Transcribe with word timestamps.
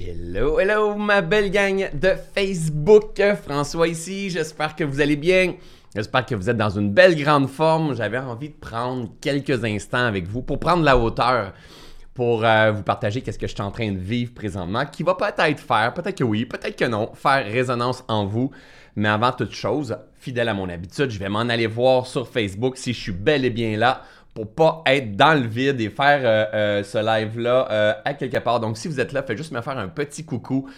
Hello, 0.00 0.60
hello, 0.60 0.94
ma 0.94 1.22
belle 1.22 1.50
gang 1.50 1.90
de 1.92 2.14
Facebook. 2.32 3.20
François 3.42 3.88
ici, 3.88 4.30
j'espère 4.30 4.76
que 4.76 4.84
vous 4.84 5.00
allez 5.00 5.16
bien. 5.16 5.54
J'espère 5.92 6.24
que 6.24 6.36
vous 6.36 6.48
êtes 6.48 6.56
dans 6.56 6.70
une 6.70 6.92
belle 6.92 7.20
grande 7.20 7.48
forme. 7.48 7.96
J'avais 7.96 8.18
envie 8.18 8.50
de 8.50 8.54
prendre 8.54 9.10
quelques 9.20 9.64
instants 9.64 10.06
avec 10.06 10.28
vous 10.28 10.40
pour 10.40 10.60
prendre 10.60 10.84
la 10.84 10.96
hauteur, 10.96 11.52
pour 12.14 12.44
euh, 12.44 12.70
vous 12.70 12.84
partager 12.84 13.22
qu'est-ce 13.22 13.40
que 13.40 13.48
je 13.48 13.54
suis 13.54 13.60
en 13.60 13.72
train 13.72 13.90
de 13.90 13.98
vivre 13.98 14.32
présentement, 14.32 14.86
qui 14.86 15.02
va 15.02 15.16
peut-être 15.16 15.58
faire, 15.58 15.92
peut-être 15.94 16.18
que 16.18 16.24
oui, 16.24 16.44
peut-être 16.44 16.76
que 16.76 16.84
non, 16.84 17.10
faire 17.14 17.44
résonance 17.44 18.04
en 18.06 18.24
vous. 18.24 18.52
Mais 18.94 19.08
avant 19.08 19.32
toute 19.32 19.52
chose, 19.52 19.98
fidèle 20.20 20.48
à 20.48 20.54
mon 20.54 20.68
habitude, 20.68 21.10
je 21.10 21.18
vais 21.18 21.28
m'en 21.28 21.40
aller 21.40 21.66
voir 21.66 22.06
sur 22.06 22.28
Facebook 22.28 22.76
si 22.76 22.92
je 22.92 23.00
suis 23.00 23.12
bel 23.12 23.44
et 23.44 23.50
bien 23.50 23.76
là 23.76 24.02
pour 24.38 24.54
pas 24.54 24.82
être 24.86 25.16
dans 25.16 25.34
le 25.34 25.48
vide 25.48 25.80
et 25.80 25.90
faire 25.90 26.20
euh, 26.22 26.44
euh, 26.54 26.82
ce 26.84 26.98
live-là 26.98 27.68
euh, 27.70 27.92
à 28.04 28.14
quelque 28.14 28.38
part. 28.38 28.60
Donc, 28.60 28.76
si 28.76 28.86
vous 28.86 29.00
êtes 29.00 29.12
là, 29.12 29.24
faites 29.24 29.36
juste 29.36 29.50
me 29.50 29.60
faire 29.60 29.76
un 29.76 29.88
petit 29.88 30.24
coucou 30.24 30.68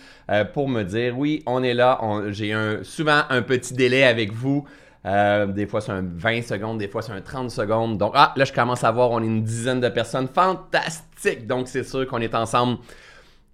pour 0.54 0.68
me 0.68 0.84
dire 0.84 1.18
oui, 1.18 1.42
on 1.44 1.62
est 1.62 1.74
là. 1.74 2.00
J'ai 2.28 2.54
souvent 2.84 3.22
un 3.28 3.42
petit 3.42 3.74
délai 3.74 4.04
avec 4.04 4.32
vous. 4.32 4.64
des 5.04 5.66
fois, 5.66 5.80
c'est 5.80 5.90
un 5.90 6.04
20 6.04 6.42
secondes, 6.42 6.78
des 6.78 6.86
fois, 6.86 7.02
c'est 7.02 7.12
un 7.12 7.20
30 7.20 7.50
secondes. 7.50 7.98
Donc, 7.98 8.12
ah, 8.14 8.32
là, 8.36 8.44
je 8.44 8.52
commence 8.52 8.84
à 8.84 8.92
voir, 8.92 9.10
on 9.10 9.20
est 9.20 9.26
une 9.26 9.42
dizaine 9.42 9.80
de 9.80 9.88
personnes. 9.88 10.28
Fantastique! 10.32 11.48
Donc, 11.48 11.66
c'est 11.66 11.82
sûr 11.82 12.06
qu'on 12.06 12.20
est 12.20 12.34
ensemble. 12.34 12.78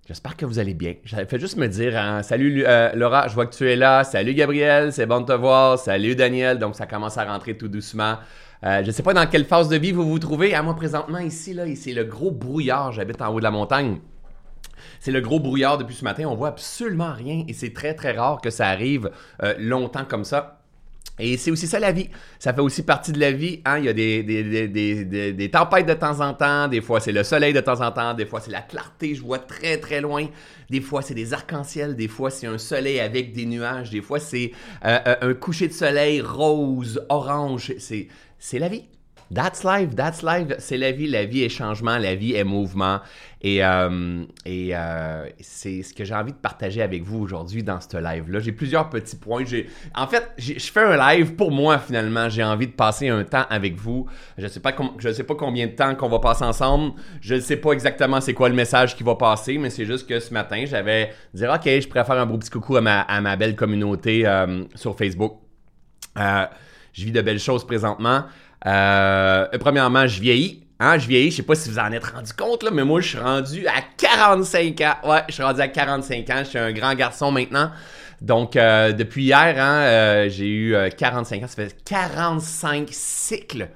J'espère 0.06 0.36
que 0.36 0.44
vous 0.44 0.58
allez 0.58 0.74
bien. 0.74 0.94
J'avais 1.04 1.24
fait 1.24 1.40
juste 1.40 1.56
me 1.56 1.66
dire 1.66 1.96
hein, 1.96 2.22
Salut 2.22 2.64
Laura, 2.94 3.26
je 3.26 3.34
vois 3.34 3.46
que 3.46 3.56
tu 3.56 3.68
es 3.68 3.74
là. 3.74 4.04
Salut 4.04 4.34
Gabriel, 4.34 4.92
c'est 4.92 5.06
bon 5.06 5.22
de 5.22 5.26
te 5.26 5.32
voir. 5.32 5.78
Salut 5.78 6.14
Daniel. 6.14 6.58
Donc, 6.58 6.76
ça 6.76 6.86
commence 6.86 7.16
à 7.16 7.24
rentrer 7.24 7.56
tout 7.56 7.68
doucement. 7.68 8.18
Euh, 8.64 8.82
je 8.82 8.86
ne 8.86 8.92
sais 8.92 9.02
pas 9.02 9.14
dans 9.14 9.26
quelle 9.26 9.44
phase 9.44 9.68
de 9.68 9.76
vie 9.76 9.92
vous 9.92 10.08
vous 10.08 10.18
trouvez. 10.18 10.54
À 10.54 10.62
moi, 10.62 10.74
présentement, 10.74 11.18
ici, 11.18 11.52
là, 11.54 11.64
c'est 11.74 11.92
le 11.92 12.04
gros 12.04 12.30
brouillard. 12.30 12.92
J'habite 12.92 13.20
en 13.22 13.32
haut 13.32 13.38
de 13.38 13.44
la 13.44 13.50
montagne. 13.50 13.98
C'est 15.00 15.12
le 15.12 15.20
gros 15.20 15.40
brouillard 15.40 15.78
depuis 15.78 15.94
ce 15.94 16.04
matin. 16.04 16.24
On 16.26 16.34
voit 16.34 16.48
absolument 16.48 17.12
rien 17.12 17.44
et 17.48 17.52
c'est 17.52 17.72
très, 17.72 17.94
très 17.94 18.12
rare 18.12 18.40
que 18.40 18.50
ça 18.50 18.68
arrive 18.68 19.10
euh, 19.42 19.54
longtemps 19.58 20.04
comme 20.04 20.24
ça. 20.24 20.60
Et 21.18 21.38
c'est 21.38 21.50
aussi 21.50 21.66
ça 21.66 21.78
la 21.78 21.92
vie. 21.92 22.10
Ça 22.38 22.52
fait 22.52 22.60
aussi 22.60 22.82
partie 22.82 23.10
de 23.10 23.18
la 23.18 23.32
vie. 23.32 23.62
Hein? 23.64 23.78
Il 23.78 23.86
y 23.86 23.88
a 23.88 23.94
des, 23.94 24.22
des, 24.22 25.32
des, 25.32 25.50
tempêtes 25.50 25.86
de 25.86 25.94
temps 25.94 26.20
en 26.20 26.34
temps. 26.34 26.68
Des 26.68 26.82
fois, 26.82 27.00
c'est 27.00 27.12
le 27.12 27.24
soleil 27.24 27.54
de 27.54 27.60
temps 27.60 27.80
en 27.80 27.90
temps. 27.90 28.12
Des 28.12 28.26
fois, 28.26 28.40
c'est 28.40 28.50
la 28.50 28.60
clarté. 28.60 29.14
Je 29.14 29.22
vois 29.22 29.38
très, 29.38 29.78
très 29.78 30.02
loin. 30.02 30.26
Des 30.68 30.82
fois, 30.82 31.00
c'est 31.00 31.14
des 31.14 31.32
arcs-en-ciel. 31.32 31.96
Des 31.96 32.08
fois, 32.08 32.30
c'est 32.30 32.46
un 32.46 32.58
soleil 32.58 33.00
avec 33.00 33.32
des 33.32 33.46
nuages. 33.46 33.88
Des 33.90 34.02
fois, 34.02 34.20
c'est 34.20 34.52
euh, 34.84 35.14
un 35.22 35.32
coucher 35.32 35.68
de 35.68 35.72
soleil 35.72 36.20
rose, 36.20 37.02
orange. 37.08 37.72
C'est 37.78 38.08
c'est 38.46 38.60
la 38.60 38.68
vie. 38.68 38.84
That's 39.34 39.64
life, 39.64 39.96
that's 39.96 40.22
life, 40.22 40.54
c'est 40.60 40.76
la 40.76 40.92
vie. 40.92 41.08
La 41.08 41.24
vie 41.24 41.42
est 41.42 41.48
changement, 41.48 41.98
la 41.98 42.14
vie 42.14 42.34
est 42.34 42.44
mouvement. 42.44 43.00
Et, 43.42 43.64
euh, 43.64 44.22
euh, 44.46 45.26
c'est 45.40 45.82
ce 45.82 45.92
que 45.92 46.04
j'ai 46.04 46.14
envie 46.14 46.30
de 46.30 46.36
partager 46.36 46.80
avec 46.80 47.02
vous 47.02 47.18
aujourd'hui 47.18 47.64
dans 47.64 47.80
ce 47.80 47.96
live-là. 47.96 48.38
J'ai 48.38 48.52
plusieurs 48.52 48.88
petits 48.88 49.16
points. 49.16 49.42
En 49.96 50.06
fait, 50.06 50.30
je 50.38 50.60
fais 50.60 50.84
un 50.84 50.96
live 50.96 51.34
pour 51.34 51.50
moi 51.50 51.80
finalement. 51.80 52.28
J'ai 52.28 52.44
envie 52.44 52.68
de 52.68 52.72
passer 52.72 53.08
un 53.08 53.24
temps 53.24 53.46
avec 53.50 53.74
vous. 53.74 54.06
Je 54.38 54.44
ne 54.44 54.48
sais, 54.48 54.60
pas 54.60 54.72
sais 55.12 55.24
pas 55.24 55.34
combien 55.34 55.66
de 55.66 55.72
temps 55.72 55.96
qu'on 55.96 56.08
va 56.08 56.20
passer 56.20 56.44
ensemble. 56.44 56.92
Je 57.20 57.34
ne 57.34 57.40
sais 57.40 57.56
pas 57.56 57.72
exactement 57.72 58.20
c'est 58.20 58.34
quoi 58.34 58.48
le 58.48 58.54
message 58.54 58.94
qui 58.94 59.02
va 59.02 59.16
passer, 59.16 59.58
mais 59.58 59.70
c'est 59.70 59.86
juste 59.86 60.08
que 60.08 60.20
ce 60.20 60.32
matin, 60.32 60.62
j'avais 60.66 61.12
dire 61.34 61.50
OK, 61.52 61.64
je 61.64 61.88
préfère 61.88 62.14
un 62.14 62.26
beau 62.26 62.38
petit 62.38 62.50
coucou 62.50 62.76
à 62.76 62.80
ma, 62.80 63.00
à 63.00 63.20
ma 63.20 63.34
belle 63.34 63.56
communauté 63.56 64.24
euh, 64.24 64.62
sur 64.76 64.96
Facebook. 64.96 65.40
Je 66.96 67.04
vis 67.04 67.12
de 67.12 67.20
belles 67.20 67.38
choses 67.38 67.66
présentement. 67.66 68.24
Euh, 68.64 69.46
premièrement, 69.60 70.06
je 70.06 70.18
vieillis. 70.18 70.62
Hein, 70.80 70.98
je 70.98 71.06
vieillis, 71.06 71.30
je 71.30 71.36
sais 71.36 71.42
pas 71.42 71.54
si 71.54 71.68
vous 71.68 71.78
en 71.78 71.92
êtes 71.92 72.04
rendu 72.04 72.32
compte, 72.32 72.62
là, 72.62 72.70
mais 72.70 72.84
moi, 72.84 73.00
je 73.00 73.08
suis 73.08 73.18
rendu 73.18 73.66
à 73.66 73.82
45 73.98 74.80
ans. 74.80 74.94
Ouais, 75.04 75.22
je 75.28 75.34
suis 75.34 75.42
rendu 75.42 75.60
à 75.60 75.68
45 75.68 76.30
ans. 76.30 76.38
Je 76.38 76.44
suis 76.44 76.58
un 76.58 76.72
grand 76.72 76.94
garçon 76.94 77.30
maintenant. 77.30 77.70
Donc, 78.22 78.56
euh, 78.56 78.92
depuis 78.92 79.24
hier, 79.24 79.54
hein, 79.58 79.80
euh, 79.80 80.28
j'ai 80.30 80.48
eu 80.48 80.76
45 80.96 81.42
ans. 81.42 81.46
Ça 81.46 81.54
fait 81.54 81.76
45 81.84 82.88
cycles. 82.90 83.68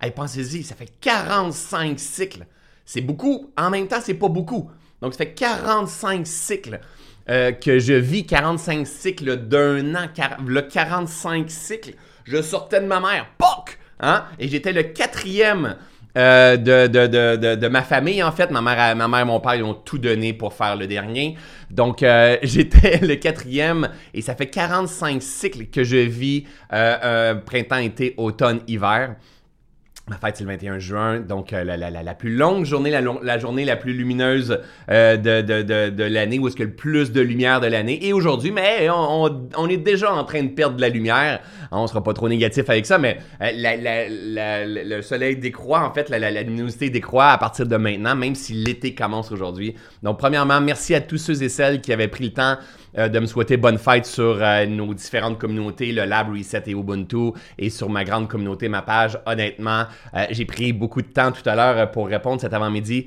Hey, 0.00 0.10
pensez-y, 0.10 0.64
ça 0.64 0.74
fait 0.74 0.90
45 1.00 1.98
cycles. 1.98 2.44
C'est 2.84 3.00
beaucoup. 3.02 3.52
En 3.56 3.70
même 3.70 3.86
temps, 3.86 4.00
c'est 4.02 4.14
pas 4.14 4.28
beaucoup. 4.28 4.68
Donc, 5.00 5.12
ça 5.12 5.18
fait 5.18 5.34
45 5.34 6.26
cycles. 6.26 6.80
que 7.26 7.78
je 7.78 7.94
vis 7.94 8.26
45 8.26 8.84
cycles 8.84 9.36
d'un 9.36 9.94
an, 9.94 10.08
le 10.44 10.60
45 10.60 11.48
cycles 11.50 11.94
je 12.24 12.42
sortais 12.42 12.80
de 12.80 12.86
ma 12.86 13.00
mère, 13.00 13.26
POC! 13.38 13.78
Hein? 14.00 14.24
Et 14.38 14.48
j'étais 14.48 14.72
le 14.72 14.82
quatrième 14.82 15.76
euh, 16.16 16.56
de, 16.56 16.86
de, 16.86 17.54
de, 17.56 17.68
ma 17.68 17.82
famille, 17.82 18.22
en 18.22 18.30
fait. 18.30 18.50
Ma 18.50 18.60
mère, 18.60 18.94
ma 18.96 19.08
mère 19.08 19.20
et 19.20 19.24
mon 19.24 19.40
père, 19.40 19.56
ils 19.56 19.64
ont 19.64 19.74
tout 19.74 19.98
donné 19.98 20.32
pour 20.32 20.52
faire 20.52 20.76
le 20.76 20.86
dernier. 20.86 21.36
Donc, 21.70 22.02
euh, 22.02 22.36
j'étais 22.42 22.98
le 22.98 23.16
quatrième 23.16 23.88
et 24.12 24.22
ça 24.22 24.34
fait 24.34 24.46
45 24.46 25.22
cycles 25.22 25.66
que 25.66 25.82
je 25.82 25.96
vis 25.96 26.44
euh, 26.72 27.34
printemps, 27.34 27.78
été, 27.78 28.14
automne, 28.16 28.60
hiver. 28.68 29.16
Ma 30.06 30.18
fête, 30.18 30.36
c'est 30.36 30.44
le 30.44 30.50
21 30.50 30.78
juin, 30.80 31.20
donc 31.20 31.54
euh, 31.54 31.64
la, 31.64 31.78
la, 31.78 31.90
la, 31.90 32.14
plus 32.14 32.36
longue 32.36 32.66
journée, 32.66 32.90
la, 32.90 33.38
journée 33.38 33.64
la 33.64 33.74
plus 33.74 33.94
lumineuse 33.94 34.60
euh, 34.90 35.16
de, 35.16 35.40
de, 35.40 35.62
de, 35.62 35.88
de 35.88 36.04
l'année, 36.04 36.38
où 36.38 36.46
est-ce 36.46 36.60
a 36.60 36.66
le 36.66 36.74
plus 36.74 37.10
de 37.10 37.22
lumière 37.22 37.62
de 37.62 37.68
l'année. 37.68 38.06
Et 38.06 38.12
aujourd'hui, 38.12 38.50
mais 38.50 38.90
on, 38.90 39.48
on, 39.56 39.68
est 39.70 39.78
déjà 39.78 40.12
en 40.12 40.24
train 40.24 40.42
de 40.42 40.48
perdre 40.48 40.76
de 40.76 40.82
la 40.82 40.90
lumière. 40.90 41.40
On 41.72 41.86
sera 41.86 42.02
pas 42.02 42.12
trop 42.12 42.28
négatif 42.28 42.68
avec 42.68 42.84
ça, 42.84 42.98
mais 42.98 43.16
euh, 43.40 43.50
le 44.66 45.00
soleil 45.00 45.38
décroît, 45.38 45.80
en 45.80 45.94
fait, 45.94 46.10
la, 46.10 46.42
luminosité 46.42 46.90
décroît 46.90 47.28
à 47.28 47.38
partir 47.38 47.66
de 47.66 47.76
maintenant, 47.78 48.14
même 48.14 48.34
si 48.34 48.52
l'été 48.52 48.94
commence 48.94 49.32
aujourd'hui. 49.32 49.74
Donc, 50.02 50.18
premièrement, 50.18 50.60
merci 50.60 50.94
à 50.94 51.00
tous 51.00 51.16
ceux 51.16 51.42
et 51.42 51.48
celles 51.48 51.80
qui 51.80 51.94
avaient 51.94 52.08
pris 52.08 52.24
le 52.24 52.34
temps 52.34 52.58
euh, 52.98 53.08
de 53.08 53.18
me 53.18 53.26
souhaiter 53.26 53.56
bonne 53.56 53.78
fête 53.78 54.06
sur 54.06 54.38
euh, 54.40 54.66
nos 54.66 54.94
différentes 54.94 55.38
communautés, 55.38 55.92
le 55.92 56.04
Lab 56.04 56.30
Reset 56.30 56.62
et 56.66 56.72
Ubuntu, 56.72 57.32
et 57.58 57.70
sur 57.70 57.88
ma 57.90 58.04
grande 58.04 58.28
communauté, 58.28 58.68
ma 58.68 58.82
page. 58.82 59.18
Honnêtement, 59.26 59.84
euh, 60.14 60.26
j'ai 60.30 60.44
pris 60.44 60.72
beaucoup 60.72 61.02
de 61.02 61.08
temps 61.08 61.32
tout 61.32 61.48
à 61.48 61.54
l'heure 61.54 61.90
pour 61.90 62.08
répondre 62.08 62.40
cet 62.40 62.52
avant-midi, 62.54 63.06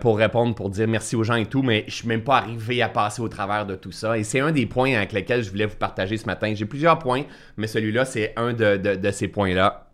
pour 0.00 0.18
répondre, 0.18 0.54
pour 0.54 0.70
dire 0.70 0.88
merci 0.88 1.16
aux 1.16 1.24
gens 1.24 1.34
et 1.34 1.46
tout, 1.46 1.62
mais 1.62 1.84
je 1.88 1.94
suis 1.94 2.08
même 2.08 2.22
pas 2.22 2.38
arrivé 2.38 2.82
à 2.82 2.88
passer 2.88 3.22
au 3.22 3.28
travers 3.28 3.66
de 3.66 3.74
tout 3.74 3.92
ça. 3.92 4.18
Et 4.18 4.24
c'est 4.24 4.40
un 4.40 4.52
des 4.52 4.66
points 4.66 4.94
avec 4.94 5.12
lesquels 5.12 5.42
je 5.42 5.50
voulais 5.50 5.66
vous 5.66 5.76
partager 5.76 6.16
ce 6.16 6.26
matin. 6.26 6.52
J'ai 6.54 6.66
plusieurs 6.66 6.98
points, 6.98 7.24
mais 7.56 7.66
celui-là, 7.66 8.04
c'est 8.04 8.32
un 8.36 8.52
de, 8.52 8.76
de 8.76 9.10
ces 9.10 9.28
points-là 9.28 9.91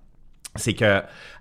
c'est 0.59 0.75
que 0.75 0.85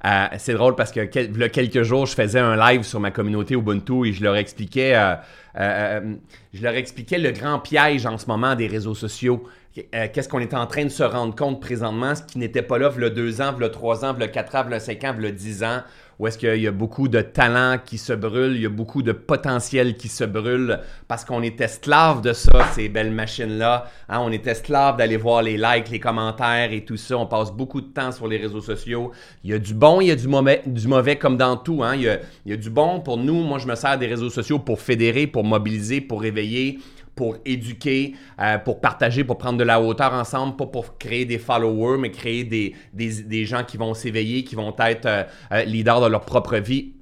euh, 0.05 0.25
c'est 0.37 0.53
drôle 0.53 0.75
parce 0.75 0.91
que 0.91 1.01
il 1.01 1.51
quelques 1.51 1.83
jours, 1.83 2.05
je 2.05 2.13
faisais 2.13 2.39
un 2.39 2.55
live 2.55 2.83
sur 2.83 2.99
ma 2.99 3.11
communauté 3.11 3.55
Ubuntu 3.55 4.07
et 4.07 4.13
je 4.13 4.23
leur 4.23 4.35
expliquais, 4.35 4.95
euh, 4.95 5.15
euh, 5.59 6.15
le 6.53 7.31
grand 7.31 7.59
piège 7.59 8.05
en 8.05 8.17
ce 8.17 8.27
moment 8.27 8.55
des 8.55 8.67
réseaux 8.67 8.95
sociaux. 8.95 9.43
Qu'est-ce 9.91 10.27
qu'on 10.27 10.39
est 10.39 10.55
en 10.55 10.65
train 10.65 10.85
de 10.85 10.89
se 10.89 11.03
rendre 11.03 11.35
compte 11.35 11.61
présentement, 11.61 12.15
ce 12.15 12.23
qui 12.23 12.39
n'était 12.39 12.63
pas 12.63 12.79
là 12.79 12.87
a 12.87 13.09
deux 13.09 13.41
ans, 13.41 13.53
il 13.55 13.61
y 13.61 13.65
a 13.65 13.69
trois 13.69 14.03
ans, 14.03 14.15
il 14.17 14.21
y 14.21 14.23
a 14.23 14.27
quatre 14.27 14.55
ans, 14.55 14.63
il 14.65 14.71
y 14.71 14.75
a 14.75 14.79
cinq 14.79 15.03
ans, 15.03 15.13
il 15.19 15.23
y 15.23 15.27
a 15.27 15.31
dix 15.31 15.63
ans, 15.63 15.83
où 16.19 16.25
est-ce 16.25 16.37
qu'il 16.37 16.61
y 16.61 16.67
a 16.67 16.71
beaucoup 16.71 17.07
de 17.07 17.21
talents 17.21 17.77
qui 17.83 17.99
se 17.99 18.13
brûlent, 18.13 18.55
il 18.55 18.61
y 18.63 18.65
a 18.65 18.69
beaucoup 18.69 19.03
de 19.03 19.11
potentiel 19.11 19.97
qui 19.97 20.07
se 20.07 20.23
brûle 20.23 20.79
parce 21.07 21.23
qu'on 21.23 21.43
est 21.43 21.61
esclave 21.61 22.21
de 22.21 22.33
ça, 22.33 22.67
ces 22.73 22.89
belles 22.89 23.11
machines-là. 23.11 23.85
Hein? 24.09 24.19
On 24.21 24.31
est 24.31 24.47
esclave 24.47 24.97
d'aller 24.97 25.17
voir 25.17 25.43
les 25.43 25.57
likes, 25.57 25.89
les 25.91 25.99
commentaires 25.99 26.71
et 26.71 26.83
tout 26.83 26.97
ça. 26.97 27.17
On 27.17 27.27
passe 27.27 27.51
beaucoup 27.51 27.81
de 27.81 27.87
temps 27.87 28.11
sur 28.11 28.27
les 28.27 28.37
réseaux 28.37 28.61
sociaux. 28.61 29.11
Il 29.43 29.51
y 29.51 29.53
a 29.53 29.59
du 29.59 29.75
bon, 29.75 30.01
il 30.01 30.07
y 30.07 30.11
a 30.11 30.15
du 30.15 30.27
mauvais, 30.27 30.63
du 30.65 30.87
mauvais 30.87 31.17
comme 31.17 31.37
dans 31.37 31.55
tout. 31.55 31.83
Hein? 31.83 31.95
Il 31.95 32.19
y 32.47 32.53
a 32.53 32.57
du 32.57 32.71
bon 32.71 32.99
pour 32.99 33.17
nous. 33.17 33.43
Moi, 33.43 33.59
je 33.59 33.67
me 33.67 33.75
sers 33.75 33.99
des 33.99 34.07
réseaux 34.07 34.31
sociaux 34.31 34.57
pour 34.57 34.81
fédérer, 34.81 35.27
pour 35.27 35.43
mobiliser, 35.43 36.01
pour 36.01 36.21
réveiller 36.21 36.79
pour 37.17 37.35
éduquer, 37.43 38.15
euh, 38.39 38.57
pour 38.59 38.79
partager, 38.79 39.25
pour 39.25 39.37
prendre 39.37 39.57
de 39.57 39.63
la 39.65 39.81
hauteur 39.81 40.13
ensemble, 40.13 40.55
pas 40.55 40.67
pour 40.67 40.97
créer 40.97 41.25
des 41.25 41.39
followers, 41.39 41.97
mais 41.97 42.11
créer 42.11 42.45
des, 42.45 42.73
des, 42.93 43.45
gens 43.45 43.65
qui 43.65 43.75
vont 43.75 43.93
s'éveiller, 43.93 44.45
qui 44.45 44.55
vont 44.55 44.73
être 44.79 45.05
euh, 45.05 45.23
euh, 45.51 45.63
leaders 45.63 45.99
de 45.99 46.07
leur 46.07 46.21
propre 46.21 46.57
vie 46.57 46.93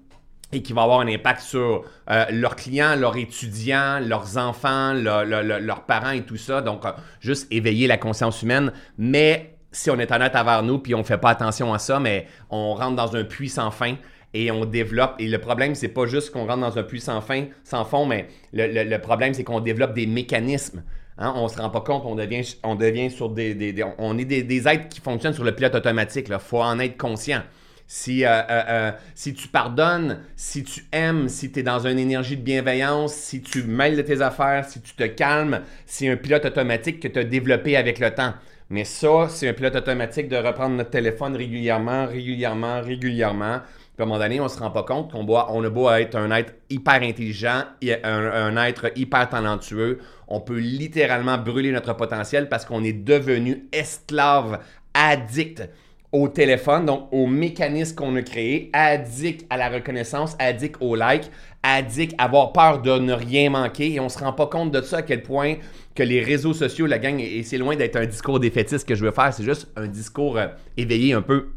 et 0.52 0.64
qui 0.64 0.74
vont 0.74 0.82
avoir 0.82 1.02
un 1.02 1.08
impact 1.08 1.42
sur 1.42 1.84
leurs 2.30 2.56
clients, 2.56 2.96
leurs 2.96 3.18
étudiants, 3.18 4.00
leurs 4.00 4.38
enfants, 4.38 4.94
leurs 4.94 5.86
parents 5.86 6.12
et 6.12 6.22
tout 6.22 6.38
ça. 6.38 6.62
Donc, 6.62 6.84
juste 7.20 7.52
éveiller 7.52 7.88
la 7.88 7.98
conscience 7.98 8.42
humaine. 8.42 8.72
Mais 8.98 9.58
si 9.72 9.90
on 9.90 10.00
est 10.00 10.10
honnête 10.12 10.36
envers 10.36 10.64
nous, 10.64 10.78
puis 10.78 10.96
on 10.96 11.00
ne 11.00 11.04
fait 11.04 11.18
pas 11.18 11.32
attention 11.32 11.74
à 11.74 11.80
ça, 11.80 12.00
mais 12.00 12.28
on 12.50 12.74
rentre 12.76 12.96
dans 12.96 13.16
un 13.18 13.26
puits 13.26 13.50
sans 13.50 13.72
fin 13.72 13.96
et 14.36 14.52
on 14.52 14.66
développe. 14.66 15.16
Et 15.18 15.28
le 15.28 15.40
problème, 15.40 15.76
c'est 15.76 15.88
pas 15.88 16.06
juste 16.06 16.32
qu'on 16.32 16.46
rentre 16.46 16.60
dans 16.60 16.78
un 16.78 16.84
puits 16.84 17.00
sans 17.00 17.22
fin, 17.22 17.46
sans 17.64 17.86
fond, 17.86 18.06
mais 18.06 18.28
le, 18.54 18.98
problème, 18.98 19.34
c'est 19.34 19.46
qu'on 19.46 19.62
développe 19.62 19.94
des 19.94 20.06
mécanismes. 20.06 20.84
Hein? 21.18 21.34
On 21.38 21.48
se 21.48 21.58
rend 21.58 21.70
pas 21.70 21.80
compte, 21.80 22.04
on 22.06 22.16
devient, 22.16 23.10
sur 23.10 23.30
des, 23.30 23.86
on 23.98 24.18
est 24.18 24.26
des, 24.26 24.68
êtres 24.68 24.90
qui 24.90 25.00
fonctionnent 25.00 25.34
sur 25.34 25.46
le 25.46 25.56
pilote 25.56 25.74
automatique. 25.74 26.28
Il 26.30 26.38
faut 26.40 26.62
en 26.62 26.80
être 26.80 26.98
conscient. 26.98 27.42
Si, 27.88 28.26
euh, 28.26 28.30
euh, 28.30 28.64
euh, 28.68 28.92
si 29.14 29.34
tu 29.36 29.48
pardonnes, 29.48 30.20
si 30.36 30.64
tu 30.64 30.84
aimes, 30.92 31.30
si 31.30 31.52
tu 31.52 31.60
es 31.60 31.64
dans 31.64 31.86
une 31.88 32.00
énergie 32.00 32.36
de 32.36 32.42
bienveillance, 32.42 33.14
si 33.14 33.42
tu 33.42 33.64
mêles 33.64 34.04
tes 34.04 34.22
affaires, 34.22 34.66
si 34.66 34.82
tu 34.82 34.96
te 34.96 35.04
calmes, 35.04 35.62
c'est 35.86 36.10
un 36.10 36.18
pilote 36.18 36.46
automatique 36.46 37.00
que 37.00 37.08
tu 37.08 37.20
as 37.20 37.24
développé 37.24 37.78
avec 37.78 38.00
le 38.00 38.14
temps. 38.14 38.34
Mais 38.72 38.84
ça, 38.84 39.28
c'est 39.30 39.48
un 39.48 39.54
pilote 39.54 39.76
automatique 39.76 40.28
de 40.28 40.36
reprendre 40.36 40.76
notre 40.76 40.90
téléphone 40.90 41.36
régulièrement, 41.36 42.08
régulièrement, 42.08 42.82
régulièrement 42.82 43.60
Puis 43.96 44.02
à 44.02 44.04
un 44.04 44.08
moment 44.08 44.20
donné, 44.20 44.42
on 44.42 44.50
se 44.50 44.60
rend 44.60 44.72
pas 44.72 44.84
compte 44.84 45.12
qu'on 45.12 45.26
on 45.26 45.64
a 45.64 45.70
beau 45.70 45.90
être 45.90 46.16
un 46.18 46.30
être 46.32 46.54
hyper 46.70 47.02
intelligent, 47.02 47.64
un, 48.04 48.58
un 48.58 48.66
être 48.66 48.92
hyper 48.98 49.30
talentueux, 49.30 50.00
on 50.28 50.42
peut 50.42 50.60
littéralement 50.60 51.38
brûler 51.38 51.72
notre 51.72 51.94
potentiel 51.94 52.50
parce 52.50 52.66
qu'on 52.66 52.84
est 52.84 52.94
devenu 52.94 53.68
esclave, 53.72 54.60
addict 54.94 55.70
au 56.12 56.28
téléphone, 56.30 56.86
donc 56.86 57.08
au 57.12 57.28
mécanisme 57.28 57.96
qu'on 57.96 58.16
a 58.16 58.22
créé, 58.22 58.70
addict 58.74 59.46
à 59.50 59.58
la 59.58 59.70
reconnaissance, 59.70 60.36
addict 60.40 60.78
au 60.80 60.96
like, 60.96 61.30
addict 61.62 62.14
à 62.18 62.26
avoir 62.26 62.54
peur 62.54 62.82
de 62.82 62.98
ne 63.00 63.14
rien 63.14 63.50
manquer. 63.50 63.94
Et 63.94 64.00
on 64.00 64.08
se 64.08 64.20
rend 64.20 64.32
pas 64.32 64.48
compte 64.48 64.72
de 64.72 64.82
ça 64.82 64.98
à 64.98 65.02
quel 65.02 65.24
point 65.24 65.56
que 65.94 66.04
les 66.04 66.22
réseaux 66.22 66.54
sociaux, 66.54 66.86
la 66.86 67.00
gang, 67.00 67.20
et 67.20 67.44
c'est 67.44 67.58
loin 67.58 67.76
d'être 67.76 67.98
un 67.98 68.06
discours 68.06 68.40
défaitiste 68.40 68.88
que 68.88 68.96
je 68.96 69.04
veux 69.04 69.12
faire, 69.12 69.34
c'est 69.34 69.44
juste 69.44 69.68
un 69.76 69.88
discours 69.88 70.38
euh, 70.38 70.48
éveillé 70.78 71.14
un 71.14 71.22
peu 71.22 71.48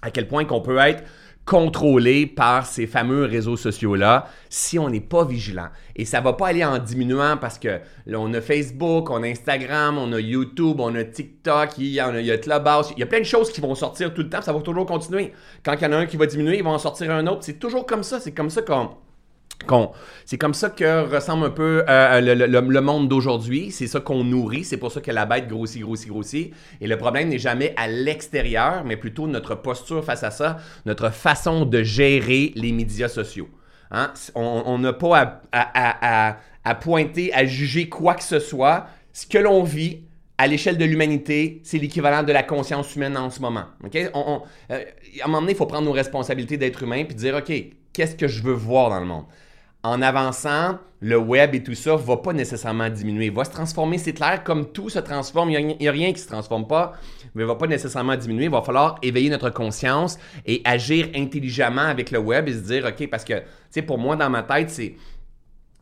à 0.00 0.10
quel 0.10 0.26
point 0.26 0.44
qu'on 0.44 0.60
peut 0.60 0.78
être 0.78 1.04
contrôlé 1.44 2.26
par 2.26 2.66
ces 2.66 2.86
fameux 2.86 3.24
réseaux 3.24 3.56
sociaux-là 3.56 4.28
si 4.48 4.78
on 4.78 4.88
n'est 4.88 5.00
pas 5.00 5.24
vigilant. 5.24 5.68
Et 5.96 6.04
ça 6.04 6.20
va 6.20 6.34
pas 6.34 6.48
aller 6.48 6.64
en 6.64 6.78
diminuant 6.78 7.36
parce 7.36 7.58
que 7.58 7.80
là, 8.06 8.20
on 8.20 8.32
a 8.32 8.40
Facebook, 8.40 9.10
on 9.10 9.22
a 9.22 9.26
Instagram, 9.26 9.98
on 9.98 10.12
a 10.12 10.20
YouTube, 10.20 10.80
on 10.80 10.94
a 10.94 11.04
TikTok, 11.04 11.78
il 11.78 11.86
y 11.86 12.00
a, 12.00 12.20
il 12.20 12.24
il 12.24 12.98
y 12.98 13.02
a 13.02 13.06
plein 13.06 13.18
de 13.18 13.24
choses 13.24 13.50
qui 13.50 13.60
vont 13.60 13.74
sortir 13.74 14.14
tout 14.14 14.22
le 14.22 14.28
temps, 14.28 14.42
ça 14.42 14.52
va 14.52 14.60
toujours 14.60 14.86
continuer. 14.86 15.32
Quand 15.64 15.74
il 15.74 15.82
y 15.82 15.86
en 15.86 15.92
a 15.92 15.96
un 15.96 16.06
qui 16.06 16.16
va 16.16 16.26
diminuer, 16.26 16.58
il 16.58 16.64
va 16.64 16.70
en 16.70 16.78
sortir 16.78 17.10
un 17.10 17.26
autre. 17.26 17.40
C'est 17.42 17.58
toujours 17.58 17.86
comme 17.86 18.02
ça, 18.02 18.20
c'est 18.20 18.32
comme 18.32 18.50
ça 18.50 18.62
qu'on 18.62 18.90
c'est 20.24 20.38
comme 20.38 20.54
ça 20.54 20.70
que 20.70 21.08
ressemble 21.14 21.46
un 21.46 21.50
peu 21.50 21.84
le, 21.88 22.80
monde 22.80 23.08
d'aujourd'hui. 23.08 23.70
C'est 23.70 23.86
ça 23.86 24.00
qu'on 24.00 24.24
nourrit. 24.24 24.64
C'est 24.64 24.76
pour 24.76 24.92
ça 24.92 25.00
que 25.00 25.10
la 25.10 25.26
bête 25.26 25.48
grossit, 25.48 25.82
grossit, 25.82 26.08
grossit. 26.08 26.54
Et 26.80 26.86
le 26.86 26.96
problème 26.96 27.28
n'est 27.28 27.38
jamais 27.38 27.74
à 27.76 27.88
l'extérieur, 27.88 28.84
mais 28.84 28.96
plutôt 28.96 29.26
notre 29.26 29.54
posture 29.54 30.04
face 30.04 30.24
à 30.24 30.30
ça, 30.30 30.58
notre 30.86 31.10
façon 31.10 31.64
de 31.64 31.82
gérer 31.82 32.52
les 32.54 32.72
médias 32.72 33.08
sociaux. 33.08 33.48
Hein? 33.90 34.12
On 34.34 34.78
n'a 34.78 34.92
pas 34.92 35.42
à, 35.52 36.74
pointer, 36.80 37.32
à 37.34 37.44
juger 37.44 37.88
quoi 37.88 38.14
que 38.14 38.24
ce 38.24 38.38
soit. 38.38 38.86
Ce 39.12 39.26
que 39.26 39.38
l'on 39.38 39.62
vit, 39.62 40.04
à 40.38 40.46
l'échelle 40.46 40.78
de 40.78 40.84
l'humanité, 40.84 41.60
c'est 41.64 41.78
l'équivalent 41.78 42.22
de 42.22 42.32
la 42.32 42.42
conscience 42.42 42.94
humaine 42.96 43.16
en 43.16 43.30
ce 43.30 43.40
moment. 43.40 43.64
Euh, 43.94 44.08
à 44.70 44.74
un 45.24 45.26
moment 45.26 45.40
donné, 45.40 45.52
il 45.52 45.58
faut 45.58 45.66
prendre 45.66 45.84
nos 45.84 45.92
responsabilités 45.92 46.56
d'être 46.56 46.82
humain 46.82 46.96
et 46.96 47.04
dire, 47.04 47.36
OK, 47.36 47.52
qu'est-ce 47.92 48.16
que 48.16 48.26
je 48.26 48.42
veux 48.42 48.54
voir 48.54 48.90
dans 48.90 49.00
le 49.00 49.06
monde? 49.06 49.24
en 49.84 50.00
avançant, 50.00 50.78
le 51.00 51.16
web 51.16 51.56
et 51.56 51.62
tout 51.62 51.74
ça 51.74 51.96
va 51.96 52.16
pas 52.16 52.32
nécessairement 52.32 52.88
diminuer. 52.88 53.26
Il 53.26 53.32
va 53.32 53.44
se 53.44 53.50
transformer, 53.50 53.98
c'est 53.98 54.12
clair, 54.12 54.44
comme 54.44 54.70
tout 54.70 54.88
se 54.88 55.00
transforme. 55.00 55.50
Il 55.50 55.76
n'y 55.80 55.88
a, 55.88 55.92
rien 55.92 56.12
qui 56.12 56.20
se 56.20 56.28
transforme 56.28 56.68
pas, 56.68 56.92
mais 57.34 57.42
il 57.42 57.46
va 57.46 57.56
pas 57.56 57.66
nécessairement 57.66 58.14
diminuer. 58.14 58.44
Il 58.44 58.50
va 58.50 58.62
falloir 58.62 58.98
éveiller 59.02 59.28
notre 59.28 59.50
conscience 59.50 60.18
et 60.46 60.62
agir 60.64 61.08
intelligemment 61.16 61.82
avec 61.82 62.12
le 62.12 62.20
web 62.20 62.48
et 62.48 62.52
se 62.52 62.60
dire, 62.60 62.84
OK, 62.86 63.10
parce 63.10 63.24
que, 63.24 63.34
tu 63.34 63.44
sais, 63.70 63.82
pour 63.82 63.98
moi, 63.98 64.14
dans 64.14 64.30
ma 64.30 64.44
tête, 64.44 64.70
c'est, 64.70 64.94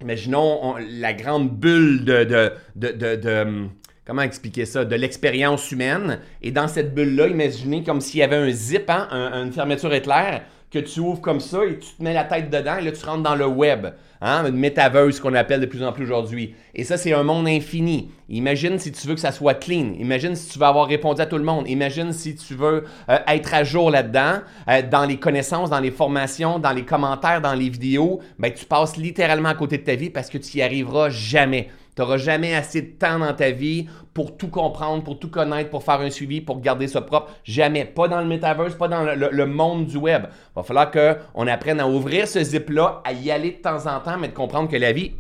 imaginons 0.00 0.76
la 0.78 1.12
grande 1.12 1.50
bulle 1.50 2.06
de, 2.06 2.24
de, 2.24 2.52
de, 2.76 3.16
de 3.16 3.42
hum, 3.42 3.70
comment 4.04 4.22
expliquer 4.22 4.66
ça, 4.66 4.84
de 4.84 4.96
l'expérience 4.96 5.70
humaine. 5.70 6.20
Et 6.42 6.50
dans 6.50 6.68
cette 6.68 6.94
bulle-là, 6.94 7.28
imaginez 7.28 7.82
comme 7.82 8.00
s'il 8.00 8.20
y 8.20 8.22
avait 8.22 8.36
un 8.36 8.50
zip, 8.50 8.88
hein, 8.88 9.08
une 9.10 9.52
fermeture 9.52 9.92
éclair 9.92 10.42
que 10.70 10.78
tu 10.78 11.00
ouvres 11.00 11.20
comme 11.20 11.40
ça 11.40 11.64
et 11.64 11.78
tu 11.78 11.94
te 11.94 12.02
mets 12.02 12.14
la 12.14 12.24
tête 12.24 12.48
dedans 12.48 12.76
et 12.78 12.82
là 12.82 12.92
tu 12.92 13.04
rentres 13.04 13.24
dans 13.24 13.34
le 13.34 13.46
web, 13.46 13.88
hein, 14.20 14.46
une 14.46 14.56
métaverse 14.56 15.18
qu'on 15.18 15.34
appelle 15.34 15.60
de 15.60 15.66
plus 15.66 15.82
en 15.82 15.92
plus 15.92 16.04
aujourd'hui. 16.04 16.54
Et 16.74 16.84
ça 16.84 16.96
c'est 16.96 17.12
un 17.12 17.24
monde 17.24 17.48
infini. 17.48 18.10
Imagine 18.28 18.78
si 18.78 18.92
tu 18.92 19.08
veux 19.08 19.14
que 19.14 19.20
ça 19.20 19.32
soit 19.32 19.54
clean. 19.54 19.94
Imagine 19.98 20.36
si 20.36 20.48
tu 20.48 20.58
veux 20.60 20.66
avoir 20.66 20.86
répondu 20.86 21.20
à 21.20 21.26
tout 21.26 21.38
le 21.38 21.44
monde. 21.44 21.68
Imagine 21.68 22.12
si 22.12 22.36
tu 22.36 22.54
veux 22.54 22.84
euh, 23.08 23.18
être 23.26 23.52
à 23.52 23.64
jour 23.64 23.90
là-dedans, 23.90 24.42
euh, 24.68 24.82
dans 24.88 25.04
les 25.04 25.16
connaissances, 25.16 25.70
dans 25.70 25.80
les 25.80 25.90
formations, 25.90 26.60
dans 26.60 26.72
les 26.72 26.84
commentaires, 26.84 27.40
dans 27.40 27.54
les 27.54 27.68
vidéos. 27.68 28.20
Ben 28.38 28.52
tu 28.52 28.64
passes 28.64 28.96
littéralement 28.96 29.48
à 29.48 29.54
côté 29.54 29.78
de 29.78 29.82
ta 29.82 29.96
vie 29.96 30.10
parce 30.10 30.30
que 30.30 30.38
tu 30.38 30.58
y 30.58 30.62
arriveras 30.62 31.10
jamais. 31.10 31.68
Tu 32.00 32.04
n'auras 32.06 32.16
jamais 32.16 32.54
assez 32.54 32.80
de 32.80 32.92
temps 32.92 33.18
dans 33.18 33.34
ta 33.34 33.50
vie 33.50 33.86
pour 34.14 34.38
tout 34.38 34.48
comprendre, 34.48 35.04
pour 35.04 35.18
tout 35.18 35.28
connaître, 35.28 35.68
pour 35.68 35.84
faire 35.84 36.00
un 36.00 36.08
suivi, 36.08 36.40
pour 36.40 36.62
garder 36.62 36.88
ça 36.88 37.02
propre. 37.02 37.30
Jamais. 37.44 37.84
Pas 37.84 38.08
dans 38.08 38.22
le 38.22 38.26
metaverse, 38.26 38.74
pas 38.74 38.88
dans 38.88 39.02
le, 39.04 39.46
monde 39.46 39.84
du 39.84 39.98
web. 39.98 40.22
Il 40.24 40.52
va 40.56 40.62
falloir 40.62 40.90
qu'on 40.90 41.46
apprenne 41.46 41.78
à 41.78 41.86
ouvrir 41.86 42.26
ce 42.26 42.42
zip-là, 42.42 43.02
à 43.04 43.12
y 43.12 43.30
aller 43.30 43.50
de 43.50 43.56
temps 43.56 43.86
en 43.86 44.00
temps, 44.00 44.16
mais 44.18 44.28
de 44.28 44.32
comprendre 44.32 44.70
que 44.70 44.78
la 44.78 44.92
vie, 44.92 45.12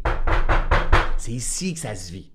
c'est 1.18 1.32
ici 1.32 1.74
que 1.74 1.80
ça 1.80 1.94
se 1.94 2.12
vit. 2.12 2.30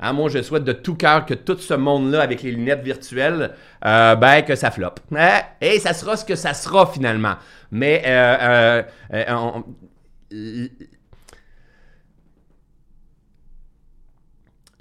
Hein, 0.00 0.14
moi, 0.14 0.30
je 0.30 0.40
souhaite 0.40 0.64
de 0.64 0.72
tout 0.72 0.94
cœur 0.94 1.26
que 1.26 1.34
tout 1.34 1.58
ce 1.58 1.74
monde-là, 1.74 2.22
avec 2.22 2.42
les 2.42 2.52
lunettes 2.52 2.82
virtuelles, 2.82 3.50
euh, 3.84 4.16
ben, 4.16 4.40
que 4.40 4.54
ça 4.54 4.70
floppe. 4.70 5.00
Hein? 5.14 5.42
Et 5.60 5.78
ça 5.80 5.92
sera 5.92 6.16
ce 6.16 6.24
que 6.24 6.34
ça 6.34 6.54
sera 6.54 6.86
finalement. 6.86 7.34
Mais 7.70 8.02
euh, 8.06 8.82
euh, 9.12 9.60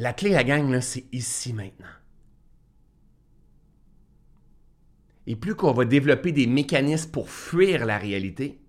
La 0.01 0.13
clé, 0.13 0.31
la 0.31 0.43
gang, 0.43 0.81
c'est 0.81 1.05
ici 1.11 1.53
maintenant. 1.53 1.85
Et 5.27 5.35
plus 5.35 5.53
qu'on 5.53 5.73
va 5.73 5.85
développer 5.85 6.31
des 6.31 6.47
mécanismes 6.47 7.11
pour 7.11 7.29
fuir 7.29 7.85
la 7.85 7.99
réalité, 7.99 8.59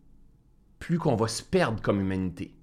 plus 0.79 0.99
qu'on 0.99 1.17
va 1.17 1.29
se 1.29 1.43
perdre 1.43 1.81
comme 1.81 2.03
humanité, 2.03 2.55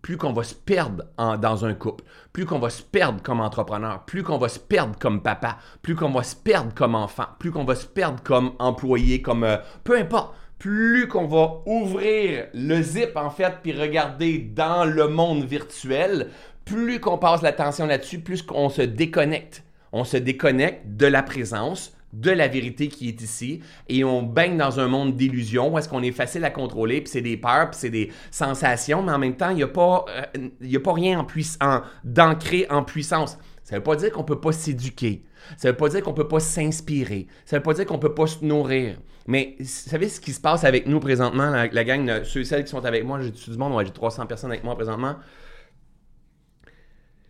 plus 0.00 0.16
qu'on 0.16 0.32
va 0.32 0.44
se 0.44 0.54
perdre 0.54 1.06
dans 1.18 1.64
un 1.64 1.74
couple, 1.74 2.04
plus 2.32 2.46
qu'on 2.46 2.60
va 2.60 2.70
se 2.70 2.84
perdre 2.84 3.20
comme 3.20 3.40
entrepreneur, 3.40 4.04
plus 4.04 4.22
qu'on 4.22 4.38
va 4.38 4.48
se 4.48 4.60
perdre 4.60 4.96
comme 4.96 5.20
papa, 5.20 5.58
plus 5.82 5.96
qu'on 5.96 6.12
va 6.12 6.22
se 6.22 6.36
perdre 6.36 6.72
comme 6.72 6.94
enfant, 6.94 7.26
plus 7.40 7.50
qu'on 7.50 7.64
va 7.64 7.74
se 7.74 7.86
perdre 7.86 8.22
comme 8.22 8.52
employé, 8.60 9.22
comme 9.22 9.42
euh, 9.42 9.56
peu 9.82 9.98
importe, 9.98 10.36
plus 10.60 11.08
qu'on 11.08 11.26
va 11.26 11.62
ouvrir 11.66 12.46
le 12.54 12.80
zip 12.80 13.16
en 13.16 13.28
fait 13.28 13.58
puis 13.62 13.72
regarder 13.72 14.38
dans 14.38 14.84
le 14.84 15.08
monde 15.08 15.44
virtuel, 15.44 16.30
plus 16.64 17.00
qu'on 17.00 17.18
passe 17.18 17.42
l'attention 17.42 17.86
là-dessus, 17.86 18.20
plus 18.20 18.42
qu'on 18.42 18.68
se 18.68 18.82
déconnecte. 18.82 19.64
On 19.92 20.04
se 20.04 20.16
déconnecte 20.16 20.96
de 20.96 21.06
la 21.06 21.22
présence, 21.22 21.94
de 22.14 22.30
la 22.30 22.48
vérité 22.48 22.88
qui 22.88 23.08
est 23.08 23.20
ici 23.20 23.60
et 23.88 24.04
on 24.04 24.22
baigne 24.22 24.56
dans 24.56 24.80
un 24.80 24.88
monde 24.88 25.16
d'illusions 25.16 25.72
où 25.72 25.78
est-ce 25.78 25.88
qu'on 25.88 26.02
est 26.02 26.12
facile 26.12 26.44
à 26.44 26.50
contrôler, 26.50 27.00
puis 27.00 27.10
c'est 27.10 27.20
des 27.20 27.36
peurs, 27.36 27.70
puis 27.70 27.78
c'est 27.80 27.90
des 27.90 28.12
sensations, 28.30 29.02
mais 29.02 29.12
en 29.12 29.18
même 29.18 29.36
temps, 29.36 29.50
il 29.50 29.56
n'y 29.56 29.62
a, 29.62 29.68
pas, 29.68 30.04
euh, 30.08 30.48
a 30.74 30.80
pas 30.80 30.92
rien 30.92 31.18
en 31.18 31.80
d'ancré 32.04 32.66
en 32.70 32.82
puissance. 32.82 33.38
Ça 33.64 33.74
ne 33.74 33.80
veut 33.80 33.84
pas 33.84 33.96
dire 33.96 34.12
qu'on 34.12 34.22
ne 34.22 34.26
peut 34.26 34.40
pas 34.40 34.52
s'éduquer. 34.52 35.24
Ça 35.56 35.68
ne 35.68 35.72
veut 35.72 35.76
pas 35.76 35.88
dire 35.88 36.02
qu'on 36.02 36.10
ne 36.10 36.16
peut 36.16 36.28
pas 36.28 36.40
s'inspirer. 36.40 37.26
Ça 37.44 37.56
ne 37.56 37.60
veut 37.60 37.64
pas 37.64 37.74
dire 37.74 37.86
qu'on 37.86 37.94
ne 37.94 38.00
peut 38.00 38.14
pas 38.14 38.26
se 38.26 38.44
nourrir. 38.44 38.98
Mais 39.26 39.56
vous 39.58 39.66
savez 39.66 40.08
ce 40.08 40.20
qui 40.20 40.32
se 40.32 40.40
passe 40.40 40.64
avec 40.64 40.86
nous 40.86 41.00
présentement, 41.00 41.50
la, 41.50 41.84
gang, 41.84 42.22
ceux 42.24 42.40
et 42.40 42.44
celles 42.44 42.64
qui 42.64 42.70
sont 42.70 42.84
avec 42.84 43.04
moi, 43.04 43.20
j'ai 43.22 43.30
du 43.30 43.58
monde, 43.58 43.82
j'ai 43.84 43.90
300 43.90 44.26
personnes 44.26 44.50
avec 44.50 44.64
moi 44.64 44.74
présentement 44.74 45.16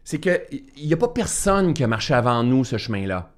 c'est 0.05 0.19
qu'il 0.19 0.87
n'y 0.87 0.93
a 0.93 0.97
pas 0.97 1.09
personne 1.09 1.75
qui 1.75 1.83
a 1.83 1.87
marché 1.87 2.15
avant 2.15 2.43
nous 2.43 2.65
ce 2.65 2.77
chemin-là. 2.79 3.31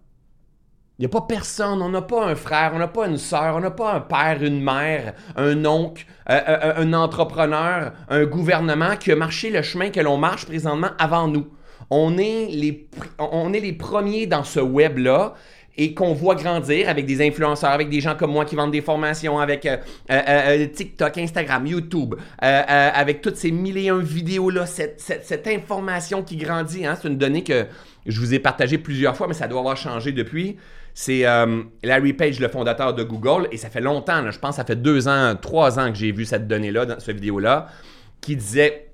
Il 0.99 1.03
n'y 1.03 1.07
a 1.07 1.09
pas 1.11 1.21
personne, 1.21 1.83
on 1.83 1.91
n'a 1.91 2.01
pas 2.01 2.27
un 2.27 2.35
frère, 2.35 2.73
on 2.75 2.79
n'a 2.79 2.89
pas 2.89 3.07
une 3.07 3.19
sœur, 3.19 3.57
on 3.57 3.61
n'a 3.61 3.71
pas 3.71 3.95
un 3.95 4.01
père, 4.01 4.43
une 4.43 4.63
mère, 4.63 5.13
un 5.37 5.65
oncle, 5.67 6.07
euh, 6.31 6.41
euh, 6.49 6.73
un 6.79 6.93
entrepreneur, 6.95 7.93
un 8.09 8.25
gouvernement 8.25 8.97
qui 8.97 9.13
a 9.13 9.17
marché 9.17 9.51
le 9.51 9.61
chemin 9.61 9.91
que 9.91 10.01
l'on 10.01 10.17
marche 10.17 10.47
présentement 10.47 10.91
avant 10.99 11.29
nous. 11.29 11.49
On 11.91 12.17
est 12.17 12.47
les, 12.47 12.89
on 13.19 13.53
est 13.53 13.61
les 13.61 13.75
premiers 13.75 14.27
dans 14.27 14.43
ce 14.43 14.59
web-là 14.59 15.35
et 15.79 15.95
qu'on 15.95 16.13
voit 16.15 16.35
grandir 16.35 16.89
avec 16.89 17.07
des 17.07 17.27
influenceurs, 17.27 17.71
avec 17.71 17.89
des 17.89 18.01
gens 18.01 18.15
comme 18.15 18.33
moi 18.33 18.45
qui 18.45 18.57
vendent 18.57 18.73
des 18.73 18.81
formations, 18.81 19.39
avec 19.39 19.67
euh, 19.67 19.77
euh, 20.11 20.23
euh, 20.29 20.67
TikTok, 20.67 21.19
Instagram, 21.19 21.67
YouTube, 21.67 22.15
avec 22.39 23.21
toutes 23.21 23.37
ces 23.37 23.51
mille 23.51 23.77
et 23.77 23.89
un 23.89 23.99
vidéos-là, 23.99 24.67
cette, 24.67 25.47
information 25.47 26.23
qui 26.23 26.37
grandit, 26.37 26.87
hein, 26.87 26.97
c'est 27.01 27.09
une 27.09 27.19
donnée 27.19 27.45
que 27.45 27.67
je 28.07 28.21
vous 28.21 28.33
ai 28.35 28.39
partagée 28.39 28.79
plusieurs 28.79 29.17
fois, 29.17 29.29
mais 29.29 29.35
ça 29.35 29.49
doit 29.49 29.61
avoir 29.61 29.77
changé 29.77 30.13
depuis. 30.13 30.57
C'est 30.95 31.25
Larry 31.83 32.15
Page, 32.15 32.41
le 32.41 32.49
fondateur 32.49 32.95
de 32.95 33.03
Google, 33.03 33.49
et 33.53 33.59
ça 33.59 33.69
fait 33.69 33.83
longtemps, 33.83 34.31
je 34.31 34.39
pense 34.39 34.57
ça 34.57 34.65
fait 34.65 34.81
deux 34.81 35.09
ans, 35.09 35.35
trois 35.41 35.79
ans 35.79 35.91
que 35.91 35.99
j'ai 35.99 36.11
vu 36.11 36.25
cette 36.25 36.49
donnée-là, 36.49 36.87
dans 36.87 37.01
cette 37.01 37.17
vidéo-là, 37.17 37.69
qui 38.23 38.35
disait 38.35 38.89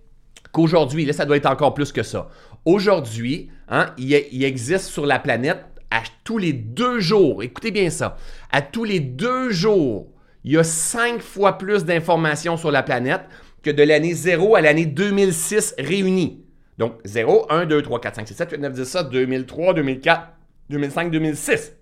qu'aujourd'hui, 0.51 1.05
là, 1.05 1.13
ça 1.13 1.25
doit 1.25 1.37
être 1.37 1.47
encore 1.47 1.75
plus 1.75 1.93
que 1.93 2.03
ça. 2.03 2.29
Aujourd'hui, 2.65 3.51
hein, 3.69 3.87
il 3.99 4.45
existe 4.45 4.87
sur 4.87 5.07
la 5.07 5.19
planète 5.19 5.65
à 5.93 6.03
tous 6.25 6.39
les 6.39 6.55
deux 6.55 7.01
jours, 7.01 7.43
écoutez 7.43 7.71
bien 7.71 7.91
ça, 7.91 8.17
à 8.51 8.63
tous 8.63 8.85
les 8.85 8.99
deux 8.99 9.51
jours, 9.51 10.09
il 10.43 10.53
y 10.53 10.57
a 10.57 10.65
cinq 10.65 11.21
fois 11.21 11.59
plus 11.59 11.85
d'informations 11.85 12.57
sur 12.57 12.71
la 12.71 12.83
planète 12.83 13.21
que 13.63 13.71
de 13.71 13.83
l'année 13.83 14.15
0 14.15 14.57
à 14.57 14.63
l'année 14.63 14.87
2006 14.87 15.75
réunies. 15.79 16.45
Donc 16.79 16.95
0, 17.05 17.47
1, 17.51 17.67
2, 17.67 17.83
3, 17.83 18.01
4, 18.01 18.17
5, 18.17 18.29
6, 18.29 18.35
7, 18.35 18.51
8, 18.53 18.59
9, 18.59 18.73
10, 18.73 18.85
ça, 18.85 19.03
2003, 19.05 19.75
2004, 19.75 20.29
2005, 20.71 21.11
2006. 21.11 21.73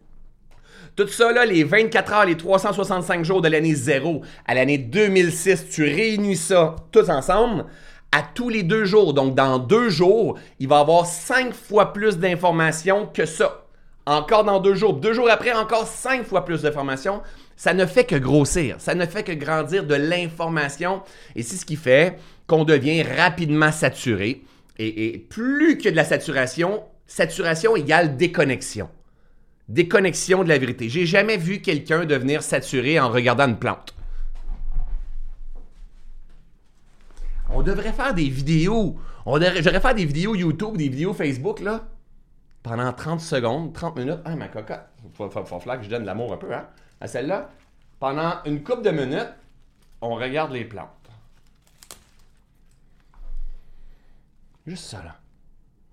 Tout 0.96 1.06
ça, 1.06 1.32
là, 1.32 1.46
les 1.46 1.62
24 1.62 2.12
heures, 2.12 2.26
les 2.26 2.36
365 2.36 3.24
jours 3.24 3.40
de 3.40 3.48
l'année 3.48 3.74
0 3.74 4.22
à 4.44 4.54
l'année 4.54 4.76
2006, 4.76 5.68
tu 5.70 5.84
réunis 5.84 6.36
ça 6.36 6.74
tous 6.90 7.08
ensemble 7.08 7.64
à 8.10 8.22
tous 8.22 8.48
les 8.48 8.64
deux 8.64 8.84
jours. 8.84 9.14
Donc, 9.14 9.36
dans 9.36 9.60
deux 9.60 9.88
jours, 9.88 10.36
il 10.58 10.66
va 10.66 10.78
y 10.78 10.80
avoir 10.80 11.06
cinq 11.06 11.54
fois 11.54 11.92
plus 11.92 12.18
d'informations 12.18 13.06
que 13.06 13.24
ça 13.24 13.69
Encore 14.06 14.44
dans 14.44 14.60
deux 14.60 14.74
jours. 14.74 14.94
Deux 14.94 15.12
jours 15.12 15.30
après, 15.30 15.52
encore 15.52 15.86
cinq 15.86 16.24
fois 16.24 16.44
plus 16.44 16.62
d'informations. 16.62 17.22
Ça 17.56 17.74
ne 17.74 17.84
fait 17.84 18.04
que 18.04 18.16
grossir. 18.16 18.76
Ça 18.78 18.94
ne 18.94 19.04
fait 19.04 19.22
que 19.22 19.32
grandir 19.32 19.84
de 19.84 19.94
l'information. 19.94 21.02
Et 21.36 21.42
c'est 21.42 21.56
ce 21.56 21.66
qui 21.66 21.76
fait 21.76 22.18
qu'on 22.46 22.64
devient 22.64 23.02
rapidement 23.02 23.70
saturé. 23.70 24.42
Et, 24.78 25.26
plus 25.28 25.76
que 25.76 25.90
de 25.90 25.96
la 25.96 26.04
saturation, 26.04 26.82
saturation 27.06 27.76
égale 27.76 28.16
déconnexion. 28.16 28.88
Déconnexion 29.68 30.42
de 30.42 30.48
la 30.48 30.56
vérité. 30.56 30.88
J'ai 30.88 31.04
jamais 31.04 31.36
vu 31.36 31.60
quelqu'un 31.60 32.06
devenir 32.06 32.42
saturé 32.42 32.98
en 32.98 33.10
regardant 33.10 33.46
une 33.46 33.58
plante. 33.58 33.94
On 37.52 37.62
devrait 37.62 37.92
faire 37.92 38.14
des 38.14 38.30
vidéos. 38.30 38.96
On 39.26 39.38
devrait, 39.38 39.94
des 39.94 40.06
vidéos 40.06 40.34
YouTube, 40.34 40.78
des 40.78 40.88
vidéos 40.88 41.12
Facebook, 41.12 41.60
là, 41.60 41.89
pendant 42.62 42.92
30 42.92 43.20
secondes, 43.20 43.72
30 43.72 43.96
minutes. 43.96 44.20
Ah, 44.24 44.36
ma 44.36 44.48
cocotte. 44.48 44.86
Il 45.04 45.10
faut, 45.12 45.30
faut, 45.30 45.44
faut, 45.44 45.58
que 45.58 45.82
je 45.82 45.88
donne 45.88 46.02
de 46.02 46.06
l'amour 46.06 46.32
un 46.32 46.36
peu, 46.36 46.52
hein, 46.54 46.68
à 47.00 47.06
celle-là. 47.06 47.50
Pendant 47.98 48.42
une 48.44 48.62
couple 48.62 48.82
de 48.82 48.90
minutes, 48.90 49.34
on 50.00 50.14
regarde 50.14 50.52
les 50.52 50.64
plantes. 50.64 50.88
Juste 54.66 54.84
ça, 54.84 55.02
là. 55.02 55.16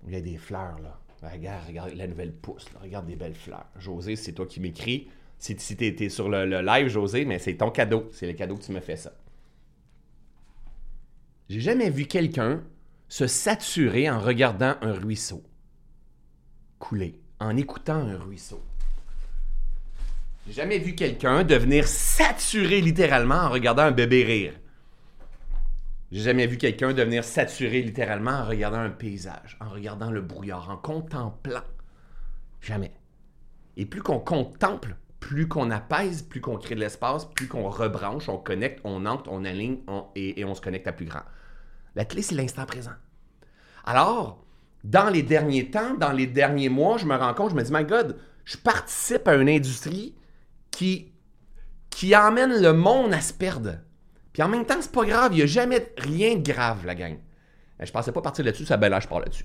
Il 0.06 0.12
y 0.12 0.16
a 0.16 0.20
des 0.20 0.36
fleurs, 0.36 0.78
là. 0.80 0.98
Regarde, 1.22 1.66
regarde 1.66 1.92
la 1.94 2.06
nouvelle 2.06 2.32
pousse, 2.32 2.72
là. 2.74 2.80
regarde 2.82 3.06
des 3.06 3.16
belles 3.16 3.34
fleurs. 3.34 3.66
José, 3.76 4.14
c'est 4.14 4.32
toi 4.32 4.46
qui 4.46 4.60
m'écris. 4.60 5.08
Si, 5.38 5.56
si 5.58 5.76
tu 5.76 5.84
es 5.84 6.08
sur 6.08 6.28
le, 6.28 6.46
le 6.46 6.60
live, 6.60 6.88
José, 6.88 7.24
mais 7.24 7.38
c'est 7.38 7.56
ton 7.56 7.70
cadeau. 7.70 8.08
C'est 8.12 8.26
le 8.26 8.34
cadeau 8.34 8.56
que 8.56 8.62
tu 8.62 8.72
me 8.72 8.80
fais 8.80 8.96
ça. 8.96 9.12
J'ai 11.48 11.60
jamais 11.60 11.90
vu 11.90 12.06
quelqu'un 12.06 12.62
se 13.08 13.26
saturer 13.26 14.10
en 14.10 14.20
regardant 14.20 14.76
un 14.82 14.92
ruisseau 14.92 15.42
couler, 16.78 17.20
en 17.40 17.56
écoutant 17.56 18.06
un 18.06 18.18
ruisseau. 18.18 18.62
J'ai 20.46 20.54
jamais 20.54 20.78
vu 20.78 20.94
quelqu'un 20.94 21.44
devenir 21.44 21.86
saturé 21.86 22.80
littéralement 22.80 23.34
en 23.34 23.50
regardant 23.50 23.82
un 23.82 23.90
bébé 23.90 24.24
rire. 24.24 24.54
J'ai 26.10 26.22
jamais 26.22 26.46
vu 26.46 26.56
quelqu'un 26.56 26.94
devenir 26.94 27.22
saturé 27.22 27.82
littéralement 27.82 28.30
en 28.30 28.46
regardant 28.46 28.78
un 28.78 28.90
paysage, 28.90 29.58
en 29.60 29.68
regardant 29.68 30.10
le 30.10 30.22
brouillard, 30.22 30.70
en 30.70 30.78
contemplant. 30.78 31.64
Jamais. 32.62 32.92
Et 33.76 33.84
plus 33.84 34.00
qu'on 34.00 34.18
contemple, 34.18 34.96
plus 35.20 35.48
qu'on 35.48 35.70
apaise, 35.70 36.22
plus 36.22 36.40
qu'on 36.40 36.56
crée 36.56 36.74
de 36.74 36.80
l'espace, 36.80 37.26
plus 37.26 37.46
qu'on 37.46 37.68
rebranche, 37.68 38.30
on 38.30 38.38
connecte, 38.38 38.80
on 38.84 39.04
entre, 39.04 39.30
on 39.30 39.44
aligne 39.44 39.80
et, 40.14 40.40
et 40.40 40.44
on 40.46 40.54
se 40.54 40.62
connecte 40.62 40.86
à 40.86 40.92
plus 40.92 41.04
grand. 41.04 41.22
La 41.94 42.06
clé, 42.06 42.22
c'est 42.22 42.34
l'instant 42.34 42.64
présent. 42.64 42.94
Alors, 43.84 44.42
dans 44.88 45.10
les 45.10 45.22
derniers 45.22 45.70
temps, 45.70 45.94
dans 45.94 46.12
les 46.12 46.26
derniers 46.26 46.70
mois, 46.70 46.96
je 46.96 47.04
me 47.04 47.14
rends 47.14 47.34
compte, 47.34 47.50
je 47.50 47.54
me 47.54 47.62
dis, 47.62 47.72
my 47.72 47.84
God, 47.84 48.16
je 48.46 48.56
participe 48.56 49.28
à 49.28 49.34
une 49.34 49.48
industrie 49.48 50.14
qui, 50.70 51.12
qui 51.90 52.16
emmène 52.16 52.62
le 52.62 52.72
monde 52.72 53.12
à 53.12 53.20
se 53.20 53.34
perdre. 53.34 53.74
Puis 54.32 54.42
en 54.42 54.48
même 54.48 54.64
temps, 54.64 54.78
c'est 54.80 54.92
pas 54.92 55.04
grave, 55.04 55.32
il 55.34 55.36
n'y 55.36 55.42
a 55.42 55.46
jamais 55.46 55.92
rien 55.98 56.36
de 56.36 56.52
grave, 56.52 56.86
la 56.86 56.94
gang. 56.94 57.18
Je 57.80 57.92
pensais 57.92 58.12
pas 58.12 58.22
partir 58.22 58.46
là-dessus, 58.46 58.64
ça 58.64 58.78
ben 58.78 58.88
là, 58.88 58.98
je 58.98 59.06
pars 59.06 59.20
là-dessus. 59.20 59.44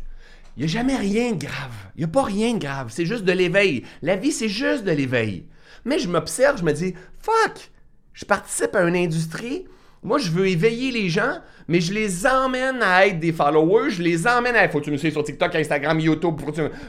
Il 0.56 0.62
n'y 0.62 0.66
a 0.66 0.68
jamais 0.68 0.96
rien 0.96 1.34
de 1.34 1.46
grave. 1.46 1.74
Il 1.96 2.00
n'y 2.00 2.06
a 2.06 2.08
pas 2.08 2.24
rien 2.24 2.54
de 2.54 2.60
grave. 2.60 2.88
C'est 2.90 3.06
juste 3.06 3.26
de 3.26 3.32
l'éveil. 3.34 3.84
La 4.02 4.16
vie, 4.16 4.32
c'est 4.32 4.48
juste 4.48 4.86
de 4.86 4.92
l'éveil. 4.92 5.48
Mais 5.84 6.00
je 6.00 6.08
m'observe, 6.08 6.58
je 6.58 6.64
me 6.64 6.72
dis, 6.72 6.96
fuck, 7.20 7.70
je 8.14 8.24
participe 8.24 8.76
à 8.76 8.84
une 8.84 8.96
industrie 8.96 9.66
moi, 10.04 10.18
je 10.18 10.30
veux 10.30 10.48
éveiller 10.48 10.92
les 10.92 11.10
gens, 11.10 11.38
mais 11.68 11.80
je 11.80 11.94
les 11.94 12.28
emmène 12.28 12.82
à 12.82 13.08
être 13.08 13.20
des 13.20 13.32
followers, 13.32 13.90
je 13.92 14.04
les 14.04 14.28
emmène 14.28 14.56
à. 14.56 14.68
Faut 14.68 14.80
que 14.80 14.86
tu 14.86 14.92
me 14.92 14.98
suives 14.98 15.14
sur 15.14 15.24
TikTok, 15.24 15.56
Instagram, 15.56 16.00
YouTube. 16.00 16.40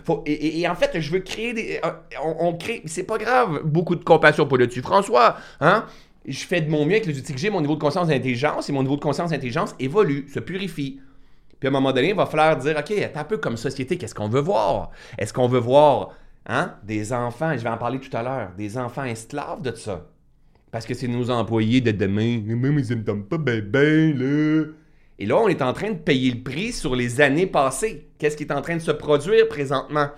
Faut 0.05 0.23
et, 0.27 0.69
en 0.69 0.75
fait, 0.75 1.01
je 1.01 1.11
veux 1.13 1.21
créer 1.21 1.55
des. 1.55 1.81
Euh, 1.85 1.91
on, 2.23 2.55
crée. 2.55 2.83
C'est 2.87 3.05
pas 3.05 3.19
grave, 3.19 3.63
beaucoup 3.65 3.95
de 3.95 4.03
compassion 4.03 4.47
pour 4.47 4.59
le 4.59 4.67
dessus. 4.67 4.83
François, 4.83 5.37
hein? 5.61 5.85
Je 6.27 6.45
fais 6.45 6.61
de 6.61 6.71
mon 6.71 6.87
mieux 6.87 6.93
avec 6.93 7.07
les 7.07 7.19
outils 7.19 7.35
que 7.35 7.39
j'ai, 7.39 7.51
mon 7.51 7.61
niveau 7.61 7.75
de 7.75 7.81
conscience 7.81 8.09
d'intelligence, 8.09 8.69
et 8.69 8.73
mon 8.73 8.83
niveau 8.83 8.97
de 8.97 9.03
conscience 9.03 9.31
d'intelligence 9.31 9.75
évolue, 9.79 10.27
se 10.33 10.41
purifie. 10.41 11.01
Puis 11.61 11.69
à 11.69 11.71
un 11.71 11.73
moment 11.73 11.93
donné, 11.93 12.09
il 12.09 12.15
va 12.15 12.27
falloir 12.27 12.57
dire 12.57 12.77
OK, 12.79 12.93
un 13.15 13.25
peu 13.25 13.37
comme 13.37 13.57
société, 13.57 13.97
qu'est-ce 13.99 14.15
qu'on 14.15 14.29
veut 14.29 14.41
voir? 14.41 14.91
Est-ce 15.19 15.33
qu'on 15.33 15.49
veut 15.49 15.61
voir 15.61 16.11
hein, 16.47 16.75
des 16.83 17.13
enfants, 17.13 17.53
je 17.57 17.63
vais 17.63 17.69
en 17.69 17.79
parler 17.79 18.01
tout 18.01 18.15
à 18.17 18.23
l'heure, 18.23 18.51
des 18.57 18.79
enfants 18.79 19.05
esclaves 19.05 19.61
de 19.61 19.75
ça? 19.75 20.07
Parce 20.75 20.87
que 20.87 20.95
c'est 20.95 21.07
nos 21.07 21.31
employés 21.31 21.81
de 21.81 21.93
demain. 21.93 22.43
Mais 22.45 22.55
ils 22.55 22.57
me 22.97 23.23
pas 23.23 23.39
bien, 23.39 23.61
ben, 23.65 24.19
là. 24.19 24.65
Et 25.21 25.25
là, 25.25 25.37
on 25.37 25.47
est 25.47 25.63
en 25.63 25.73
train 25.73 25.91
de 25.91 25.99
payer 25.99 26.33
le 26.33 26.43
prix 26.43 26.73
sur 26.73 26.97
les 26.97 27.21
années 27.21 27.47
passées. 27.47 28.09
Qu'est-ce 28.19 28.37
qui 28.37 28.43
est 28.43 28.53
en 28.53 28.61
train 28.61 28.75
de 28.75 28.83
se 28.83 28.91
produire 28.91 29.47
présentement? 29.47 30.09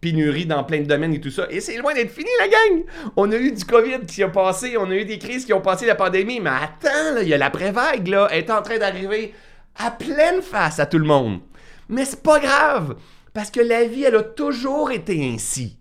Pénurie 0.00 0.44
dans 0.44 0.64
plein 0.64 0.80
de 0.80 0.86
domaines 0.86 1.14
et 1.14 1.20
tout 1.20 1.30
ça. 1.30 1.46
Et 1.50 1.60
c'est 1.60 1.76
loin 1.76 1.94
d'être 1.94 2.10
fini, 2.10 2.28
la 2.40 2.48
gang! 2.48 2.82
On 3.14 3.30
a 3.30 3.36
eu 3.36 3.52
du 3.52 3.64
COVID 3.64 4.00
qui 4.08 4.24
a 4.24 4.28
passé, 4.28 4.76
on 4.76 4.90
a 4.90 4.96
eu 4.96 5.04
des 5.04 5.20
crises 5.20 5.44
qui 5.44 5.52
ont 5.52 5.60
passé 5.60 5.86
la 5.86 5.94
pandémie, 5.94 6.40
mais 6.40 6.50
attends, 6.50 7.20
il 7.22 7.28
y 7.28 7.34
a 7.34 7.38
l'après-vague, 7.38 8.08
là, 8.08 8.26
est 8.32 8.50
en 8.50 8.60
train 8.60 8.78
d'arriver 8.78 9.32
à 9.76 9.92
pleine 9.92 10.42
face 10.42 10.80
à 10.80 10.86
tout 10.86 10.98
le 10.98 11.06
monde. 11.06 11.38
Mais 11.88 12.04
c'est 12.04 12.24
pas 12.24 12.40
grave, 12.40 12.96
parce 13.32 13.52
que 13.52 13.60
la 13.60 13.84
vie, 13.84 14.02
elle 14.02 14.16
a 14.16 14.24
toujours 14.24 14.90
été 14.90 15.30
ainsi. 15.32 15.78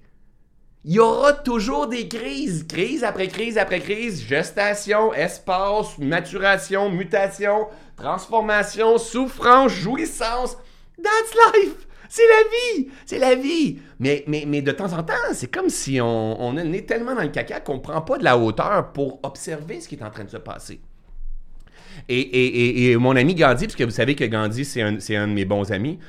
Il 0.84 0.94
y 0.94 1.00
aura 1.00 1.34
toujours 1.34 1.88
des 1.88 2.08
crises, 2.08 2.66
crise 2.68 3.04
après 3.04 3.28
crise 3.28 3.60
après 3.60 3.80
crise, 3.80 4.26
gestation, 4.26 5.14
espace, 5.14 5.96
maturation, 6.00 6.90
mutation, 6.90 7.68
transformation, 7.96 8.98
souffrance, 8.98 9.72
jouissance. 9.72 10.58
That's 10.98 11.36
life! 11.56 11.88
C'est 12.10 12.28
la 12.28 12.50
vie! 12.50 12.90
C'est 13.06 13.20
la 13.20 13.36
vie! 13.36 13.80
Mais, 14.00 14.24
mais, 14.28 14.46
mais 14.48 14.64
de 14.64 14.72
temps 14.72 14.92
en 14.92 15.04
temps, 15.04 15.14
c'est 15.34 15.52
comme 15.52 15.70
si 15.70 16.00
on, 16.02 16.58
est 16.58 16.88
tellement 16.88 17.14
dans 17.14 17.22
le 17.22 17.30
caca 17.30 17.60
qu'on 17.60 17.76
ne 17.76 17.80
prend 17.80 18.02
pas 18.02 18.18
de 18.18 18.24
la 18.24 18.36
hauteur 18.36 18.92
pour 18.92 19.20
observer 19.22 19.82
ce 19.82 19.88
qui 19.88 19.96
est 19.96 20.04
en 20.04 20.10
train 20.10 20.24
de 20.24 20.32
se 20.32 20.38
passer. 20.38 20.82
Et, 22.10 22.20
et, 22.20 22.92
et, 22.92 22.98
mon 22.98 23.16
ami 23.16 23.36
Gandhi, 23.36 23.68
puisque 23.68 23.84
vous 23.84 23.92
savez 23.92 24.16
que 24.16 24.24
Gandhi, 24.24 24.66
c'est 24.66 24.82
un, 24.82 24.98
un 24.98 25.28
de 25.28 25.34
mes 25.34 25.46
bons 25.46 25.72
amis, 25.72 26.00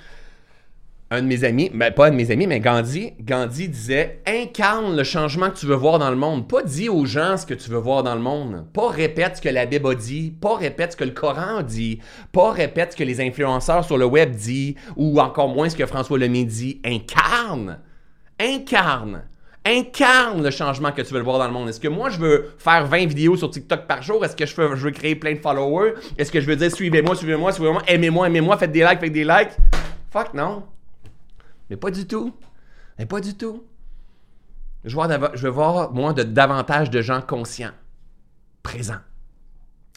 un 1.12 1.20
de 1.20 1.26
mes 1.26 1.44
amis, 1.44 1.70
ben 1.74 1.92
pas 1.92 2.06
un 2.06 2.10
de 2.10 2.16
mes 2.16 2.30
amis, 2.30 2.46
mais 2.46 2.58
Gandhi, 2.58 3.12
Gandhi 3.20 3.68
disait 3.68 4.22
incarne 4.26 4.96
le 4.96 5.04
changement 5.04 5.50
que 5.50 5.58
tu 5.58 5.66
veux 5.66 5.74
voir 5.74 5.98
dans 5.98 6.08
le 6.08 6.16
monde. 6.16 6.48
Pas 6.48 6.62
dis 6.62 6.88
aux 6.88 7.04
gens 7.04 7.36
ce 7.36 7.44
que 7.44 7.52
tu 7.52 7.68
veux 7.68 7.78
voir 7.78 8.02
dans 8.02 8.14
le 8.14 8.22
monde. 8.22 8.64
Pas 8.72 8.88
répète 8.88 9.36
ce 9.36 9.42
que 9.42 9.50
la 9.50 9.66
Bible 9.66 9.90
a 9.90 9.94
dit. 9.94 10.32
Pas 10.40 10.56
répète 10.56 10.92
ce 10.92 10.96
que 10.96 11.04
le 11.04 11.10
Coran 11.10 11.60
dit. 11.62 12.00
Pas 12.32 12.50
répète 12.52 12.92
ce 12.92 12.96
que 12.96 13.04
les 13.04 13.20
influenceurs 13.20 13.84
sur 13.84 13.98
le 13.98 14.06
web 14.06 14.30
disent. 14.30 14.74
Ou 14.96 15.20
encore 15.20 15.48
moins 15.48 15.68
ce 15.68 15.76
que 15.76 15.84
François 15.84 16.18
Lemay 16.18 16.44
dit. 16.44 16.80
Incarne. 16.82 17.78
Incarne. 18.40 19.24
Incarne 19.66 20.42
le 20.42 20.50
changement 20.50 20.92
que 20.92 21.02
tu 21.02 21.12
veux 21.12 21.20
voir 21.20 21.38
dans 21.38 21.46
le 21.46 21.52
monde. 21.52 21.68
Est-ce 21.68 21.78
que 21.78 21.88
moi, 21.88 22.08
je 22.08 22.18
veux 22.18 22.54
faire 22.56 22.86
20 22.86 23.04
vidéos 23.06 23.36
sur 23.36 23.50
TikTok 23.50 23.86
par 23.86 24.02
jour? 24.02 24.24
Est-ce 24.24 24.34
que 24.34 24.46
je 24.46 24.56
veux, 24.56 24.76
je 24.76 24.84
veux 24.86 24.90
créer 24.90 25.14
plein 25.14 25.34
de 25.34 25.40
followers? 25.40 25.92
Est-ce 26.16 26.32
que 26.32 26.40
je 26.40 26.46
veux 26.46 26.56
dire 26.56 26.74
suivez-moi, 26.74 27.14
suivez-moi, 27.14 27.52
suivez-moi, 27.52 27.82
aimez-moi, 27.86 28.28
aimez-moi, 28.28 28.56
faites 28.56 28.72
des 28.72 28.82
likes, 28.82 28.98
faites 28.98 29.12
des 29.12 29.24
likes? 29.24 29.56
Fuck 30.10 30.32
non. 30.32 30.62
Mais 31.72 31.78
pas 31.78 31.90
du 31.90 32.06
tout. 32.06 32.34
Mais 32.98 33.06
pas 33.06 33.22
du 33.22 33.34
tout. 33.34 33.64
Je, 34.84 34.94
veux 34.94 35.48
voir, 35.48 35.90
moi, 35.94 36.12
de, 36.12 36.22
davantage 36.22 36.90
de 36.90 37.00
gens 37.00 37.22
conscients, 37.22 37.70
présents, 38.62 39.00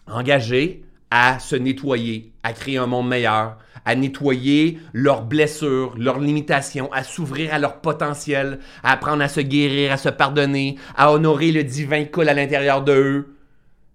engagés 0.07 0.85
à 1.11 1.37
se 1.37 1.57
nettoyer, 1.57 2.31
à 2.43 2.53
créer 2.53 2.77
un 2.77 2.87
monde 2.87 3.09
meilleur, 3.09 3.57
à 3.83 3.93
nettoyer 3.95 4.79
leurs 4.93 5.23
blessures, 5.23 5.95
leurs 5.97 6.21
limitations, 6.21 6.89
à 6.93 7.03
s'ouvrir 7.03 7.53
à 7.53 7.59
leur 7.59 7.81
potentiel, 7.81 8.59
à 8.81 8.93
apprendre 8.93 9.21
à 9.21 9.27
se 9.27 9.41
guérir, 9.41 9.91
à 9.91 9.97
se 9.97 10.07
pardonner, 10.07 10.77
à 10.95 11.11
honorer 11.11 11.51
le 11.51 11.65
divin 11.65 12.05
coule 12.05 12.29
à 12.29 12.33
l'intérieur 12.33 12.85
d'eux. 12.85 13.35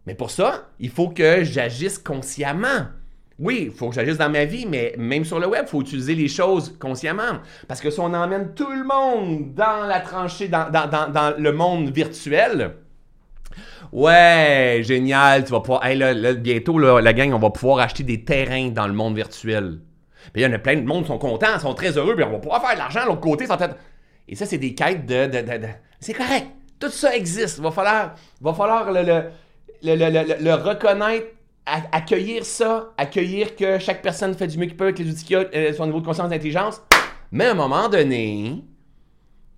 Mais 0.07 0.15
pour 0.15 0.31
ça, 0.31 0.69
il 0.81 0.91
faut 0.91 1.09
que 1.09 1.45
j'agisse 1.45 1.97
consciemment. 1.97 2.89
Oui, 3.41 3.69
il 3.69 3.71
faut 3.71 3.89
que 3.89 3.95
j'agisse 3.95 4.19
dans 4.19 4.29
ma 4.29 4.45
vie, 4.45 4.67
mais 4.67 4.95
même 4.99 5.25
sur 5.25 5.41
le 5.41 5.47
web, 5.47 5.63
il 5.67 5.71
faut 5.71 5.81
utiliser 5.81 6.15
les 6.15 6.29
choses 6.29 6.77
consciemment. 6.79 7.41
Parce 7.67 7.81
que 7.81 7.89
si 7.89 7.99
on 7.99 8.13
emmène 8.13 8.53
tout 8.55 8.71
le 8.71 8.85
monde 8.85 9.55
dans 9.55 9.87
la 9.87 10.01
tranchée, 10.01 10.49
dans, 10.49 10.69
le 11.39 11.51
monde 11.51 11.89
virtuel, 11.89 12.75
ouais, 13.93 14.83
génial, 14.85 15.45
tu 15.45 15.53
vas 15.53 15.61
pouvoir. 15.61 15.83
Bientôt, 16.39 16.79
la 16.79 17.13
gang, 17.15 17.33
on 17.33 17.39
va 17.39 17.49
pouvoir 17.49 17.79
acheter 17.79 18.03
des 18.03 18.25
terrains 18.25 18.69
dans 18.69 18.87
le 18.87 18.93
monde 18.93 19.17
virtuel. 19.17 19.81
Il 20.35 20.43
y 20.43 20.47
en 20.47 20.53
a 20.53 20.59
plein 20.59 20.77
de 20.77 20.85
monde 20.85 21.05
qui 21.05 21.09
sont 21.09 21.19
contents, 21.19 21.59
sont 21.59 21.73
très 21.73 21.97
heureux, 21.97 22.15
puis 22.15 22.25
on 22.25 22.33
va 22.33 22.39
pouvoir 22.41 22.61
faire 22.61 22.75
de 22.75 22.79
l'argent 22.79 23.05
de 23.05 23.09
l'autre 23.09 23.23
côté. 23.23 23.47
Et 24.29 24.37
ça, 24.37 24.45
c'est 24.45 24.59
des 24.59 24.75
quêtes 24.75 25.07
de. 25.07 25.31
C'est 25.99 26.13
correct. 26.13 26.47
Tout 26.79 26.91
ça 26.91 27.17
existe. 27.17 27.57
Il 27.57 27.63
va 27.63 27.71
falloir, 27.71 28.17
va 28.43 28.53
falloir 28.53 28.93
le 28.93 30.53
reconnaître 30.53 31.40
accueillir 31.93 32.45
ça, 32.45 32.93
accueillir 32.97 33.57
que 33.57 33.79
chaque 33.79 34.03
personne 34.03 34.35
fait 34.35 34.47
du 34.47 34.59
mieux 34.59 34.67
qu'il 34.67 34.77
peut 34.77 34.85
avec 34.85 34.99
les 34.99 35.11
outils 35.11 35.25
qu'il 35.25 35.37
a, 35.37 35.45
euh, 35.55 35.73
son 35.73 35.87
niveau 35.87 36.01
de 36.01 36.07
conscience 36.07 36.31
d'intelligence. 36.31 36.83
Mais 37.33 37.47
à 37.47 37.51
un 37.53 37.55
moment 37.55 37.89
donné, 37.89 38.65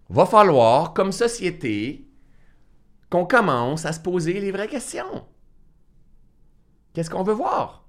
va 0.09 0.27
falloir, 0.27 0.93
comme 0.93 1.13
société, 1.13 2.07
qu'on 3.11 3.25
commence 3.25 3.87
à 3.87 3.93
se 3.93 4.01
poser 4.01 4.41
les 4.41 4.53
vraies 4.53 4.69
questions. 4.69 5.27
Qu'est-ce 6.93 7.11
qu'on 7.11 7.23
veut 7.23 7.35
voir? 7.35 7.85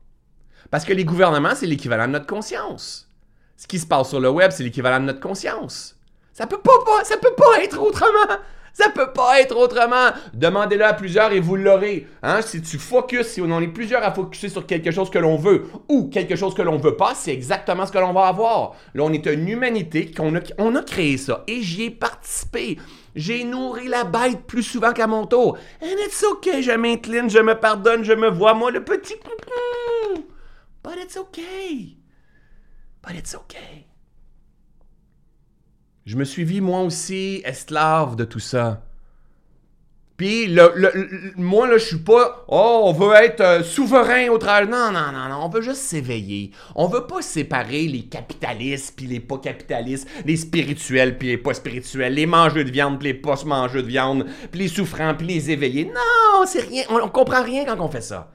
Parce 0.71 0.85
que 0.85 0.93
les 0.93 1.05
gouvernements, 1.05 1.55
c'est 1.55 1.67
l'équivalent 1.67 2.07
de 2.07 2.13
notre 2.13 2.27
conscience. 2.27 3.09
Ce 3.57 3.67
qui 3.67 3.79
se 3.79 3.85
passe 3.85 4.09
sur 4.09 4.19
le 4.19 4.29
web, 4.29 4.51
c'est 4.51 4.63
l'équivalent 4.63 4.99
de 4.99 5.05
notre 5.05 5.19
conscience. 5.19 5.97
Ça 6.31 6.47
peut 6.47 6.59
pas, 6.59 6.71
pas 6.85 7.03
ça 7.03 7.17
peut 7.17 7.35
pas 7.35 7.63
être 7.63 7.79
autrement. 7.81 8.37
Ça 8.73 8.89
peut 8.89 9.13
pas 9.13 9.39
être 9.39 9.55
autrement. 9.55 10.09
Demandez-le 10.33 10.83
à 10.83 10.93
plusieurs 10.93 11.31
et 11.31 11.39
vous 11.39 11.55
l'aurez. 11.55 12.07
Hein? 12.23 12.41
Si 12.41 12.59
tu 12.61 12.79
focuses, 12.79 13.27
si 13.27 13.41
on 13.41 13.61
est 13.61 13.67
plusieurs 13.67 14.03
à 14.03 14.11
focuser 14.11 14.49
sur 14.49 14.65
quelque 14.65 14.89
chose 14.89 15.11
que 15.11 15.19
l'on 15.19 15.37
veut 15.37 15.67
ou 15.87 16.09
quelque 16.09 16.35
chose 16.35 16.55
que 16.55 16.63
l'on 16.63 16.77
veut 16.77 16.97
pas, 16.97 17.13
c'est 17.13 17.31
exactement 17.31 17.85
ce 17.85 17.91
que 17.91 17.99
l'on 17.99 18.13
va 18.13 18.25
avoir. 18.27 18.75
Là, 18.95 19.03
on 19.03 19.13
est 19.13 19.27
une 19.27 19.47
humanité 19.47 20.11
qu'on 20.11 20.35
a, 20.35 20.39
on 20.57 20.75
a 20.75 20.81
créé 20.81 21.17
ça 21.17 21.43
et 21.47 21.61
j'y 21.61 21.83
ai 21.83 21.91
participé. 21.91 22.79
J'ai 23.15 23.43
nourri 23.43 23.87
la 23.87 24.05
bête 24.05 24.41
plus 24.47 24.63
souvent 24.63 24.91
qu'à 24.91 25.05
mon 25.05 25.27
tour. 25.27 25.55
And 25.83 25.95
it's 26.03 26.23
okay, 26.23 26.63
je 26.63 26.71
m'incline, 26.71 27.29
je 27.29 27.39
me 27.39 27.53
pardonne, 27.53 28.03
je 28.03 28.13
me 28.13 28.29
vois, 28.29 28.55
moi, 28.55 28.71
le 28.71 28.83
petit 28.83 29.15
But 30.83 30.97
it's 30.97 31.15
okay. 31.15 31.97
But 33.03 33.15
it's 33.15 33.35
okay. 33.35 33.87
Je 36.05 36.17
me 36.17 36.25
suis 36.25 36.43
vu 36.43 36.59
moi 36.59 36.81
aussi 36.81 37.41
esclave 37.45 38.15
de 38.15 38.25
tout 38.25 38.39
ça. 38.39 38.81
Puis 40.17 40.47
moi 41.37 41.67
là, 41.67 41.77
je 41.77 41.85
suis 41.85 41.97
pas 41.97 42.45
oh, 42.47 42.81
on 42.85 42.93
veut 42.93 43.15
être 43.15 43.41
euh, 43.41 43.63
souverain 43.63 44.27
au 44.29 44.37
travers. 44.37 44.69
Non, 44.69 44.91
non, 44.91 45.11
non, 45.11 45.29
non, 45.29 45.45
on 45.45 45.49
veut 45.49 45.61
juste 45.61 45.81
s'éveiller. 45.81 46.51
On 46.75 46.87
veut 46.87 47.07
pas 47.07 47.21
séparer 47.21 47.87
les 47.87 48.03
capitalistes 48.03 48.93
puis 48.95 49.07
les 49.07 49.19
pas 49.19 49.37
capitalistes, 49.37 50.07
les 50.25 50.37
spirituels 50.37 51.17
puis 51.17 51.29
les 51.29 51.37
pas 51.37 51.53
spirituels, 51.53 52.13
les 52.13 52.27
mangeux 52.27 52.63
de 52.63 52.71
viande 52.71 52.99
puis 52.99 53.07
les 53.07 53.13
pas 53.15 53.35
mangeux 53.45 53.81
de 53.81 53.87
viande, 53.87 54.27
puis 54.51 54.61
les 54.61 54.67
souffrants 54.67 55.15
puis 55.15 55.27
les 55.27 55.49
éveillés. 55.49 55.85
Non, 55.85 56.45
c'est 56.45 56.61
rien, 56.61 56.83
on, 56.89 57.01
on 57.01 57.09
comprend 57.09 57.41
rien 57.41 57.65
quand 57.65 57.79
on 57.79 57.89
fait 57.89 58.01
ça. 58.01 58.29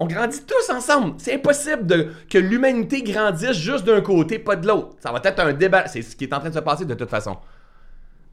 On 0.00 0.06
grandit 0.06 0.44
tous 0.44 0.70
ensemble. 0.70 1.14
C'est 1.18 1.34
impossible 1.34 2.14
que 2.28 2.38
l'humanité 2.38 3.02
grandisse 3.02 3.52
juste 3.52 3.84
d'un 3.84 4.00
côté, 4.00 4.38
pas 4.38 4.56
de 4.56 4.66
l'autre. 4.66 4.96
Ça 5.00 5.12
va 5.12 5.20
être 5.22 5.40
un 5.40 5.52
débat. 5.52 5.86
C'est 5.86 6.02
ce 6.02 6.16
qui 6.16 6.24
est 6.24 6.32
en 6.32 6.40
train 6.40 6.50
de 6.50 6.54
se 6.54 6.60
passer 6.60 6.84
de 6.84 6.94
toute 6.94 7.10
façon. 7.10 7.36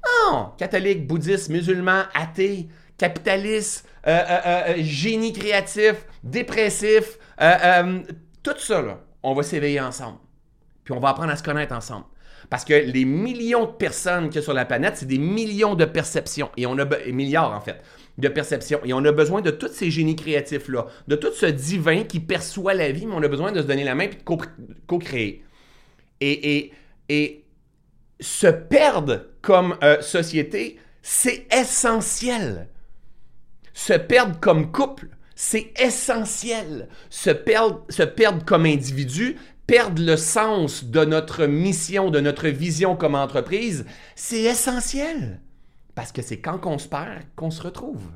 Non! 0.04 0.54
Catholique, 0.58 1.06
bouddhiste, 1.06 1.50
musulman, 1.50 2.04
athée, 2.16 2.68
capitaliste, 2.98 3.88
euh, 4.08 4.20
euh, 4.30 4.40
euh, 4.46 4.74
génie 4.78 5.34
créatif, 5.34 6.06
dépressif, 6.24 7.20
tout 8.42 8.58
ça, 8.58 8.82
là, 8.82 9.00
on 9.22 9.36
va 9.36 9.44
s'éveiller 9.44 9.82
ensemble. 9.82 10.18
Puis 10.84 10.94
on 10.96 11.00
va 11.00 11.10
apprendre 11.10 11.32
à 11.32 11.36
se 11.36 11.44
connaître 11.44 11.76
ensemble. 11.76 12.06
Parce 12.50 12.66
que 12.66 12.74
les 12.74 13.06
millions 13.06 13.66
de 13.66 13.72
personnes 13.72 14.30
qu'il 14.30 14.38
y 14.38 14.40
a 14.40 14.42
sur 14.42 14.54
la 14.54 14.66
planète, 14.66 14.98
c'est 14.98 15.06
des 15.06 15.20
millions 15.20 15.76
de 15.76 15.86
perceptions. 15.86 16.50
Et 16.58 16.66
on 16.66 16.78
a 16.80 16.86
milliards, 17.12 17.54
en 17.54 17.62
fait 17.62 17.82
de 18.18 18.28
perception. 18.28 18.80
Et 18.84 18.94
on 18.94 19.04
a 19.06 19.12
besoin 19.12 19.42
de 19.42 19.52
tous 19.52 19.70
ces 19.70 19.92
génies 19.92 20.16
créatifs-là, 20.16 20.88
de 21.08 21.16
tout 21.16 21.32
ce 21.34 21.46
divin 21.46 22.04
qui 22.04 22.20
perçoit 22.20 22.74
la 22.74 22.92
vie, 22.92 23.06
mais 23.06 23.16
on 23.16 23.24
a 23.24 23.28
besoin 23.28 23.52
de 23.52 23.62
se 23.62 23.68
donner 23.68 23.84
la 23.84 23.96
main 23.96 24.06
et 24.06 24.10
de 24.10 24.76
co-créer. 24.88 25.44
Et, 26.20 26.58
et, 26.58 26.74
et, 27.10 27.46
se 28.20 28.48
perdre 28.48 29.26
comme 29.42 29.76
euh, 29.84 30.00
société, 30.02 30.78
c'est 31.02 31.48
essentiel. 31.52 32.68
Se 33.74 33.94
perdre 33.94 34.40
comme 34.40 34.72
couple, 34.72 35.08
c'est 35.36 35.74
essentiel. 35.80 36.88
Se 37.10 37.32
perdre, 37.32 37.84
se 37.90 38.04
perdre 38.04 38.46
comme 38.46 38.66
individu, 38.66 39.38
perdre 39.66 40.04
le 40.04 40.18
sens 40.18 40.84
de 40.84 41.04
notre 41.04 41.46
mission, 41.46 42.12
de 42.12 42.20
notre 42.20 42.50
vision 42.50 42.96
comme 42.96 43.16
entreprise, 43.16 43.86
c'est 44.16 44.42
essentiel. 44.42 45.40
Parce 45.96 46.12
que 46.12 46.22
c'est 46.22 46.40
quand 46.40 46.66
on 46.66 46.78
se 46.78 46.88
perd 46.88 47.24
qu'on 47.36 47.52
se 47.52 47.62
retrouve. 47.62 48.12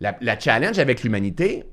La, 0.00 0.38
challenge 0.38 0.78
avec 0.78 1.02
l'humanité, 1.02 1.64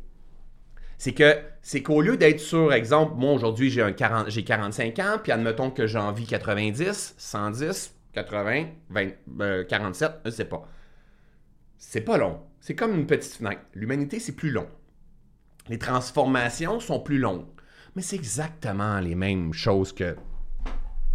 c'est 0.97 1.13
que 1.13 1.37
c'est 1.61 1.83
qu'au 1.83 2.01
lieu 2.01 2.15
d'être 2.15 2.39
sur, 2.39 2.71
exemple, 2.71 3.15
moi 3.17 3.33
aujourd'hui 3.33 3.69
j'ai 3.69 3.93
45 3.93 4.99
ans, 4.99 5.17
puis 5.21 5.31
admettons 5.31 5.71
que 5.71 5.87
j'ai 5.87 5.99
envie 5.99 6.25
90, 6.25 7.15
110, 7.17 7.95
80, 8.13 8.65
20, 8.89 9.67
47, 9.67 10.11
je 10.25 10.29
sais 10.29 10.45
pas. 10.45 10.67
C'est 11.77 12.01
pas 12.01 12.17
long. 12.17 12.39
C'est 12.61 12.75
comme 12.75 12.95
une 12.95 13.05
petite 13.07 13.33
fenêtre. 13.33 13.61
L'humanité, 13.73 14.19
c'est 14.19 14.35
plus 14.35 14.51
long. 14.51 14.67
Les 15.67 15.77
transformations 15.77 16.79
sont 16.79 17.01
plus 17.01 17.19
longues. 17.19 17.45
Mais 17.95 18.01
c'est 18.01 18.15
exactement 18.15 18.99
les 19.01 19.15
mêmes 19.15 19.53
choses 19.53 19.91
que 19.91 20.15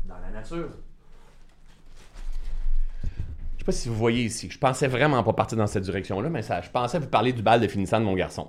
dans 0.04 0.18
la 0.18 0.30
nature 0.30 0.70
pas 3.68 3.72
si 3.72 3.90
vous 3.90 3.96
voyez 3.96 4.24
ici. 4.24 4.48
Je 4.50 4.58
pensais 4.58 4.86
vraiment 4.86 5.22
pas 5.22 5.34
partir 5.34 5.58
dans 5.58 5.66
cette 5.66 5.82
direction-là, 5.82 6.30
mais 6.30 6.40
ça, 6.40 6.62
je 6.62 6.70
pensais 6.70 6.98
vous 6.98 7.08
parler 7.08 7.34
du 7.34 7.42
bal 7.42 7.60
de 7.60 7.68
finissant 7.68 8.00
de 8.00 8.06
mon 8.06 8.14
garçon. 8.14 8.48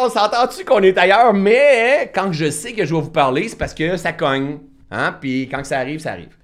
On 0.00 0.08
s'entend-tu 0.08 0.64
qu'on 0.64 0.80
est 0.80 0.96
ailleurs, 0.96 1.34
mais 1.34 2.08
quand 2.14 2.30
je 2.30 2.48
sais 2.50 2.72
que 2.72 2.86
je 2.86 2.94
vais 2.94 3.00
vous 3.00 3.10
parler, 3.10 3.48
c'est 3.48 3.58
parce 3.58 3.74
que 3.74 3.96
ça 3.96 4.12
cogne. 4.12 4.60
Hein? 4.92 5.16
Puis 5.20 5.48
quand 5.48 5.64
ça 5.64 5.80
arrive, 5.80 5.98
ça 5.98 6.12
arrive. 6.12 6.36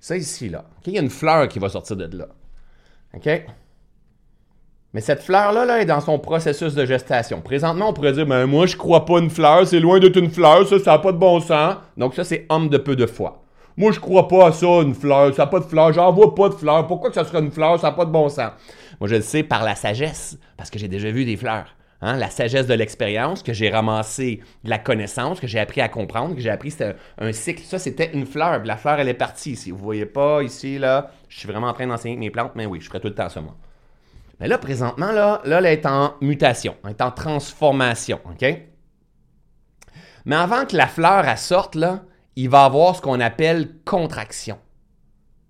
Ça 0.00 0.16
ici, 0.16 0.48
là. 0.48 0.64
Il 0.86 0.94
y 0.94 0.98
a 0.98 1.02
une 1.02 1.08
fleur 1.08 1.46
qui 1.46 1.60
va 1.60 1.68
sortir 1.68 1.94
de 1.94 2.18
là. 2.18 2.26
OK? 3.14 3.28
Mais 4.92 5.00
cette 5.00 5.22
fleur-là 5.22 5.64
là, 5.64 5.80
est 5.80 5.86
dans 5.86 6.00
son 6.00 6.18
processus 6.18 6.74
de 6.74 6.84
gestation. 6.84 7.42
Présentement, 7.42 7.90
on 7.90 7.92
pourrait 7.92 8.12
dire 8.12 8.26
ben, 8.26 8.44
Moi, 8.46 8.66
je 8.66 8.76
crois 8.76 9.04
pas 9.04 9.20
une 9.20 9.30
fleur, 9.30 9.68
c'est 9.68 9.78
loin 9.78 10.00
d'être 10.00 10.16
une 10.16 10.30
fleur, 10.30 10.66
ça, 10.66 10.80
ça 10.80 10.90
n'a 10.90 10.98
pas 10.98 11.12
de 11.12 11.18
bon 11.18 11.38
sens. 11.38 11.76
Donc, 11.96 12.14
ça, 12.14 12.24
c'est 12.24 12.44
homme 12.48 12.68
de 12.70 12.78
peu 12.78 12.96
de 12.96 13.06
foi. 13.06 13.41
Moi, 13.76 13.92
je 13.92 14.00
crois 14.00 14.28
pas 14.28 14.48
à 14.48 14.52
ça, 14.52 14.66
une 14.66 14.94
fleur. 14.94 15.34
Ça 15.34 15.42
n'a 15.42 15.46
pas 15.46 15.60
de 15.60 15.64
fleur. 15.64 15.92
J'en 15.92 16.12
vois 16.12 16.34
pas 16.34 16.48
de 16.48 16.54
fleur. 16.54 16.86
Pourquoi 16.86 17.10
que 17.10 17.14
ça 17.14 17.24
serait 17.24 17.40
une 17.40 17.50
fleur? 17.50 17.80
Ça 17.80 17.88
n'a 17.88 17.92
pas 17.92 18.04
de 18.04 18.10
bon 18.10 18.28
sens. 18.28 18.52
Moi, 19.00 19.08
je 19.08 19.16
le 19.16 19.22
sais 19.22 19.42
par 19.42 19.64
la 19.64 19.74
sagesse, 19.74 20.38
parce 20.56 20.70
que 20.70 20.78
j'ai 20.78 20.88
déjà 20.88 21.10
vu 21.10 21.24
des 21.24 21.36
fleurs. 21.36 21.74
Hein? 22.02 22.16
La 22.16 22.30
sagesse 22.30 22.66
de 22.66 22.74
l'expérience, 22.74 23.42
que 23.42 23.52
j'ai 23.52 23.70
ramassé 23.70 24.40
de 24.64 24.70
la 24.70 24.78
connaissance, 24.78 25.40
que 25.40 25.46
j'ai 25.46 25.58
appris 25.58 25.80
à 25.80 25.88
comprendre, 25.88 26.34
que 26.34 26.40
j'ai 26.40 26.50
appris 26.50 26.70
c'était 26.70 26.96
un 27.18 27.32
cycle. 27.32 27.62
Ça, 27.62 27.78
c'était 27.78 28.10
une 28.12 28.26
fleur. 28.26 28.62
La 28.64 28.76
fleur, 28.76 29.00
elle 29.00 29.08
est 29.08 29.14
partie 29.14 29.52
ici. 29.52 29.70
Vous 29.70 29.78
voyez 29.78 30.06
pas 30.06 30.42
ici, 30.42 30.78
là. 30.78 31.10
Je 31.28 31.38
suis 31.38 31.48
vraiment 31.48 31.68
en 31.68 31.72
train 31.72 31.86
d'enseigner 31.86 32.16
mes 32.16 32.30
plantes, 32.30 32.52
mais 32.54 32.66
oui, 32.66 32.80
je 32.80 32.88
ferai 32.88 33.00
tout 33.00 33.08
le 33.08 33.14
temps 33.14 33.28
ça, 33.28 33.40
moi. 33.40 33.56
Mais 34.40 34.48
là, 34.48 34.58
présentement, 34.58 35.12
là, 35.12 35.40
elle 35.44 35.66
est 35.66 35.86
en 35.86 36.14
mutation, 36.20 36.74
elle 36.82 36.90
est 36.90 37.00
en 37.00 37.12
transformation, 37.12 38.18
OK? 38.24 38.44
Mais 40.24 40.36
avant 40.36 40.64
que 40.66 40.76
la 40.76 40.88
fleur, 40.88 41.24
elle 41.26 41.38
sorte, 41.38 41.76
là, 41.76 42.02
il 42.36 42.48
va 42.48 42.64
avoir 42.64 42.96
ce 42.96 43.00
qu'on 43.00 43.20
appelle 43.20 43.70
contraction. 43.84 44.58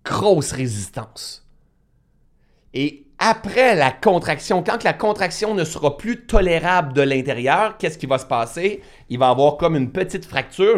Grosse 0.04 0.52
résistance. 0.52 1.46
Et 2.74 3.06
après 3.18 3.76
la 3.76 3.92
contraction, 3.92 4.64
quand 4.64 4.82
la 4.82 4.92
contraction 4.92 5.54
ne 5.54 5.64
sera 5.64 5.96
plus 5.96 6.26
tolérable 6.26 6.92
de 6.92 7.02
l'intérieur, 7.02 7.76
qu'est-ce 7.78 7.98
qui 7.98 8.06
va 8.06 8.18
se 8.18 8.26
passer? 8.26 8.82
Il 9.08 9.18
va 9.18 9.28
avoir 9.28 9.58
comme 9.58 9.76
une 9.76 9.92
petite 9.92 10.24
fracture. 10.24 10.76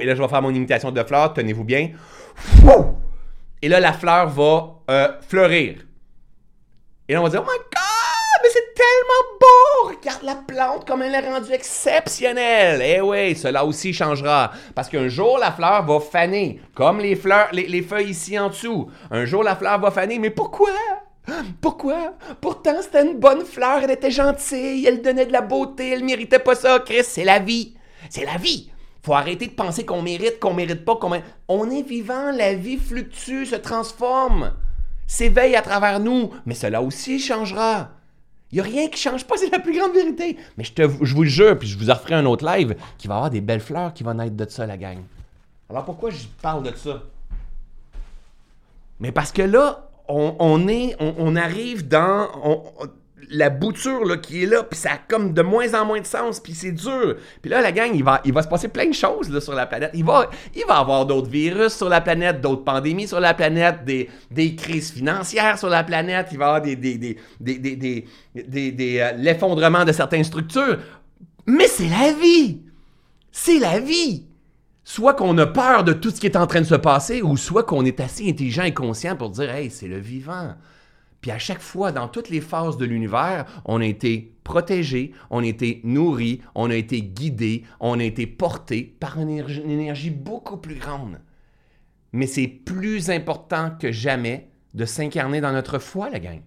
Et 0.00 0.04
là, 0.04 0.14
je 0.16 0.22
vais 0.22 0.28
faire 0.28 0.42
mon 0.42 0.50
imitation 0.50 0.90
de 0.90 1.02
fleur, 1.04 1.34
tenez-vous 1.34 1.64
bien. 1.64 1.90
Et 3.62 3.68
là, 3.68 3.78
la 3.78 3.92
fleur 3.92 4.28
va 4.28 4.80
euh, 4.90 5.12
fleurir. 5.28 5.76
Et 7.08 7.12
là, 7.12 7.20
on 7.20 7.24
va 7.24 7.30
dire, 7.30 7.44
oh 7.46 7.50
my 7.50 7.58
God! 7.58 7.97
Tellement 8.78 9.38
beau! 9.40 9.88
Regarde 9.88 10.22
la 10.22 10.36
plante 10.36 10.86
comme 10.86 11.02
elle 11.02 11.14
est 11.14 11.28
rendue 11.28 11.52
exceptionnelle! 11.52 12.80
Eh 12.82 13.00
oui, 13.00 13.34
cela 13.34 13.64
aussi 13.64 13.92
changera. 13.92 14.52
Parce 14.74 14.88
qu'un 14.88 15.08
jour, 15.08 15.38
la 15.38 15.50
fleur 15.50 15.84
va 15.84 16.00
faner. 16.00 16.60
Comme 16.74 17.00
les 17.00 17.16
fleurs, 17.16 17.48
les, 17.52 17.82
feuilles 17.82 18.10
ici 18.10 18.38
en 18.38 18.48
dessous. 18.48 18.88
Un 19.10 19.24
jour, 19.24 19.42
la 19.42 19.56
fleur 19.56 19.80
va 19.80 19.90
faner. 19.90 20.18
Mais 20.18 20.30
pourquoi? 20.30 20.70
Pourquoi? 21.60 22.14
Pourtant, 22.40 22.80
c'était 22.80 23.04
une 23.04 23.18
bonne 23.18 23.44
fleur, 23.44 23.80
elle 23.82 23.90
était 23.90 24.10
gentille, 24.10 24.86
elle 24.86 25.02
donnait 25.02 25.26
de 25.26 25.32
la 25.32 25.42
beauté, 25.42 25.90
elle 25.90 26.04
méritait 26.04 26.38
pas 26.38 26.54
ça, 26.54 26.78
Chris. 26.78 27.04
C'est 27.04 27.24
la 27.24 27.38
vie. 27.38 27.74
C'est 28.08 28.24
la 28.24 28.38
vie. 28.38 28.70
Faut 29.02 29.14
arrêter 29.14 29.46
de 29.46 29.52
penser 29.52 29.84
qu'on 29.84 30.02
mérite, 30.02 30.40
qu'on 30.40 30.54
mérite 30.54 30.84
pas, 30.84 30.96
qu'on 30.96 31.12
On 31.48 31.70
est 31.70 31.82
vivant, 31.82 32.30
la 32.32 32.54
vie 32.54 32.78
fluctue, 32.78 33.44
se 33.44 33.56
transforme, 33.56 34.52
s'éveille 35.06 35.56
à 35.56 35.62
travers 35.62 36.00
nous, 36.00 36.30
mais 36.46 36.54
cela 36.54 36.80
aussi 36.80 37.18
changera. 37.18 37.90
Il 38.50 38.54
n'y 38.54 38.60
a 38.60 38.64
rien 38.64 38.88
qui 38.88 38.98
change 38.98 39.24
pas, 39.26 39.36
c'est 39.36 39.50
la 39.50 39.58
plus 39.58 39.78
grande 39.78 39.92
vérité. 39.92 40.36
Mais 40.56 40.64
je, 40.64 40.72
te, 40.72 40.82
je 41.02 41.14
vous 41.14 41.22
le 41.22 41.28
jure, 41.28 41.58
puis 41.58 41.68
je 41.68 41.78
vous 41.78 41.90
offrirai 41.90 42.14
un 42.14 42.26
autre 42.26 42.46
live, 42.46 42.76
qui 42.96 43.06
va 43.06 43.16
avoir 43.16 43.30
des 43.30 43.40
belles 43.40 43.60
fleurs 43.60 43.92
qui 43.92 44.04
vont 44.04 44.14
naître 44.14 44.36
de 44.36 44.48
ça, 44.48 44.66
la 44.66 44.76
gang. 44.76 44.98
Alors 45.68 45.84
pourquoi 45.84 46.10
je 46.10 46.26
parle 46.40 46.62
de 46.62 46.74
ça? 46.74 47.02
Mais 49.00 49.12
parce 49.12 49.32
que 49.32 49.42
là, 49.42 49.88
on, 50.08 50.66
est, 50.68 50.96
on, 50.98 51.36
arrive 51.36 51.86
dans 51.86 52.28
la 53.30 53.50
bouture 53.50 54.04
là, 54.04 54.16
qui 54.16 54.42
est 54.42 54.46
là, 54.46 54.62
puis 54.62 54.78
ça 54.78 54.92
a 54.92 54.98
comme 55.08 55.32
de 55.32 55.42
moins 55.42 55.74
en 55.74 55.84
moins 55.84 56.00
de 56.00 56.06
sens, 56.06 56.40
puis 56.40 56.54
c'est 56.54 56.72
dur. 56.72 57.16
Puis 57.42 57.50
là, 57.50 57.60
la 57.60 57.72
gang, 57.72 57.90
il 57.94 58.04
va, 58.04 58.20
il 58.24 58.32
va 58.32 58.42
se 58.42 58.48
passer 58.48 58.68
plein 58.68 58.86
de 58.86 58.94
choses 58.94 59.38
sur 59.40 59.54
la 59.54 59.66
planète. 59.66 59.90
Il 59.94 60.04
va, 60.04 60.30
il 60.54 60.64
avoir 60.68 61.06
d'autres 61.06 61.28
virus 61.28 61.74
sur 61.74 61.88
la 61.88 62.00
planète, 62.00 62.40
d'autres 62.40 62.64
pandémies 62.64 63.08
sur 63.08 63.20
la 63.20 63.34
planète, 63.34 63.84
des, 63.84 64.08
des 64.30 64.54
crises 64.54 64.92
financières 64.92 65.58
sur 65.58 65.68
la 65.68 65.84
planète, 65.84 66.28
il 66.32 66.38
va 66.38 66.44
y 66.44 66.48
avoir 66.48 66.62
des, 66.62 66.76
des, 66.76 66.96
des, 67.40 68.04
des 68.72 68.98
euh, 69.00 69.12
l'effondrement 69.16 69.84
de 69.84 69.92
certaines 69.92 70.24
structures. 70.24 70.78
Mais 71.46 71.66
c'est 71.66 71.88
la 71.88 72.12
vie! 72.12 72.62
C'est 73.32 73.58
la 73.58 73.80
vie! 73.80 74.26
Soit 74.84 75.14
qu'on 75.14 75.36
a 75.38 75.46
peur 75.46 75.84
de 75.84 75.92
tout 75.92 76.10
ce 76.10 76.20
qui 76.20 76.26
est 76.26 76.36
en 76.36 76.46
train 76.46 76.60
de 76.60 76.66
se 76.66 76.74
passer, 76.74 77.22
ou 77.22 77.36
soit 77.36 77.64
qu'on 77.64 77.84
est 77.84 78.00
assez 78.00 78.28
intelligent 78.28 78.62
et 78.62 78.72
conscient 78.72 79.16
pour 79.16 79.30
dire 79.30 79.50
Hey, 79.50 79.70
c'est 79.70 79.88
le 79.88 79.98
vivant. 79.98 80.54
Puis 81.20 81.30
à 81.30 81.38
chaque 81.38 81.60
fois, 81.60 81.90
dans 81.92 82.06
toutes 82.08 82.28
les 82.28 82.40
phases 82.40 82.76
de 82.76 82.84
l'univers, 82.84 83.44
on 83.64 83.80
a 83.80 83.84
été 83.84 84.34
protégé, 84.44 85.12
on 85.30 85.42
a 85.42 85.46
été 85.46 85.80
nourri, 85.84 86.40
on 86.54 86.70
a 86.70 86.74
été 86.76 87.02
guidé, 87.02 87.64
on 87.80 87.98
a 87.98 88.04
été 88.04 88.26
porté 88.26 88.96
par 89.00 89.18
une 89.20 89.28
énergie, 89.30 90.10
beaucoup 90.10 90.56
plus 90.58 90.76
grande. 90.76 91.20
Mais 92.12 92.26
c'est 92.26 92.46
plus 92.46 93.10
important 93.10 93.72
que 93.78 93.90
jamais 93.92 94.48
de 94.74 94.84
s'incarner 94.84 95.40
dans 95.40 95.52
notre 95.52 95.78
foi, 95.78 96.08
la 96.08 96.20
gang. 96.20 96.40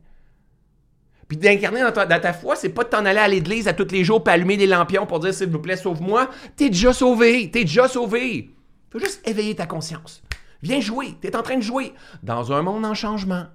Puis 1.27 1.37
d'incarner 1.37 1.81
dans, 1.81 1.91
ta- 1.91 2.05
dans 2.05 2.19
ta 2.19 2.33
foi, 2.33 2.55
c'est 2.55 2.69
pas 2.69 2.83
de 2.83 2.89
t'en 2.89 3.05
aller 3.05 3.19
à 3.19 3.27
l'église 3.27 3.67
à 3.67 3.73
tous 3.73 3.91
les 3.91 4.03
jours 4.03 4.23
pour 4.23 4.33
allumer 4.33 4.57
des 4.57 4.67
lampions 4.67 5.05
pour 5.05 5.19
dire 5.19 5.33
s'il 5.33 5.49
vous 5.49 5.59
plaît, 5.59 5.77
sauve-moi. 5.77 6.29
T'es 6.55 6.69
déjà 6.69 6.93
sauvé, 6.93 7.51
t'es 7.51 7.61
déjà 7.61 7.87
sauvé. 7.87 8.51
Faut 8.89 8.99
juste 8.99 9.25
éveiller 9.27 9.55
ta 9.55 9.65
conscience. 9.65 10.23
Viens 10.61 10.79
jouer, 10.81 11.15
t'es 11.21 11.35
en 11.35 11.41
train 11.41 11.57
de 11.57 11.61
jouer 11.61 11.93
dans 12.23 12.51
un 12.51 12.61
monde 12.61 12.85
en 12.85 12.93
changement, 12.93 13.45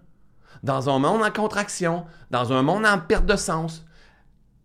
dans 0.63 0.89
un 0.89 0.99
monde 0.99 1.23
en 1.23 1.31
contraction, 1.31 2.05
dans 2.31 2.53
un 2.53 2.63
monde 2.63 2.87
en 2.87 2.99
perte 2.99 3.27
de 3.27 3.37
sens. 3.37 3.85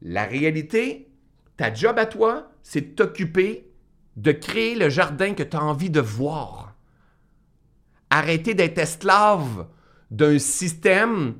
La 0.01 0.25
réalité, 0.25 1.11
ta 1.57 1.73
job 1.73 1.99
à 1.99 2.05
toi, 2.05 2.51
c'est 2.63 2.81
de 2.81 2.95
t'occuper 2.95 3.71
de 4.17 4.31
créer 4.31 4.75
le 4.75 4.89
jardin 4.89 5.33
que 5.33 5.43
tu 5.43 5.55
as 5.55 5.63
envie 5.63 5.89
de 5.89 6.01
voir. 6.01 6.75
Arrêter 8.09 8.53
d'être 8.53 8.77
esclave 8.77 9.67
d'un 10.09 10.37
système 10.37 11.35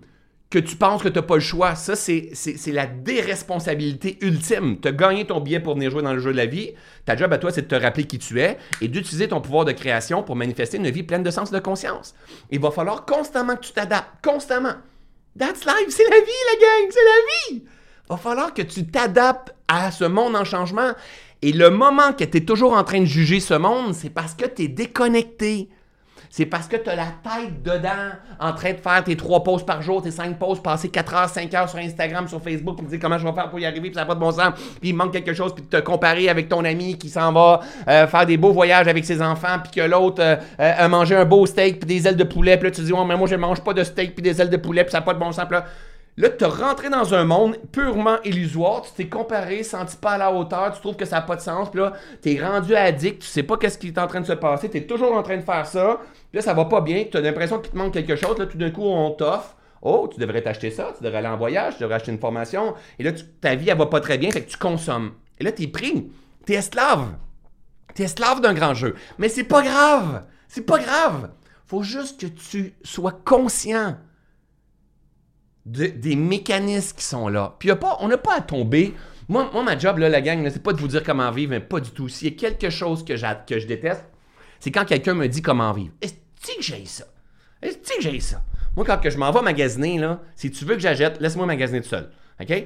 que 0.51 0.59
tu 0.59 0.75
penses 0.75 1.01
que 1.01 1.07
tu 1.07 1.15
n'as 1.15 1.21
pas 1.21 1.35
le 1.35 1.41
choix. 1.41 1.75
Ça, 1.75 1.95
c'est 1.95 2.31
la 2.67 2.85
déresponsabilité 2.85 4.17
ultime. 4.21 4.79
Tu 4.81 4.89
as 4.89 4.91
gagné 4.91 5.25
ton 5.25 5.39
billet 5.39 5.61
pour 5.61 5.75
venir 5.75 5.89
jouer 5.89 6.03
dans 6.03 6.13
le 6.13 6.19
jeu 6.19 6.33
de 6.33 6.37
la 6.37 6.45
vie. 6.45 6.73
Ta 7.05 7.15
job 7.15 7.31
à 7.31 7.37
toi, 7.37 7.51
c'est 7.51 7.61
de 7.63 7.67
te 7.67 7.75
rappeler 7.81 8.03
qui 8.03 8.19
tu 8.19 8.39
es 8.41 8.57
et 8.81 8.89
d'utiliser 8.89 9.29
ton 9.29 9.39
pouvoir 9.39 9.63
de 9.63 9.71
création 9.71 10.23
pour 10.23 10.35
manifester 10.35 10.77
une 10.77 10.89
vie 10.89 11.03
pleine 11.03 11.23
de 11.23 11.31
sens 11.31 11.51
de 11.51 11.59
conscience. 11.59 12.13
Il 12.51 12.59
va 12.59 12.69
falloir 12.69 13.05
constamment 13.05 13.55
que 13.55 13.61
tu 13.61 13.71
t'adaptes. 13.71 14.09
Constamment. 14.21 14.75
That's 15.39 15.63
life. 15.65 15.87
C'est 15.89 16.09
la 16.09 16.19
vie, 16.19 16.41
la 16.53 16.59
gang. 16.59 16.91
C'est 16.91 16.99
la 16.99 17.55
vie. 17.57 17.63
Va 18.09 18.17
falloir 18.17 18.53
que 18.53 18.61
tu 18.61 18.85
t'adaptes 18.85 19.55
à 19.69 19.89
ce 19.89 20.03
monde 20.03 20.35
en 20.35 20.43
changement. 20.43 20.91
Et 21.41 21.53
le 21.53 21.69
moment 21.69 22.11
que 22.11 22.25
tu 22.25 22.37
es 22.37 22.41
toujours 22.41 22.73
en 22.73 22.83
train 22.83 22.99
de 22.99 23.05
juger 23.05 23.39
ce 23.39 23.53
monde, 23.53 23.93
c'est 23.93 24.09
parce 24.09 24.33
que 24.33 24.45
tu 24.45 24.63
es 24.63 24.67
déconnecté. 24.67 25.69
C'est 26.33 26.45
parce 26.45 26.65
que 26.69 26.77
tu 26.77 26.89
as 26.89 26.95
la 26.95 27.07
tête 27.07 27.61
dedans, 27.61 28.13
en 28.39 28.53
train 28.53 28.71
de 28.71 28.77
faire 28.77 29.03
tes 29.03 29.17
trois 29.17 29.43
posts 29.43 29.65
par 29.65 29.81
jour, 29.81 30.01
tes 30.01 30.11
cinq 30.11 30.39
posts, 30.39 30.63
passer 30.63 30.87
4 30.87 31.13
heures, 31.13 31.29
5 31.29 31.53
heures 31.53 31.67
sur 31.67 31.77
Instagram, 31.79 32.25
sur 32.29 32.41
Facebook, 32.41 32.77
puis 32.77 32.85
te 32.85 32.91
dire 32.91 32.99
comment 33.01 33.17
je 33.17 33.27
vais 33.27 33.33
faire 33.33 33.49
pour 33.49 33.59
y 33.59 33.65
arriver, 33.65 33.89
puis 33.89 33.95
ça 33.95 33.99
n'a 33.99 34.05
pas 34.05 34.15
de 34.15 34.21
bon 34.21 34.31
sens, 34.31 34.53
puis 34.79 34.91
il 34.91 34.95
manque 34.95 35.11
quelque 35.11 35.33
chose, 35.33 35.53
puis 35.53 35.65
te 35.65 35.75
comparer 35.81 36.29
avec 36.29 36.47
ton 36.47 36.63
ami 36.63 36.97
qui 36.97 37.09
s'en 37.09 37.33
va 37.33 37.59
euh, 37.85 38.07
faire 38.07 38.25
des 38.25 38.37
beaux 38.37 38.53
voyages 38.53 38.87
avec 38.87 39.03
ses 39.03 39.21
enfants, 39.21 39.59
puis 39.61 39.81
que 39.81 39.85
l'autre 39.85 40.23
euh, 40.23 40.37
euh, 40.61 40.73
a 40.77 40.87
mangé 40.87 41.17
un 41.17 41.25
beau 41.25 41.45
steak, 41.45 41.81
puis 41.81 41.87
des 41.99 42.07
ailes 42.07 42.15
de 42.15 42.23
poulet, 42.23 42.55
puis 42.55 42.69
là 42.69 42.71
tu 42.71 42.79
te 42.79 42.85
dis, 42.85 42.93
ouais, 42.93 43.05
mais 43.05 43.17
moi 43.17 43.27
je 43.27 43.35
mange 43.35 43.61
pas 43.61 43.73
de 43.73 43.83
steak, 43.83 44.15
puis 44.15 44.23
des 44.23 44.41
ailes 44.41 44.49
de 44.49 44.55
poulet, 44.55 44.85
puis 44.85 44.91
ça 44.91 44.99
n'a 44.99 45.05
pas 45.05 45.13
de 45.13 45.19
bon 45.19 45.33
sens, 45.33 45.51
là. 45.51 45.65
Là, 46.17 46.29
tu 46.29 46.43
rentré 46.43 46.89
dans 46.89 47.13
un 47.13 47.23
monde 47.23 47.57
purement 47.71 48.21
illusoire, 48.23 48.81
tu 48.81 48.91
t'es 48.91 49.07
comparé, 49.07 49.63
senti 49.63 49.95
pas 49.95 50.11
à 50.11 50.17
la 50.17 50.33
hauteur, 50.33 50.73
tu 50.73 50.81
trouves 50.81 50.97
que 50.97 51.05
ça 51.05 51.17
n'a 51.17 51.21
pas 51.21 51.37
de 51.37 51.41
sens, 51.41 51.71
puis 51.71 51.79
là, 51.79 51.93
tu 52.21 52.33
es 52.33 52.45
rendu 52.45 52.75
addict, 52.75 53.21
tu 53.21 53.27
sais 53.27 53.43
pas 53.43 53.55
qu'est-ce 53.57 53.77
qui 53.77 53.87
est 53.87 53.97
en 53.97 54.07
train 54.07 54.19
de 54.19 54.25
se 54.25 54.33
passer, 54.33 54.69
tu 54.69 54.77
es 54.77 54.85
toujours 54.85 55.13
en 55.13 55.23
train 55.23 55.37
de 55.37 55.41
faire 55.41 55.65
ça, 55.65 56.01
puis 56.29 56.37
là, 56.37 56.41
ça 56.41 56.53
va 56.53 56.65
pas 56.65 56.81
bien, 56.81 57.05
tu 57.09 57.15
as 57.15 57.21
l'impression 57.21 57.59
qu'il 57.59 57.71
te 57.71 57.77
manque 57.77 57.93
quelque 57.93 58.17
chose, 58.17 58.37
là, 58.37 58.45
tout 58.45 58.57
d'un 58.57 58.71
coup, 58.71 58.83
on 58.83 59.11
t'offre. 59.11 59.55
Oh, 59.81 60.07
tu 60.13 60.19
devrais 60.19 60.43
t'acheter 60.43 60.69
ça, 60.69 60.93
tu 60.95 61.03
devrais 61.03 61.19
aller 61.19 61.27
en 61.27 61.37
voyage, 61.37 61.75
tu 61.75 61.81
devrais 61.81 61.95
acheter 61.95 62.11
une 62.11 62.19
formation, 62.19 62.75
et 62.99 63.03
là, 63.03 63.11
ta 63.39 63.55
vie, 63.55 63.69
elle 63.69 63.77
va 63.77 63.87
pas 63.87 64.01
très 64.01 64.17
bien, 64.17 64.29
fait 64.31 64.43
que 64.43 64.49
tu 64.49 64.57
consommes. 64.57 65.13
Et 65.39 65.43
là, 65.43 65.51
tu 65.51 65.63
es 65.63 65.67
pris, 65.67 66.11
tu 66.45 66.53
es 66.53 66.57
esclave. 66.57 67.15
Tu 67.95 68.03
es 68.03 68.05
esclave 68.05 68.41
d'un 68.41 68.53
grand 68.53 68.73
jeu. 68.73 68.95
Mais 69.17 69.27
c'est 69.27 69.43
pas 69.43 69.63
grave, 69.63 70.23
c'est 70.47 70.65
pas 70.65 70.77
grave. 70.77 71.31
Faut 71.65 71.83
juste 71.83 72.19
que 72.19 72.27
tu 72.27 72.75
sois 72.83 73.13
conscient 73.25 73.95
de- 75.65 75.87
des 75.87 76.15
mécanismes 76.15 76.95
qui 76.97 77.03
sont 77.05 77.27
là. 77.27 77.55
Puis 77.59 77.69
y 77.69 77.71
a 77.71 77.75
pas, 77.75 77.97
on 78.01 78.07
n'a 78.07 78.17
pas 78.17 78.35
à 78.37 78.41
tomber. 78.41 78.93
Moi, 79.29 79.49
moi, 79.53 79.63
ma 79.63 79.77
job, 79.77 79.97
là, 79.99 80.09
la 80.09 80.21
gang, 80.21 80.47
c'est 80.51 80.61
pas 80.63 80.73
de 80.73 80.79
vous 80.79 80.87
dire 80.87 81.03
comment 81.03 81.31
vivre, 81.31 81.51
mais 81.51 81.59
pas 81.59 81.79
du 81.79 81.91
tout. 81.91 82.09
S'il 82.09 82.29
y 82.29 82.33
a 82.33 82.35
quelque 82.35 82.69
chose 82.69 83.05
que, 83.05 83.13
que 83.45 83.59
je 83.59 83.67
déteste, 83.67 84.05
c'est 84.59 84.71
quand 84.71 84.85
quelqu'un 84.85 85.13
me 85.13 85.27
dit 85.27 85.41
comment 85.41 85.71
vivre. 85.71 85.93
Est-ce 86.01 86.13
que 86.13 86.61
j'ai 86.61 86.85
ça? 86.85 87.05
Est-ce 87.61 87.77
que 87.77 88.01
j'ai 88.01 88.19
ça? 88.19 88.41
Moi, 88.75 88.85
quand 88.85 88.97
que 88.97 89.09
je 89.09 89.17
m'en 89.17 89.31
vais 89.31 89.41
magasiner, 89.41 89.97
là, 89.99 90.21
si 90.35 90.49
tu 90.51 90.65
veux 90.65 90.75
que 90.75 90.81
j'achète, 90.81 91.19
laisse-moi 91.21 91.45
magasiner 91.45 91.81
tout 91.81 91.89
seul. 91.89 92.09
OK? 92.41 92.65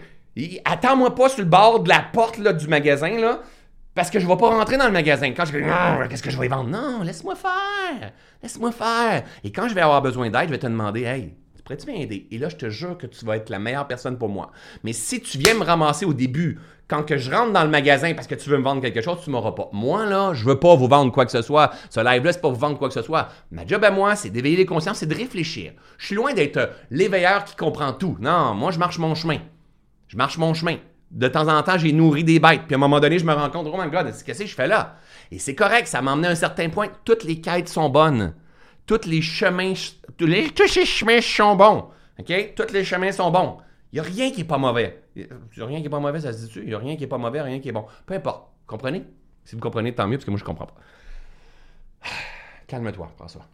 Attends-moi 0.65 1.15
pas 1.15 1.29
sur 1.29 1.39
le 1.43 1.49
bord 1.49 1.81
de 1.81 1.89
la 1.89 1.99
porte 2.01 2.38
là, 2.38 2.53
du 2.53 2.67
magasin, 2.67 3.17
là, 3.19 3.41
parce 3.93 4.10
que 4.10 4.19
je 4.19 4.27
vais 4.27 4.36
pas 4.38 4.49
rentrer 4.49 4.77
dans 4.77 4.86
le 4.88 4.91
magasin. 4.91 5.31
Quand 5.31 5.45
je 5.45 5.53
vais, 5.53 5.65
Ah, 5.69 5.99
qu'est-ce 6.10 6.23
que 6.23 6.29
je 6.29 6.38
vais 6.39 6.47
vendre? 6.49 6.69
Non, 6.69 7.01
laisse-moi 7.03 7.36
faire. 7.36 8.12
Laisse-moi 8.43 8.71
faire. 8.71 9.23
Et 9.43 9.51
quand 9.51 9.67
je 9.69 9.73
vais 9.73 9.81
avoir 9.81 10.01
besoin 10.01 10.29
d'aide, 10.29 10.47
je 10.47 10.51
vais 10.51 10.58
te 10.58 10.67
demander, 10.67 11.03
hey, 11.03 11.34
pourrais-tu 11.65 11.88
m'aider? 11.88 12.28
Et 12.32 12.38
là, 12.38 12.47
je 12.47 12.56
te 12.56 12.69
jure 12.69 12.97
que 12.97 13.08
tu 13.08 13.25
vas 13.25 13.36
être 13.38 13.49
la 13.49 13.60
meilleure 13.60 13.88
personne 13.88 14.17
pour 14.17 14.30
moi. 14.30 14.51
Mais 14.84 14.93
si 14.93 15.19
tu 15.19 15.38
viens 15.38 15.56
me 15.56 15.63
ramasser 15.63 16.06
au 16.06 16.13
début, 16.13 16.60
quand 16.88 17.04
que 17.04 17.17
je 17.17 17.32
rentre 17.32 17.51
dans 17.51 17.63
le 17.63 17.69
magasin 17.69 18.13
parce 18.13 18.28
que 18.28 18.36
tu 18.36 18.49
veux 18.49 18.58
me 18.60 18.63
vendre 18.63 18.82
quelque 18.82 19.01
chose, 19.01 19.17
tu 19.23 19.32
m'auras 19.32 19.54
pas. 19.54 19.69
Moi, 19.73 20.06
là, 20.06 20.34
je 20.34 20.45
veux 20.45 20.60
pas 20.60 20.75
vous 20.75 20.88
vendre 20.88 21.12
quoi 21.12 21.25
que 21.25 21.32
ce 21.32 21.41
soit. 21.41 21.71
Ce 21.89 21.99
live-là, 21.99 22.32
c'est 22.32 22.41
pas 22.41 22.49
vous 22.49 22.60
vendre 22.60 22.78
quoi 22.78 22.88
que 22.88 22.93
ce 22.93 23.01
soit. 23.01 23.30
Ma 23.51 23.65
job 23.65 23.84
à 23.84 23.89
moi, 23.89 24.15
c'est 24.15 24.30
d'éveiller 24.30 24.58
les 24.58 24.65
consciences, 24.67 24.99
c'est 24.99 25.08
de 25.08 25.15
réfléchir. 25.15 25.73
Je 25.97 26.06
suis 26.06 26.15
loin 26.15 26.34
d'être 26.34 26.58
euh, 26.58 26.67
l'éveilleur 26.91 27.43
qui 27.43 27.56
comprend 27.56 27.93
tout. 27.93 28.15
Non, 28.19 28.54
moi, 28.54 28.71
je 28.71 28.78
marche 28.78 28.99
mon 28.99 29.15
chemin. 29.15 29.39
Je 30.08 30.17
marche 30.17 30.38
mon 30.38 30.54
chemin. 30.54 30.78
De 31.10 31.28
temps 31.28 31.47
en 31.47 31.63
temps, 31.63 31.78
j'ai 31.80 31.91
nourri 31.91 32.23
des 32.23 32.39
bêtes. 32.39 32.63
Puis 32.67 32.75
à 32.75 32.78
un 32.78 32.80
moment 32.80 32.99
donné, 32.99 33.17
je 33.17 33.25
me 33.25 33.34
rends 33.34 33.49
compte, 33.49 33.67
oh 33.71 33.78
my 33.82 33.89
god, 33.89 34.13
qu'est-ce 34.23 34.39
que 34.39 34.45
je 34.45 34.56
fais 34.56 34.67
là? 34.67 34.97
Et 35.32 35.39
c'est 35.39 35.56
correct, 35.56 35.88
ça 35.88 36.01
m'a 36.01 36.12
emmené 36.12 36.28
à 36.28 36.32
un 36.32 36.36
certain 36.36 36.69
point. 36.69 36.88
Toutes 37.04 37.23
les 37.23 37.41
quêtes 37.41 37.69
sont 37.69 37.89
bonnes. 37.89 38.34
Tous 38.85 39.05
les 39.05 39.21
chemins, 39.21 39.73
tous 40.17 40.25
les, 40.25 40.49
tous 40.51 40.67
chemins 40.85 41.21
sont 41.21 41.55
bons. 41.55 41.89
OK? 42.19 42.53
Tous 42.55 42.71
les 42.71 42.83
chemins 42.83 43.11
sont 43.11 43.31
bons. 43.31 43.57
Il 43.91 43.95
n'y 43.95 43.99
a 43.99 44.03
rien 44.03 44.31
qui 44.31 44.39
n'est 44.39 44.47
pas 44.47 44.57
mauvais. 44.57 45.03
Il 45.15 45.27
n'y 45.57 45.63
a 45.63 45.65
rien 45.65 45.77
qui 45.77 45.83
n'est 45.83 45.89
pas 45.89 45.99
mauvais, 45.99 46.19
ça 46.19 46.33
se 46.33 46.45
dit-tu? 46.45 46.59
Il 46.59 46.67
n'y 46.67 46.73
a 46.73 46.79
rien 46.79 46.95
qui 46.95 47.01
n'est 47.01 47.07
pas 47.07 47.17
mauvais, 47.17 47.41
rien 47.41 47.59
qui 47.59 47.69
est 47.69 47.71
bon. 47.71 47.85
Peu 48.05 48.13
importe. 48.13 48.51
Comprenez? 48.67 49.05
Si 49.43 49.55
vous 49.55 49.61
comprenez, 49.61 49.93
tant 49.93 50.07
mieux, 50.07 50.17
parce 50.17 50.25
que 50.25 50.31
moi, 50.31 50.39
je 50.39 50.43
comprends 50.43 50.65
pas. 50.65 50.75
Calme-toi, 52.67 53.11
François. 53.15 53.47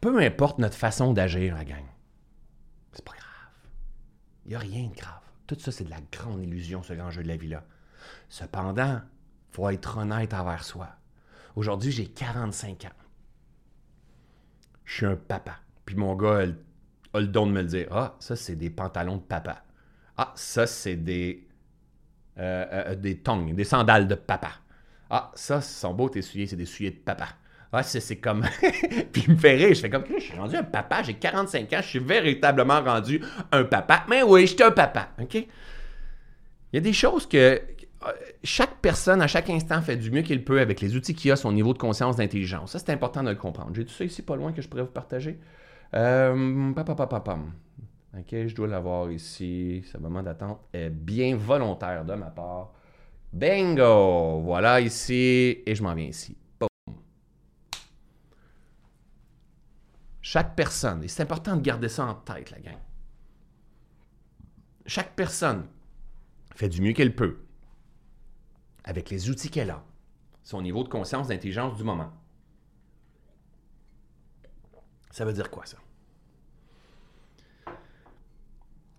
Peu 0.00 0.18
importe 0.18 0.58
notre 0.58 0.76
façon 0.76 1.12
d'agir, 1.12 1.54
la 1.54 1.64
gang. 1.64 1.84
C'est 2.92 3.04
pas 3.04 3.12
grave. 3.12 3.24
Il 4.44 4.50
n'y 4.50 4.54
a 4.54 4.58
rien 4.58 4.88
de 4.88 4.94
grave. 4.94 5.20
Tout 5.46 5.56
ça, 5.58 5.72
c'est 5.72 5.84
de 5.84 5.90
la 5.90 6.00
grande 6.10 6.42
illusion, 6.42 6.82
ce 6.82 6.94
grand 6.94 7.10
jeu 7.10 7.22
de 7.22 7.28
la 7.28 7.36
vie-là. 7.36 7.64
Cependant, 8.28 9.00
faut 9.50 9.68
être 9.68 9.98
honnête 9.98 10.34
envers 10.34 10.64
soi. 10.64 10.88
Aujourd'hui, 11.56 11.92
j'ai 11.92 12.06
45 12.06 12.84
ans. 12.84 12.88
Je 14.84 14.94
suis 14.94 15.06
un 15.06 15.16
papa. 15.16 15.58
Puis 15.84 15.96
mon 15.96 16.14
gars 16.14 16.38
a 16.38 16.46
le, 16.46 16.56
a 17.12 17.20
le 17.20 17.26
don 17.26 17.46
de 17.46 17.52
me 17.52 17.62
le 17.62 17.68
dire. 17.68 17.88
Ah, 17.90 18.16
ça, 18.18 18.36
c'est 18.36 18.56
des 18.56 18.70
pantalons 18.70 19.16
de 19.16 19.22
papa. 19.22 19.62
Ah, 20.16 20.32
ça, 20.36 20.66
c'est 20.66 20.96
des, 20.96 21.46
euh, 22.38 22.64
euh, 22.72 22.94
des 22.94 23.18
tongs, 23.18 23.52
des 23.52 23.64
sandales 23.64 24.08
de 24.08 24.14
papa. 24.14 24.50
Ah, 25.10 25.30
ça, 25.34 25.60
ce 25.60 25.80
sont 25.80 25.94
beaux 25.94 26.08
tes 26.08 26.22
c'est 26.22 26.56
des 26.56 26.66
souliers 26.66 26.90
de 26.90 26.96
papa. 26.96 27.28
Ah, 27.72 27.82
c'est 27.82 27.98
c'est 27.98 28.18
comme. 28.18 28.44
Puis 29.12 29.24
il 29.26 29.32
me 29.32 29.36
fait 29.36 29.56
rire. 29.56 29.74
Je 29.74 29.80
fais 29.80 29.90
comme. 29.90 30.04
Je 30.06 30.22
suis 30.22 30.38
rendu 30.38 30.54
un 30.54 30.62
papa, 30.62 31.02
j'ai 31.02 31.14
45 31.14 31.72
ans, 31.72 31.80
je 31.82 31.88
suis 31.88 31.98
véritablement 31.98 32.80
rendu 32.80 33.20
un 33.50 33.64
papa. 33.64 34.04
Mais 34.08 34.22
oui, 34.22 34.46
j'étais 34.46 34.62
un 34.62 34.70
papa. 34.70 35.08
OK? 35.20 35.34
Il 35.34 35.46
y 36.72 36.76
a 36.76 36.80
des 36.80 36.92
choses 36.92 37.28
que. 37.28 37.60
Euh, 38.06 38.12
Chaque 38.42 38.80
personne, 38.80 39.22
à 39.22 39.26
chaque 39.26 39.50
instant, 39.50 39.80
fait 39.82 39.96
du 39.96 40.10
mieux 40.10 40.22
qu'il 40.22 40.44
peut 40.44 40.60
avec 40.60 40.80
les 40.80 40.96
outils 40.96 41.14
qu'il 41.14 41.30
a, 41.32 41.36
son 41.36 41.52
niveau 41.52 41.72
de 41.72 41.78
conscience, 41.78 42.16
d'intelligence. 42.16 42.72
Ça, 42.72 42.78
c'est 42.78 42.90
important 42.90 43.22
de 43.22 43.30
le 43.30 43.36
comprendre. 43.36 43.70
J'ai 43.74 43.84
tout 43.84 43.92
ça 43.92 44.04
ici 44.04 44.22
pas 44.22 44.36
loin 44.36 44.52
que 44.52 44.62
je 44.62 44.68
pourrais 44.68 44.82
vous 44.82 44.88
partager. 44.88 45.38
Euh. 45.94 46.72
OK, 48.16 48.28
je 48.30 48.54
dois 48.54 48.68
l'avoir 48.68 49.10
ici. 49.10 49.82
Ce 49.90 49.98
moment 49.98 50.22
d'attente 50.22 50.60
est 50.72 50.90
bien 50.90 51.36
volontaire 51.36 52.04
de 52.04 52.14
ma 52.14 52.30
part. 52.30 52.72
Bingo! 53.32 54.40
Voilà 54.42 54.80
ici. 54.80 55.62
Et 55.66 55.74
je 55.74 55.82
m'en 55.82 55.94
viens 55.94 56.06
ici. 56.06 56.36
Chaque 60.34 60.56
personne, 60.56 61.04
et 61.04 61.08
c'est 61.08 61.22
important 61.22 61.54
de 61.54 61.60
garder 61.60 61.88
ça 61.88 62.06
en 62.06 62.14
tête, 62.14 62.50
la 62.50 62.58
gang. 62.58 62.78
Chaque 64.86 65.14
personne 65.14 65.66
fait 66.56 66.68
du 66.68 66.80
mieux 66.80 66.92
qu'elle 66.92 67.14
peut 67.14 67.43
avec 68.84 69.10
les 69.10 69.30
outils 69.30 69.50
qu'elle 69.50 69.70
a, 69.70 69.82
son 70.42 70.62
niveau 70.62 70.84
de 70.84 70.88
conscience, 70.88 71.28
d'intelligence 71.28 71.76
du 71.76 71.84
moment. 71.84 72.12
Ça 75.10 75.24
veut 75.24 75.32
dire 75.32 75.50
quoi, 75.50 75.64
ça? 75.64 75.78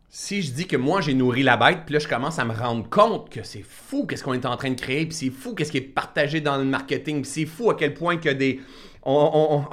Si 0.10 0.42
je 0.42 0.54
dis 0.54 0.66
que 0.66 0.78
moi 0.78 1.02
j'ai 1.02 1.14
nourri 1.14 1.44
la 1.44 1.58
bête, 1.58 1.80
puis 1.86 1.94
là 1.94 2.00
je 2.00 2.08
commence 2.08 2.40
à 2.40 2.46
me 2.46 2.54
rendre 2.54 2.90
compte 2.90 3.30
que 3.30 3.44
c'est 3.44 3.64
fou 3.64 4.06
qu'est-ce 4.06 4.24
qu'on 4.24 4.34
est 4.34 4.46
en 4.46 4.56
train 4.56 4.70
de 4.72 4.80
créer, 4.80 5.06
puis 5.06 5.14
c'est 5.14 5.30
fou 5.30 5.54
qu'est-ce 5.54 5.72
qui 5.72 5.78
est 5.78 5.82
partagé 5.82 6.40
dans 6.40 6.58
le 6.58 6.64
marketing, 6.64 7.22
puis 7.22 7.30
c'est 7.30 7.46
fou 7.46 7.70
à 7.70 7.76
quel 7.76 7.94
point 7.94 8.16
que 8.18 8.30
des... 8.30 8.62
on- 9.04 9.12
on- 9.14 9.56
on- 9.58 9.66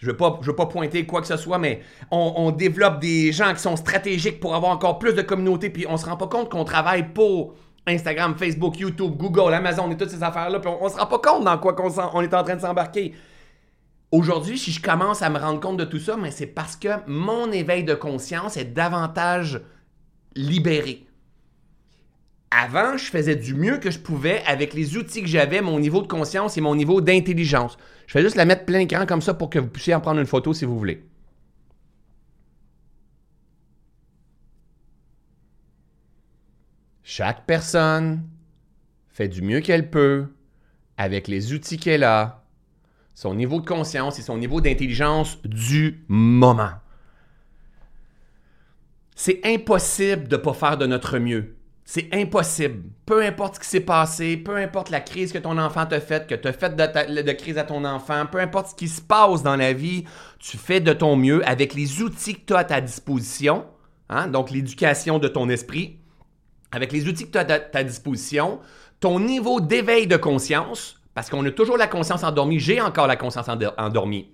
je 0.00 0.10
veux 0.10 0.16
pas, 0.16 0.38
je 0.42 0.48
veux 0.50 0.56
pas 0.56 0.66
pointer 0.66 1.06
quoi 1.06 1.20
que 1.20 1.28
ce 1.28 1.36
soit, 1.36 1.58
mais 1.58 1.80
on, 2.10 2.34
on 2.36 2.50
développe 2.50 2.98
des 3.00 3.30
gens 3.32 3.54
qui 3.54 3.60
sont 3.60 3.76
stratégiques 3.76 4.40
pour 4.40 4.54
avoir 4.56 4.72
encore 4.72 4.98
plus 4.98 5.14
de 5.14 5.22
communauté, 5.22 5.70
puis 5.70 5.86
on 5.88 5.96
se 5.96 6.06
rend 6.06 6.16
pas 6.16 6.26
compte 6.26 6.50
qu'on 6.50 6.64
travaille 6.64 7.12
pour 7.14 7.54
Instagram, 7.86 8.34
Facebook, 8.36 8.78
YouTube, 8.78 9.14
Google, 9.16 9.52
Amazon 9.52 9.90
et 9.90 9.96
toutes 9.96 10.10
ces 10.10 10.22
affaires-là, 10.22 10.58
puis 10.58 10.70
on, 10.70 10.84
on 10.84 10.88
se 10.88 10.96
rend 10.96 11.06
pas 11.06 11.18
compte 11.18 11.44
dans 11.44 11.58
quoi 11.58 11.74
on 12.14 12.22
est 12.22 12.34
en 12.34 12.42
train 12.42 12.56
de 12.56 12.60
s'embarquer. 12.60 13.14
Aujourd'hui, 14.10 14.58
si 14.58 14.70
je 14.70 14.80
commence 14.80 15.22
à 15.22 15.30
me 15.30 15.38
rendre 15.38 15.60
compte 15.60 15.76
de 15.76 15.84
tout 15.84 15.98
ça, 15.98 16.16
mais 16.16 16.30
c'est 16.30 16.46
parce 16.46 16.76
que 16.76 16.88
mon 17.06 17.50
éveil 17.50 17.84
de 17.84 17.94
conscience 17.94 18.56
est 18.56 18.64
davantage 18.64 19.60
libéré. 20.36 21.06
Avant, 22.50 22.96
je 22.96 23.06
faisais 23.06 23.34
du 23.34 23.54
mieux 23.54 23.78
que 23.78 23.90
je 23.90 23.98
pouvais 23.98 24.40
avec 24.46 24.74
les 24.74 24.96
outils 24.96 25.22
que 25.22 25.28
j'avais, 25.28 25.60
mon 25.60 25.80
niveau 25.80 26.00
de 26.00 26.06
conscience 26.06 26.56
et 26.56 26.60
mon 26.60 26.76
niveau 26.76 27.00
d'intelligence. 27.00 27.76
Je 28.06 28.16
vais 28.16 28.22
juste 28.22 28.36
la 28.36 28.44
mettre 28.44 28.64
plein 28.64 28.78
écran 28.78 29.06
comme 29.06 29.20
ça 29.20 29.34
pour 29.34 29.50
que 29.50 29.58
vous 29.58 29.66
puissiez 29.66 29.94
en 29.94 30.00
prendre 30.00 30.20
une 30.20 30.26
photo 30.26 30.54
si 30.54 30.64
vous 30.64 30.78
voulez. 30.78 31.02
Chaque 37.06 37.44
personne 37.44 38.22
fait 39.08 39.28
du 39.28 39.42
mieux 39.42 39.60
qu'elle 39.60 39.90
peut 39.90 40.26
avec 40.96 41.28
les 41.28 41.52
outils 41.52 41.76
qu'elle 41.76 42.02
a, 42.02 42.42
son 43.14 43.34
niveau 43.34 43.60
de 43.60 43.66
conscience 43.66 44.18
et 44.18 44.22
son 44.22 44.38
niveau 44.38 44.62
d'intelligence 44.62 45.40
du 45.42 46.02
moment. 46.08 46.72
C'est 49.14 49.40
impossible 49.44 50.28
de 50.28 50.36
ne 50.36 50.40
pas 50.40 50.54
faire 50.54 50.78
de 50.78 50.86
notre 50.86 51.18
mieux. 51.18 51.56
C'est 51.84 52.08
impossible. 52.14 52.82
Peu 53.04 53.22
importe 53.22 53.56
ce 53.56 53.60
qui 53.60 53.66
s'est 53.66 53.80
passé, 53.80 54.38
peu 54.38 54.56
importe 54.56 54.88
la 54.88 55.00
crise 55.00 55.30
que 55.30 55.38
ton 55.38 55.58
enfant 55.58 55.84
t'a 55.84 56.00
faite, 56.00 56.26
que 56.26 56.34
tu 56.34 56.48
as 56.48 56.54
fait 56.54 56.74
de, 56.74 57.22
de, 57.22 57.32
crise 57.32 57.58
à 57.58 57.64
ton 57.64 57.84
enfant, 57.84 58.24
peu 58.24 58.40
importe 58.40 58.68
ce 58.68 58.74
qui 58.74 58.88
se 58.88 59.02
passe 59.02 59.42
dans 59.42 59.56
la 59.56 59.74
vie, 59.74 60.04
tu 60.38 60.56
fais 60.56 60.80
de 60.80 60.94
ton 60.94 61.16
mieux 61.16 61.46
avec 61.46 61.74
les 61.74 62.00
outils 62.00 62.36
que 62.36 62.46
tu 62.46 62.54
as 62.54 62.60
à 62.60 62.64
ta 62.64 62.80
disposition, 62.80 63.66
hein, 64.08 64.28
donc 64.28 64.50
l'éducation 64.50 65.18
de 65.18 65.28
ton 65.28 65.50
esprit, 65.50 65.98
avec 66.74 66.92
les 66.92 67.08
outils 67.08 67.26
que 67.26 67.32
tu 67.32 67.38
as 67.38 67.40
à 67.40 67.58
ta 67.58 67.84
disposition, 67.84 68.60
ton 69.00 69.20
niveau 69.20 69.60
d'éveil 69.60 70.06
de 70.06 70.16
conscience, 70.16 71.00
parce 71.14 71.30
qu'on 71.30 71.44
a 71.46 71.50
toujours 71.50 71.76
la 71.76 71.86
conscience 71.86 72.24
endormie, 72.24 72.58
j'ai 72.58 72.80
encore 72.80 73.06
la 73.06 73.16
conscience 73.16 73.46
endormie. 73.78 74.28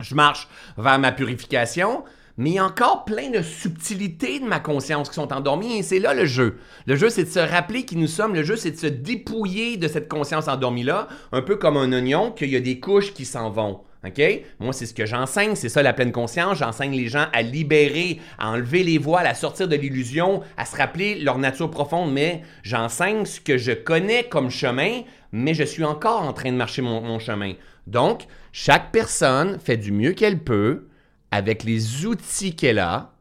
Je 0.00 0.14
marche 0.14 0.48
vers 0.76 0.98
ma 0.98 1.12
purification, 1.12 2.04
mais 2.36 2.50
il 2.50 2.54
y 2.54 2.58
a 2.58 2.66
encore 2.66 3.04
plein 3.04 3.30
de 3.30 3.40
subtilités 3.40 4.40
de 4.40 4.44
ma 4.44 4.60
conscience 4.60 5.08
qui 5.08 5.14
sont 5.14 5.32
endormies 5.32 5.78
et 5.78 5.82
c'est 5.82 5.98
là 5.98 6.12
le 6.12 6.26
jeu. 6.26 6.58
Le 6.86 6.94
jeu, 6.94 7.08
c'est 7.08 7.24
de 7.24 7.30
se 7.30 7.38
rappeler 7.38 7.84
qui 7.84 7.96
nous 7.96 8.06
sommes. 8.06 8.34
Le 8.34 8.42
jeu, 8.42 8.56
c'est 8.56 8.72
de 8.72 8.76
se 8.76 8.86
dépouiller 8.86 9.78
de 9.78 9.88
cette 9.88 10.08
conscience 10.08 10.48
endormie-là, 10.48 11.08
un 11.32 11.40
peu 11.40 11.56
comme 11.56 11.78
un 11.78 11.92
oignon, 11.92 12.30
qu'il 12.32 12.50
y 12.50 12.56
a 12.56 12.60
des 12.60 12.78
couches 12.78 13.14
qui 13.14 13.24
s'en 13.24 13.50
vont. 13.50 13.80
OK? 14.06 14.22
Moi, 14.60 14.72
c'est 14.72 14.86
ce 14.86 14.94
que 14.94 15.06
j'enseigne, 15.06 15.54
c'est 15.54 15.68
ça 15.68 15.82
la 15.82 15.92
pleine 15.92 16.12
conscience. 16.12 16.58
J'enseigne 16.58 16.92
les 16.92 17.08
gens 17.08 17.26
à 17.32 17.42
libérer, 17.42 18.20
à 18.38 18.50
enlever 18.50 18.82
les 18.82 18.98
voiles, 18.98 19.26
à 19.26 19.34
sortir 19.34 19.68
de 19.68 19.76
l'illusion, 19.76 20.42
à 20.56 20.64
se 20.64 20.76
rappeler 20.76 21.16
leur 21.20 21.38
nature 21.38 21.70
profonde, 21.70 22.12
mais 22.12 22.42
j'enseigne 22.62 23.24
ce 23.24 23.40
que 23.40 23.58
je 23.58 23.72
connais 23.72 24.24
comme 24.24 24.50
chemin, 24.50 25.02
mais 25.32 25.54
je 25.54 25.64
suis 25.64 25.84
encore 25.84 26.22
en 26.22 26.32
train 26.32 26.52
de 26.52 26.56
marcher 26.56 26.82
mon, 26.82 27.00
mon 27.00 27.18
chemin. 27.18 27.54
Donc, 27.86 28.26
chaque 28.52 28.92
personne 28.92 29.58
fait 29.58 29.76
du 29.76 29.92
mieux 29.92 30.12
qu'elle 30.12 30.42
peut 30.42 30.88
avec 31.30 31.64
les 31.64 32.06
outils 32.06 32.54
qu'elle 32.54 32.78
a, 32.78 33.12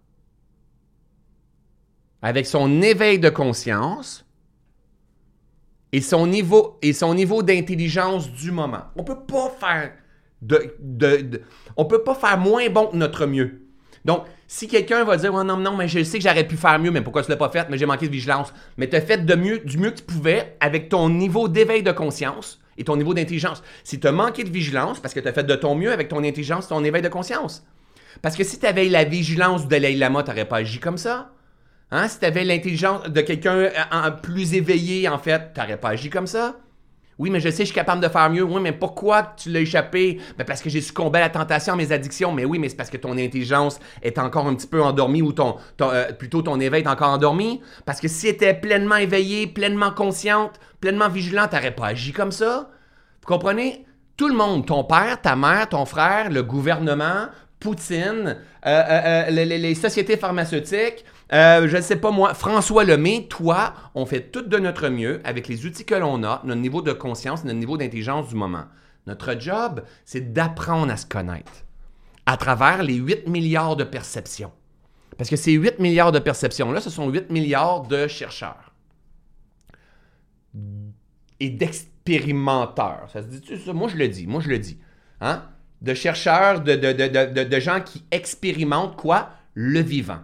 avec 2.21 2.45
son 2.47 2.81
éveil 2.81 3.19
de 3.19 3.29
conscience 3.29 4.25
et 5.91 6.01
son 6.01 6.27
niveau, 6.27 6.77
et 6.81 6.93
son 6.93 7.13
niveau 7.13 7.43
d'intelligence 7.43 8.31
du 8.31 8.51
moment. 8.51 8.81
On 8.95 9.03
peut 9.03 9.23
pas 9.25 9.49
faire 9.49 9.93
on 11.77 11.85
peut 11.85 12.03
pas 12.03 12.15
faire 12.15 12.37
moins 12.37 12.69
bon 12.69 12.87
que 12.87 12.95
notre 12.95 13.25
mieux. 13.25 13.61
Donc, 14.05 14.25
si 14.47 14.67
quelqu'un 14.67 15.03
va 15.03 15.17
dire 15.17 15.33
oh 15.33 15.43
non, 15.43 15.57
non, 15.57 15.75
mais 15.75 15.87
je 15.87 16.03
sais 16.03 16.19
que 16.19 16.23
j'aurais 16.23 16.47
pu 16.47 16.55
faire 16.55 16.77
mieux, 16.77 16.91
mais 16.91 17.01
pourquoi 17.01 17.23
tu 17.23 17.31
l'as 17.31 17.37
pas 17.37 17.49
fait, 17.49 17.67
mais 17.69 17.77
j'ai 17.77 17.87
manqué 17.87 18.07
de 18.07 18.11
vigilance. 18.11 18.53
Mais 18.77 18.87
tu 18.87 18.95
as 18.95 19.01
fait 19.01 19.25
de 19.25 19.35
mieux, 19.35 19.59
du 19.59 19.77
mieux 19.79 19.89
que 19.89 19.97
tu 19.97 20.03
pouvais 20.03 20.55
avec 20.59 20.89
ton 20.89 21.09
niveau 21.09 21.47
d'éveil 21.47 21.81
de 21.81 21.91
conscience 21.91 22.59
et 22.77 22.83
ton 22.83 22.97
niveau 22.97 23.13
d'intelligence. 23.13 23.63
Si 23.83 23.99
tu 23.99 24.05
as 24.07 24.11
manqué 24.11 24.43
de 24.43 24.49
vigilance, 24.49 24.99
parce 24.99 25.13
que 25.13 25.19
tu 25.19 25.27
as 25.27 25.33
fait 25.33 25.43
de 25.43 25.55
ton 25.55 25.75
mieux 25.75 25.91
avec 25.91 26.09
ton 26.09 26.23
intelligence 26.23 26.67
ton 26.67 26.83
éveil 26.83 27.01
de 27.01 27.09
conscience. 27.09 27.65
Parce 28.21 28.35
que 28.35 28.43
si 28.43 28.59
tu 28.59 28.65
avais 28.65 28.87
la 28.89 29.03
vigilance 29.03 29.63
de 29.63 29.69
Dalai 29.69 29.95
Lama, 29.95 30.23
tu 30.23 30.29
n'aurais 30.29 30.45
pas 30.45 30.57
agi 30.57 30.79
comme 30.79 30.97
ça. 30.97 31.31
Hein? 31.91 32.07
Si 32.07 32.19
tu 32.19 32.25
avais 32.25 32.43
l'intelligence 32.43 33.03
de 33.03 33.21
quelqu'un 33.21 33.55
euh, 33.55 34.11
plus 34.21 34.53
éveillé, 34.53 35.07
en 35.09 35.17
fait, 35.17 35.53
tu 35.53 35.59
n'aurais 35.59 35.77
pas 35.77 35.89
agi 35.89 36.09
comme 36.09 36.27
ça. 36.27 36.55
Oui, 37.17 37.29
mais 37.29 37.39
je 37.39 37.49
sais, 37.49 37.59
je 37.59 37.65
suis 37.65 37.73
capable 37.75 38.01
de 38.01 38.09
faire 38.09 38.29
mieux. 38.29 38.43
Oui, 38.43 38.61
mais 38.61 38.73
pourquoi 38.73 39.33
tu 39.37 39.49
l'as 39.49 39.61
échappé? 39.61 40.19
Ben 40.37 40.43
parce 40.43 40.61
que 40.61 40.69
j'ai 40.69 40.81
succombé 40.81 41.19
à 41.19 41.21
la 41.21 41.29
tentation, 41.29 41.73
à 41.73 41.75
mes 41.77 41.91
addictions. 41.91 42.33
Mais 42.33 42.43
oui, 42.43 42.59
mais 42.59 42.67
c'est 42.67 42.75
parce 42.75 42.89
que 42.89 42.97
ton 42.97 43.17
intelligence 43.17 43.79
est 44.01 44.19
encore 44.19 44.47
un 44.47 44.55
petit 44.55 44.67
peu 44.67 44.83
endormie 44.83 45.21
ou 45.21 45.31
ton, 45.31 45.55
euh, 45.81 46.11
plutôt 46.11 46.41
ton 46.41 46.59
éveil 46.59 46.83
est 46.83 46.87
encore 46.87 47.09
endormi. 47.09 47.61
Parce 47.85 48.01
que 48.01 48.09
si 48.09 48.21
tu 48.21 48.27
étais 48.27 48.53
pleinement 48.53 48.97
éveillé, 48.97 49.47
pleinement 49.47 49.91
consciente, 49.91 50.59
pleinement 50.81 51.07
vigilante, 51.07 51.51
tu 51.51 51.55
n'aurais 51.55 51.71
pas 51.71 51.87
agi 51.87 52.11
comme 52.11 52.31
ça. 52.31 52.69
Vous 53.21 53.27
comprenez? 53.27 53.85
Tout 54.17 54.29
le 54.29 54.35
monde, 54.35 54.65
ton 54.65 54.83
père, 54.85 55.21
ta 55.21 55.35
mère, 55.35 55.67
ton 55.67 55.85
frère, 55.85 56.29
le 56.29 56.41
gouvernement, 56.41 57.27
Poutine, 57.59 58.37
euh, 58.65 58.69
euh, 58.69 59.25
euh, 59.27 59.31
les, 59.31 59.75
sociétés 59.75 60.17
pharmaceutiques, 60.17 61.05
je 61.31 61.75
ne 61.75 61.81
sais 61.81 61.95
pas 61.95 62.11
moi, 62.11 62.33
François 62.33 62.83
Lemay, 62.83 63.27
toi, 63.29 63.73
on 63.95 64.05
fait 64.05 64.31
tout 64.31 64.43
de 64.43 64.57
notre 64.57 64.89
mieux 64.89 65.21
avec 65.23 65.47
les 65.47 65.65
outils 65.65 65.85
que 65.85 65.95
l'on 65.95 66.23
a, 66.23 66.41
notre 66.43 66.61
niveau 66.61 66.81
de 66.81 66.91
conscience, 66.91 67.43
notre 67.43 67.57
niveau 67.57 67.77
d'intelligence 67.77 68.29
du 68.29 68.35
moment. 68.35 68.65
Notre 69.07 69.39
job, 69.39 69.83
c'est 70.03 70.33
d'apprendre 70.33 70.91
à 70.91 70.97
se 70.97 71.05
connaître 71.05 71.51
à 72.25 72.37
travers 72.37 72.83
les 72.83 72.95
8 72.95 73.27
milliards 73.27 73.75
de 73.75 73.83
perceptions. 73.83 74.51
Parce 75.17 75.29
que 75.29 75.35
ces 75.35 75.53
8 75.53 75.79
milliards 75.79 76.11
de 76.11 76.19
perceptions-là, 76.19 76.81
ce 76.81 76.89
sont 76.89 77.09
8 77.09 77.29
milliards 77.29 77.83
de 77.83 78.07
chercheurs 78.07 78.73
et 81.39 81.49
d'expérimenteurs. 81.49 83.09
Ça 83.11 83.21
se 83.21 83.27
dit-tu 83.27 83.57
ça? 83.57 83.73
Moi, 83.73 83.89
je 83.89 83.97
le 83.97 84.07
dis. 84.07 84.27
Moi, 84.27 84.41
je 84.41 84.49
le 84.49 84.59
dis. 84.59 84.79
Hein? 85.21 85.43
De 85.81 85.93
chercheurs, 85.93 86.61
de, 86.61 87.59
gens 87.59 87.81
qui 87.81 88.03
expérimentent 88.11 88.95
quoi? 88.95 89.29
Le 89.53 89.79
vivant. 89.79 90.19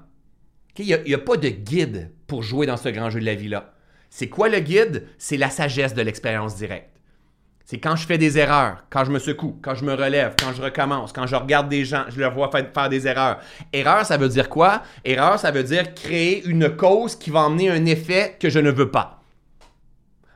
Il 0.78 0.86
n'y 0.86 1.14
a, 1.14 1.18
pas 1.18 1.38
de 1.38 1.50
guide 1.50 2.12
pour 2.28 2.44
jouer 2.44 2.66
dans 2.66 2.78
ce 2.78 2.90
grand 2.90 3.10
jeu 3.10 3.20
de 3.20 3.26
la 3.26 3.36
vie-là. 3.36 3.74
C'est 4.10 4.30
quoi 4.30 4.50
le 4.50 4.60
guide? 4.60 5.08
C'est 5.18 5.38
la 5.38 5.50
sagesse 5.50 5.94
de 5.94 6.02
l'expérience 6.02 6.56
directe. 6.56 6.90
C'est 7.66 7.80
quand 7.80 7.96
je 7.96 8.06
fais 8.06 8.18
des 8.18 8.38
erreurs, 8.38 8.84
quand 8.90 9.06
je 9.06 9.12
me 9.12 9.20
secoue, 9.20 9.58
quand 9.62 9.76
je 9.76 9.86
me 9.86 9.94
relève, 9.94 10.36
quand 10.38 10.52
je 10.54 10.62
recommence, 10.62 11.14
quand 11.14 11.28
je 11.28 11.36
regarde 11.36 11.70
des 11.70 11.86
gens, 11.86 12.04
je 12.10 12.20
leur 12.20 12.34
vois 12.34 12.52
faire, 12.52 12.90
des 12.90 13.08
erreurs. 13.08 13.40
Erreur, 13.72 14.06
ça 14.06 14.18
veut 14.18 14.28
dire 14.28 14.50
quoi? 14.50 14.82
Erreur, 15.06 15.40
ça 15.40 15.52
veut 15.52 15.64
dire 15.64 15.94
créer 15.94 16.44
une 16.46 16.76
cause 16.76 17.16
qui 17.16 17.30
va 17.30 17.42
emmener 17.42 17.70
un 17.70 17.86
effet 17.86 18.36
que 18.40 18.50
je 18.50 18.60
ne 18.60 18.72
veux 18.72 18.92
pas. 18.92 19.22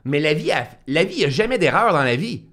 Mais 0.04 0.20
la 0.20 0.32
vie, 0.32 0.50
la 0.86 1.04
vie, 1.04 1.14
il 1.14 1.18
n'y 1.18 1.24
a 1.24 1.28
jamais 1.28 1.58
d'erreur 1.58 1.92
dans 1.92 2.04
la 2.04 2.16
vie. 2.16 2.44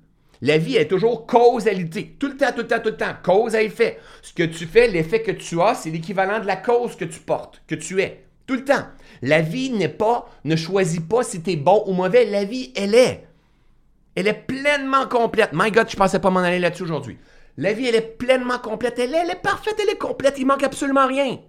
La 0.43 0.57
vie 0.57 0.75
est 0.75 0.89
toujours 0.89 1.25
causalité. 1.25 2.17
Tout 2.19 2.27
le 2.27 2.35
temps, 2.35 2.51
tout 2.51 2.63
le 2.63 2.67
temps, 2.67 2.81
tout 2.81 2.89
le 2.89 2.97
temps. 2.97 3.15
Cause 3.23 3.55
à 3.55 3.63
effet. 3.63 3.97
Ce 4.21 4.33
que 4.33 4.43
tu 4.43 4.65
fais, 4.65 4.89
l'effet 4.89 5.21
que 5.21 5.31
tu 5.31 5.61
as, 5.61 5.73
c'est 5.73 5.89
l'équivalent 5.89 6.41
de 6.41 6.45
la 6.45 6.57
cause 6.57 6.97
que 6.97 7.05
tu 7.05 7.21
portes, 7.21 7.61
que 7.65 7.75
tu 7.75 8.01
es. 8.01 8.25
Tout 8.45 8.55
le 8.55 8.65
temps. 8.65 8.85
La 9.21 9.39
vie 9.39 9.69
n'est 9.69 9.87
pas, 9.87 10.29
ne 10.43 10.57
choisit 10.57 11.07
pas 11.07 11.23
si 11.23 11.41
tu 11.41 11.51
es 11.51 11.55
bon 11.55 11.85
ou 11.87 11.93
mauvais. 11.93 12.25
La 12.25 12.43
vie, 12.43 12.73
elle 12.75 12.93
est. 12.93 13.25
Elle 14.15 14.27
est 14.27 14.33
pleinement 14.33 15.07
complète. 15.07 15.51
My 15.53 15.71
God, 15.71 15.89
je 15.89 15.95
pensais 15.95 16.19
pas 16.19 16.29
m'en 16.29 16.41
aller 16.41 16.59
là-dessus 16.59 16.83
aujourd'hui. 16.83 17.17
La 17.55 17.71
vie, 17.71 17.87
elle 17.87 17.95
est 17.95 18.01
pleinement 18.01 18.59
complète. 18.59 18.99
Elle 18.99 19.15
est, 19.15 19.19
elle 19.19 19.31
est 19.31 19.41
parfaite, 19.41 19.79
elle 19.81 19.93
est 19.93 19.97
complète. 19.97 20.35
Il 20.39 20.45
manque 20.45 20.63
absolument 20.63 21.07
rien. 21.07 21.39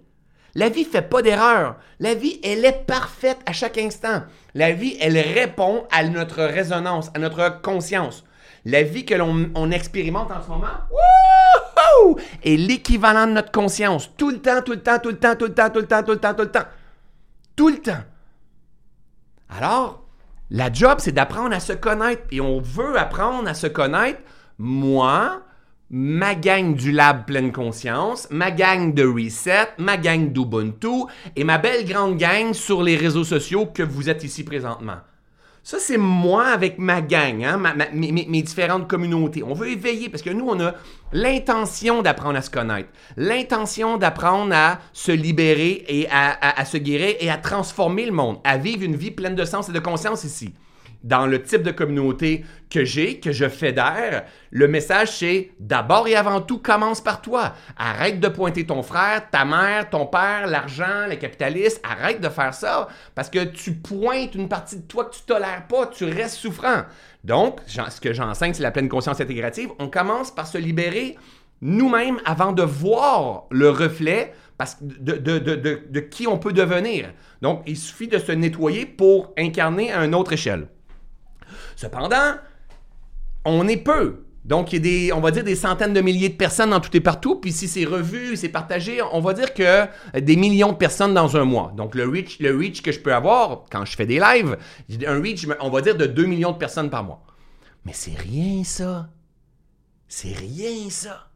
La 0.55 0.69
vie 0.69 0.85
fait 0.85 1.01
pas 1.01 1.21
d'erreur. 1.21 1.75
La 1.99 2.13
vie, 2.13 2.39
elle 2.45 2.63
est 2.63 2.85
parfaite 2.87 3.39
à 3.45 3.51
chaque 3.51 3.77
instant. 3.77 4.23
La 4.53 4.71
vie, 4.71 4.95
elle 5.01 5.17
répond 5.17 5.83
à 5.91 6.05
notre 6.05 6.45
résonance, 6.45 7.11
à 7.13 7.19
notre 7.19 7.61
conscience. 7.61 8.23
La 8.65 8.81
vie 8.81 9.05
que 9.05 9.13
l'on 9.13 9.71
expérimente 9.71 10.31
en 10.31 10.41
ce 10.41 10.49
moment 10.49 10.67
est 12.43 12.57
l'équivalent 12.57 13.27
de 13.27 13.33
notre 13.33 13.51
conscience. 13.51 14.11
Tout 14.17 14.31
le 14.31 14.39
temps, 14.39 14.61
tout 14.63 14.71
le 14.71 14.81
temps, 14.81 14.99
tout 14.99 15.09
le 15.09 15.17
temps, 15.17 15.35
tout 15.35 15.45
le 15.45 15.53
temps, 15.53 15.69
tout 15.69 15.79
le 15.79 15.87
temps, 15.87 16.03
tout 16.03 16.11
le 16.11 16.17
temps, 16.17 16.33
tout 16.33 16.41
le 16.41 16.51
temps. 16.51 16.67
Tout 17.55 17.69
le 17.69 17.77
temps. 17.77 18.03
Alors, 19.49 20.05
la 20.49 20.71
job, 20.73 20.95
c'est 20.99 21.11
d'apprendre 21.11 21.55
à 21.55 21.59
se 21.59 21.73
connaître. 21.73 22.23
Et 22.31 22.41
on 22.41 22.59
veut 22.59 22.97
apprendre 22.97 23.47
à 23.47 23.53
se 23.53 23.67
connaître. 23.67 24.19
Moi, 24.57 25.41
ma 25.89 26.33
gang 26.33 26.75
du 26.75 26.91
Lab 26.91 27.25
Pleine 27.25 27.51
Conscience, 27.51 28.27
ma 28.31 28.51
gang 28.51 28.93
de 28.93 29.05
Reset, 29.05 29.69
ma 29.77 29.97
gang 29.97 30.31
d'Ubuntu 30.31 31.05
et 31.35 31.43
ma 31.43 31.57
belle 31.57 31.85
grande 31.85 32.17
gang 32.17 32.53
sur 32.53 32.81
les 32.81 32.95
réseaux 32.95 33.23
sociaux 33.23 33.67
que 33.67 33.83
vous 33.83 34.09
êtes 34.09 34.23
ici 34.23 34.43
présentement. 34.43 34.97
Ça, 35.67 35.79
c'est 35.79 35.97
moi 35.97 36.45
avec 36.45 36.77
ma 36.77 37.01
gang, 37.01 37.43
hein, 37.43 37.59
mes, 37.91 38.41
différentes 38.43 38.87
communautés. 38.87 39.41
On 39.41 39.55
veut 39.55 39.71
éveiller 39.71 40.09
parce 40.09 40.21
que 40.21 40.29
nous, 40.29 40.47
on 40.47 40.59
a 40.59 40.75
l'intention 41.11 42.03
d'apprendre 42.03 42.37
à 42.37 42.43
se 42.43 42.51
connaître, 42.51 42.89
l'intention 43.17 43.97
d'apprendre 43.97 44.53
à 44.53 44.77
se 44.93 45.11
libérer 45.11 45.83
et 45.87 46.07
à 46.07 46.63
se 46.65 46.77
guérir 46.77 47.15
et 47.19 47.31
à 47.31 47.37
transformer 47.37 48.05
le 48.05 48.11
monde, 48.11 48.37
à 48.43 48.57
vivre 48.57 48.83
une 48.83 48.95
vie 48.95 49.09
pleine 49.09 49.33
de 49.33 49.43
sens 49.43 49.67
et 49.67 49.71
de 49.71 49.79
conscience 49.79 50.23
ici 50.23 50.53
dans 51.03 51.27
le 51.27 51.41
type 51.41 51.63
de 51.63 51.71
communauté 51.71 52.45
que 52.69 52.83
j'ai, 52.83 53.19
que 53.19 53.31
je 53.31 53.47
fédère, 53.47 54.25
le 54.51 54.67
message 54.67 55.17
c'est 55.17 55.51
d'abord 55.59 56.07
et 56.07 56.15
avant 56.15 56.41
tout, 56.41 56.57
commence 56.57 57.01
par 57.01 57.21
toi. 57.21 57.53
Arrête 57.77 58.19
de 58.19 58.27
pointer 58.27 58.65
ton 58.65 58.83
frère, 58.83 59.29
ta 59.29 59.45
mère, 59.45 59.89
ton 59.89 60.05
père, 60.05 60.47
l'argent, 60.47 61.07
les 61.09 61.17
capitalistes. 61.17 61.79
Arrête 61.83 62.21
de 62.21 62.29
faire 62.29 62.53
ça 62.53 62.87
parce 63.13 63.29
que 63.29 63.43
tu 63.43 63.73
pointes 63.73 64.35
une 64.35 64.49
partie 64.49 64.77
de 64.77 64.83
toi 64.83 65.05
que 65.05 65.15
tu 65.15 65.21
tolères 65.21 65.67
pas, 65.67 65.87
tu 65.87 66.05
restes 66.05 66.37
souffrant. 66.37 66.83
Donc, 67.23 67.59
ce 67.67 67.99
que 67.99 68.13
j'enseigne, 68.13 68.53
c'est 68.53 68.63
la 68.63 68.71
pleine 68.71 68.89
conscience 68.89 69.19
intégrative. 69.19 69.69
On 69.79 69.87
commence 69.87 70.31
par 70.31 70.47
se 70.47 70.57
libérer 70.57 71.17
nous-mêmes 71.61 72.19
avant 72.25 72.51
de 72.51 72.63
voir 72.63 73.45
le 73.49 73.69
reflet 73.69 74.33
de, 74.81 75.99
qui 75.99 76.27
on 76.27 76.37
peut 76.37 76.53
devenir. 76.53 77.11
Donc, 77.41 77.63
il 77.65 77.77
suffit 77.77 78.07
de 78.07 78.17
se 78.17 78.31
nettoyer 78.31 78.85
pour 78.85 79.33
incarner 79.37 79.91
à 79.91 80.05
une 80.05 80.15
autre 80.15 80.33
échelle. 80.33 80.67
Cependant, 81.75 82.35
on 83.45 83.67
est 83.67 83.77
peu. 83.77 84.25
Donc, 84.45 84.73
il 84.73 84.75
y 84.75 84.77
a 84.77 84.81
des, 84.81 85.13
on 85.13 85.21
va 85.21 85.31
dire 85.31 85.43
des 85.43 85.55
centaines 85.55 85.93
de 85.93 86.01
milliers 86.01 86.29
de 86.29 86.35
personnes 86.35 86.69
dans 86.69 86.79
tout 86.79 86.95
et 86.95 87.01
partout. 87.01 87.35
Puis 87.37 87.51
si 87.51 87.67
c'est 87.67 87.83
revu, 87.83 88.37
c'est 88.37 88.49
partagé, 88.49 89.01
on 89.11 89.19
va 89.19 89.33
dire 89.33 89.53
que 89.55 89.87
des 90.19 90.35
millions 90.35 90.71
de 90.71 90.77
personnes 90.77 91.15
dans 91.15 91.35
un 91.35 91.45
mois. 91.45 91.73
Donc, 91.75 91.95
le 91.95 92.07
reach, 92.07 92.39
le 92.39 92.55
reach 92.55 92.83
que 92.83 92.91
je 92.91 92.99
peux 92.99 93.13
avoir 93.13 93.63
quand 93.71 93.85
je 93.85 93.95
fais 93.95 94.05
des 94.05 94.19
lives, 94.19 94.55
un 95.07 95.19
reach, 95.19 95.47
on 95.59 95.69
va 95.71 95.81
dire 95.81 95.97
de 95.97 96.05
2 96.05 96.25
millions 96.25 96.51
de 96.51 96.57
personnes 96.57 96.91
par 96.91 97.03
mois. 97.03 97.23
Mais 97.85 97.93
c'est 97.93 98.17
rien 98.17 98.63
ça. 98.63 99.09
C'est 100.07 100.33
rien 100.33 100.89
ça. 100.89 101.31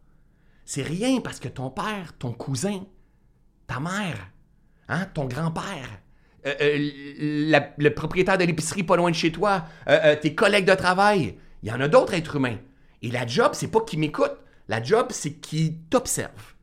C'est 0.63 0.83
rien 0.83 1.19
parce 1.19 1.39
que 1.39 1.47
ton 1.47 1.71
père, 1.71 2.13
ton 2.19 2.31
cousin, 2.31 2.83
ta 3.65 3.79
mère, 3.79 4.29
hein, 4.87 5.07
ton 5.15 5.25
grand-père, 5.25 5.89
euh, 6.45 6.53
euh, 6.61 7.69
le 7.77 7.89
propriétaire 7.89 8.37
de 8.37 8.45
l'épicerie 8.45 8.83
pas 8.83 8.95
loin 8.95 9.09
de 9.11 9.15
chez 9.15 9.31
toi, 9.31 9.65
euh, 9.89 10.15
tes 10.15 10.35
collègues 10.35 10.65
de 10.65 10.75
travail, 10.75 11.35
il 11.63 11.69
y 11.69 11.71
en 11.71 11.81
a 11.81 11.87
d'autres 11.87 12.13
êtres 12.13 12.37
humains. 12.37 12.57
Et 13.01 13.11
la 13.11 13.25
job, 13.27 13.51
c'est 13.53 13.67
pas 13.69 13.81
qu'ils 13.81 13.99
m'écoutent. 13.99 14.37
La 14.67 14.81
job, 14.81 15.07
c'est 15.09 15.33
qu'ils 15.33 15.79
t'observent. 15.89 16.55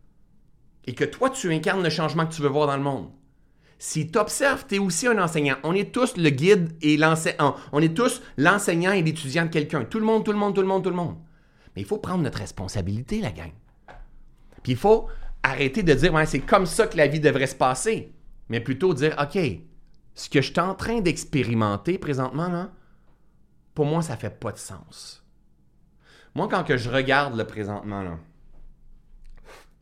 Et 0.86 0.94
que 0.94 1.04
toi, 1.04 1.30
tu 1.30 1.52
incarnes 1.52 1.82
le 1.82 1.90
changement 1.90 2.26
que 2.26 2.34
tu 2.34 2.42
veux 2.42 2.48
voir 2.48 2.68
dans 2.68 2.76
le 2.76 2.82
monde. 2.82 3.10
S'ils 3.78 4.10
t'observent, 4.10 4.64
tu 4.66 4.76
es 4.76 4.78
aussi 4.78 5.06
un 5.06 5.18
enseignant. 5.22 5.56
On 5.62 5.74
est 5.74 5.92
tous 5.92 6.16
le 6.16 6.30
guide 6.30 6.72
et 6.80 6.96
l'enseignant. 6.96 7.56
On 7.72 7.82
est 7.82 7.94
tous 7.94 8.22
l'enseignant 8.38 8.92
et 8.92 9.02
l'étudiant 9.02 9.44
de 9.44 9.50
quelqu'un. 9.50 9.84
Tout 9.84 9.98
le 9.98 10.06
monde, 10.06 10.24
tout 10.24 10.32
le 10.32 10.38
monde, 10.38 10.54
tout 10.54 10.62
le 10.62 10.66
monde, 10.66 10.82
tout 10.82 10.90
le 10.90 10.96
monde. 10.96 11.16
Mais 11.74 11.82
il 11.82 11.84
faut 11.84 11.98
prendre 11.98 12.22
notre 12.22 12.38
responsabilité, 12.38 13.20
la 13.20 13.32
gang. 13.32 13.52
Puis 14.62 14.72
il 14.72 14.78
faut 14.78 15.08
arrêter 15.42 15.82
de 15.82 15.92
dire, 15.92 16.14
ouais, 16.14 16.26
c'est 16.26 16.40
comme 16.40 16.64
ça 16.64 16.86
que 16.86 16.96
la 16.96 17.06
vie 17.06 17.20
devrait 17.20 17.46
se 17.46 17.54
passer. 17.54 18.12
Mais 18.48 18.60
plutôt 18.60 18.94
dire, 18.94 19.14
OK, 19.20 19.38
ce 20.14 20.30
que 20.30 20.40
je 20.40 20.52
suis 20.52 20.60
en 20.60 20.74
train 20.74 21.00
d'expérimenter 21.00 21.98
présentement, 21.98 22.48
là, 22.48 22.70
pour 23.74 23.86
moi, 23.86 24.02
ça 24.02 24.16
fait 24.16 24.30
pas 24.30 24.52
de 24.52 24.58
sens. 24.58 25.24
Moi, 26.34 26.48
quand 26.48 26.64
je 26.76 26.90
regarde 26.90 27.36
le 27.36 27.44
présentement, 27.44 28.02
là, 28.02 28.18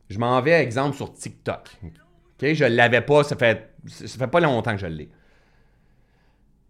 je 0.09 0.19
m'en 0.19 0.41
vais, 0.41 0.61
exemple, 0.61 0.95
sur 0.95 1.13
TikTok. 1.13 1.69
OK? 1.83 2.53
Je 2.53 2.65
ne 2.65 2.69
l'avais 2.69 3.01
pas, 3.01 3.23
ça 3.23 3.35
fait, 3.35 3.75
ça 3.87 4.07
fait 4.07 4.27
pas 4.27 4.39
longtemps 4.39 4.71
que 4.71 4.81
je 4.81 4.87
l'ai. 4.87 5.09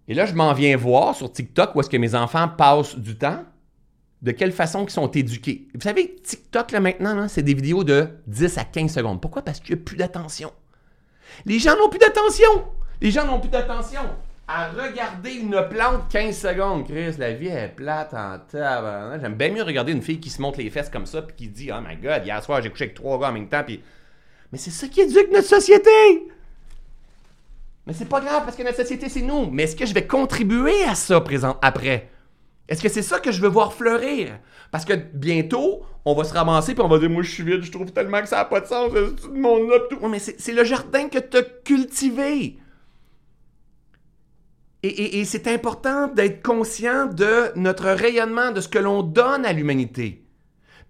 Et 0.07 0.13
là, 0.13 0.25
je 0.25 0.33
m'en 0.33 0.53
viens 0.53 0.77
voir 0.77 1.15
sur 1.15 1.31
TikTok 1.31 1.75
où 1.75 1.79
est-ce 1.79 1.89
que 1.89 1.97
mes 1.97 2.13
enfants 2.15 2.47
passent 2.47 2.95
du 2.95 3.17
temps, 3.17 3.43
de 4.21 4.31
quelle 4.31 4.51
façon 4.51 4.85
ils 4.85 4.89
sont 4.91 5.09
éduqués. 5.11 5.67
Vous 5.73 5.81
savez, 5.81 6.15
TikTok, 6.15 6.71
là, 6.71 6.79
maintenant, 6.79 7.27
c'est 7.27 7.43
des 7.43 7.53
vidéos 7.53 7.83
de 7.83 8.09
10 8.27 8.57
à 8.57 8.63
15 8.63 8.93
secondes. 8.93 9.21
Pourquoi? 9.21 9.43
Parce 9.43 9.59
qu'il 9.59 9.75
n'y 9.75 9.81
a 9.81 9.83
plus 9.83 9.97
d'attention. 9.97 10.51
Les 11.45 11.59
gens 11.59 11.75
n'ont 11.77 11.89
plus 11.89 11.99
d'attention. 11.99 12.65
Les 13.01 13.11
gens 13.11 13.25
n'ont 13.25 13.39
plus 13.39 13.49
d'attention 13.49 14.01
à 14.47 14.69
regarder 14.69 15.33
une 15.33 15.67
plante 15.69 16.07
15 16.09 16.37
secondes. 16.37 16.85
Chris, 16.85 17.15
la 17.17 17.33
vie 17.33 17.47
est 17.47 17.69
plate 17.75 18.13
en 18.13 18.37
tabarnak. 18.39 19.21
J'aime 19.21 19.33
bien 19.35 19.49
mieux 19.49 19.63
regarder 19.63 19.91
une 19.91 20.01
fille 20.01 20.19
qui 20.19 20.29
se 20.29 20.41
monte 20.41 20.57
les 20.57 20.69
fesses 20.69 20.89
comme 20.89 21.05
ça 21.05 21.21
puis 21.21 21.35
qui 21.35 21.47
dit 21.47 21.71
Oh 21.71 21.81
my 21.85 21.95
god, 21.97 22.25
hier 22.25 22.43
soir 22.43 22.61
j'ai 22.61 22.69
couché 22.69 22.85
avec 22.85 22.95
trois 22.95 23.19
gars 23.19 23.29
en 23.29 23.33
même 23.33 23.49
temps. 23.49 23.63
Puis... 23.65 23.81
Mais 24.51 24.57
c'est 24.57 24.71
ça 24.71 24.87
qui 24.87 25.01
éduque 25.01 25.31
notre 25.31 25.47
société! 25.47 25.89
Mais 27.87 27.93
c'est 27.93 28.09
pas 28.09 28.19
grave 28.19 28.43
parce 28.45 28.55
que 28.55 28.63
notre 28.63 28.77
société 28.77 29.09
c'est 29.09 29.21
nous. 29.21 29.49
Mais 29.51 29.63
est-ce 29.63 29.75
que 29.75 29.85
je 29.85 29.93
vais 29.93 30.05
contribuer 30.05 30.83
à 30.83 30.95
ça 30.95 31.19
présent 31.21 31.57
après? 31.61 32.09
Est-ce 32.67 32.81
que 32.81 32.89
c'est 32.89 33.03
ça 33.03 33.19
que 33.19 33.31
je 33.31 33.41
veux 33.41 33.47
voir 33.47 33.73
fleurir? 33.73 34.39
Parce 34.71 34.85
que 34.85 34.93
bientôt, 34.93 35.83
on 36.03 36.15
va 36.15 36.23
se 36.23 36.33
ramasser 36.33 36.73
puis 36.73 36.83
on 36.83 36.87
va 36.87 36.97
dire 36.97 37.09
Moi 37.09 37.23
je 37.23 37.31
suis 37.31 37.43
vide, 37.43 37.63
je 37.63 37.71
trouve 37.71 37.91
tellement 37.91 38.21
que 38.21 38.27
ça 38.27 38.37
n'a 38.37 38.45
pas 38.45 38.61
de 38.61 38.65
sens, 38.65 38.91
tout 38.91 39.31
le 39.31 39.39
monde 39.39 39.69
là. 39.69 39.77
Tout... 39.89 40.05
Mais 40.07 40.19
c'est 40.19 40.53
le 40.53 40.63
jardin 40.63 41.07
que 41.09 41.19
tu 41.19 41.37
as 41.37 41.43
cultivé. 41.43 42.59
Et, 44.87 45.25
c'est 45.25 45.47
important 45.47 46.07
d'être 46.07 46.43
conscient 46.43 47.07
de 47.07 47.51
notre 47.55 47.89
rayonnement, 47.89 48.51
de 48.51 48.61
ce 48.61 48.67
que 48.67 48.77
l'on 48.77 49.01
donne 49.01 49.43
à 49.43 49.51
l'humanité. 49.51 50.23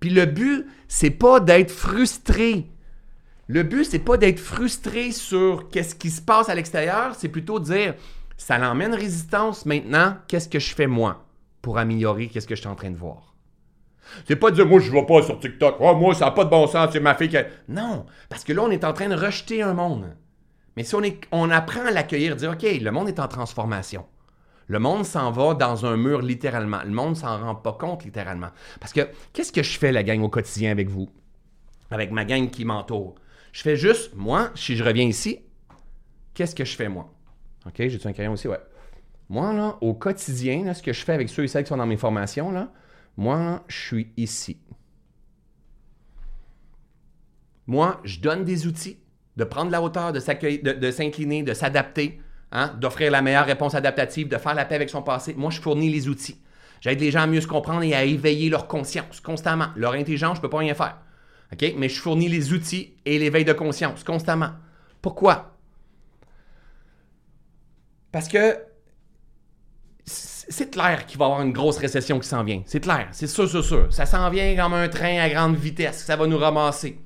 Puis 0.01 0.09
le 0.09 0.25
but, 0.25 0.65
c'est 0.89 1.11
pas 1.11 1.39
d'être 1.39 1.71
frustré. 1.71 2.67
Le 3.47 3.63
but, 3.63 3.85
c'est 3.85 3.99
pas 3.99 4.17
d'être 4.17 4.39
frustré 4.39 5.11
sur 5.11 5.69
qu'est-ce 5.69 5.95
qui 5.95 6.09
se 6.09 6.21
passe 6.21 6.49
à 6.49 6.55
l'extérieur, 6.55 7.15
c'est 7.15 7.29
plutôt 7.29 7.59
de 7.59 7.65
dire 7.65 7.93
ça 8.35 8.57
l'emmène 8.57 8.93
résistance 8.93 9.65
maintenant, 9.65 10.17
qu'est-ce 10.27 10.49
que 10.49 10.59
je 10.59 10.75
fais 10.75 10.87
moi? 10.87 11.24
Pour 11.65 11.79
améliorer 11.79 12.27
qu'est-ce 12.27 12.45
que 12.45 12.53
je 12.53 12.59
suis 12.59 12.69
en 12.69 12.75
train 12.75 12.91
de 12.91 12.95
voir. 12.95 13.33
C'est 14.27 14.35
pas 14.35 14.51
de 14.51 14.55
dire 14.55 14.67
moi 14.67 14.79
je 14.79 14.91
vais 14.91 15.03
pas 15.03 15.23
sur 15.23 15.39
TikTok, 15.39 15.77
oh, 15.79 15.95
moi 15.95 16.13
ça 16.13 16.25
n'a 16.25 16.31
pas 16.31 16.45
de 16.45 16.51
bon 16.51 16.67
sens, 16.67 16.89
c'est 16.93 16.99
ma 16.99 17.15
fille 17.15 17.27
qui 17.27 17.37
Non, 17.67 18.05
parce 18.29 18.43
que 18.43 18.53
là 18.53 18.61
on 18.61 18.69
est 18.69 18.83
en 18.83 18.93
train 18.93 19.09
de 19.09 19.15
rejeter 19.15 19.63
un 19.63 19.73
monde. 19.73 20.15
Mais 20.77 20.83
si 20.83 20.93
on, 21.31 21.49
apprend 21.49 21.87
à 21.87 21.89
l'accueillir, 21.89 22.35
dire, 22.35 22.51
OK, 22.51 22.61
le 22.61 22.91
monde 22.91 23.07
est 23.07 23.19
en 23.19 23.27
transformation. 23.27 24.05
Le 24.67 24.77
monde 24.77 25.05
s'en 25.05 25.31
va 25.31 25.55
dans 25.55 25.87
un 25.87 25.97
mur 25.97 26.21
littéralement. 26.21 26.83
Le 26.83 26.91
monde 26.91 27.17
s'en 27.17 27.39
rend 27.39 27.55
pas 27.55 27.73
compte 27.73 28.03
littéralement. 28.03 28.49
Parce 28.79 28.93
que 28.93 29.09
qu'est-ce 29.33 29.51
que 29.51 29.63
je 29.63 29.79
fais, 29.79 29.91
la 29.91 30.03
gang, 30.03 30.21
au 30.21 30.29
quotidien 30.29 30.69
avec 30.71 30.89
vous? 30.89 31.09
Avec 31.89 32.11
ma 32.11 32.25
gang 32.25 32.49
qui 32.49 32.65
m'entoure? 32.65 33.15
Je 33.53 33.61
fais 33.61 33.77
juste, 33.77 34.11
moi, 34.15 34.51
si 34.53 34.75
je 34.75 34.83
reviens 34.83 35.05
ici, 35.05 35.39
qu'est-ce 36.35 36.53
que 36.53 36.65
je 36.65 36.75
fais, 36.75 36.89
moi? 36.89 37.09
OK, 37.65 37.75
j'ai-tu 37.77 38.07
un 38.07 38.13
crayon 38.13 38.33
aussi? 38.33 38.49
Ouais. 38.49 38.59
Moi, 39.29 39.53
là, 39.53 39.77
au 39.81 39.93
quotidien, 39.93 40.73
ce 40.73 40.83
que 40.83 40.93
je 40.93 41.03
fais 41.03 41.13
avec 41.13 41.29
ceux 41.29 41.43
et 41.43 41.47
celles 41.47 41.63
qui 41.63 41.69
sont 41.69 41.77
dans 41.77 41.87
mes 41.87 41.97
formations, 41.97 42.69
moi, 43.17 43.63
je 43.67 43.77
suis 43.77 44.13
ici. 44.17 44.57
Moi, 47.67 47.99
je 48.03 48.19
donne 48.19 48.43
des 48.43 48.67
outils 48.67 48.99
de 49.37 49.43
prendre 49.43 49.71
la 49.71 49.81
hauteur, 49.81 50.13
de 50.13 50.19
s'incliner, 50.19 51.43
de, 51.43 51.53
s'adapter, 51.53 52.21
hein, 52.51 52.73
d'offrir 52.79 53.11
la 53.11 53.21
meilleure 53.21 53.45
réponse 53.45 53.73
adaptative, 53.73 54.27
de 54.27 54.37
faire 54.37 54.53
la 54.53 54.65
paix 54.65 54.75
avec 54.75 54.89
son 54.89 55.01
passé. 55.01 55.33
Moi, 55.35 55.49
je 55.49 55.59
fournis 55.59 55.89
les 55.89 56.07
outils. 56.07 56.39
J'aide 56.81 56.99
les 56.99 57.09
gens 57.09 57.21
à 57.21 57.27
mieux 57.27 57.41
se 57.41 57.47
comprendre 57.47 57.81
et 57.81 57.95
à 57.95 58.03
éveiller 58.03 58.49
leur 58.49 58.67
conscience 58.67 59.19
constamment. 59.19 59.67
Leur 59.75 59.93
intelligence, 59.93 60.35
je 60.35 60.39
ne 60.39 60.41
peux 60.43 60.49
pas 60.49 60.59
rien 60.59 60.75
faire. 60.75 60.97
OK? 61.51 61.73
Mais 61.77 61.89
je 61.89 61.99
fournis 61.99 62.29
les 62.29 62.53
outils 62.53 62.93
et 63.05 63.17
l'éveil 63.17 63.45
de 63.45 63.53
conscience 63.53 64.03
constamment. 64.03 64.51
Pourquoi? 65.01 65.57
Parce 68.11 68.27
que 68.27 68.57
c'est 70.05 70.69
clair 70.69 71.05
qu'il 71.05 71.17
va 71.17 71.25
y 71.25 71.27
avoir 71.27 71.41
une 71.41 71.53
grosse 71.53 71.77
récession 71.77 72.19
qui 72.19 72.27
s'en 72.27 72.43
vient. 72.43 72.61
C'est 72.65 72.79
clair. 72.79 73.07
C'est 73.11 73.27
sûr, 73.27 73.49
sûr, 73.49 73.63
sûr. 73.63 73.87
Ça 73.89 74.05
s'en 74.05 74.29
vient 74.29 74.55
comme 74.55 74.73
un 74.73 74.87
train 74.87 75.19
à 75.19 75.29
grande 75.29 75.55
vitesse. 75.55 76.03
Ça 76.05 76.15
va 76.15 76.27
nous 76.27 76.37
ramasser. 76.37 76.99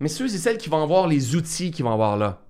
Mais 0.00 0.08
ceux 0.08 0.26
et 0.26 0.38
celles 0.38 0.58
qui 0.58 0.68
vont 0.68 0.82
avoir 0.82 1.06
les 1.06 1.36
outils 1.36 1.70
qu'ils 1.70 1.84
vont 1.84 1.92
avoir 1.92 2.16
là. 2.16 2.42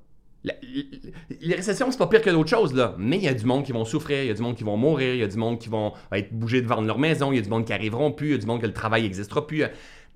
les 0.45 1.55
récessions, 1.55 1.91
c'est 1.91 1.99
pas 1.99 2.07
pire 2.07 2.23
que 2.23 2.31
d'autres 2.31 2.49
choses, 2.49 2.75
là. 2.75 2.95
Mais 2.99 3.17
il 3.17 3.25
y 3.25 3.29
a 3.29 3.35
du 3.35 3.45
monde 3.45 3.65
qui 3.65 3.73
vont 3.73 3.85
souffrir, 3.85 4.23
il 4.23 4.29
y 4.29 4.31
a 4.31 4.35
du 4.35 4.43
monde 4.43 4.57
qui 4.57 4.65
vont 4.65 4.77
mourir, 4.77 5.15
il 5.15 5.21
y 5.21 5.23
a 5.23 5.29
du 5.29 5.37
monde 5.37 5.59
qui 5.59 5.69
vont 5.69 5.93
être 6.13 6.33
bougés 6.33 6.63
de 6.63 6.67
vendre 6.67 6.87
leur 6.87 6.99
maison, 6.99 7.33
il 7.33 7.37
y 7.37 7.39
a 7.39 7.43
du 7.43 7.49
monde 7.49 7.65
qui 7.65 7.73
arriveront 7.73 8.13
plus, 8.13 8.29
il 8.29 8.33
y 8.33 8.35
a 8.35 8.39
du 8.39 8.47
monde 8.47 8.61
que 8.61 8.67
le 8.67 8.73
travail 8.73 9.03
n'existera 9.03 9.47
plus. 9.47 9.65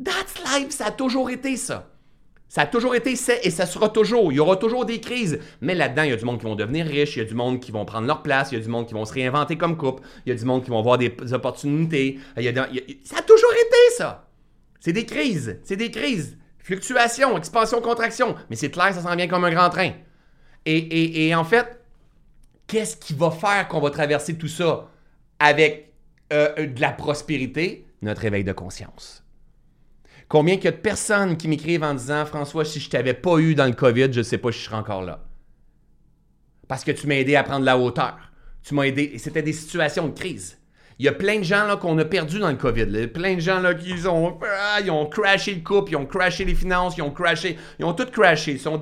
That's 0.02 0.34
life, 0.44 0.70
ça 0.70 0.86
a 0.86 0.90
toujours 0.90 1.30
été 1.30 1.56
ça. 1.56 1.91
Ça 2.52 2.60
a 2.60 2.66
toujours 2.66 2.94
été 2.94 3.16
ça 3.16 3.32
et 3.42 3.50
ça 3.50 3.64
sera 3.64 3.88
toujours. 3.88 4.30
Il 4.30 4.34
y 4.34 4.38
aura 4.38 4.56
toujours 4.56 4.84
des 4.84 5.00
crises. 5.00 5.38
Mais 5.62 5.74
là-dedans, 5.74 6.02
il 6.02 6.10
y 6.10 6.12
a 6.12 6.16
du 6.16 6.24
monde 6.26 6.38
qui 6.38 6.44
vont 6.44 6.54
devenir 6.54 6.84
riches, 6.84 7.16
il 7.16 7.20
y 7.20 7.22
a 7.22 7.24
du 7.24 7.32
monde 7.32 7.60
qui 7.60 7.72
vont 7.72 7.86
prendre 7.86 8.06
leur 8.06 8.22
place, 8.22 8.52
il 8.52 8.58
y 8.58 8.60
a 8.60 8.62
du 8.62 8.68
monde 8.68 8.86
qui 8.86 8.92
vont 8.92 9.06
se 9.06 9.14
réinventer 9.14 9.56
comme 9.56 9.78
couple, 9.78 10.02
il 10.26 10.28
y 10.28 10.32
a 10.32 10.38
du 10.38 10.44
monde 10.44 10.62
qui 10.62 10.68
vont 10.68 10.78
avoir 10.78 10.98
des 10.98 11.16
opportunités. 11.32 12.18
ça 12.36 13.16
a 13.16 13.22
toujours 13.22 13.52
été 13.54 13.96
ça. 13.96 14.28
C'est 14.80 14.92
des 14.92 15.06
crises. 15.06 15.60
C'est 15.64 15.76
des 15.76 15.90
crises. 15.90 16.36
Fluctuation, 16.58 17.38
expansion, 17.38 17.80
contraction. 17.80 18.34
Mais 18.50 18.56
c'est 18.56 18.70
clair, 18.70 18.92
ça 18.92 19.00
s'en 19.00 19.16
vient 19.16 19.28
comme 19.28 19.44
un 19.44 19.50
grand 19.50 19.70
train. 19.70 19.92
Et, 20.66 21.34
en 21.34 21.44
fait, 21.44 21.80
qu'est-ce 22.66 22.98
qui 22.98 23.14
va 23.14 23.30
faire 23.30 23.66
qu'on 23.66 23.80
va 23.80 23.88
traverser 23.88 24.36
tout 24.36 24.48
ça 24.48 24.90
avec 25.38 25.90
euh, 26.34 26.66
de 26.66 26.80
la 26.82 26.90
prospérité? 26.90 27.86
Notre 28.02 28.26
éveil 28.26 28.44
de 28.44 28.52
conscience. 28.52 29.21
Combien 30.32 30.54
il 30.54 30.64
y 30.64 30.68
a 30.68 30.70
de 30.70 30.76
personnes 30.76 31.36
qui 31.36 31.46
m'écrivent 31.46 31.82
en 31.82 31.92
disant 31.92 32.24
François, 32.24 32.64
si 32.64 32.80
je 32.80 32.88
t'avais 32.88 33.12
pas 33.12 33.36
eu 33.36 33.54
dans 33.54 33.66
le 33.66 33.74
COVID, 33.74 34.10
je 34.10 34.20
ne 34.20 34.22
sais 34.22 34.38
pas 34.38 34.50
si 34.50 34.60
je 34.60 34.64
serais 34.64 34.76
encore 34.76 35.02
là. 35.02 35.20
Parce 36.68 36.84
que 36.84 36.90
tu 36.90 37.06
m'as 37.06 37.16
aidé 37.16 37.36
à 37.36 37.42
prendre 37.42 37.66
la 37.66 37.76
hauteur. 37.76 38.16
Tu 38.62 38.72
m'as 38.72 38.84
aidé. 38.84 39.10
Et 39.12 39.18
c'était 39.18 39.42
des 39.42 39.52
situations 39.52 40.08
de 40.08 40.18
crise. 40.18 40.56
Il 40.98 41.04
y 41.04 41.08
a 41.08 41.12
plein 41.12 41.40
de 41.40 41.44
gens 41.44 41.66
là, 41.66 41.76
qu'on 41.76 41.98
a 41.98 42.06
perdus 42.06 42.38
dans 42.38 42.48
le 42.48 42.56
COVID. 42.56 42.86
Là. 42.86 43.08
Plein 43.08 43.34
de 43.34 43.40
gens 43.40 43.60
là, 43.60 43.74
qui 43.74 43.92
ont, 44.06 44.38
ah, 44.42 44.80
ils 44.82 44.90
ont 44.90 45.04
crashé 45.04 45.54
le 45.54 45.60
couple, 45.60 45.92
ils 45.92 45.96
ont 45.96 46.06
crashé 46.06 46.46
les 46.46 46.54
finances, 46.54 46.96
ils 46.96 47.02
ont 47.02 47.10
crashé, 47.10 47.58
ils 47.78 47.84
ont 47.84 47.92
tout 47.92 48.06
crashé. 48.06 48.52
Ils 48.52 48.58
sont, 48.58 48.80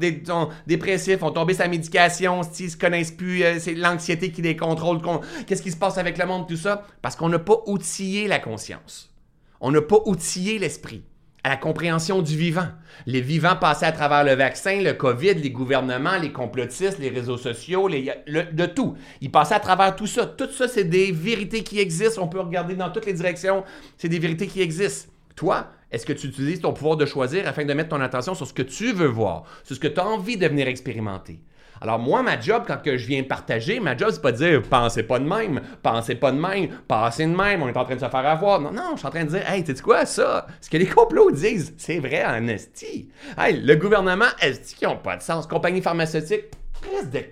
dépressifs, 0.68 1.20
ont 1.20 1.33
tombé 1.33 1.55
sa 1.55 1.66
médication, 1.66 2.43
ils 2.61 2.70
se 2.70 2.77
connaissent 2.77 3.11
plus, 3.11 3.43
euh, 3.43 3.59
c'est 3.59 3.74
l'anxiété 3.74 4.31
qui 4.31 4.41
les 4.41 4.55
contrôle. 4.55 5.01
Qu'est-ce 5.49 5.62
qui 5.62 5.72
se 5.72 5.77
passe 5.77 5.99
avec 5.99 6.16
le 6.16 6.27
monde, 6.27 6.47
tout 6.47 6.57
ça? 6.57 6.87
Parce 7.03 7.16
qu'on 7.16 7.29
n'a 7.29 7.41
pas 7.41 7.61
outillé 7.66 8.29
la 8.29 8.39
conscience. 8.39 9.12
On 9.61 9.72
n'a 9.72 9.83
pas 9.83 9.99
outillé 10.07 10.61
l'esprit 10.61 11.03
à 11.45 11.51
la 11.51 11.57
compréhension 11.57 12.22
du 12.22 12.36
vivant. 12.36 12.68
Les 13.07 13.20
vivants 13.20 13.57
passaient 13.57 13.86
à 13.86 13.93
travers 13.93 14.24
le 14.24 14.34
vaccin, 14.34 14.82
le 14.82 14.93
COVID, 14.93 15.34
les 15.34 15.51
gouvernements, 15.51 16.18
les 16.18 16.32
complotistes, 16.32 16.99
les 16.99 17.09
réseaux 17.09 17.38
sociaux, 17.38 17.88
les, 17.88 18.12
de 18.26 18.66
tout. 18.66 18.97
Ils 19.20 19.30
passaient 19.30 19.55
à 19.55 19.61
travers 19.61 19.97
tout 19.97 20.07
ça. 20.07 20.26
Tout 20.26 20.51
ça, 20.51 20.68
c'est 20.68 20.84
des 20.84 21.12
vérités 21.12 21.62
qui 21.62 21.78
existent. 21.80 22.22
On 22.22 22.28
peut 22.28 22.41
regarder 22.41 22.74
dans 22.74 22.91
toutes 22.91 23.07
les 23.07 23.14
directions. 23.14 23.64
C'est 23.97 24.09
des 24.09 24.18
vérités 24.18 24.47
qui 24.47 24.61
existent. 24.61 25.11
Toi, 25.36 25.68
est-ce 25.91 26.05
que 26.05 26.12
tu 26.12 26.26
utilises 26.26 26.61
ton 26.61 26.72
pouvoir 26.72 26.97
de 26.97 27.07
choisir 27.07 27.49
afin 27.49 27.64
de 27.64 27.72
mettre 27.72 27.91
ton 27.91 28.01
attention 28.01 28.34
sur 28.34 28.47
ce 28.47 28.53
que 28.53 28.62
tu 28.62 28.93
veux 28.93 29.07
voir, 29.07 29.45
sur 29.64 29.74
ce 29.74 29.80
que 29.80 29.88
tu 29.88 29.99
as 29.99 30.07
envie 30.07 30.36
de 30.36 30.47
venir 30.47 30.68
expérimenter? 30.68 31.41
Alors 31.81 31.99
moi, 31.99 32.22
ma 32.22 32.39
job, 32.39 32.64
quand 32.66 32.76
que 32.83 32.97
je 32.99 33.07
viens 33.07 33.22
partager, 33.22 33.81
ma 33.81 33.97
job, 33.97 34.11
c'est 34.12 34.20
pas 34.20 34.33
de 34.33 34.37
dire 34.37 34.62
«pensez 34.70 35.03
pas 35.03 35.18
de 35.18 35.24
même, 35.24 35.62
pensez 35.83 36.14
pas 36.14 36.31
de 36.31 36.39
même, 36.39 36.68
pensez 36.87 37.24
de 37.24 37.35
même, 37.35 37.62
on 37.62 37.68
est 37.68 37.76
en 37.76 37.85
train 37.85 37.95
de 37.97 38.01
se 38.01 38.09
faire 38.09 38.26
avoir». 38.26 38.61
Non, 38.62 38.70
non, 38.70 38.93
je 38.93 38.99
suis 38.99 39.07
en 39.07 39.11
train 39.11 39.24
de 39.24 39.31
dire 39.31 39.51
«Hey, 39.51 39.64
tu 39.64 39.74
quoi, 39.83 40.05
ça? 40.05 40.47
Ce 40.61 40.68
que 40.68 40.76
les 40.76 40.87
complots 40.87 41.31
disent, 41.31 41.74
c'est 41.78 41.99
vrai 41.99 42.24
en 42.24 42.47
esti. 42.49 43.11
Hey, 43.39 43.61
le 43.62 43.76
gouvernement, 43.76 44.26
esti, 44.43 44.74
qui 44.74 44.85
n'ont 44.85 44.99
pas 44.99 45.16
de 45.16 45.22
sens. 45.22 45.47
Compagnie 45.47 45.81
pharmaceutique, 45.81 46.45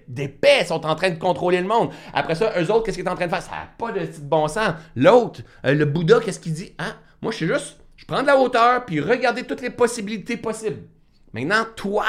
d'épais 0.09 0.65
sont 0.65 0.85
en 0.87 0.95
train 0.95 1.11
de 1.11 1.19
contrôler 1.19 1.61
le 1.61 1.67
monde. 1.67 1.91
Après 2.13 2.35
ça, 2.35 2.53
eux 2.59 2.71
autres, 2.71 2.85
qu'est-ce 2.85 2.97
qu'ils 2.97 3.07
sont 3.07 3.13
en 3.13 3.17
train 3.17 3.27
de 3.27 3.31
faire? 3.31 3.43
Ça 3.43 3.51
n'a 3.51 3.69
pas 3.79 3.93
de 3.93 4.07
bon 4.23 4.49
sens. 4.49 4.75
L'autre, 4.97 5.41
euh, 5.65 5.75
le 5.75 5.85
Bouddha, 5.85 6.21
qu'est-ce 6.21 6.41
qu'il 6.41 6.53
dit? 6.53 6.75
Hein? 6.79 6.95
Moi, 7.23 7.33
je 7.33 7.39
suis 7.39 7.47
juste, 7.47 7.79
je 7.97 8.05
prends 8.05 8.23
de 8.23 8.27
la 8.27 8.39
hauteur, 8.39 8.85
puis 8.85 9.01
regardez 9.01 9.45
toutes 9.45 9.63
les 9.63 9.71
possibilités 9.71 10.37
possibles. 10.37 10.83
Maintenant, 11.33 11.67
toi, 11.77 12.05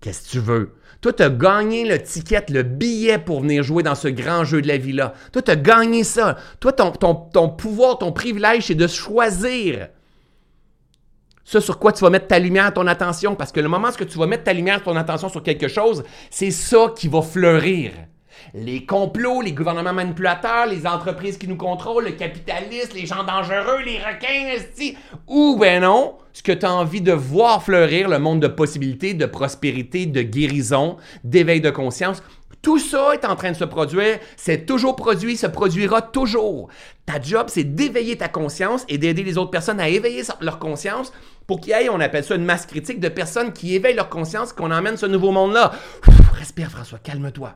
qu'est-ce 0.00 0.26
que 0.26 0.30
tu 0.30 0.38
veux? 0.38 0.76
Toi, 1.00 1.14
tu 1.14 1.22
as 1.22 1.30
gagné 1.30 1.86
le 1.86 2.02
ticket, 2.02 2.44
le 2.50 2.62
billet 2.62 3.18
pour 3.18 3.40
venir 3.40 3.62
jouer 3.62 3.82
dans 3.82 3.94
ce 3.94 4.08
grand 4.08 4.44
jeu 4.44 4.60
de 4.60 4.68
la 4.68 4.76
vie-là. 4.76 5.14
Toi, 5.32 5.40
tu 5.40 5.50
as 5.50 5.56
gagné 5.56 6.04
ça. 6.04 6.36
Toi, 6.60 6.72
ton, 6.72 6.90
ton, 6.92 7.48
pouvoir, 7.48 7.98
ton 7.98 8.12
privilège, 8.12 8.66
c'est 8.66 8.74
de 8.74 8.86
choisir 8.86 9.88
ce 11.42 11.58
sur 11.58 11.78
quoi 11.78 11.92
tu 11.92 12.04
vas 12.04 12.10
mettre 12.10 12.28
ta 12.28 12.38
lumière, 12.38 12.72
ton 12.72 12.86
attention. 12.86 13.34
Parce 13.34 13.50
que 13.50 13.60
le 13.60 13.68
moment 13.68 13.88
où 13.88 14.04
tu 14.04 14.18
vas 14.18 14.26
mettre 14.26 14.44
ta 14.44 14.52
lumière, 14.52 14.82
ton 14.82 14.94
attention 14.94 15.28
sur 15.28 15.42
quelque 15.42 15.68
chose, 15.68 16.04
c'est 16.30 16.50
ça 16.50 16.92
qui 16.94 17.08
va 17.08 17.22
fleurir. 17.22 17.92
Les 18.54 18.84
complots, 18.84 19.40
les 19.40 19.52
gouvernements 19.52 19.92
manipulateurs, 19.92 20.66
les 20.66 20.86
entreprises 20.86 21.38
qui 21.38 21.48
nous 21.48 21.56
contrôlent, 21.56 22.04
le 22.04 22.12
capitalisme, 22.12 22.94
les 22.94 23.06
gens 23.06 23.24
dangereux, 23.24 23.80
les 23.84 23.98
requins, 23.98 24.56
ou 25.26 25.56
ben 25.58 25.82
non, 25.82 26.14
ce 26.32 26.42
que 26.42 26.52
tu 26.52 26.66
as 26.66 26.72
envie 26.72 27.00
de 27.00 27.12
voir 27.12 27.62
fleurir, 27.62 28.08
le 28.08 28.18
monde 28.18 28.40
de 28.40 28.48
possibilités, 28.48 29.14
de 29.14 29.26
prospérité, 29.26 30.06
de 30.06 30.22
guérison, 30.22 30.96
d'éveil 31.24 31.60
de 31.60 31.70
conscience. 31.70 32.22
Tout 32.62 32.78
ça 32.78 33.14
est 33.14 33.24
en 33.24 33.36
train 33.36 33.52
de 33.52 33.56
se 33.56 33.64
produire, 33.64 34.18
c'est 34.36 34.66
toujours 34.66 34.94
produit, 34.94 35.38
se 35.38 35.46
produira 35.46 36.02
toujours. 36.02 36.68
Ta 37.06 37.20
job, 37.20 37.46
c'est 37.48 37.64
d'éveiller 37.64 38.16
ta 38.16 38.28
conscience 38.28 38.84
et 38.88 38.98
d'aider 38.98 39.22
les 39.22 39.38
autres 39.38 39.50
personnes 39.50 39.80
à 39.80 39.88
éveiller 39.88 40.22
leur 40.42 40.58
conscience 40.58 41.10
pour 41.46 41.60
qu'il 41.60 41.70
y 41.70 41.72
ait, 41.72 41.88
on 41.88 42.00
appelle 42.00 42.22
ça 42.22 42.34
une 42.34 42.44
masse 42.44 42.66
critique 42.66 43.00
de 43.00 43.08
personnes 43.08 43.52
qui 43.52 43.74
éveillent 43.74 43.96
leur 43.96 44.10
conscience, 44.10 44.52
qu'on 44.52 44.70
emmène 44.70 44.96
ce 44.96 45.06
nouveau 45.06 45.32
monde-là. 45.32 45.72
Respire 46.34 46.70
François, 46.70 46.98
calme-toi. 46.98 47.54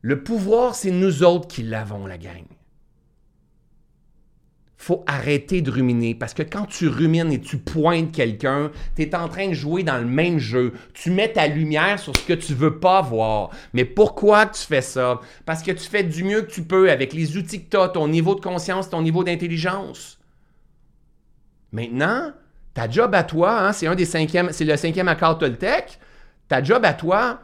Le 0.00 0.22
pouvoir, 0.22 0.74
c'est 0.74 0.90
nous 0.90 1.22
autres 1.24 1.48
qui 1.48 1.62
l'avons, 1.62 2.06
la 2.06 2.18
gang. 2.18 2.44
faut 4.76 5.02
arrêter 5.06 5.60
de 5.60 5.70
ruminer 5.70 6.14
parce 6.14 6.34
que 6.34 6.44
quand 6.44 6.64
tu 6.66 6.88
rumines 6.88 7.32
et 7.32 7.40
tu 7.40 7.58
pointes 7.58 8.12
quelqu'un, 8.12 8.70
tu 8.94 9.02
es 9.02 9.14
en 9.14 9.28
train 9.28 9.48
de 9.48 9.54
jouer 9.54 9.82
dans 9.82 9.98
le 9.98 10.06
même 10.06 10.38
jeu. 10.38 10.72
Tu 10.94 11.10
mets 11.10 11.32
ta 11.32 11.48
lumière 11.48 11.98
sur 11.98 12.16
ce 12.16 12.22
que 12.22 12.32
tu 12.32 12.54
veux 12.54 12.78
pas 12.78 13.02
voir. 13.02 13.50
Mais 13.72 13.84
pourquoi 13.84 14.46
tu 14.46 14.62
fais 14.62 14.80
ça? 14.80 15.20
Parce 15.44 15.62
que 15.62 15.72
tu 15.72 15.84
fais 15.88 16.04
du 16.04 16.22
mieux 16.22 16.42
que 16.42 16.50
tu 16.50 16.62
peux 16.62 16.90
avec 16.90 17.12
les 17.12 17.36
outils 17.36 17.64
que 17.64 17.70
tu 17.70 17.76
as, 17.76 17.88
ton 17.88 18.06
niveau 18.06 18.36
de 18.36 18.40
conscience, 18.40 18.88
ton 18.88 19.02
niveau 19.02 19.24
d'intelligence. 19.24 20.18
Maintenant, 21.72 22.32
ta 22.72 22.88
job 22.88 23.14
à 23.14 23.24
toi, 23.24 23.60
hein, 23.60 23.72
c'est 23.72 23.88
un 23.88 23.96
des 23.96 24.04
cinquièmes, 24.04 24.50
c'est 24.52 24.64
le 24.64 24.76
cinquième 24.76 25.08
accord 25.08 25.38
Toltec. 25.38 25.98
Ta 26.46 26.62
job 26.62 26.84
à 26.84 26.94
toi, 26.94 27.40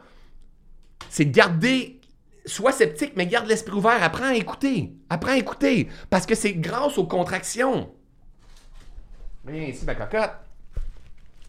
c'est 1.09 1.25
de 1.25 1.31
garder 1.31 1.99
sois 2.45 2.71
sceptique, 2.71 3.13
mais 3.15 3.27
garde 3.27 3.47
l'esprit 3.47 3.75
ouvert. 3.75 4.01
Apprends 4.03 4.29
à 4.29 4.35
écouter. 4.35 4.93
Apprends 5.09 5.31
à 5.31 5.37
écouter. 5.37 5.87
Parce 6.09 6.25
que 6.25 6.35
c'est 6.35 6.53
grâce 6.53 6.97
aux 6.97 7.07
contractions. 7.07 7.91
Viens 9.45 9.63
ici, 9.63 9.85
ma 9.85 9.95
cocotte. 9.95 10.31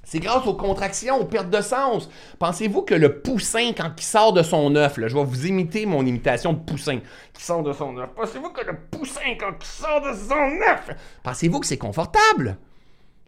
C'est 0.06 0.20
grâce 0.20 0.46
aux 0.46 0.54
contractions, 0.54 1.20
aux 1.20 1.24
pertes 1.24 1.50
de 1.50 1.60
sens. 1.60 2.08
Pensez-vous 2.38 2.82
que 2.82 2.94
le 2.94 3.20
poussin, 3.20 3.72
quand 3.76 3.90
il 3.96 4.04
sort 4.04 4.32
de 4.32 4.44
son 4.44 4.76
œuf, 4.76 4.98
là, 4.98 5.08
je 5.08 5.16
vais 5.16 5.24
vous 5.24 5.46
imiter 5.46 5.84
mon 5.84 6.06
imitation 6.06 6.52
de 6.52 6.60
poussin 6.60 7.00
qui 7.32 7.42
sort 7.42 7.64
de 7.64 7.72
son 7.72 7.96
œuf. 7.98 8.10
Pensez-vous 8.14 8.50
que 8.50 8.64
le 8.64 8.76
poussin, 8.88 9.34
quand 9.38 9.52
il 9.60 9.66
sort 9.66 10.00
de 10.02 10.14
son 10.14 10.70
œuf, 10.70 10.96
pensez-vous 11.24 11.58
que 11.58 11.66
c'est 11.66 11.76
confortable? 11.76 12.56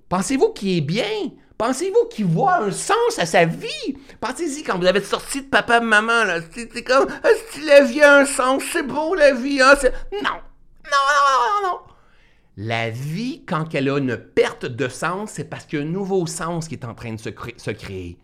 Pensez-vous 0.08 0.52
qu'il 0.52 0.78
est 0.78 0.80
bien? 0.80 1.32
Pensez-vous 1.58 2.06
qu'il 2.06 2.26
voit 2.26 2.62
un 2.62 2.70
sens 2.70 3.18
à 3.18 3.26
sa 3.26 3.44
vie? 3.44 3.98
Pensez-y 4.20 4.62
quand 4.62 4.78
vous 4.78 4.86
avez 4.86 5.02
sorti 5.02 5.42
de 5.42 5.48
papa 5.48 5.80
maman, 5.80 6.22
là. 6.22 6.38
C'est 6.54 6.84
comme, 6.84 7.08
est-ce 7.24 7.66
la 7.66 7.82
vie 7.82 8.00
a 8.00 8.18
un 8.18 8.24
sens? 8.24 8.62
C'est 8.72 8.84
beau, 8.84 9.16
la 9.16 9.34
vie, 9.34 9.60
hein? 9.60 9.74
Non! 10.12 10.20
Non, 10.22 11.04
non, 11.08 11.62
non, 11.64 11.68
non! 11.68 11.78
La 12.56 12.90
vie, 12.90 13.44
quand 13.44 13.74
elle 13.74 13.88
a 13.88 13.98
une 13.98 14.16
perte 14.16 14.66
de 14.66 14.88
sens, 14.88 15.32
c'est 15.32 15.44
parce 15.44 15.64
qu'il 15.64 15.80
y 15.80 15.82
a 15.82 15.84
un 15.84 15.88
nouveau 15.88 16.26
sens 16.26 16.68
qui 16.68 16.76
est 16.76 16.84
en 16.84 16.94
train 16.94 17.14
de 17.14 17.20
se, 17.20 17.30
se 17.56 17.70
créer. 17.72 18.18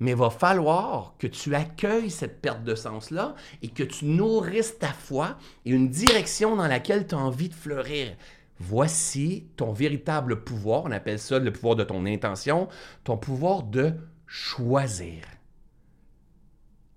Mais 0.00 0.10
il 0.10 0.16
va 0.16 0.28
falloir 0.28 1.14
que 1.18 1.26
tu 1.26 1.54
accueilles 1.54 2.10
cette 2.10 2.42
perte 2.42 2.64
de 2.64 2.74
sens-là 2.74 3.34
et 3.62 3.68
que 3.68 3.82
tu 3.82 4.04
nourrisses 4.06 4.78
ta 4.78 4.92
foi 4.92 5.38
et 5.64 5.70
une 5.70 5.88
direction 5.88 6.56
dans 6.56 6.66
laquelle 6.66 7.06
tu 7.06 7.14
as 7.14 7.18
envie 7.18 7.48
de 7.48 7.54
fleurir. 7.54 8.14
Voici 8.60 9.48
ton 9.56 9.72
véritable 9.72 10.44
pouvoir, 10.44 10.84
on 10.84 10.92
appelle 10.92 11.18
ça 11.18 11.38
le 11.38 11.52
pouvoir 11.52 11.76
de 11.76 11.84
ton 11.84 12.06
intention, 12.06 12.68
ton 13.02 13.16
pouvoir 13.16 13.64
de 13.64 13.94
choisir. 14.26 15.24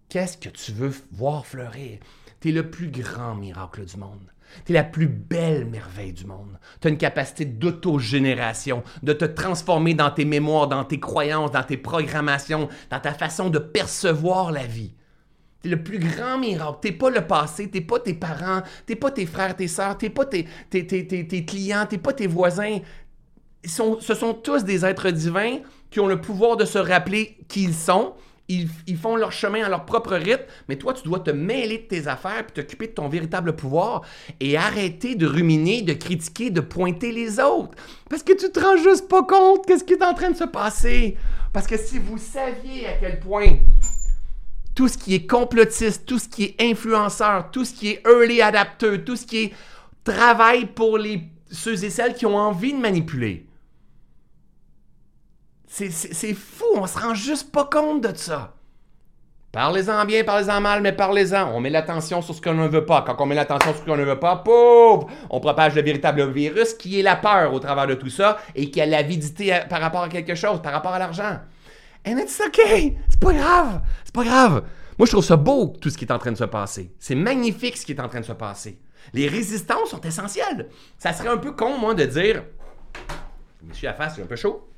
Qu'est-ce 0.09 0.37
que 0.37 0.49
tu 0.49 0.71
veux 0.71 0.93
voir 1.11 1.45
fleurir? 1.45 1.99
Tu 2.39 2.49
es 2.49 2.51
le 2.51 2.69
plus 2.69 2.89
grand 2.89 3.35
miracle 3.35 3.85
du 3.85 3.97
monde. 3.97 4.31
Tu 4.65 4.71
es 4.71 4.75
la 4.75 4.83
plus 4.83 5.07
belle 5.07 5.65
merveille 5.65 6.13
du 6.13 6.25
monde. 6.25 6.57
Tu 6.79 6.87
as 6.87 6.91
une 6.91 6.97
capacité 6.97 7.43
d'autogénération, 7.45 8.83
de 9.03 9.13
te 9.13 9.25
transformer 9.25 9.93
dans 9.93 10.11
tes 10.11 10.25
mémoires, 10.25 10.67
dans 10.67 10.85
tes 10.85 10.99
croyances, 10.99 11.51
dans 11.51 11.63
tes 11.63 11.77
programmations, 11.77 12.69
dans 12.89 12.99
ta 12.99 13.13
façon 13.13 13.49
de 13.49 13.59
percevoir 13.59 14.51
la 14.51 14.65
vie. 14.65 14.93
T'es 15.61 15.69
le 15.69 15.81
plus 15.81 15.99
grand 15.99 16.37
miracle. 16.37 16.79
T'es 16.81 16.91
pas 16.91 17.09
le 17.09 17.21
passé, 17.25 17.69
t'es 17.69 17.81
pas 17.81 17.99
tes 17.99 18.13
parents, 18.13 18.61
t'es 18.85 18.95
pas 18.95 19.11
tes 19.11 19.25
frères, 19.25 19.55
tes 19.55 19.67
sœurs, 19.67 19.97
t'es 19.97 20.09
pas 20.09 20.25
tes, 20.25 20.47
tes, 20.69 20.85
tes, 20.85 21.05
tes 21.05 21.45
clients, 21.45 21.85
t'es 21.89 21.97
pas 21.97 22.13
tes 22.13 22.27
voisins. 22.27 22.79
Ils 23.63 23.69
sont, 23.69 23.99
ce 23.99 24.13
sont 24.13 24.33
tous 24.33 24.63
des 24.63 24.85
êtres 24.85 25.09
divins 25.09 25.57
qui 25.89 25.99
ont 25.99 26.07
le 26.07 26.21
pouvoir 26.21 26.57
de 26.57 26.65
se 26.65 26.77
rappeler 26.77 27.37
qui 27.47 27.63
ils 27.63 27.73
sont. 27.73 28.13
Ils, 28.49 28.97
font 28.97 29.17
leur 29.17 29.33
chemin 29.33 29.65
à 29.65 29.69
leur 29.69 29.85
propre 29.85 30.15
rythme, 30.15 30.45
mais 30.69 30.77
toi, 30.77 30.93
tu 30.93 31.03
dois 31.03 31.19
te 31.19 31.31
mêler 31.31 31.79
de 31.79 31.83
tes 31.83 32.07
affaires 32.07 32.45
puis 32.45 32.53
t'occuper 32.53 32.87
de 32.87 32.93
ton 32.93 33.09
véritable 33.09 33.53
pouvoir 33.57 34.03
et 34.39 34.55
arrêter 34.55 35.15
de 35.15 35.27
ruminer, 35.27 35.81
de 35.81 35.91
critiquer, 35.91 36.49
de 36.49 36.61
pointer 36.61 37.11
les 37.11 37.41
autres. 37.41 37.75
Parce 38.09 38.23
que 38.23 38.31
tu 38.31 38.49
te 38.49 38.59
rends 38.61 38.77
juste 38.77 39.09
pas 39.09 39.23
compte 39.23 39.65
qu'est-ce 39.65 39.83
qui 39.83 39.93
est 39.93 40.03
en 40.03 40.13
train 40.13 40.31
de 40.31 40.37
se 40.37 40.45
passer. 40.45 41.17
Parce 41.51 41.67
que 41.67 41.75
si 41.77 41.99
vous 41.99 42.17
saviez 42.17 42.87
à 42.87 42.93
quel 42.93 43.19
point 43.19 43.57
tout 44.77 44.87
ce 44.87 44.97
qui 44.99 45.15
est 45.15 45.25
complotiste, 45.25 46.05
tout 46.05 46.19
ce 46.19 46.29
qui 46.29 46.43
est 46.43 46.55
influenceur, 46.61 47.49
tout 47.49 47.65
ce 47.65 47.73
qui 47.73 47.87
est 47.89 48.03
early 48.05 48.43
adapteur, 48.43 48.99
tout 49.03 49.15
ce 49.15 49.25
qui 49.25 49.45
est 49.45 49.53
travail 50.03 50.67
pour 50.67 50.99
les, 50.99 51.23
ceux 51.49 51.83
et 51.83 51.89
celles 51.89 52.13
qui 52.13 52.27
ont 52.27 52.37
envie 52.37 52.73
de 52.73 52.77
manipuler. 52.77 53.47
C'est 55.65 56.33
fou, 56.35 56.65
on 56.75 56.85
se 56.85 56.99
rend 56.99 57.15
juste 57.15 57.51
pas 57.51 57.65
compte 57.65 58.01
de 58.01 58.15
ça. 58.15 58.53
Parlez-en 59.51 60.05
bien, 60.05 60.23
parlez-en 60.23 60.61
mal, 60.61 60.83
mais 60.83 60.93
parlez-en. 60.93 61.51
On 61.55 61.59
met 61.59 61.71
l'attention 61.71 62.21
sur 62.21 62.35
ce 62.35 62.41
qu'on 62.41 62.53
ne 62.53 62.67
veut 62.67 62.85
pas. 62.85 63.01
Quand 63.01 63.15
on 63.19 63.25
met 63.25 63.33
l'attention 63.33 63.71
sur 63.71 63.81
ce 63.81 63.85
qu'on 63.85 63.97
ne 63.97 64.03
veut 64.03 64.19
pas, 64.19 64.35
pauvre, 64.35 65.07
on 65.31 65.39
propage 65.39 65.73
le 65.73 65.81
véritable 65.81 66.31
virus 66.31 66.75
qui 66.75 66.99
est 66.99 67.03
la 67.03 67.15
peur 67.15 67.51
au 67.51 67.59
travers 67.59 67.87
de 67.87 67.95
tout 67.95 68.09
ça 68.09 68.37
et 68.53 68.69
qui 68.69 68.79
a 68.79 68.85
l'avidité 68.85 69.59
par 69.71 69.81
rapport 69.81 70.03
à 70.03 70.09
quelque 70.09 70.35
chose, 70.35 70.61
par 70.61 70.71
rapport 70.71 70.93
à 70.93 70.99
l'argent. 70.99 71.39
And 72.07 72.17
it's 72.19 72.39
okay. 72.39 72.97
C'est 73.09 73.19
pas 73.19 73.33
grave. 73.33 73.81
C'est 74.05 74.13
pas 74.13 74.23
grave. 74.23 74.63
Moi, 74.97 75.05
je 75.05 75.11
trouve 75.11 75.23
ça 75.23 75.35
beau, 75.35 75.75
tout 75.79 75.89
ce 75.89 75.97
qui 75.97 76.05
est 76.05 76.11
en 76.11 76.19
train 76.19 76.31
de 76.31 76.37
se 76.37 76.45
passer. 76.45 76.93
C'est 76.99 77.15
magnifique 77.15 77.75
ce 77.75 77.85
qui 77.85 77.91
est 77.91 77.99
en 77.99 78.07
train 78.07 78.21
de 78.21 78.25
se 78.25 78.31
passer. 78.31 78.79
Les 79.13 79.27
résistances 79.27 79.89
sont 79.89 80.01
essentielles. 80.01 80.69
Ça 80.97 81.11
serait 81.11 81.29
un 81.29 81.37
peu 81.37 81.51
con, 81.51 81.77
moi, 81.77 81.93
de 81.93 82.05
dire. 82.05 82.43
Je 83.61 83.67
me 83.67 83.73
suis 83.73 83.87
à 83.87 83.93
face, 83.93 84.15
c'est 84.15 84.21
un 84.21 84.27
peu 84.27 84.37
chaud. 84.37 84.69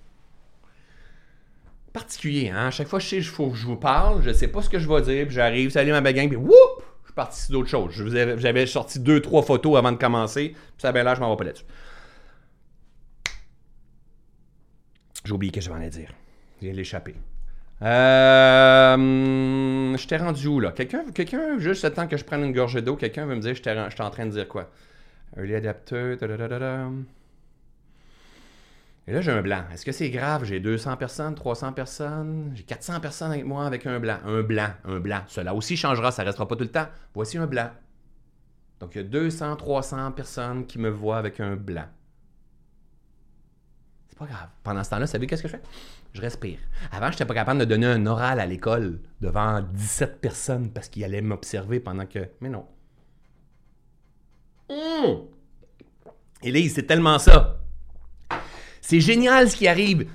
Particulier, 1.93 2.49
hein? 2.49 2.67
À 2.67 2.71
chaque 2.71 2.87
fois, 2.87 2.99
je 2.99 3.07
sais, 3.07 3.21
faut 3.21 3.49
que 3.49 3.57
je 3.57 3.65
vous 3.65 3.77
parle, 3.77 4.21
je 4.23 4.31
sais 4.31 4.47
pas 4.47 4.61
ce 4.61 4.69
que 4.69 4.79
je 4.79 4.87
vais 4.87 5.01
dire, 5.01 5.25
puis 5.25 5.35
j'arrive, 5.35 5.69
salut 5.69 5.91
ma 5.91 6.01
bagang, 6.01 6.27
puis 6.27 6.37
whoop! 6.37 6.83
Je 7.03 7.07
suis 7.07 7.15
parti 7.15 7.41
sur 7.41 7.53
d'autres 7.53 7.69
choses. 7.69 7.93
J'avais 8.37 8.65
sorti 8.67 8.99
deux, 8.99 9.21
trois 9.21 9.41
photos 9.41 9.77
avant 9.77 9.91
de 9.91 9.97
commencer, 9.97 10.49
puis 10.49 10.59
ça 10.77 10.91
ben 10.91 11.03
là, 11.03 11.15
je 11.15 11.19
m'en 11.19 11.31
vais 11.31 11.37
pas 11.37 11.45
là-dessus. 11.45 11.65
J'ai 15.25 15.33
oublié 15.33 15.51
que 15.51 15.61
je 15.61 15.69
m'en 15.69 15.81
ai 15.81 15.89
dire. 15.89 16.09
De 16.61 16.69
l'échapper. 16.69 17.15
Euh, 17.81 18.97
je 19.97 20.07
t'ai 20.07 20.17
rendu 20.17 20.47
où 20.47 20.59
là? 20.59 20.71
Quelqu'un, 20.73 21.05
quelqu'un, 21.13 21.57
juste 21.59 21.85
le 21.85 21.91
temps 21.91 22.07
que 22.07 22.17
je 22.17 22.25
prenne 22.25 22.43
une 22.43 22.51
gorgée 22.51 22.81
d'eau, 22.81 22.97
quelqu'un 22.97 23.25
veut 23.25 23.35
me 23.35 23.41
dire 23.41 23.55
je 23.55 23.61
t'ai 23.61 24.03
en 24.03 24.09
train 24.09 24.25
de 24.25 24.31
dire 24.31 24.47
quoi? 24.47 24.69
Early 25.37 25.55
adapter, 25.55 26.17
Et 29.07 29.13
là, 29.13 29.21
j'ai 29.21 29.31
un 29.31 29.41
blanc. 29.41 29.63
Est-ce 29.71 29.85
que 29.85 29.91
c'est 29.93 30.09
grave? 30.09 30.43
J'ai 30.43 30.59
200 30.59 30.97
personnes, 30.97 31.35
300 31.35 31.71
personnes, 31.71 32.51
j'ai 32.55 32.63
400 32.63 32.99
personnes 32.99 33.31
avec 33.31 33.45
moi 33.45 33.65
avec 33.65 33.85
un 33.85 33.99
blanc. 33.99 34.17
Un 34.25 34.41
blanc, 34.41 34.71
un 34.83 34.99
blanc. 34.99 35.21
Cela 35.27 35.53
aussi 35.55 35.77
changera, 35.77 36.11
ça 36.11 36.23
restera 36.23 36.47
pas 36.47 36.55
tout 36.55 36.63
le 36.63 36.71
temps. 36.71 36.87
Voici 37.13 37.37
un 37.37 37.47
blanc. 37.47 37.69
Donc, 38.81 38.95
il 38.95 38.97
y 38.97 39.01
a 39.01 39.07
200, 39.07 39.55
300 39.55 40.11
personnes 40.11 40.65
qui 40.65 40.79
me 40.79 40.89
voient 40.89 41.17
avec 41.17 41.39
un 41.39 41.55
blanc 41.55 41.87
pas 44.19 44.25
grave. 44.25 44.49
Pendant 44.63 44.83
ce 44.83 44.89
temps-là, 44.91 45.07
savez 45.07 45.25
qu'est-ce 45.25 45.41
que 45.41 45.47
je 45.47 45.55
fais? 45.55 45.61
Je 46.13 46.21
respire. 46.21 46.57
Avant, 46.91 47.07
je 47.07 47.11
n'étais 47.11 47.25
pas 47.25 47.33
capable 47.33 47.59
de 47.59 47.65
donner 47.65 47.85
un 47.85 48.05
oral 48.05 48.39
à 48.39 48.45
l'école 48.45 48.99
devant 49.21 49.61
17 49.61 50.19
personnes 50.19 50.71
parce 50.71 50.89
qu'ils 50.89 51.03
allaient 51.03 51.21
m'observer 51.21 51.79
pendant 51.79 52.05
que. 52.05 52.27
Mais 52.41 52.49
non. 52.49 52.65
Hum! 54.69 55.27
Élise, 56.41 56.75
c'est 56.75 56.83
tellement 56.83 57.19
ça. 57.19 57.59
C'est 58.81 59.01
génial 59.01 59.49
ce 59.49 59.55
qui 59.55 59.67
arrive. 59.67 60.09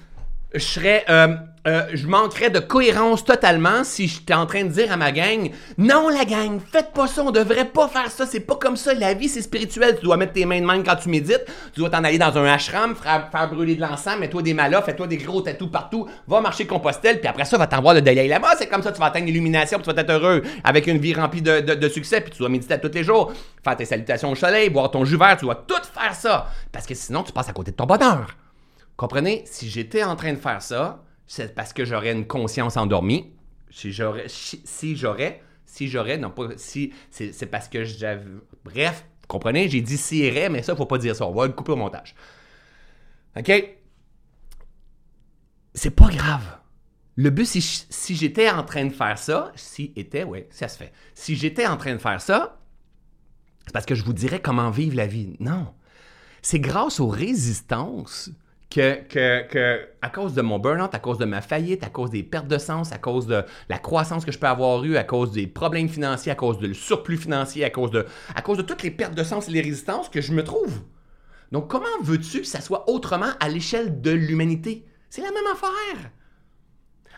Je 0.55 0.61
serais. 0.61 1.05
euh, 1.09 1.37
euh, 1.67 1.87
je 1.95 2.07
manquerais 2.07 2.51
de 2.51 2.59
cohérence 2.59 3.25
totalement 3.25 3.85
si 3.85 4.07
j'étais 4.07 4.35
en 4.35 4.45
train 4.45 4.65
de 4.65 4.69
dire 4.69 4.93
à 4.93 4.99
ma 4.99 5.13
gang 5.13 5.51
Non, 5.79 6.11
la 6.11 6.27
gang, 6.27 6.61
faites 6.61 6.93
pas 6.93 7.07
ça, 7.07 7.23
on 7.25 7.31
devrait 7.31 7.65
pas 7.65 7.89
faire 7.89 8.11
ça, 8.11 8.27
c'est 8.27 8.41
pas 8.41 8.57
comme 8.57 8.77
ça. 8.77 8.93
La 8.93 9.15
vie, 9.15 9.31
c'est 9.31 9.41
spirituel. 9.41 9.97
Tu 9.99 10.05
dois 10.05 10.19
mettre 10.19 10.35
tes 10.35 10.45
mains 10.45 10.61
de 10.61 10.67
main 10.67 10.83
quand 10.83 10.97
tu 10.97 11.09
médites. 11.09 11.47
Tu 11.73 11.81
dois 11.81 11.89
t'en 11.89 12.05
aller 12.05 12.19
dans 12.19 12.37
un 12.37 12.45
ashram, 12.45 12.95
faire, 12.95 13.31
brûler 13.51 13.77
de 13.77 13.81
l'encens, 13.81 14.19
mets-toi 14.19 14.43
des 14.43 14.53
malas, 14.53 14.83
fais-toi 14.83 15.07
des 15.07 15.17
gros 15.17 15.41
tatous 15.41 15.71
partout, 15.71 16.07
va 16.29 16.43
marcher 16.43 16.67
Compostelle, 16.67 17.19
puis 17.19 17.29
après 17.29 17.47
ça, 17.47 17.57
va 17.57 17.67
t'envoyer 17.67 18.01
le 18.01 18.05
Dalai 18.05 18.29
Lama. 18.29 18.49
C'est 18.59 18.67
comme 18.67 18.83
ça 18.83 18.93
tu 18.93 19.01
vas 19.01 19.07
atteindre 19.07 19.27
l'illumination, 19.27 19.79
puis 19.79 19.89
tu 19.89 19.95
vas 19.95 20.03
être 20.03 20.11
heureux 20.11 20.43
avec 20.65 20.87
une 20.87 20.99
vie 20.99 21.15
remplie 21.15 21.41
de, 21.41 21.89
succès, 21.89 22.21
puis 22.21 22.31
tu 22.31 22.39
dois 22.41 22.51
méditer 22.51 22.79
tous 22.79 22.91
les 22.93 23.05
jours, 23.05 23.33
faire 23.63 23.77
tes 23.77 23.87
salutations 23.87 24.31
au 24.31 24.35
soleil, 24.35 24.69
boire 24.69 24.91
ton 24.91 25.05
jus 25.07 25.17
vert, 25.17 25.37
tu 25.39 25.47
dois 25.47 25.65
tout 25.67 25.83
faire 25.99 26.15
ça. 26.15 26.51
Parce 26.73 26.87
que 26.87 26.95
sinon, 26.95 27.23
tu 27.23 27.33
passes 27.33 27.49
à 27.49 27.53
côté 27.53 27.71
de 27.71 27.77
ton 27.77 27.87
bonheur. 27.87 28.27
Comprenez, 28.97 29.45
si 29.47 29.69
j'étais 29.69 30.05
en 30.05 30.17
train 30.17 30.33
de 30.33 30.39
faire 30.39 30.63
ça, 30.63 31.05
c'est 31.27 31.55
parce 31.55 31.73
que 31.73 31.85
j'aurais 31.85 32.13
une 32.13 32.27
conscience 32.27 32.77
endormie. 32.77 33.35
Si 33.71 33.93
j'aurais, 33.93 34.27
si 34.29 34.97
j'aurais, 34.97 35.43
si 35.67 35.89
j'aurais, 35.89 36.17
non 36.17 36.31
pas 36.31 36.51
si, 36.57 36.93
c'est 37.11 37.47
parce 37.47 37.69
que 37.69 37.85
j'avais. 37.85 38.25
Bref, 38.65 39.05
comprenez, 39.27 39.69
j'ai 39.69 39.81
dit 39.81 39.97
si 39.97 40.19
irait, 40.19 40.49
mais 40.49 40.63
ça, 40.63 40.77
faut 40.77 40.87
pas 40.87 40.99
dire 40.99 41.17
ça. 41.17 41.27
On 41.27 41.33
va 41.33 41.47
le 41.47 41.53
couper 41.53 41.73
au 41.73 41.77
montage. 41.77 42.15
OK? 43.37 43.51
C'est 45.75 45.91
pas 45.91 46.09
grave. 46.09 46.59
Le 47.17 47.31
but, 47.31 47.47
si, 47.47 47.61
si 47.61 48.15
j'étais 48.15 48.49
en 48.49 48.63
train 48.63 48.85
de 48.85 48.93
faire 48.93 49.19
ça, 49.19 49.53
si 49.57 49.93
était, 49.97 50.25
oui, 50.25 50.45
ça 50.51 50.69
se 50.69 50.77
fait. 50.77 50.93
Si 51.15 51.35
j'étais 51.35 51.67
en 51.67 51.77
train 51.77 51.95
de 51.95 51.99
faire 51.99 52.21
ça, 52.21 52.61
c'est 53.67 53.73
parce 53.73 53.87
que 53.87 53.95
je 53.95 54.05
vous 54.05 54.13
dirais 54.13 54.41
comment 54.41 54.71
vivre 54.71 54.97
la 54.97 55.07
vie. 55.07 55.37
Non. 55.41 55.75
C'est 56.43 56.61
grâce 56.61 57.01
aux 57.01 57.09
résistances 57.09 58.31
que, 58.75 59.05
que, 59.05 59.47
que, 59.47 59.87
à 60.03 60.11
cause 60.11 60.35
de 60.35 60.43
mon 60.43 60.59
burn-out, 60.59 60.93
à 60.97 60.99
cause 60.99 61.19
de 61.19 61.25
ma 61.25 61.41
faillite, 61.41 61.85
à 61.85 61.91
cause 61.91 62.11
des 62.11 62.25
pertes 62.25 62.49
de 62.49 62.59
sens, 62.59 62.91
à 62.91 62.99
cause 62.99 63.29
de 63.29 63.45
la 63.69 63.79
croissance 63.79 64.25
que 64.25 64.33
je 64.33 64.39
peux 64.39 64.49
avoir 64.49 64.85
eue, 64.85 64.97
à 64.97 65.05
cause 65.05 65.31
des 65.31 65.47
problèmes 65.47 65.89
financiers, 65.89 66.33
à 66.33 66.35
cause 66.35 66.59
du 66.59 66.75
surplus 66.75 67.17
financier, 67.17 67.65
à 67.65 67.71
cause 67.71 67.93
de, 67.93 68.63
toutes 68.63 68.83
les 68.83 68.91
pertes 68.91 69.15
de 69.15 69.23
sens 69.23 69.49
et 69.49 69.53
les 69.53 69.61
résistances 69.61 70.09
que 70.09 70.21
je 70.21 70.33
me 70.33 70.43
trouve. 70.43 70.81
Donc, 71.53 71.69
comment 71.71 71.87
veux-tu 72.03 72.41
que 72.41 72.49
ça 72.49 72.61
soit 72.61 72.91
autrement 72.91 73.31
à 73.39 73.49
l'échelle 73.49 74.01
de 74.01 74.11
l'humanité? 74.11 74.85
C'est 75.09 75.23
la 75.23 75.31
même 75.31 75.47
affaire. 75.53 76.11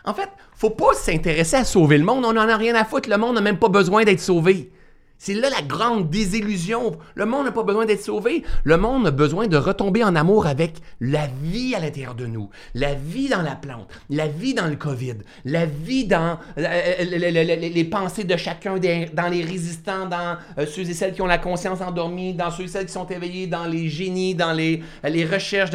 En 0.05 0.13
fait, 0.13 0.29
faut 0.53 0.69
pas 0.69 0.93
s'intéresser 0.93 1.55
à 1.55 1.65
sauver 1.65 1.97
le 1.97 2.05
monde. 2.05 2.23
On 2.23 2.33
n'en 2.33 2.47
a 2.47 2.55
rien 2.55 2.75
à 2.75 2.85
foutre. 2.85 3.09
Le 3.09 3.17
monde 3.17 3.33
n'a 3.33 3.41
même 3.41 3.57
pas 3.57 3.69
besoin 3.69 4.03
d'être 4.03 4.19
sauvé. 4.19 4.71
C'est 5.19 5.33
là 5.33 5.49
la 5.49 5.61
grande 5.61 6.09
désillusion. 6.09 6.97
Le 7.15 7.25
monde 7.25 7.45
n'a 7.45 7.51
pas 7.51 7.63
besoin 7.63 7.85
d'être 7.85 8.03
sauvé. 8.03 8.43
Le 8.63 8.77
monde 8.77 9.07
a 9.07 9.11
besoin 9.11 9.47
de 9.47 9.57
retomber 9.57 10.03
en 10.03 10.15
amour 10.15 10.45
avec 10.45 10.75
la 11.01 11.27
vie 11.41 11.73
à 11.75 11.79
l'intérieur 11.79 12.13
de 12.15 12.27
nous, 12.27 12.49
la 12.75 12.93
vie 12.93 13.27
dans 13.27 13.41
la 13.41 13.55
plante, 13.55 13.87
la 14.09 14.27
vie 14.27 14.53
dans 14.53 14.67
le 14.67 14.75
COVID, 14.75 15.15
la 15.45 15.65
vie 15.65 16.05
dans 16.05 16.37
euh, 16.57 16.65
euh, 16.65 17.03
le- 17.03 17.17
le- 17.17 17.31
le- 17.31 17.55
le- 17.67 17.73
les 17.73 17.83
pensées 17.83 18.25
de 18.25 18.37
chacun, 18.37 18.75
dans 18.77 19.27
les 19.27 19.43
résistants, 19.43 20.05
dans 20.05 20.37
euh, 20.59 20.65
ceux 20.67 20.87
et 20.89 20.93
celles 20.93 21.13
qui 21.13 21.21
ont 21.21 21.27
la 21.27 21.39
conscience 21.39 21.81
endormie, 21.81 22.33
dans 22.33 22.51
ceux 22.51 22.63
et 22.63 22.67
celles 22.67 22.85
qui 22.85 22.93
sont 22.93 23.07
éveillés, 23.07 23.47
dans 23.47 23.65
les 23.65 23.89
génies, 23.89 24.35
dans 24.35 24.53
les, 24.53 24.83
recherches. 25.25 25.71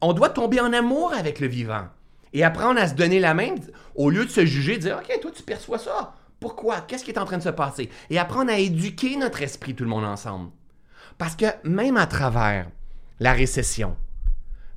On 0.00 0.12
doit 0.12 0.30
tomber 0.30 0.58
en 0.60 0.72
amour 0.72 1.12
avec 1.16 1.38
le 1.38 1.46
vivant 1.46 1.84
et 2.32 2.42
apprendre 2.42 2.80
à 2.80 2.88
se 2.88 2.94
donner 2.94 3.20
la 3.20 3.34
main 3.34 3.54
au 3.94 4.10
lieu 4.10 4.24
de 4.24 4.30
se 4.30 4.44
juger, 4.44 4.78
dire 4.78 4.98
OK, 5.00 5.20
toi 5.20 5.30
tu 5.34 5.42
perçois 5.42 5.78
ça. 5.78 6.14
Pourquoi 6.42 6.80
Qu'est-ce 6.80 7.04
qui 7.04 7.12
est 7.12 7.18
en 7.18 7.24
train 7.24 7.38
de 7.38 7.42
se 7.42 7.48
passer? 7.48 7.88
Et 8.10 8.18
apprendre 8.18 8.50
à 8.50 8.58
éduquer 8.58 9.16
notre 9.16 9.42
esprit 9.42 9.76
tout 9.76 9.84
le 9.84 9.90
monde 9.90 10.04
ensemble. 10.04 10.50
Parce 11.16 11.36
que 11.36 11.46
même 11.62 11.96
à 11.96 12.06
travers 12.06 12.68
la 13.20 13.32
récession, 13.32 13.96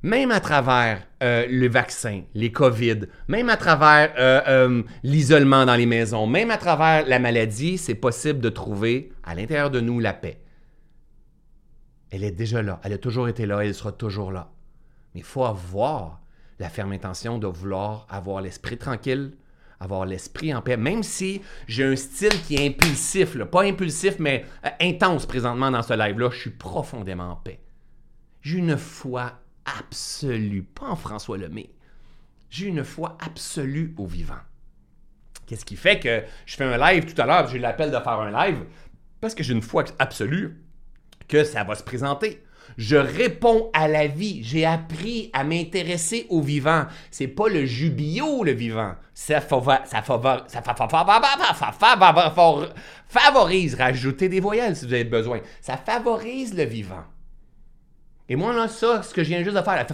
même 0.04 0.30
à 0.30 0.38
travers 0.38 1.04
euh, 1.24 1.44
le 1.50 1.68
vaccin, 1.68 2.22
les 2.34 2.52
COVID, 2.52 3.00
même 3.26 3.50
à 3.50 3.56
travers 3.56 4.14
euh, 4.16 4.40
euh, 4.46 4.82
l'isolement 5.02 5.66
dans 5.66 5.74
les 5.74 5.86
maisons, 5.86 6.28
même 6.28 6.52
à 6.52 6.56
travers 6.56 7.04
la 7.04 7.18
maladie, 7.18 7.78
c'est 7.78 7.96
possible 7.96 8.38
de 8.38 8.48
trouver 8.48 9.12
à 9.24 9.34
l'intérieur 9.34 9.72
de 9.72 9.80
nous 9.80 9.98
la 9.98 10.12
paix. 10.12 10.40
Elle 12.12 12.22
est 12.22 12.30
déjà 12.30 12.62
là, 12.62 12.80
elle 12.84 12.92
a 12.92 12.98
toujours 12.98 13.28
été 13.28 13.44
là, 13.44 13.64
elle 13.64 13.74
sera 13.74 13.90
toujours 13.90 14.30
là. 14.30 14.52
Mais 15.14 15.20
il 15.20 15.26
faut 15.26 15.44
avoir 15.44 16.20
la 16.60 16.68
ferme 16.68 16.92
intention 16.92 17.38
de 17.38 17.48
vouloir 17.48 18.06
avoir 18.08 18.40
l'esprit 18.40 18.78
tranquille, 18.78 19.32
avoir 19.80 20.06
l'esprit 20.06 20.54
en 20.54 20.62
paix, 20.62 20.76
même 20.76 21.02
si 21.02 21.42
j'ai 21.68 21.84
un 21.84 21.96
style 21.96 22.40
qui 22.42 22.56
est 22.56 22.66
impulsif, 22.66 23.36
pas 23.44 23.62
impulsif, 23.62 24.18
mais 24.18 24.44
euh, 24.64 24.70
intense 24.80 25.26
présentement 25.26 25.70
dans 25.70 25.82
ce 25.82 25.94
live-là, 25.94 26.30
je 26.30 26.38
suis 26.38 26.50
profondément 26.50 27.32
en 27.32 27.36
paix. 27.36 27.60
J'ai 28.42 28.58
une 28.58 28.76
foi 28.76 29.32
absolue, 29.64 30.62
pas 30.62 30.86
en 30.86 30.96
François 30.96 31.36
Lemay, 31.36 31.70
j'ai 32.48 32.66
une 32.66 32.84
foi 32.84 33.18
absolue 33.20 33.94
au 33.98 34.06
vivant. 34.06 34.34
Qu'est-ce 35.46 35.64
qui 35.64 35.76
fait 35.76 36.00
que 36.00 36.22
je 36.46 36.56
fais 36.56 36.64
un 36.64 36.78
live 36.78 37.12
tout 37.12 37.20
à 37.20 37.26
l'heure, 37.26 37.48
j'ai 37.48 37.58
l'appel 37.58 37.90
de 37.90 37.98
faire 37.98 38.20
un 38.20 38.30
live, 38.30 38.64
parce 39.20 39.34
que 39.34 39.42
j'ai 39.42 39.52
une 39.52 39.62
foi 39.62 39.84
absolue 39.98 40.62
que 41.28 41.44
ça 41.44 41.64
va 41.64 41.74
se 41.74 41.82
présenter. 41.82 42.42
Je 42.76 42.96
réponds 42.96 43.70
à 43.72 43.88
la 43.88 44.06
vie. 44.06 44.42
J'ai 44.42 44.64
appris 44.64 45.30
à 45.32 45.44
m'intéresser 45.44 46.26
au 46.28 46.40
vivant. 46.40 46.86
C'est 47.10 47.28
pas 47.28 47.48
le 47.48 47.64
jubilo, 47.64 48.44
le 48.44 48.52
vivant. 48.52 48.94
Ça, 49.14 49.40
favorise, 53.08 53.74
rajoutez 53.74 54.28
des 54.28 54.40
voyelles 54.40 54.76
si 54.76 54.86
vous 54.86 54.92
avez 54.92 55.04
besoin. 55.04 55.40
Ça 55.60 55.76
favorise 55.76 56.54
le 56.54 56.64
vivant. 56.64 57.04
Et 58.28 58.36
moi, 58.36 58.52
là, 58.52 58.68
ça, 58.68 59.02
ce 59.02 59.14
que 59.14 59.22
je 59.22 59.28
viens 59.28 59.42
juste 59.42 59.56
de 59.56 59.62
faire, 59.62 59.86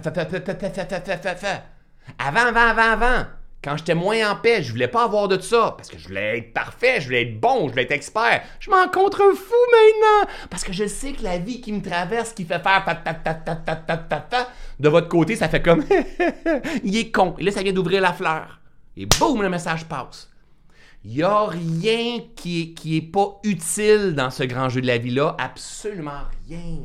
avant, 2.19 2.41
avant, 2.41 2.61
avant, 2.61 2.93
avant, 2.93 3.25
quand 3.63 3.77
j'étais 3.77 3.95
moins 3.95 4.31
en 4.31 4.37
paix, 4.37 4.63
je 4.63 4.71
voulais 4.73 4.89
pas 4.89 5.05
avoir 5.05 5.29
de 5.29 5.41
ça, 5.41 5.75
parce 5.77 5.89
que 5.89 5.97
je 5.99 6.09
voulais 6.09 6.39
être 6.39 6.53
parfait, 6.53 7.01
je 7.01 7.07
voulais 7.07 7.23
être 7.23 7.41
bon, 7.41 7.67
je 7.67 7.71
voulais 7.71 7.85
être 7.85 7.93
expert. 7.93 8.43
Je 8.59 8.71
m'en 8.71 8.89
contre 8.89 9.21
un 9.23 9.35
fou 9.35 9.55
maintenant, 9.71 10.33
parce 10.51 10.65
que 10.65 10.73
je 10.73 10.87
sais 10.87 11.13
que 11.13 11.23
la 11.23 11.39
vie 11.39 11.61
qui 11.61 11.73
me 11.73 11.81
traverse, 11.81 12.33
qui 12.33 12.45
fait 12.45 12.59
faire 12.63 12.85
ta- 12.85 12.95
ta- 12.97 13.15
ta- 13.15 13.35
ta- 13.35 13.55
ta- 13.57 13.77
ta- 13.77 13.97
ta- 13.97 14.21
ta, 14.21 14.49
de 14.81 14.89
votre 14.89 15.09
côté, 15.09 15.37
ça 15.37 15.49
fait 15.49 15.63
comme 15.63 15.85
il 16.85 16.97
est 16.97 17.11
con. 17.13 17.35
Et 17.39 17.45
là, 17.45 17.53
ça 17.53 17.63
vient 17.63 17.73
d'ouvrir 17.73 18.01
la 18.01 18.13
fleur. 18.13 18.59
Et 18.97 19.07
boum, 19.07 19.41
le 19.43 19.49
message 19.49 19.85
passe. 19.87 20.29
Il 21.05 21.23
a 21.25 21.47
rien 21.47 22.21
qui 22.37 22.63
est, 22.63 22.69
qui 22.75 22.97
est 22.97 23.01
pas 23.03 23.39
utile 23.43 24.15
dans 24.15 24.31
ce 24.31 24.43
grand 24.45 24.69
jeu 24.69 24.81
de 24.81 24.87
la 24.87 24.99
vie-là, 24.99 25.35
absolument 25.39 26.23
rien. 26.49 26.79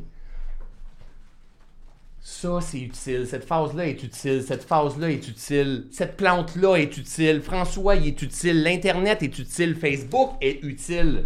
Ça, 2.30 2.60
c'est 2.60 2.82
utile. 2.82 3.26
Cette 3.26 3.46
phase-là 3.46 3.88
est 3.88 4.04
utile. 4.04 4.44
Cette 4.46 4.66
phase-là 4.66 5.10
est 5.10 5.28
utile. 5.30 5.88
Cette 5.92 6.18
plante-là 6.18 6.76
est 6.76 6.98
utile. 6.98 7.42
François, 7.42 7.96
il 7.96 8.06
est 8.06 8.22
utile. 8.22 8.64
L'Internet 8.64 9.24
est 9.24 9.40
utile. 9.40 9.76
Facebook 9.76 10.32
est 10.42 10.62
utile. 10.62 11.24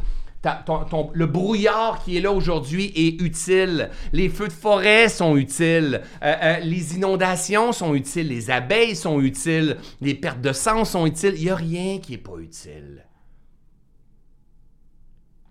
Le 1.16 1.26
brouillard 1.26 2.04
qui 2.04 2.18
est 2.18 2.22
là 2.22 2.32
aujourd'hui 2.32 2.93
est 2.95 3.20
utile. 3.20 3.89
Les 4.14 4.30
feux 4.30 4.47
de 4.47 4.54
forêt 4.54 5.10
sont 5.10 5.36
utiles. 5.38 6.02
Euh, 6.22 6.36
euh, 6.43 6.60
les 6.60 6.95
inondations 6.95 7.72
sont 7.72 7.95
utiles. 7.95 8.28
Les 8.28 8.52
abeilles 8.52 8.95
sont 8.95 9.20
utiles. 9.20 9.78
Les 10.02 10.14
pertes 10.14 10.41
de 10.41 10.54
sang 10.54 10.86
sont 10.86 11.08
utiles. 11.08 11.34
Il 11.36 11.45
n'y 11.45 11.49
a 11.49 11.56
rien 11.56 11.97
qui 11.97 12.12
n'est 12.12 12.20
pas 12.20 12.38
utile. 12.38 13.04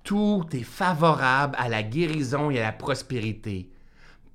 Tout 0.04 0.44
est 0.52 0.62
favorable 0.62 1.56
à 1.58 1.68
la 1.68 1.82
guérison 1.82 2.52
et 2.52 2.60
à 2.60 2.62
la 2.62 2.72
prospérité. 2.72 3.68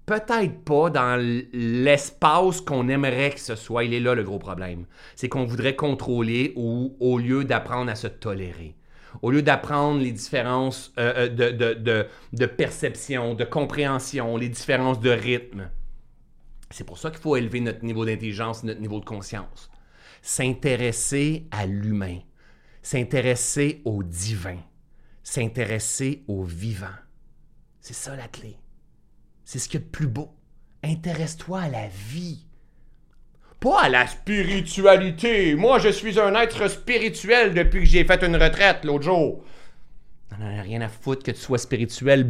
Peut-être 0.06 0.64
pas 0.64 0.90
dans 0.92 1.20
l'espace 1.52 2.62
qu'on 2.62 2.88
aimerait 2.90 3.32
que 3.32 3.40
ce 3.40 3.56
soit. 3.56 3.86
Il 3.86 3.94
est 3.94 4.00
là 4.00 4.14
le 4.14 4.24
gros 4.24 4.38
problème. 4.38 4.86
C'est 5.16 5.30
qu'on 5.30 5.46
voudrait 5.46 5.76
contrôler 5.76 6.54
ou, 6.56 6.96
au 7.00 7.18
lieu 7.18 7.44
d'apprendre 7.44 7.90
à 7.90 7.96
se 7.96 8.08
tolérer. 8.08 8.76
Au 9.24 9.32
lieu 9.32 9.42
d'apprendre 9.42 10.00
les 10.02 10.12
différences 10.12 10.94
euh, 11.00 11.26
euh, 11.26 11.30
de, 11.30 11.50
de- 11.52 11.74
de- 11.74 12.06
de 12.34 12.46
perception, 12.46 13.34
de 13.34 13.46
compréhension, 13.46 14.38
les 14.38 14.50
différences 14.50 15.00
de 15.00 15.10
rythme. 15.10 15.70
C'est 16.70 16.84
pour 16.84 16.98
ça 16.98 17.10
qu'il 17.10 17.20
faut 17.20 17.36
élever 17.36 17.62
notre 17.62 17.84
niveau 17.84 18.06
d'intelligence, 18.06 18.64
notre 18.64 18.82
niveau 18.82 19.00
de 19.00 19.06
conscience. 19.06 19.72
S'intéresser 20.22 21.48
à 21.52 21.66
l'humain, 21.66 22.20
s'intéresser 22.82 23.82
au 23.86 24.04
divin, 24.04 24.58
s'intéresser 25.24 26.24
au 26.28 26.44
vivant. 26.44 26.88
C'est 27.80 27.94
ça 27.94 28.16
la 28.16 28.28
clé. 28.28 28.58
C'est 29.46 29.60
ce 29.60 29.70
qu'il 29.70 29.80
y 29.80 29.84
a 29.84 29.86
de 29.86 29.92
plus 29.92 30.08
beau. 30.08 30.32
Intéresse-toi 30.84 31.62
à 31.62 31.70
la 31.70 31.88
vie. 31.88 32.46
Pas 33.60 33.84
à 33.84 33.90
la 33.90 34.08
spiritualité. 34.08 35.56
Moi, 35.56 35.80
je 35.80 35.90
suis 35.90 36.20
un 36.20 36.36
être 36.36 36.68
spirituel 36.68 37.54
depuis 37.54 37.80
que 37.80 37.86
j'ai 37.86 38.04
fait 38.04 38.24
une 38.24 38.36
retraite 38.36 38.84
l'autre 38.84 39.06
jour. 39.06 39.44
N'en 40.40 40.58
a 40.58 40.62
rien 40.62 40.82
à 40.82 40.90
foutre 40.90 41.24
que 41.24 41.32
tu 41.32 41.40
sois 41.40 41.58
spirituel. 41.58 42.30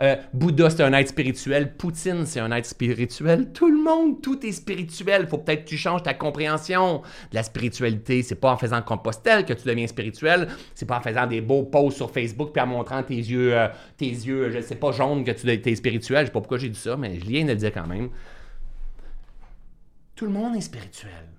Euh, 0.00 0.16
Bouddha, 0.32 0.70
c'est 0.70 0.82
un 0.82 0.92
être 0.92 1.08
spirituel. 1.08 1.74
Poutine, 1.74 2.24
c'est 2.26 2.38
un 2.40 2.52
être 2.52 2.66
spirituel. 2.66 3.52
Tout 3.52 3.70
le 3.70 3.82
monde, 3.82 4.22
tout 4.22 4.44
est 4.46 4.52
spirituel. 4.52 5.26
Faut 5.26 5.38
peut-être 5.38 5.64
que 5.64 5.70
tu 5.70 5.76
changes 5.76 6.02
ta 6.02 6.14
compréhension 6.14 7.02
de 7.30 7.34
la 7.34 7.42
spiritualité. 7.42 8.22
C'est 8.22 8.36
pas 8.36 8.52
en 8.52 8.56
faisant 8.56 8.82
compostelle 8.82 9.44
que 9.44 9.52
tu 9.52 9.66
deviens 9.66 9.86
spirituel. 9.86 10.48
C'est 10.74 10.86
pas 10.86 10.98
en 10.98 11.02
faisant 11.02 11.26
des 11.26 11.40
beaux 11.40 11.64
posts 11.64 11.96
sur 11.96 12.10
Facebook 12.10 12.52
puis 12.52 12.62
en 12.62 12.66
montrant 12.66 13.02
tes 13.02 13.16
yeux, 13.16 13.56
euh, 13.56 13.68
tes 13.96 14.06
yeux, 14.06 14.50
je 14.50 14.60
sais 14.60 14.76
pas, 14.76 14.92
jaunes 14.92 15.24
que 15.24 15.32
tu 15.32 15.48
es 15.48 15.74
spirituel. 15.74 16.20
Je 16.20 16.26
sais 16.26 16.32
pas 16.32 16.40
pourquoi 16.40 16.58
j'ai 16.58 16.68
dit 16.68 16.78
ça, 16.78 16.96
mais 16.96 17.18
je 17.18 17.24
viens 17.24 17.44
de 17.44 17.50
le 17.50 17.56
dire 17.56 17.72
quand 17.72 17.86
même. 17.86 18.10
Tout 20.14 20.26
le 20.26 20.32
monde 20.32 20.54
est 20.54 20.60
spirituel. 20.60 21.30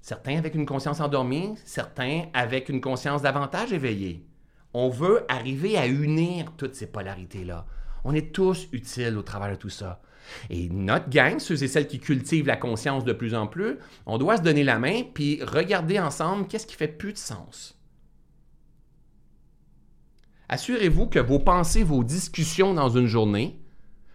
Certains 0.00 0.38
avec 0.38 0.56
une 0.56 0.66
conscience 0.66 1.00
endormie, 1.00 1.54
certains 1.64 2.24
avec 2.34 2.68
une 2.68 2.80
conscience 2.80 3.22
davantage 3.22 3.72
éveillée. 3.72 4.26
On 4.74 4.88
veut 4.88 5.24
arriver 5.28 5.76
à 5.76 5.86
unir 5.86 6.52
toutes 6.56 6.74
ces 6.74 6.86
polarités-là. 6.86 7.66
On 8.04 8.14
est 8.14 8.32
tous 8.32 8.68
utiles 8.72 9.16
au 9.16 9.22
travers 9.22 9.50
de 9.50 9.56
tout 9.56 9.68
ça. 9.68 10.00
Et 10.50 10.68
notre 10.68 11.10
gang, 11.10 11.38
ceux 11.38 11.62
et 11.62 11.68
celles 11.68 11.88
qui 11.88 11.98
cultivent 12.00 12.46
la 12.46 12.56
conscience 12.56 13.04
de 13.04 13.12
plus 13.12 13.34
en 13.34 13.46
plus, 13.46 13.78
on 14.06 14.18
doit 14.18 14.36
se 14.36 14.42
donner 14.42 14.64
la 14.64 14.78
main 14.78 15.02
puis 15.14 15.42
regarder 15.42 15.98
ensemble 15.98 16.46
qu'est-ce 16.46 16.66
qui 16.66 16.76
fait 16.76 16.88
plus 16.88 17.12
de 17.12 17.18
sens. 17.18 17.78
Assurez-vous 20.48 21.06
que 21.06 21.18
vos 21.18 21.38
pensées, 21.38 21.82
vos 21.82 22.04
discussions 22.04 22.74
dans 22.74 22.90
une 22.90 23.06
journée, 23.06 23.58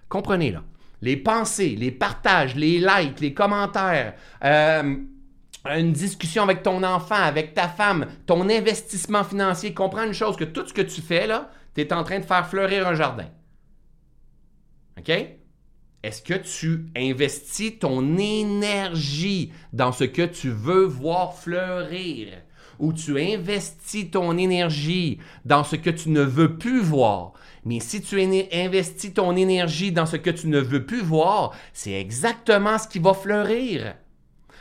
comprenez 0.07 0.51
là, 0.51 0.63
les 1.01 1.17
pensées, 1.17 1.75
les 1.75 1.91
partages, 1.91 2.55
les 2.55 2.79
likes, 2.79 3.19
les 3.19 3.33
commentaires, 3.33 4.15
euh, 4.43 4.95
une 5.75 5.91
discussion 5.91 6.43
avec 6.43 6.63
ton 6.63 6.83
enfant, 6.83 7.15
avec 7.15 7.53
ta 7.53 7.67
femme, 7.67 8.07
ton 8.25 8.49
investissement 8.49 9.23
financier, 9.23 9.73
comprends 9.73 10.03
une 10.03 10.13
chose, 10.13 10.37
que 10.37 10.43
tout 10.43 10.67
ce 10.67 10.73
que 10.73 10.81
tu 10.81 11.01
fais 11.01 11.27
là, 11.27 11.51
tu 11.75 11.81
es 11.81 11.93
en 11.93 12.03
train 12.03 12.19
de 12.19 12.25
faire 12.25 12.47
fleurir 12.47 12.87
un 12.87 12.95
jardin. 12.95 13.27
OK? 14.97 15.11
Est-ce 16.03 16.21
que 16.21 16.35
tu 16.35 16.85
investis 16.95 17.79
ton 17.79 18.17
énergie 18.17 19.51
dans 19.73 19.91
ce 19.91 20.03
que 20.03 20.21
tu 20.21 20.49
veux 20.49 20.85
voir 20.85 21.35
fleurir? 21.35 22.29
Ou 22.79 22.93
tu 22.93 23.19
investis 23.19 24.11
ton 24.11 24.37
énergie 24.37 25.19
dans 25.45 25.63
ce 25.63 25.75
que 25.75 25.89
tu 25.89 26.09
ne 26.09 26.21
veux 26.21 26.57
plus 26.57 26.81
voir? 26.81 27.33
Mais 27.65 27.79
si 27.79 28.01
tu 28.01 28.21
investis 28.21 29.13
ton 29.13 29.35
énergie 29.35 29.91
dans 29.91 30.05
ce 30.05 30.15
que 30.15 30.29
tu 30.29 30.47
ne 30.47 30.59
veux 30.59 30.85
plus 30.85 31.01
voir, 31.01 31.53
c'est 31.73 31.93
exactement 31.93 32.77
ce 32.77 32.87
qui 32.87 32.99
va 32.99 33.13
fleurir. 33.13 33.95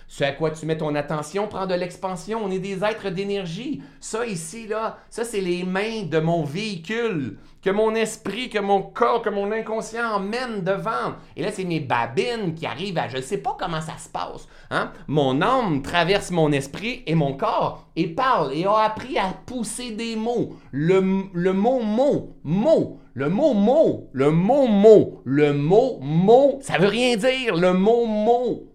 Ce 0.09 0.25
à 0.25 0.33
quoi 0.33 0.51
tu 0.51 0.67
mets 0.67 0.79
ton 0.79 0.95
attention 0.95 1.49
prend 1.49 1.67
de 1.67 1.75
l'expansion. 1.75 2.41
On 2.45 2.51
est 2.51 2.59
des 2.59 2.85
êtres 2.85 3.11
d'énergie. 3.11 3.83
Ça 4.01 4.25
ici, 4.25 4.67
là, 4.67 4.99
ça 5.11 5.25
c'est 5.25 5.41
les 5.41 5.65
mains 5.65 6.03
de 6.05 6.19
mon 6.19 6.45
véhicule 6.45 7.39
que 7.67 7.71
mon 7.73 7.97
esprit, 7.97 8.49
que 8.49 8.61
mon 8.61 8.81
corps, 8.81 9.23
que 9.23 9.29
mon 9.29 9.51
inconscient 9.51 10.09
emmène 10.15 10.63
devant. 10.63 11.17
Et 11.35 11.43
là, 11.43 11.51
c'est 11.51 11.65
mes 11.65 11.81
babines 11.81 12.55
qui 12.55 12.65
arrivent 12.65 12.97
à... 12.97 13.09
Je 13.09 13.17
ne 13.17 13.23
sais 13.23 13.39
pas 13.39 13.57
comment 13.59 13.81
ça 13.81 13.99
se 13.99 14.09
passe. 14.09 14.47
Hein? 14.71 14.93
Mon 15.09 15.43
âme 15.43 15.83
traverse 15.83 16.31
mon 16.31 16.53
esprit 16.53 17.03
et 17.07 17.17
mon 17.17 17.37
corps 17.37 17.85
et 17.97 18.07
parle 18.07 18.53
et 18.55 18.67
a 18.67 18.77
appris 18.79 19.19
à 19.19 19.35
pousser 19.47 19.91
des 19.91 20.15
mots. 20.15 20.55
Le, 20.71 21.25
le 21.33 21.53
mot 21.53 21.81
mot, 21.81 22.37
mot, 22.45 23.01
le 23.15 23.29
mot 23.29 23.53
mot, 23.53 24.11
le 24.13 24.31
mot 24.31 24.69
mot, 24.69 25.23
le 25.25 25.53
mot 25.53 25.99
mot, 26.01 26.59
ça 26.63 26.79
veut 26.79 26.87
rien 26.87 27.17
dire, 27.17 27.57
le 27.57 27.73
mot 27.73 28.07
mot. 28.07 28.69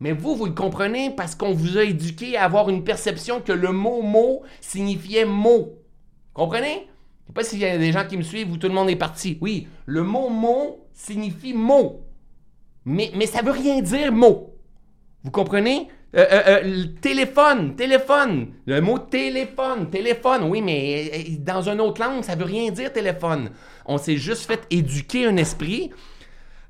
Mais 0.00 0.12
vous, 0.12 0.36
vous 0.36 0.46
le 0.46 0.52
comprenez 0.52 1.10
parce 1.10 1.34
qu'on 1.34 1.52
vous 1.52 1.76
a 1.76 1.84
éduqué 1.84 2.36
à 2.36 2.44
avoir 2.44 2.68
une 2.68 2.84
perception 2.84 3.40
que 3.40 3.52
le 3.52 3.72
mot 3.72 4.02
mot 4.02 4.42
signifiait 4.60 5.24
mot. 5.24 5.78
Comprenez? 6.34 6.86
Je 7.22 7.26
sais 7.26 7.32
pas 7.34 7.44
s'il 7.44 7.58
y 7.58 7.64
a 7.64 7.76
des 7.76 7.92
gens 7.92 8.06
qui 8.06 8.16
me 8.16 8.22
suivent 8.22 8.52
ou 8.52 8.56
tout 8.56 8.68
le 8.68 8.74
monde 8.74 8.88
est 8.88 8.96
parti. 8.96 9.38
Oui, 9.40 9.66
le 9.86 10.02
mot 10.02 10.28
mot 10.28 10.88
signifie 10.94 11.52
mot. 11.52 12.04
Mais, 12.84 13.10
mais 13.14 13.26
ça 13.26 13.42
veut 13.42 13.52
rien 13.52 13.82
dire 13.82 14.12
mot. 14.12 14.54
Vous 15.24 15.30
comprenez? 15.30 15.88
Euh, 16.16 16.24
euh, 16.30 16.42
euh, 16.46 16.84
téléphone, 17.02 17.74
téléphone. 17.76 18.54
Le 18.66 18.80
mot 18.80 18.98
téléphone, 18.98 19.90
téléphone. 19.90 20.44
Oui, 20.44 20.62
mais 20.62 21.36
dans 21.38 21.68
une 21.68 21.80
autre 21.80 22.00
langue, 22.00 22.24
ça 22.24 22.34
veut 22.34 22.46
rien 22.46 22.70
dire 22.70 22.92
téléphone. 22.92 23.50
On 23.84 23.98
s'est 23.98 24.16
juste 24.16 24.46
fait 24.46 24.62
éduquer 24.70 25.26
un 25.26 25.36
esprit 25.36 25.90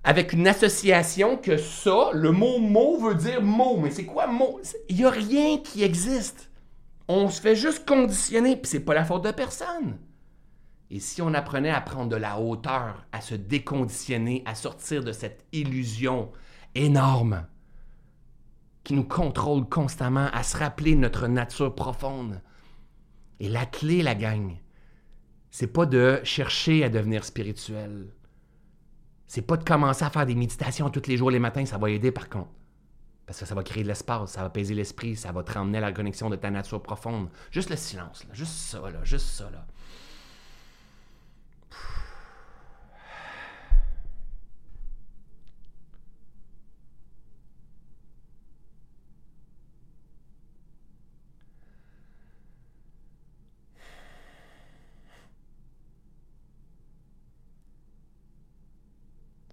avec 0.08 0.32
une 0.32 0.48
association 0.48 1.36
que 1.36 1.58
ça, 1.58 2.12
le 2.14 2.32
mot 2.32 2.58
mot 2.60 2.96
veut 2.96 3.14
dire 3.14 3.42
mot. 3.42 3.76
Mais 3.76 3.90
c'est 3.90 4.06
quoi 4.06 4.26
mot? 4.26 4.58
Il 4.88 4.96
n'y 4.96 5.04
a 5.04 5.10
rien 5.10 5.58
qui 5.58 5.82
existe. 5.82 6.50
On 7.08 7.28
se 7.28 7.42
fait 7.42 7.54
juste 7.54 7.86
conditionner, 7.86 8.56
puis 8.56 8.70
c'est 8.70 8.80
pas 8.80 8.94
la 8.94 9.04
faute 9.04 9.24
de 9.24 9.32
personne. 9.32 9.98
Et 10.90 10.98
si 10.98 11.20
on 11.20 11.34
apprenait 11.34 11.68
à 11.68 11.82
prendre 11.82 12.08
de 12.08 12.16
la 12.16 12.40
hauteur, 12.40 13.04
à 13.12 13.20
se 13.20 13.34
déconditionner, 13.34 14.42
à 14.46 14.54
sortir 14.54 15.04
de 15.04 15.12
cette 15.12 15.44
illusion 15.52 16.32
énorme 16.74 17.46
qui 18.84 18.94
nous 18.94 19.04
contrôle 19.04 19.68
constamment, 19.68 20.30
à 20.32 20.42
se 20.42 20.56
rappeler 20.56 20.94
notre 20.94 21.26
nature 21.26 21.74
profonde. 21.74 22.40
Et 23.40 23.50
la 23.50 23.66
clé, 23.66 24.00
la 24.02 24.14
gang, 24.14 24.56
c'est 25.50 25.70
pas 25.70 25.84
de 25.84 26.22
chercher 26.24 26.82
à 26.82 26.88
devenir 26.88 27.26
spirituel. 27.26 28.06
C'est 29.28 29.42
pas 29.42 29.58
de 29.58 29.64
commencer 29.64 30.04
à 30.04 30.10
faire 30.10 30.26
des 30.26 30.34
méditations 30.34 30.88
tous 30.88 31.06
les 31.06 31.18
jours, 31.18 31.30
les 31.30 31.38
matins, 31.38 31.64
ça 31.66 31.78
va 31.78 31.90
aider 31.90 32.10
par 32.10 32.28
contre. 32.28 32.48
Parce 33.26 33.40
que 33.40 33.44
ça 33.44 33.54
va 33.54 33.62
créer 33.62 33.82
de 33.82 33.88
l'espace, 33.88 34.30
ça 34.30 34.40
va 34.40 34.46
apaiser 34.46 34.74
l'esprit, 34.74 35.14
ça 35.14 35.32
va 35.32 35.42
te 35.42 35.52
ramener 35.52 35.76
à 35.78 35.82
la 35.82 35.92
connexion 35.92 36.30
de 36.30 36.36
ta 36.36 36.50
nature 36.50 36.82
profonde. 36.82 37.28
Juste 37.50 37.68
le 37.68 37.76
silence, 37.76 38.26
juste 38.32 38.52
ça, 38.52 38.80
là, 38.80 39.04
juste 39.04 39.26
ça. 39.26 39.50
Là. 39.50 39.66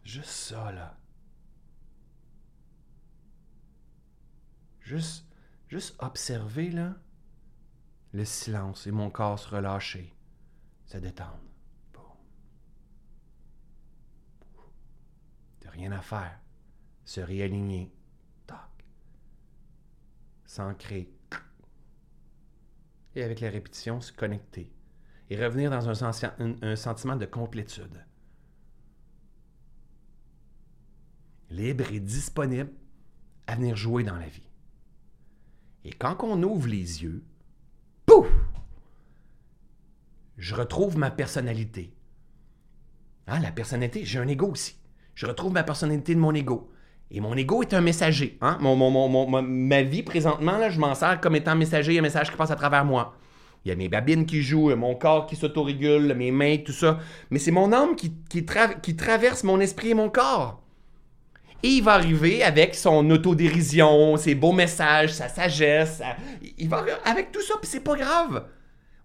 Juste 0.05 0.29
ça, 0.29 0.71
là. 0.71 0.97
Juste, 4.79 5.27
juste 5.67 5.95
observer, 5.99 6.69
là, 6.69 6.95
le 8.13 8.23
silence 8.23 8.85
et 8.85 8.91
mon 8.91 9.09
corps 9.09 9.39
se 9.39 9.49
relâcher, 9.49 10.15
se 10.85 10.97
détendre. 10.97 11.41
De 15.61 15.69
rien 15.69 15.91
à 15.91 16.01
faire. 16.01 16.39
Se 17.03 17.19
réaligner. 17.19 17.91
Tac. 18.45 18.85
S'ancrer. 20.45 21.11
Et 23.15 23.23
avec 23.23 23.39
la 23.39 23.49
répétition, 23.49 23.99
se 24.01 24.13
connecter. 24.13 24.71
Et 25.31 25.43
revenir 25.43 25.71
dans 25.71 25.89
un 25.89 26.75
sentiment 26.75 27.15
de 27.15 27.25
complétude. 27.25 28.05
Libre 31.55 31.85
et 31.93 31.99
disponible 31.99 32.71
à 33.47 33.55
venir 33.55 33.75
jouer 33.75 34.03
dans 34.03 34.15
la 34.15 34.27
vie. 34.27 34.47
Et 35.83 35.91
quand 35.93 36.17
on 36.23 36.41
ouvre 36.43 36.67
les 36.67 37.03
yeux, 37.03 37.23
pouf, 38.05 38.27
je 40.37 40.55
retrouve 40.55 40.97
ma 40.97 41.11
personnalité. 41.11 41.93
Hein, 43.27 43.39
la 43.39 43.51
personnalité, 43.51 44.03
j'ai 44.05 44.19
un 44.19 44.27
ego 44.27 44.47
aussi. 44.51 44.75
Je 45.13 45.25
retrouve 45.25 45.53
ma 45.53 45.63
personnalité 45.63 46.13
de 46.13 46.19
mon 46.19 46.33
ego. 46.33 46.71
Et 47.11 47.19
mon 47.21 47.35
ego 47.35 47.61
est 47.61 47.73
un 47.73 47.81
messager. 47.81 48.37
Hein? 48.41 48.57
Mon, 48.61 48.75
mon- 48.75 48.89
mon- 49.07 49.41
ma- 49.41 49.83
vie 49.83 50.03
présentement, 50.03 50.57
là, 50.57 50.69
je 50.69 50.79
m'en 50.79 50.93
sers 50.95 51.21
comme 51.21 51.35
étant 51.35 51.55
messager, 51.55 51.97
un 51.97 52.01
message 52.01 52.31
qui 52.31 52.37
passe 52.37 52.51
à 52.51 52.55
travers 52.55 52.83
moi. 52.83 53.15
Il 53.63 53.69
y 53.69 53.71
a 53.71 53.75
mes 53.75 53.89
babines 53.89 54.25
qui 54.25 54.41
jouent, 54.41 54.67
il 54.69 54.71
y 54.71 54.73
a 54.73 54.75
mon 54.75 54.95
corps 54.95 55.25
qui 55.25 55.35
s'autorégule, 55.35 56.13
mes 56.15 56.31
mains, 56.31 56.57
tout 56.57 56.71
ça. 56.73 56.99
Mais 57.29 57.39
c'est 57.39 57.51
mon 57.51 57.71
âme 57.73 57.95
qui 57.95 58.95
traverse 58.95 59.43
mon 59.43 59.59
esprit 59.59 59.89
et 59.91 59.93
mon 59.93 60.09
corps. 60.09 60.61
Et 61.65 61.77
il 61.77 61.83
va 61.83 61.93
arriver 61.93 62.43
avec 62.43 62.75
son 62.75 63.09
autodérision, 63.09 64.17
ses 64.17 64.35
beaux 64.35 64.51
messages, 64.51 65.13
sa 65.13 65.27
sagesse. 65.29 65.97
sa- 65.97 66.15
Il 66.59 66.69
va 66.69 66.85
avec 67.05 67.31
tout 67.31 67.41
ça, 67.41 67.55
puis 67.59 67.67
c'est 67.69 67.79
pas 67.79 67.95
grave. 67.95 68.45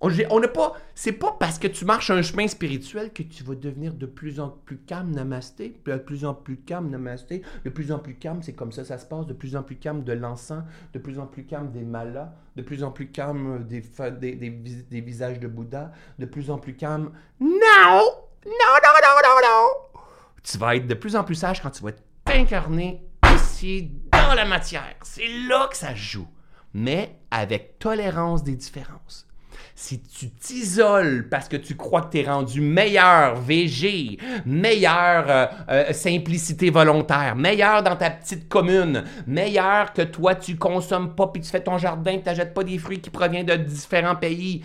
On 0.03 0.41
n'a 0.41 0.49
pas. 0.49 0.75
C'est 0.95 1.13
pas 1.13 1.37
parce 1.39 1.59
que 1.59 1.69
tu 1.69 1.85
marches 1.85 2.11
un 2.11 2.23
chemin 2.23 2.47
spirituel 2.49 3.13
que 3.13 3.23
tu 3.23 3.45
vas 3.45 3.55
devenir 3.55 3.93
de 3.95 4.07
plus 4.07 4.41
en 4.41 4.49
plus 4.49 4.79
calme, 4.79 5.11
namasté. 5.11 5.75
De 5.87 5.97
plus 5.97 6.25
en 6.25 6.33
plus 6.35 6.57
calme, 6.57 6.89
namasté. 6.91 7.43
De 7.65 7.71
plus 7.71 7.93
en 7.93 7.99
plus 7.99 8.15
calme, 8.15 8.41
c'est 8.43 8.55
comme 8.55 8.73
ça 8.73 8.85
ça 8.85 8.97
se 8.99 9.05
passe. 9.07 9.27
De 9.27 9.35
plus 9.35 9.57
en 9.57 9.63
plus 9.63 9.77
calme 9.77 10.03
de 10.05 10.13
l'encens. 10.15 10.65
De 10.95 10.99
plus 10.99 11.19
en 11.19 11.27
plus 11.27 11.45
calme 11.45 11.71
des 11.71 11.83
malas. 11.83 12.33
De 12.57 12.63
plus 12.63 12.83
en 12.83 12.91
plus 12.91 13.09
calme 13.11 13.67
des, 13.69 13.83
fa- 13.83 14.11
des, 14.11 14.33
des 14.37 14.51
des 14.51 15.01
visages 15.03 15.39
de 15.39 15.49
Bouddha. 15.49 15.93
De 16.19 16.25
plus 16.27 16.51
en 16.51 16.57
plus 16.59 16.75
calme. 16.77 17.11
Non! 17.41 17.49
Non, 17.51 18.01
non, 18.47 18.95
non, 19.03 19.17
non, 19.23 19.49
non! 19.49 20.01
Tu 20.43 20.57
vas 20.59 20.77
être 20.77 20.87
de 20.87 20.95
plus 20.95 21.15
en 21.17 21.25
plus 21.25 21.35
sage 21.35 21.63
quand 21.63 21.71
tu 21.71 21.83
vas 21.83 21.91
t'incarner 22.25 23.03
ici 23.35 23.91
dans 24.13 24.35
la 24.35 24.45
matière. 24.45 24.97
C'est 25.03 25.29
là 25.49 25.69
que 25.71 25.77
ça 25.77 25.95
joue. 25.95 26.29
Mais 26.73 27.19
avec 27.31 27.79
tolérance 27.79 28.45
des 28.45 28.55
différences. 28.55 29.27
si 29.75 30.01
tu 30.01 30.31
t'isoles 30.31 31.29
parce 31.31 31.49
que 31.49 31.57
tu 31.57 31.75
crois 31.75 32.03
que 32.03 32.13
tu 32.13 32.19
es 32.19 32.25
rendu 32.25 32.61
meilleur 32.61 33.35
VG, 33.41 34.19
meilleur 34.45 35.25
euh, 35.29 35.47
euh, 35.71 35.93
simplicité 35.93 36.71
volontaire, 36.71 37.35
meilleur 37.35 37.83
dans 37.83 37.97
ta 37.97 38.11
petite 38.11 38.49
commune, 38.49 39.05
meilleur 39.27 39.93
que 39.93 40.03
toi 40.03 40.35
tu 40.35 40.57
consommes 40.57 41.15
pas 41.15 41.29
puis 41.29 41.43
tu 41.43 41.49
fais 41.49 41.63
ton 41.63 41.79
jardin, 41.79 42.19
tu 42.19 42.25
n'achètes 42.25 42.55
pas 42.55 42.63
des 42.63 42.79
fruits 42.79 43.01
qui 43.01 43.11
proviennent 43.11 43.47
de 43.47 43.57
différents 43.57 44.17
pays. 44.17 44.63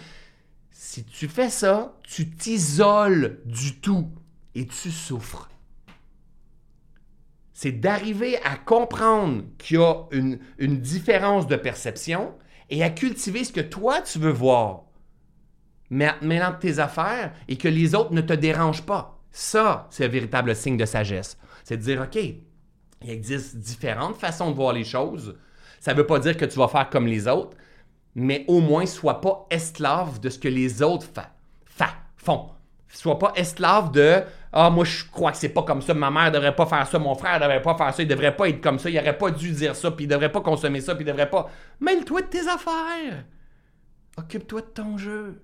Si 0.72 1.06
tu 1.06 1.28
fais 1.28 1.50
ça, 1.50 1.94
tu 2.04 2.30
t'isoles 2.30 3.40
du 3.46 3.80
tout 3.80 4.12
et 4.54 4.66
tu 4.68 4.92
souffres. 4.92 5.50
C'est 7.56 7.72
d'arriver 7.72 8.38
à 8.44 8.58
comprendre 8.58 9.44
qu'il 9.58 9.78
y 9.78 9.82
a 9.82 10.04
une, 10.12 10.40
une 10.60 10.82
différence 10.82 11.48
de 11.48 11.56
perception 11.56 12.36
et 12.70 12.84
à 12.84 12.90
cultiver 12.90 13.46
ce 13.46 13.54
que 13.54 13.62
toi 13.62 14.02
tu 14.02 14.20
veux 14.20 14.32
voir 14.32 14.84
mêlant 15.90 16.54
tes 16.60 16.80
affaires 16.80 17.32
et 17.48 17.58
que 17.58 17.68
les 17.68 17.96
autres 17.96 18.14
ne 18.14 18.22
te 18.22 18.34
dérangent 18.34 18.86
pas. 18.86 19.20
Ça, 19.32 19.88
c'est 19.90 20.06
un 20.06 20.10
véritable 20.10 20.56
signe 20.56 20.78
de 20.78 20.86
sagesse. 20.86 21.38
C'est 21.64 21.78
de 21.78 21.82
dire, 21.82 22.02
OK, 22.02 22.16
il 22.16 23.10
existe 23.10 23.58
différentes 23.58 24.18
façons 24.18 24.52
de 24.52 24.56
voir 24.56 24.74
les 24.74 24.84
choses. 24.84 25.38
Ça 25.80 25.94
ne 25.94 25.98
veut 25.98 26.06
pas 26.06 26.20
dire 26.20 26.38
que 26.38 26.46
tu 26.46 26.58
vas 26.58 26.68
faire 26.68 26.90
comme 26.90 27.08
les 27.08 27.28
autres, 27.28 27.56
mais 28.16 28.46
au 28.48 28.62
moins, 28.62 28.86
sois 28.86 29.22
pas 29.22 29.46
esclave 29.50 30.20
de 30.20 30.30
ce 30.30 30.40
que 30.40 30.48
les 30.48 30.82
autres 30.82 31.06
font. 31.06 31.22
Fa, 31.66 31.90
font. 32.18 32.50
Sois 32.88 33.20
pas 33.20 33.34
esclave 33.36 33.92
de 33.92 34.24
Ah, 34.58 34.70
moi, 34.70 34.86
je 34.86 35.04
crois 35.12 35.34
que 35.34 35.38
c'est 35.38 35.50
pas 35.50 35.64
comme 35.64 35.82
ça, 35.82 35.94
ma 35.94 36.10
mère 36.10 36.32
devrait 36.32 36.56
pas 36.56 36.66
faire 36.66 36.88
ça, 36.88 36.98
mon 36.98 37.14
frère 37.14 37.42
devrait 37.42 37.62
pas 37.62 37.76
faire 37.76 37.94
ça, 37.94 38.02
il 38.02 38.08
devrait 38.08 38.38
pas 38.38 38.48
être 38.48 38.62
comme 38.62 38.80
ça, 38.80 38.90
il 38.90 38.98
aurait 38.98 39.18
pas 39.18 39.30
dû 39.30 39.52
dire 39.52 39.76
ça, 39.76 39.92
puis 39.92 40.06
il 40.06 40.08
devrait 40.08 40.32
pas 40.32 40.40
consommer 40.40 40.80
ça, 40.80 40.96
puis 40.96 41.04
il 41.04 41.08
devrait 41.08 41.30
pas. 41.30 41.50
Mêle-toi 41.82 42.22
de 42.22 42.28
tes 42.28 42.48
affaires. 42.48 43.26
Occupe-toi 44.16 44.62
de 44.62 44.68
ton 44.68 44.98
jeu. 44.98 45.42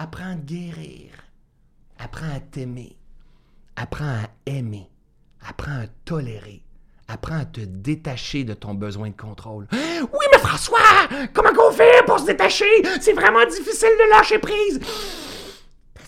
Apprends 0.00 0.32
à 0.32 0.34
guérir. 0.34 1.10
Apprends 1.96 2.34
à 2.34 2.40
t'aimer. 2.40 2.96
Apprends 3.76 4.04
à 4.04 4.50
aimer. 4.50 4.90
Apprends 5.48 5.82
à 5.82 5.86
tolérer. 6.04 6.64
Apprends 7.06 7.38
à 7.38 7.44
te 7.44 7.60
détacher 7.60 8.42
de 8.42 8.54
ton 8.54 8.74
besoin 8.74 9.10
de 9.10 9.16
contrôle. 9.16 9.68
Oui, 10.12 10.26
mais 10.32 10.38
François, 10.38 11.08
comment 11.32 11.50
on 11.68 11.72
fait 11.72 12.04
pour 12.04 12.18
se 12.18 12.26
détacher? 12.26 12.66
C'est 13.00 13.14
vraiment 13.14 13.46
difficile 13.46 13.88
de 13.96 14.10
lâcher 14.10 14.38
prise. 14.38 14.80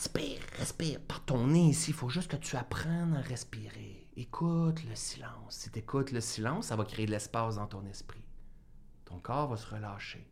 Respire, 0.06 0.38
respire. 0.56 1.00
Par 1.00 1.24
ton 1.24 1.48
nez 1.48 1.70
ici, 1.70 1.90
il 1.90 1.94
faut 1.94 2.08
juste 2.08 2.30
que 2.30 2.36
tu 2.36 2.54
apprennes 2.54 3.16
à 3.18 3.28
respirer. 3.28 4.06
Écoute 4.16 4.84
le 4.88 4.94
silence. 4.94 5.56
Si 5.56 5.70
tu 5.72 5.80
écoutes 5.80 6.12
le 6.12 6.20
silence, 6.20 6.66
ça 6.66 6.76
va 6.76 6.84
créer 6.84 7.06
de 7.06 7.10
l'espace 7.10 7.56
dans 7.56 7.66
ton 7.66 7.84
esprit. 7.86 8.22
Ton 9.04 9.18
corps 9.18 9.48
va 9.48 9.56
se 9.56 9.66
relâcher. 9.66 10.24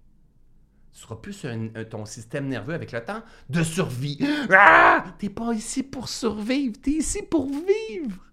Ce 0.93 1.03
sera 1.03 1.21
plus 1.21 1.45
ton 1.91 2.07
système 2.07 2.47
nerveux 2.47 2.75
avec 2.75 2.93
le 2.93 3.05
temps 3.05 3.25
de 3.49 3.65
survie. 3.65 4.21
Ah! 4.49 5.07
T'es 5.19 5.29
pas 5.29 5.53
ici 5.53 5.83
pour 5.83 6.09
survivre, 6.09 6.81
t'es 6.81 6.93
ici 6.93 7.23
pour 7.23 7.49
vivre. 7.49 8.31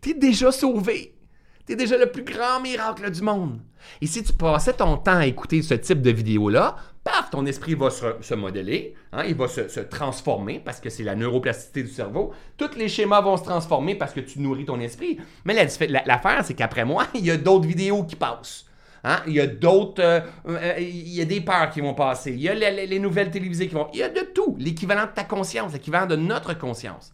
T'es 0.00 0.14
déjà 0.14 0.52
sauvé. 0.52 1.18
T'es 1.66 1.74
déjà 1.74 1.98
le 1.98 2.12
plus 2.12 2.22
grand 2.22 2.60
miracle 2.60 3.10
du 3.10 3.22
monde. 3.22 3.60
Et 4.00 4.06
si 4.06 4.22
tu 4.22 4.32
passais 4.32 4.74
ton 4.74 4.96
temps 4.96 5.16
à 5.16 5.26
écouter 5.26 5.60
ce 5.60 5.74
type 5.74 6.02
de 6.02 6.10
vidéo-là, 6.12 6.76
paf, 7.04 7.30
ton 7.30 7.46
esprit 7.46 7.74
va 7.74 7.90
se, 7.90 8.34
modeler, 8.34 8.94
hein, 9.12 9.24
il 9.26 9.34
va 9.34 9.48
se, 9.48 9.80
transformer 9.80 10.60
parce 10.60 10.80
que 10.80 10.90
c'est 10.90 11.02
la 11.02 11.14
neuroplasticité 11.14 11.82
du 11.82 11.90
cerveau. 11.90 12.32
Tous 12.56 12.76
les 12.76 12.88
schémas 12.88 13.20
vont 13.20 13.36
se 13.36 13.44
transformer 13.44 13.94
parce 13.94 14.12
que 14.12 14.20
tu 14.20 14.40
nourris 14.40 14.64
ton 14.64 14.80
esprit. 14.80 15.18
Mais 15.44 15.54
l'affaire, 15.54 16.44
c'est 16.44 16.54
qu'après 16.54 16.84
moi, 16.84 17.06
il 17.14 17.24
y 17.24 17.30
a 17.30 17.36
d'autres 17.36 17.66
vidéos 17.66 18.04
qui 18.04 18.16
passent. 18.16 18.66
Hein? 19.04 19.20
Il 19.26 19.32
y 19.32 19.40
a 19.40 19.46
d'autres. 19.46 20.02
Euh, 20.02 20.20
euh, 20.48 20.74
il 20.78 21.08
y 21.08 21.20
a 21.20 21.24
des 21.24 21.40
peurs 21.40 21.70
qui 21.70 21.80
vont 21.80 21.94
passer. 21.94 22.32
Il 22.32 22.40
y 22.40 22.48
a 22.48 22.54
les, 22.54 22.98
nouvelles 22.98 23.30
télévisées 23.30 23.68
qui 23.68 23.74
vont. 23.74 23.88
Il 23.92 23.98
y 23.98 24.02
a 24.02 24.08
de 24.08 24.20
tout. 24.20 24.56
L'équivalent 24.58 25.06
de 25.06 25.12
ta 25.12 25.24
conscience, 25.24 25.72
l'équivalent 25.72 26.06
de 26.06 26.16
notre 26.16 26.56
conscience. 26.56 27.12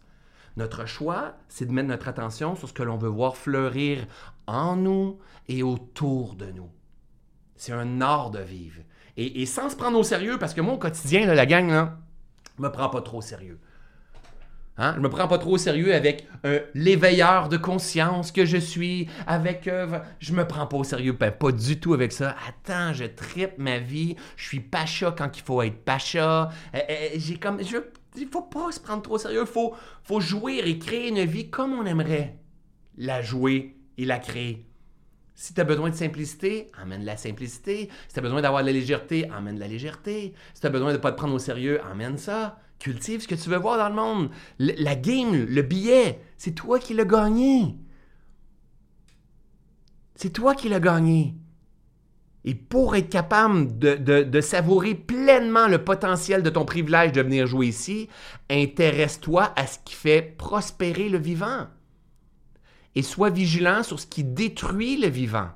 Notre 0.57 0.85
choix, 0.85 1.35
c'est 1.47 1.65
de 1.65 1.71
mettre 1.71 1.87
notre 1.87 2.07
attention 2.07 2.55
sur 2.55 2.67
ce 2.67 2.73
que 2.73 2.83
l'on 2.83 2.97
veut 2.97 3.09
voir 3.09 3.37
fleurir 3.37 4.05
en 4.45 4.75
nous 4.75 5.19
et 5.47 5.63
autour 5.63 6.35
de 6.35 6.47
nous. 6.51 6.69
C'est 7.55 7.71
un 7.71 8.01
art 8.01 8.29
de 8.29 8.39
vivre. 8.39 8.81
Et, 9.19 9.45
sans 9.45 9.69
se 9.69 9.75
prendre 9.75 9.99
au 9.99 10.03
sérieux, 10.03 10.37
parce 10.39 10.53
que 10.53 10.61
moi, 10.61 10.73
au 10.73 10.77
quotidien, 10.77 11.25
la 11.33 11.45
gang, 11.45 11.69
là, 11.69 11.97
me 12.57 12.69
prend 12.69 12.89
pas 12.89 13.01
trop 13.01 13.17
au 13.17 13.21
sérieux. 13.21 13.59
Hein? 14.77 14.93
Je 14.95 15.01
me 15.01 15.09
prends 15.09 15.27
pas 15.27 15.37
trop 15.37 15.51
au 15.51 15.57
sérieux 15.57 15.93
avec 15.93 16.25
euh, 16.45 16.61
l'éveilleur 16.73 17.49
de 17.49 17.57
conscience 17.57 18.31
que 18.31 18.45
je 18.45 18.55
suis, 18.55 19.09
avec... 19.27 19.67
Euh, 19.67 19.99
je 20.19 20.33
me 20.33 20.47
prends 20.47 20.67
pas 20.67 20.77
au 20.77 20.85
sérieux, 20.85 21.11
ben, 21.11 21.31
pas 21.31 21.51
du 21.51 21.81
tout 21.81 21.93
avec 21.93 22.13
ça. 22.13 22.33
Attends, 22.47 22.93
je 22.93 23.03
tripe 23.03 23.57
ma 23.57 23.79
vie, 23.79 24.15
je 24.37 24.45
suis 24.45 24.61
pacha 24.61 25.13
quand 25.17 25.37
il 25.37 25.43
faut 25.43 25.61
être 25.61 25.83
pacha. 25.83 26.49
Euh, 26.73 26.79
j'ai 27.15 27.37
comme... 27.37 27.59
Il 28.15 28.27
faut 28.27 28.41
pas 28.41 28.71
se 28.71 28.79
prendre 28.79 29.01
trop 29.01 29.15
au 29.15 29.17
sérieux, 29.17 29.41
il 29.41 29.51
faut, 29.51 29.75
faut 30.03 30.21
jouer 30.21 30.61
et 30.63 30.79
créer 30.79 31.09
une 31.09 31.25
vie 31.25 31.49
comme 31.49 31.73
on 31.73 31.85
aimerait 31.85 32.37
la 32.97 33.21
jouer 33.21 33.75
et 33.97 34.05
la 34.05 34.17
créer. 34.17 34.68
Si 35.39 35.53
tu 35.53 35.61
as 35.61 35.63
besoin 35.63 35.89
de 35.89 35.95
simplicité, 35.95 36.69
emmène 36.83 37.05
la 37.05 37.15
simplicité. 37.15 37.89
Si 38.09 38.13
tu 38.13 38.19
as 38.19 38.21
besoin 38.21 38.41
d'avoir 38.41 38.61
de 38.61 38.67
la 38.67 38.73
légèreté, 38.73 39.31
emmène 39.31 39.57
la 39.57 39.69
légèreté. 39.69 40.33
Si 40.53 40.59
tu 40.59 40.67
as 40.67 40.69
besoin 40.69 40.89
de 40.89 40.97
ne 40.97 41.01
pas 41.01 41.13
te 41.13 41.17
prendre 41.17 41.33
au 41.33 41.39
sérieux, 41.39 41.79
emmène 41.89 42.17
ça. 42.17 42.59
Cultive 42.77 43.21
ce 43.21 43.27
que 43.29 43.35
tu 43.35 43.49
veux 43.49 43.57
voir 43.57 43.77
dans 43.77 43.87
le 43.87 43.95
monde. 43.95 44.31
la 44.59 44.95
game, 44.95 45.45
le 45.45 45.61
billet, 45.61 46.19
c'est 46.37 46.51
toi 46.51 46.77
qui 46.77 46.93
l'as 46.93 47.05
gagné. 47.05 47.77
C'est 50.15 50.31
toi 50.31 50.55
qui 50.55 50.67
l'as 50.67 50.81
gagné. 50.81 51.35
Et 52.43 52.53
pour 52.53 52.97
être 52.97 53.09
capable 53.09 53.79
de, 53.79 53.95
de, 53.95 54.41
savourer 54.41 54.93
pleinement 54.93 55.69
le 55.69 55.81
potentiel 55.85 56.43
de 56.43 56.49
ton 56.49 56.65
privilège 56.65 57.13
de 57.13 57.21
venir 57.21 57.47
jouer 57.47 57.67
ici, 57.67 58.09
intéresse-toi 58.49 59.53
à 59.55 59.67
ce 59.67 59.79
qui 59.85 59.95
fait 59.95 60.21
prospérer 60.21 61.07
le 61.07 61.17
vivant. 61.17 61.67
Et 62.99 63.01
sois 63.01 63.29
vigilant 63.29 63.81
sur 63.81 63.97
ce 63.97 64.05
qui 64.05 64.25
détruit 64.25 64.97
le 64.97 65.07
vivant. 65.07 65.47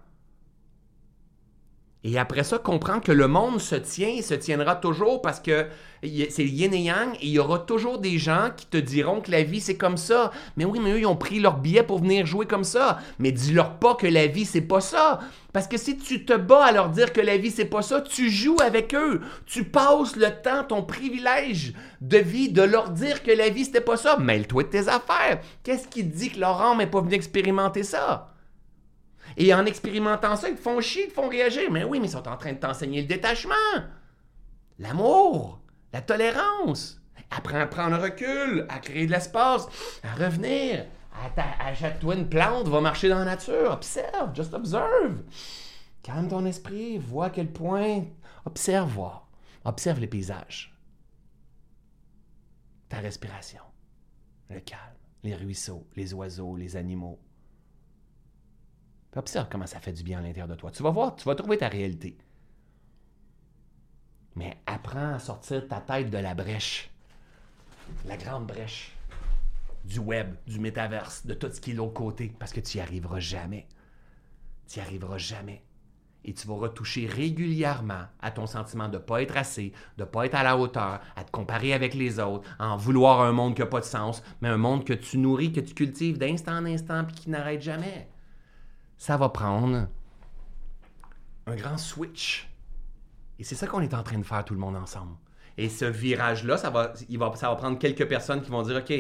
Et 2.06 2.20
après 2.20 2.44
ça, 2.44 2.58
comprends 2.58 3.00
que 3.00 3.14
le 3.14 3.30
monde 3.30 3.62
se 3.62 3.76
tient 3.76 4.10
et 4.10 4.22
se 4.22 4.34
tiendra 4.34 4.76
toujours 4.76 5.22
parce 5.22 5.40
que 5.40 5.68
c'est 6.02 6.46
yin 6.46 6.74
et 6.74 6.82
yang 6.82 7.16
et 7.16 7.28
il 7.28 7.30
y 7.30 7.40
aura 7.40 7.60
toujours 7.60 7.98
des 7.98 8.18
gens 8.18 8.50
qui 8.56 8.66
te 8.66 8.76
diront 8.76 9.22
que 9.22 9.32
la 9.32 9.44
vie 9.44 9.62
c'est 9.62 9.78
comme 9.78 9.96
ça. 9.96 10.32
Mais 10.58 10.66
oui, 10.66 10.80
mais 10.84 10.92
eux 10.92 11.00
ils 11.00 11.06
ont 11.06 11.16
pris 11.16 11.40
leur 11.40 11.60
billet 11.60 11.82
pour 11.82 12.00
venir 12.00 12.26
jouer 12.26 12.46
comme 12.46 12.66
ça. 12.66 13.00
Mais 13.20 13.32
dis-leur 13.32 13.80
pas 13.80 13.96
que 13.96 14.08
la 14.08 14.28
vie 14.28 14.44
c'est 14.44 14.60
pas 14.60 14.82
ça. 14.82 15.20
Parce 15.54 15.68
que 15.68 15.78
si 15.78 15.98
tu 15.98 16.26
te 16.26 16.34
bats 16.34 16.66
à 16.66 16.72
leur 16.74 16.90
dire 16.90 17.14
que 17.14 17.22
la 17.22 17.38
vie 17.38 17.52
c'est 17.52 17.64
pas 17.64 17.82
ça, 17.82 18.02
tu 18.02 18.30
joues 18.30 18.58
avec 18.62 18.94
eux. 18.94 19.22
Tu 19.46 19.64
passes 19.64 20.18
le 20.18 20.30
temps, 20.42 20.66
ton 20.66 20.84
privilège 20.84 21.74
de 22.02 22.18
vie, 22.18 22.50
de 22.50 22.64
leur 22.64 22.90
dire 22.90 23.24
que 23.24 23.32
la 23.32 23.48
vie 23.48 23.64
c'était 23.64 23.80
pas 23.80 23.96
ça. 23.96 24.18
Mêle-toi 24.18 24.64
de 24.64 24.68
tes 24.68 24.90
affaires. 24.90 25.40
Qu'est-ce 25.64 25.88
qui 25.88 26.06
te 26.06 26.18
dit 26.18 26.32
que 26.32 26.40
leur 26.42 26.62
âme 26.62 26.80
n'est 26.80 26.88
pas 26.88 27.00
venu 27.00 27.14
expérimenter 27.14 27.84
ça? 27.84 28.33
Et 29.38 29.54
en 29.54 29.66
expérimentant 29.66 30.36
ça, 30.36 30.50
ils 30.50 30.56
te 30.56 30.62
font 30.62 30.80
chier, 30.82 31.06
ils 31.06 31.10
te 31.10 31.14
font 31.14 31.30
réagir. 31.30 31.72
Mais 31.72 31.84
oui, 31.84 32.00
mais 32.00 32.08
ils 32.08 32.12
sont 32.12 32.28
en 32.28 32.38
train 32.38 32.54
de 32.54 32.60
t'enseigner 32.60 33.02
le 33.02 33.08
détachement, 33.08 33.54
l'amour, 34.80 35.62
la 35.92 36.02
tolérance. 36.02 37.00
Apprends 37.36 37.62
à 37.62 37.66
prendre 37.66 37.98
recul, 38.00 38.66
à 38.70 38.78
créer 38.80 39.08
de 39.08 39.12
l'espace, 39.12 39.68
à 40.04 40.14
revenir. 40.14 40.86
Achète-toi 41.60 42.16
une 42.16 42.30
plante, 42.30 42.68
va 42.68 42.82
marcher 42.82 43.10
dans 43.10 43.20
la 43.20 43.26
nature, 43.26 43.72
observe, 43.72 44.36
just 44.36 44.54
observe. 44.54 45.24
Calme 46.04 46.28
ton 46.28 46.46
esprit, 46.46 46.98
vois 46.98 47.28
à 47.28 47.30
quel 47.30 47.52
point. 47.52 48.04
Observe, 48.46 48.90
voir. 48.90 49.28
Observe 49.64 50.00
les 50.00 50.08
paysages. 50.08 50.78
Ta 52.90 52.98
respiration, 52.98 53.62
le 54.50 54.60
calme, 54.60 54.80
les 55.24 55.36
ruisseaux, 55.36 55.88
les 55.96 56.14
oiseaux, 56.14 56.56
les 56.56 56.76
animaux, 56.76 57.20
observe 59.18 59.48
comment 59.50 59.68
ça 59.68 59.80
fait 59.80 59.94
du 59.94 60.04
bien 60.04 60.20
à 60.20 60.22
l'intérieur 60.22 60.48
de 60.48 60.56
toi? 60.56 60.72
Tu 60.72 60.84
vas 60.84 60.92
voir, 60.92 61.16
tu 61.16 61.26
vas 61.26 61.36
trouver 61.36 61.58
ta 61.58 61.68
réalité. 61.68 62.18
Mais 64.36 64.58
apprends 64.66 65.14
à 65.14 65.20
sortir 65.20 65.68
ta 65.68 65.80
tête 65.80 66.10
de 66.10 66.18
la 66.18 66.34
brèche. 66.34 66.90
La 68.06 68.18
grande 68.18 68.48
brèche 68.48 68.92
du 69.86 70.00
web, 70.00 70.36
du 70.48 70.60
métaverse, 70.60 71.26
de 71.26 71.34
tout 71.34 71.50
ce 71.52 71.60
qui 71.60 71.72
est 71.72 71.74
l'autre 71.74 71.94
côté, 71.94 72.34
parce 72.40 72.54
que 72.54 72.62
tu 72.62 72.78
n'y 72.78 72.82
arriveras 72.82 73.20
jamais. 73.20 73.68
Tu 74.68 74.80
n'y 74.80 74.86
arriveras 74.86 75.18
jamais. 75.18 75.64
Et 76.26 76.34
tu 76.34 76.48
vas 76.48 76.54
retoucher 76.54 77.06
régulièrement 77.06 78.06
à 78.22 78.32
ton 78.32 78.48
sentiment 78.48 78.88
de 78.88 78.94
ne 78.94 79.04
pas 79.04 79.22
être 79.22 79.36
assez, 79.36 79.74
de 79.98 80.04
ne 80.04 80.08
pas 80.08 80.26
être 80.26 80.36
à 80.36 80.44
la 80.44 80.58
hauteur, 80.58 81.02
à 81.18 81.24
te 81.26 81.32
comparer 81.32 81.74
avec 81.74 81.94
les 81.94 82.18
autres, 82.20 82.50
à 82.60 82.70
en 82.70 82.78
vouloir 82.78 83.22
un 83.22 83.34
monde 83.34 83.56
qui 83.56 83.62
n'a 83.62 83.68
pas 83.68 83.82
de 83.82 83.86
sens, 83.86 84.24
mais 84.42 84.48
un 84.48 84.58
monde 84.58 84.86
que 84.86 84.94
tu 84.94 85.18
nourris, 85.18 85.52
que 85.52 85.60
tu 85.60 85.74
cultives 85.74 86.18
d'instant 86.18 86.58
en 86.58 86.66
instant, 86.66 87.04
puis 87.04 87.16
qui 87.16 87.30
n'arrête 87.30 87.62
jamais 87.62 88.10
ça 89.04 89.18
va 89.18 89.28
prendre 89.28 89.90
un 91.46 91.56
grand 91.58 91.78
switch. 91.78 92.50
Et 93.38 93.44
c'est 93.44 93.56
ça 93.56 93.68
qu'on 93.68 93.82
est 93.82 93.94
en 93.94 94.02
train 94.02 94.18
de 94.18 94.24
faire 94.24 94.46
tout 94.46 94.54
le 94.54 94.62
monde 94.62 94.78
ensemble. 94.78 95.18
Et 95.58 95.68
ce 95.68 95.84
virage-là, 95.84 96.56
ça 96.56 96.70
va, 96.70 96.94
ça 97.36 97.50
va 97.50 97.56
prendre 97.58 97.78
quelques 97.78 98.08
personnes 98.08 98.42
qui 98.42 98.50
vont 98.50 98.62
dire, 98.62 98.78
OK, 98.78 98.94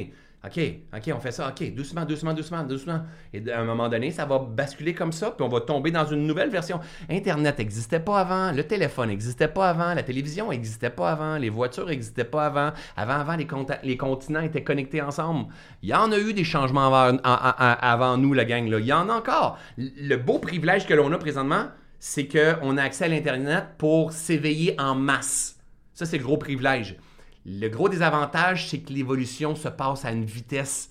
OK, 0.45 0.59
OK, 0.93 1.13
on 1.15 1.19
fait 1.21 1.31
ça. 1.31 1.47
OK, 1.47 1.73
doucement, 1.73 2.03
doucement, 2.03 2.33
doucement, 2.33 2.63
doucement. 2.63 3.03
Et 3.33 3.41
à 3.49 3.61
un 3.61 3.63
moment 3.63 3.87
donné, 3.87 4.11
ça 4.11 4.25
va 4.25 4.39
basculer 4.39 4.93
comme 4.93 5.13
ça, 5.13 5.31
puis 5.31 5.45
on 5.45 5.47
va 5.47 5.61
tomber 5.61 5.89
dans 5.89 6.05
une 6.05 6.27
nouvelle 6.27 6.49
version. 6.49 6.81
Internet 7.09 7.59
n'existait 7.59 8.01
pas 8.01 8.19
avant, 8.19 8.51
le 8.51 8.63
téléphone 8.65 9.07
n'existait 9.07 9.47
pas 9.47 9.69
avant, 9.69 9.93
la 9.93 10.03
télévision 10.03 10.49
n'existait 10.49 10.89
pas 10.89 11.11
avant, 11.11 11.37
les 11.37 11.49
voitures 11.49 11.85
n'existaient 11.85 12.25
pas 12.25 12.47
avant. 12.47 12.73
Avant, 12.97 13.13
avant, 13.13 13.37
les, 13.37 13.97
continents 13.97 14.41
étaient 14.41 14.63
connectés 14.63 15.01
ensemble. 15.01 15.45
Il 15.81 15.87
y 15.89 15.93
en 15.93 16.11
a 16.11 16.17
eu 16.17 16.33
des 16.33 16.43
changements 16.43 16.93
avant, 16.93 18.17
nous, 18.17 18.33
la 18.33 18.43
gang. 18.43 18.67
Il 18.67 18.85
y 18.85 18.91
en 18.91 19.07
a 19.07 19.13
encore. 19.13 19.57
Le 19.77 20.17
beau 20.17 20.39
privilège 20.39 20.85
que 20.85 20.93
l'on 20.93 21.13
a 21.13 21.17
présentement, 21.17 21.67
c'est 21.99 22.27
qu'on 22.27 22.77
a 22.77 22.83
accès 22.83 23.05
à 23.05 23.07
l'Internet 23.07 23.63
pour 23.77 24.11
s'éveiller 24.11 24.75
en 24.77 24.93
masse. 24.93 25.57
Ça, 25.93 26.05
c'est 26.05 26.17
le 26.17 26.23
gros 26.25 26.37
privilège. 26.37 26.97
Le 27.45 27.67
gros 27.67 27.89
désavantage, 27.89 28.69
c'est 28.69 28.79
que 28.79 28.93
l'évolution 28.93 29.55
se 29.55 29.67
passe 29.67 30.05
à 30.05 30.11
une 30.11 30.25
vitesse 30.25 30.89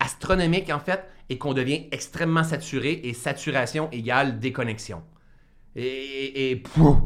astronomique, 0.00 0.70
en 0.70 0.78
fait, 0.78 1.04
et 1.28 1.38
qu'on 1.38 1.54
devient 1.54 1.86
extrêmement 1.90 2.44
saturé, 2.44 3.00
et 3.04 3.14
saturation 3.14 3.88
égale 3.90 4.38
déconnexion. 4.38 5.02
Et, 5.76 6.50
et, 6.50 6.62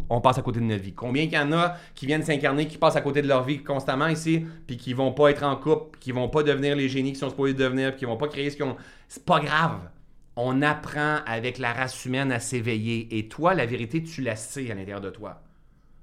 on 0.08 0.20
passe 0.20 0.38
à 0.38 0.42
côté 0.42 0.60
de 0.60 0.64
notre 0.64 0.82
vie. 0.82 0.94
Combien 0.94 1.24
il 1.24 1.32
y 1.32 1.38
en 1.38 1.52
a 1.52 1.76
qui 1.94 2.06
viennent 2.06 2.22
s'incarner, 2.22 2.66
qui 2.66 2.78
passent 2.78 2.96
à 2.96 3.00
côté 3.00 3.20
de 3.20 3.28
leur 3.28 3.44
vie 3.44 3.62
constamment 3.62 4.08
ici, 4.08 4.46
puis 4.66 4.76
qui 4.76 4.94
vont 4.94 5.12
pas 5.12 5.30
être 5.30 5.42
en 5.42 5.56
couple, 5.56 5.98
qui 5.98 6.12
vont 6.12 6.28
pas 6.28 6.42
devenir 6.42 6.76
les 6.76 6.88
génies 6.88 7.12
qui 7.12 7.18
sont 7.18 7.30
supposés 7.30 7.54
devenir, 7.54 7.90
puis 7.90 8.00
qui 8.00 8.04
vont 8.04 8.16
pas 8.16 8.28
créer 8.28 8.50
ce 8.50 8.56
qu'ils 8.56 8.64
ont. 8.64 8.76
C'est 9.08 9.24
pas 9.24 9.40
grave. 9.40 9.90
On 10.36 10.62
apprend 10.62 11.18
avec 11.26 11.58
la 11.58 11.72
race 11.72 12.04
humaine 12.06 12.32
à 12.32 12.40
s'éveiller. 12.40 13.18
Et 13.18 13.28
toi, 13.28 13.52
la 13.52 13.66
vérité, 13.66 14.02
tu 14.02 14.22
la 14.22 14.36
sais 14.36 14.70
à 14.70 14.74
l'intérieur 14.74 15.02
de 15.02 15.10
toi. 15.10 15.42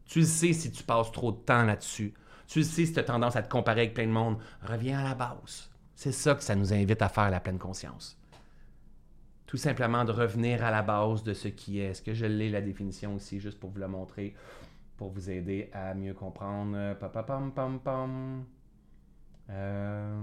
Tu 0.06 0.20
le 0.20 0.26
sais 0.26 0.54
si 0.54 0.72
tu 0.72 0.84
passes 0.84 1.12
trop 1.12 1.32
de 1.32 1.38
temps 1.38 1.64
là-dessus. 1.64 2.14
Tu 2.50 2.64
sais 2.64 2.88
si 2.88 2.94
tu 2.94 3.00
as 3.00 3.04
tendance 3.04 3.36
à 3.36 3.44
te 3.44 3.50
comparer 3.50 3.82
avec 3.82 3.94
plein 3.94 4.08
de 4.08 4.12
monde. 4.12 4.40
Reviens 4.64 5.00
à 5.00 5.04
la 5.04 5.14
base. 5.14 5.70
C'est 5.94 6.12
ça 6.12 6.34
que 6.34 6.42
ça 6.42 6.56
nous 6.56 6.74
invite 6.74 7.02
à 7.04 7.08
faire, 7.08 7.30
la 7.30 7.40
pleine 7.40 7.60
conscience. 7.60 8.20
Tout 9.46 9.58
simplement 9.58 10.04
de 10.04 10.12
revenir 10.12 10.64
à 10.64 10.72
la 10.72 10.82
base 10.82 11.24
de 11.24 11.34
ce 11.34 11.48
qui 11.48 11.80
est. 11.80 11.92
Est-ce 11.92 12.02
que 12.02 12.14
je 12.14 12.26
l'ai, 12.26 12.50
la 12.50 12.62
définition 12.62 13.14
aussi, 13.14 13.40
juste 13.40 13.60
pour 13.60 13.70
vous 13.70 13.78
la 13.78 13.88
montrer, 13.88 14.34
pour 14.98 15.10
vous 15.12 15.30
aider 15.30 15.70
à 15.74 15.94
mieux 15.94 16.16
comprendre? 16.16 16.96
Pam, 16.96 17.52
pam, 17.52 17.80
pam, 17.80 18.46
euh, 19.52 20.20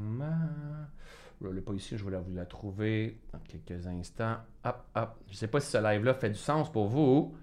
je 1.41 1.47
ne 1.47 1.53
l'ai 1.53 1.61
pas 1.61 1.75
ici, 1.75 1.97
je 1.97 2.05
vais 2.05 2.19
vous 2.19 2.35
la 2.35 2.47
trouver 2.47 3.21
dans 3.33 3.39
quelques 3.41 3.87
instants. 3.87 4.39
Hop, 4.65 4.85
hop. 4.97 5.17
Je 5.27 5.33
ne 5.33 5.37
sais 5.37 5.49
pas 5.49 5.61
si 5.61 5.71
ce 5.71 5.79
live-là 5.79 6.15
fait 6.15 6.31
du 6.31 6.39
sens 6.39 6.73
pour 6.73 6.89
vous 6.89 7.37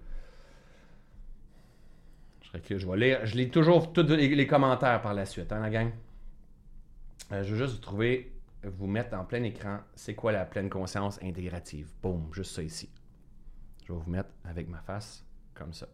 je 2.68 2.86
vais 2.86 2.96
lire. 2.96 3.26
Je 3.26 3.36
lis 3.36 3.50
toujours 3.50 3.92
tous 3.92 4.02
les, 4.02 4.46
commentaires 4.46 5.00
par 5.02 5.14
la 5.14 5.26
suite, 5.26 5.52
hein, 5.52 5.60
la 5.60 5.70
gang. 5.70 5.90
Euh, 7.32 7.42
je 7.42 7.54
veux 7.54 7.58
juste 7.58 7.76
vous 7.76 7.80
trouver, 7.80 8.32
vous 8.62 8.86
mettre 8.86 9.16
en 9.16 9.24
plein 9.24 9.42
écran, 9.42 9.80
c'est 9.94 10.14
quoi 10.14 10.32
la 10.32 10.44
pleine 10.44 10.68
conscience 10.68 11.18
intégrative? 11.22 11.88
Boum, 12.02 12.28
juste 12.32 12.54
ça 12.54 12.62
ici. 12.62 12.88
Je 13.86 13.92
vais 13.92 13.98
vous 13.98 14.10
mettre 14.10 14.30
avec 14.44 14.68
ma 14.68 14.80
face 14.80 15.24
comme 15.54 15.72
ça. 15.72 15.86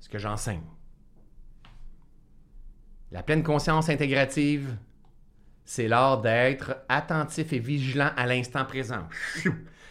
Ce 0.00 0.08
que 0.08 0.18
j'enseigne. 0.18 0.62
La 3.10 3.22
pleine 3.22 3.42
conscience 3.42 3.88
intégrative, 3.88 4.76
c'est 5.64 5.88
l'art 5.88 6.20
d'être 6.20 6.76
attentif 6.88 7.52
et 7.52 7.58
vigilant 7.58 8.10
à 8.16 8.26
l'instant 8.26 8.64
présent. 8.64 9.08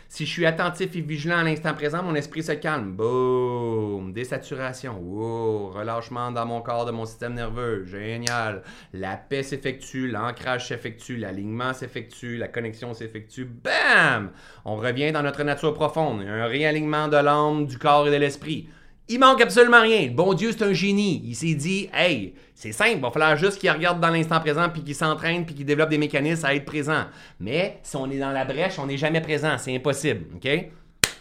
Si 0.09 0.25
je 0.25 0.31
suis 0.31 0.45
attentif 0.45 0.95
et 0.95 1.01
vigilant 1.01 1.39
à 1.39 1.43
l'instant 1.43 1.73
présent, 1.73 2.01
mon 2.01 2.15
esprit 2.15 2.41
se 2.41 2.53
calme. 2.53 2.93
Boum! 2.93 4.13
Désaturation. 4.13 4.97
Wow! 4.99 5.71
Relâchement 5.71 6.31
dans 6.31 6.45
mon 6.45 6.61
corps, 6.61 6.85
de 6.85 6.91
mon 6.91 7.05
système 7.05 7.33
nerveux. 7.33 7.83
Génial! 7.85 8.63
La 8.93 9.17
paix 9.17 9.43
s'effectue, 9.43 10.07
l'ancrage 10.07 10.69
s'effectue, 10.69 11.17
l'alignement 11.17 11.73
s'effectue, 11.73 12.37
la 12.37 12.47
connexion 12.47 12.93
s'effectue. 12.93 13.45
Bam! 13.45 14.31
On 14.63 14.77
revient 14.77 15.11
dans 15.11 15.23
notre 15.23 15.43
nature 15.43 15.73
profonde. 15.73 16.21
Un 16.21 16.45
réalignement 16.45 17.09
de 17.09 17.17
l'âme, 17.17 17.65
du 17.65 17.77
corps 17.77 18.07
et 18.07 18.11
de 18.11 18.15
l'esprit. 18.15 18.69
Il 19.09 19.19
manque 19.19 19.41
absolument 19.41 19.81
rien. 19.81 20.09
bon 20.11 20.33
Dieu, 20.33 20.51
c'est 20.51 20.63
un 20.63 20.73
génie. 20.73 21.21
Il 21.25 21.35
s'est 21.35 21.53
dit, 21.53 21.89
hey, 21.93 22.35
c'est 22.53 22.73
simple, 22.73 22.95
il 22.95 23.01
va 23.01 23.09
falloir 23.09 23.37
juste 23.37 23.57
qu'il 23.57 23.71
regarde 23.71 24.01
dans 24.01 24.09
l'instant 24.09 24.39
présent, 24.39 24.67
puis 24.69 24.83
qu'il 24.83 24.95
s'entraîne, 24.95 25.45
puis 25.45 25.55
qu'il 25.55 25.65
développe 25.65 25.89
des 25.89 25.97
mécanismes 25.97 26.45
à 26.45 26.53
être 26.53 26.65
présent. 26.65 27.05
Mais 27.39 27.79
si 27.83 27.95
on 27.95 28.09
est 28.11 28.19
dans 28.19 28.31
la 28.31 28.43
brèche, 28.43 28.77
on 28.79 28.85
n'est 28.85 28.97
jamais 28.97 29.21
présent. 29.21 29.57
C'est 29.57 29.73
impossible. 29.73 30.25
OK? 30.35 30.43
Mais 30.43 30.71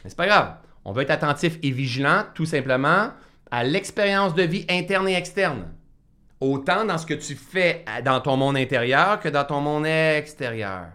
c'est 0.04 0.16
pas 0.16 0.26
grave. 0.26 0.56
On 0.84 0.92
va 0.92 1.02
être 1.02 1.10
attentif 1.10 1.58
et 1.62 1.70
vigilant, 1.70 2.24
tout 2.34 2.46
simplement, 2.46 3.10
à 3.50 3.64
l'expérience 3.64 4.34
de 4.34 4.42
vie 4.42 4.66
interne 4.68 5.08
et 5.08 5.14
externe. 5.14 5.72
Autant 6.40 6.84
dans 6.84 6.98
ce 6.98 7.06
que 7.06 7.14
tu 7.14 7.34
fais 7.34 7.84
dans 8.04 8.20
ton 8.20 8.36
monde 8.36 8.56
intérieur 8.56 9.20
que 9.20 9.28
dans 9.28 9.44
ton 9.44 9.60
monde 9.60 9.86
extérieur. 9.86 10.86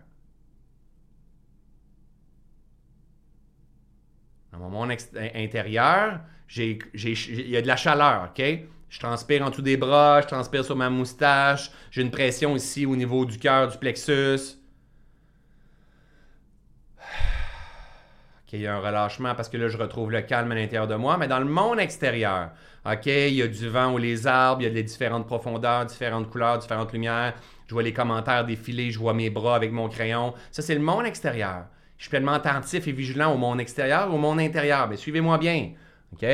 Dans 4.52 4.60
mon 4.60 4.70
monde 4.70 4.92
intérieur, 5.34 6.20
il 6.56 7.50
y 7.50 7.58
a 7.58 7.62
de 7.62 7.68
la 7.68 7.76
chaleur, 7.76 8.30
OK? 8.32 8.44
Je 8.90 9.00
transpire 9.00 9.42
en 9.46 9.50
dessous 9.50 9.62
des 9.62 9.78
bras, 9.78 10.22
je 10.22 10.28
transpire 10.28 10.66
sur 10.66 10.76
ma 10.76 10.90
moustache, 10.90 11.72
j'ai 11.92 12.02
une 12.02 12.12
pression 12.12 12.56
ici 12.58 12.86
au 12.86 12.96
niveau 12.98 13.26
du 13.26 13.38
cœur, 13.38 13.70
du 13.70 13.78
plexus. 13.78 14.58
OK, 17.00 18.54
il 18.54 18.62
y 18.62 18.68
a 18.68 18.76
un 18.76 18.82
relâchement 18.82 19.34
parce 19.34 19.48
que 19.48 19.56
là, 19.56 19.70
je 19.70 19.78
retrouve 19.78 20.12
le 20.12 20.22
calme 20.22 20.52
à 20.52 20.56
l'intérieur 20.56 20.88
de 20.88 20.96
moi, 20.96 21.16
mais 21.18 21.30
dans 21.30 21.40
le 21.40 21.46
monde 21.46 21.80
extérieur, 21.80 22.50
OK, 22.86 23.06
il 23.06 23.34
y 23.34 23.42
a 23.42 23.48
du 23.48 23.70
vent 23.70 23.94
ou 23.94 23.98
les 23.98 24.28
arbres, 24.28 24.62
il 24.62 24.66
y 24.66 24.68
a 24.68 24.74
des 24.74 24.84
différentes 24.84 25.26
profondeurs, 25.26 25.86
différentes 25.86 26.30
couleurs, 26.30 26.58
différentes 26.58 26.92
lumières. 26.92 27.34
Je 27.68 27.74
vois 27.74 27.84
les 27.84 27.94
commentaires 27.94 28.44
défiler, 28.44 28.92
je 28.92 29.00
vois 29.00 29.14
mes 29.14 29.30
bras 29.30 29.56
avec 29.56 29.72
mon 29.72 29.88
crayon. 29.88 30.34
Ça, 30.52 30.62
c'est 30.62 30.76
le 30.76 30.82
monde 30.82 31.06
extérieur. 31.06 31.68
Je 31.98 32.04
suis 32.04 32.10
pleinement 32.10 32.34
attentif 32.34 32.88
et 32.88 32.92
vigilant 32.92 33.34
au 33.34 33.38
monde 33.38 33.62
extérieur, 33.62 34.14
au 34.14 34.18
monde 34.18 34.42
intérieur. 34.42 34.90
Mais 34.90 34.98
suivez-moi 34.98 35.38
bien. 35.38 35.72
OK? 36.14 36.26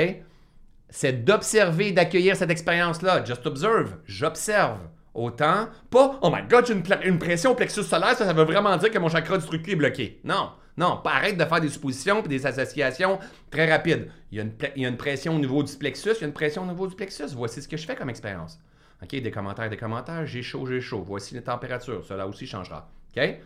C'est 0.89 1.23
d'observer, 1.23 1.91
d'accueillir 1.91 2.36
cette 2.36 2.49
expérience-là. 2.49 3.23
Just 3.25 3.45
observe. 3.45 3.97
J'observe. 4.05 4.80
Autant, 5.13 5.67
pas, 5.89 6.19
oh 6.21 6.30
my 6.32 6.43
god, 6.47 6.67
j'ai 6.67 6.73
une, 7.07 7.17
pression 7.17 7.53
au 7.53 7.55
plexus 7.55 7.82
solaire, 7.82 8.15
ça, 8.15 8.32
veut 8.32 8.43
vraiment 8.43 8.78
dire 8.78 8.91
que 8.91 8.99
mon 8.99 9.09
chakra 9.09 9.39
du 9.39 9.47
truc 9.47 9.67
est 9.67 9.75
bloqué. 9.75 10.21
Non, 10.23 10.51
non, 10.78 10.97
pas 11.03 11.13
arrête 11.13 11.36
de 11.36 11.43
faire 11.43 11.59
des 11.59 11.69
suppositions 11.69 12.23
et 12.23 12.28
des 12.28 12.45
associations 12.45 13.17
très 13.49 13.67
rapides. 13.67 14.11
Il 14.32 14.38
y, 14.38 14.41
a 14.41 14.43
une, 14.43 14.51
il 14.75 14.84
y, 14.84 14.86
a 14.86 14.89
une, 14.89 14.95
pression 14.95 15.36
au 15.36 15.39
niveau 15.39 15.63
du 15.63 15.75
plexus, 15.75 16.11
il 16.17 16.21
y 16.21 16.23
a 16.23 16.28
une 16.28 16.34
pression 16.34 16.61
au 16.61 16.67
niveau 16.67 16.86
du 16.86 16.95
plexus. 16.95 17.34
Voici 17.34 17.63
ce 17.63 17.67
que 17.67 17.78
je 17.78 17.86
fais 17.88 17.95
comme 17.95 18.11
expérience. 18.11 18.59
OK, 19.01 19.09
des 19.09 19.32
commentaires, 19.32 19.71
des 19.71 19.78
commentaires, 19.78 20.28
j'ai 20.28 20.43
chaud, 20.43 20.67
j'ai 20.67 20.82
chaud. 20.82 21.03
Voici 21.03 21.34
les 21.34 21.41
températures, 21.41 22.05
cela 22.05 22.28
aussi 22.28 22.45
changera. 22.45 22.88
OK? 23.15 23.39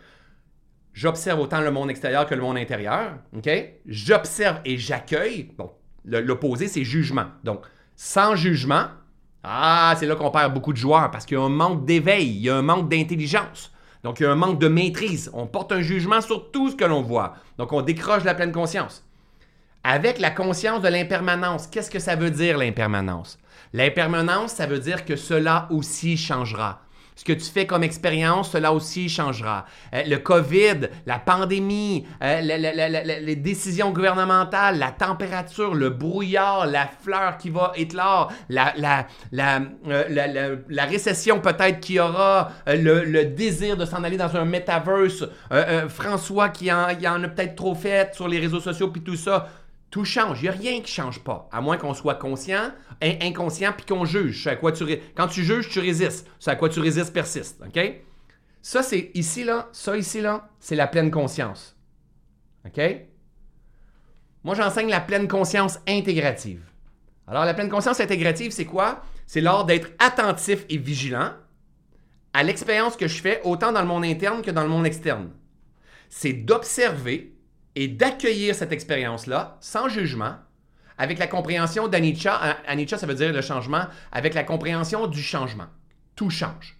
J'observe 0.92 1.40
autant 1.40 1.62
le 1.62 1.70
monde 1.70 1.90
extérieur 1.90 2.26
que 2.26 2.34
le 2.34 2.42
monde 2.42 2.58
intérieur. 2.58 3.14
OK? 3.34 3.48
J'observe 3.86 4.60
et 4.66 4.76
j'accueille. 4.76 5.50
Bon, 5.56 5.72
L'opposé, 6.04 6.68
c'est 6.68 6.84
jugement. 6.84 7.26
Donc, 7.44 7.62
sans 7.96 8.34
jugement, 8.34 8.86
ah, 9.44 9.94
c'est 9.98 10.06
là 10.06 10.16
qu'on 10.16 10.30
perd 10.30 10.54
beaucoup 10.54 10.72
de 10.72 10.78
joueurs 10.78 11.10
parce 11.10 11.26
qu'il 11.26 11.36
y 11.36 11.40
a 11.40 11.44
un 11.44 11.48
manque 11.48 11.84
d'éveil, 11.84 12.28
il 12.28 12.42
y 12.42 12.50
a 12.50 12.56
un 12.56 12.62
manque 12.62 12.88
d'intelligence. 12.88 13.72
Donc, 14.02 14.18
il 14.18 14.24
y 14.24 14.26
a 14.26 14.32
un 14.32 14.36
manque 14.36 14.58
de 14.58 14.68
maîtrise. 14.68 15.30
On 15.32 15.46
porte 15.46 15.72
un 15.72 15.80
jugement 15.80 16.20
sur 16.20 16.50
tout 16.50 16.70
ce 16.70 16.76
que 16.76 16.84
l'on 16.84 17.02
voit. 17.02 17.34
Donc, 17.58 17.72
on 17.72 17.82
décroche 17.82 18.24
la 18.24 18.34
pleine 18.34 18.52
conscience. 18.52 19.04
Avec 19.84 20.18
la 20.18 20.30
conscience 20.30 20.82
de 20.82 20.88
l'impermanence, 20.88 21.66
qu'est-ce 21.66 21.90
que 21.90 21.98
ça 21.98 22.16
veut 22.16 22.30
dire 22.30 22.58
l'impermanence? 22.58 23.38
L'impermanence, 23.72 24.52
ça 24.52 24.66
veut 24.66 24.78
dire 24.78 25.04
que 25.04 25.16
cela 25.16 25.66
aussi 25.70 26.16
changera. 26.16 26.82
Ce 27.14 27.24
que 27.24 27.32
tu 27.32 27.44
fais 27.44 27.66
comme 27.66 27.82
expérience, 27.82 28.52
cela 28.52 28.72
aussi 28.72 29.08
changera. 29.08 29.66
Euh, 29.94 30.02
le 30.06 30.16
COVID, 30.16 30.88
la 31.06 31.18
pandémie, 31.18 32.06
euh, 32.22 32.40
les 32.40 33.36
décisions 33.36 33.90
gouvernementales, 33.90 34.78
la 34.78 34.90
température, 34.90 35.74
le 35.74 35.90
brouillard, 35.90 36.66
la 36.66 36.86
fleur 36.86 37.36
qui 37.36 37.50
va 37.50 37.72
éclore, 37.76 38.32
la, 38.48 38.74
euh, 39.34 40.56
la, 40.68 40.84
récession 40.84 41.40
peut-être 41.40 41.80
qu'il 41.80 41.96
y 41.96 42.00
aura, 42.00 42.50
le, 42.66 43.24
désir 43.24 43.76
de 43.76 43.84
s'en 43.84 44.02
aller 44.04 44.16
dans 44.16 44.34
un 44.36 44.44
metaverse, 44.44 45.24
François 45.88 46.48
qui 46.48 46.72
en, 46.72 46.88
en 46.88 47.24
a 47.24 47.28
peut-être 47.28 47.56
trop 47.56 47.74
fait 47.74 48.14
sur 48.14 48.26
les 48.26 48.38
réseaux 48.38 48.60
sociaux, 48.60 48.88
puis 48.88 49.02
tout 49.02 49.16
ça. 49.16 49.48
Tout 49.92 50.06
change. 50.06 50.40
Il 50.40 50.44
n'y 50.44 50.48
a 50.48 50.52
rien 50.52 50.72
qui 50.76 50.80
ne 50.80 50.86
change 50.86 51.20
pas. 51.20 51.50
À 51.52 51.60
moins 51.60 51.76
qu'on 51.76 51.92
soit 51.92 52.14
conscient, 52.14 52.72
inconscient, 53.02 53.74
puis 53.76 53.84
qu'on 53.84 54.06
juge. 54.06 54.46
À 54.46 54.56
quoi 54.56 54.72
tu 54.72 54.86
Quand 55.14 55.28
tu 55.28 55.44
juges, 55.44 55.68
tu 55.68 55.80
résistes. 55.80 56.26
Ce 56.38 56.48
à 56.48 56.56
quoi 56.56 56.70
tu 56.70 56.80
résistes 56.80 57.12
persiste. 57.12 57.62
Ça, 58.62 58.82
c'est 58.82 59.10
ici, 59.12 59.44
là. 59.44 59.68
Ça, 59.72 59.94
ici, 59.98 60.22
là, 60.22 60.48
c'est 60.58 60.76
la 60.76 60.86
pleine 60.86 61.10
conscience. 61.10 61.76
OK? 62.64 62.80
Moi, 64.44 64.54
j'enseigne 64.54 64.88
la 64.88 65.00
pleine 65.00 65.28
conscience 65.28 65.78
intégrative. 65.86 66.62
Alors, 67.26 67.44
la 67.44 67.52
pleine 67.52 67.68
conscience 67.68 68.00
intégrative, 68.00 68.50
c'est 68.50 68.64
quoi? 68.64 69.02
C'est 69.26 69.42
l'art 69.42 69.66
d'être 69.66 69.90
attentif 69.98 70.64
et 70.70 70.78
vigilant 70.78 71.32
à 72.32 72.42
l'expérience 72.42 72.96
que 72.96 73.08
je 73.08 73.20
fais, 73.20 73.42
autant 73.44 73.72
dans 73.72 73.82
le 73.82 73.86
monde 73.86 74.06
interne 74.06 74.40
que 74.40 74.50
dans 74.50 74.62
le 74.62 74.70
monde 74.70 74.86
externe. 74.86 75.32
C'est 76.08 76.32
d'observer 76.32 77.34
et 77.74 77.88
d'accueillir 77.88 78.54
cette 78.54 78.72
expérience-là 78.72 79.56
sans 79.60 79.88
jugement, 79.88 80.34
avec 80.98 81.18
la 81.18 81.26
compréhension 81.26 81.88
d'Anicca. 81.88 82.58
Anicca, 82.66 82.98
ça 82.98 83.06
veut 83.06 83.14
dire 83.14 83.32
le 83.32 83.40
changement, 83.40 83.86
avec 84.12 84.34
la 84.34 84.44
compréhension 84.44 85.06
du 85.06 85.22
changement. 85.22 85.66
Tout 86.14 86.30
change. 86.30 86.76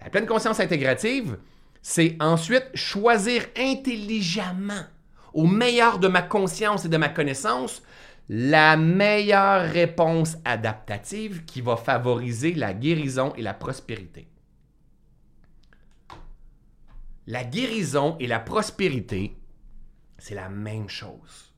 La 0.00 0.10
pleine 0.10 0.26
conscience 0.26 0.60
intégrative, 0.60 1.38
c'est 1.82 2.16
ensuite 2.20 2.70
choisir 2.74 3.44
intelligemment, 3.58 4.84
au 5.32 5.46
meilleur 5.46 5.98
de 5.98 6.08
ma 6.08 6.22
conscience 6.22 6.84
et 6.84 6.88
de 6.88 6.96
ma 6.96 7.08
connaissance, 7.08 7.82
la 8.28 8.76
meilleure 8.76 9.70
réponse 9.70 10.36
adaptative 10.44 11.44
qui 11.44 11.60
va 11.60 11.76
favoriser 11.76 12.54
la 12.54 12.72
guérison 12.72 13.34
et 13.36 13.42
la 13.42 13.52
prospérité. 13.52 14.28
La 17.26 17.44
guérison 17.44 18.16
et 18.20 18.26
la 18.26 18.38
prospérité, 18.38 19.36
c'est 20.24 20.34
la 20.34 20.48
même 20.48 20.88
chose. 20.88 21.52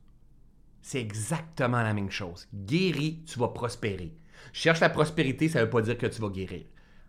C'est 0.82 1.00
exactement 1.00 1.82
la 1.82 1.94
même 1.94 2.10
chose. 2.10 2.48
Guéris, 2.52 3.22
tu 3.24 3.38
vas 3.38 3.46
prospérer. 3.46 4.12
Cherche 4.52 4.80
la 4.80 4.88
prospérité, 4.88 5.48
ça 5.48 5.60
ne 5.60 5.64
veut 5.64 5.70
pas 5.70 5.82
dire 5.82 5.96
que 5.96 6.06
tu 6.06 6.20
vas 6.20 6.30
guérir. 6.30 6.64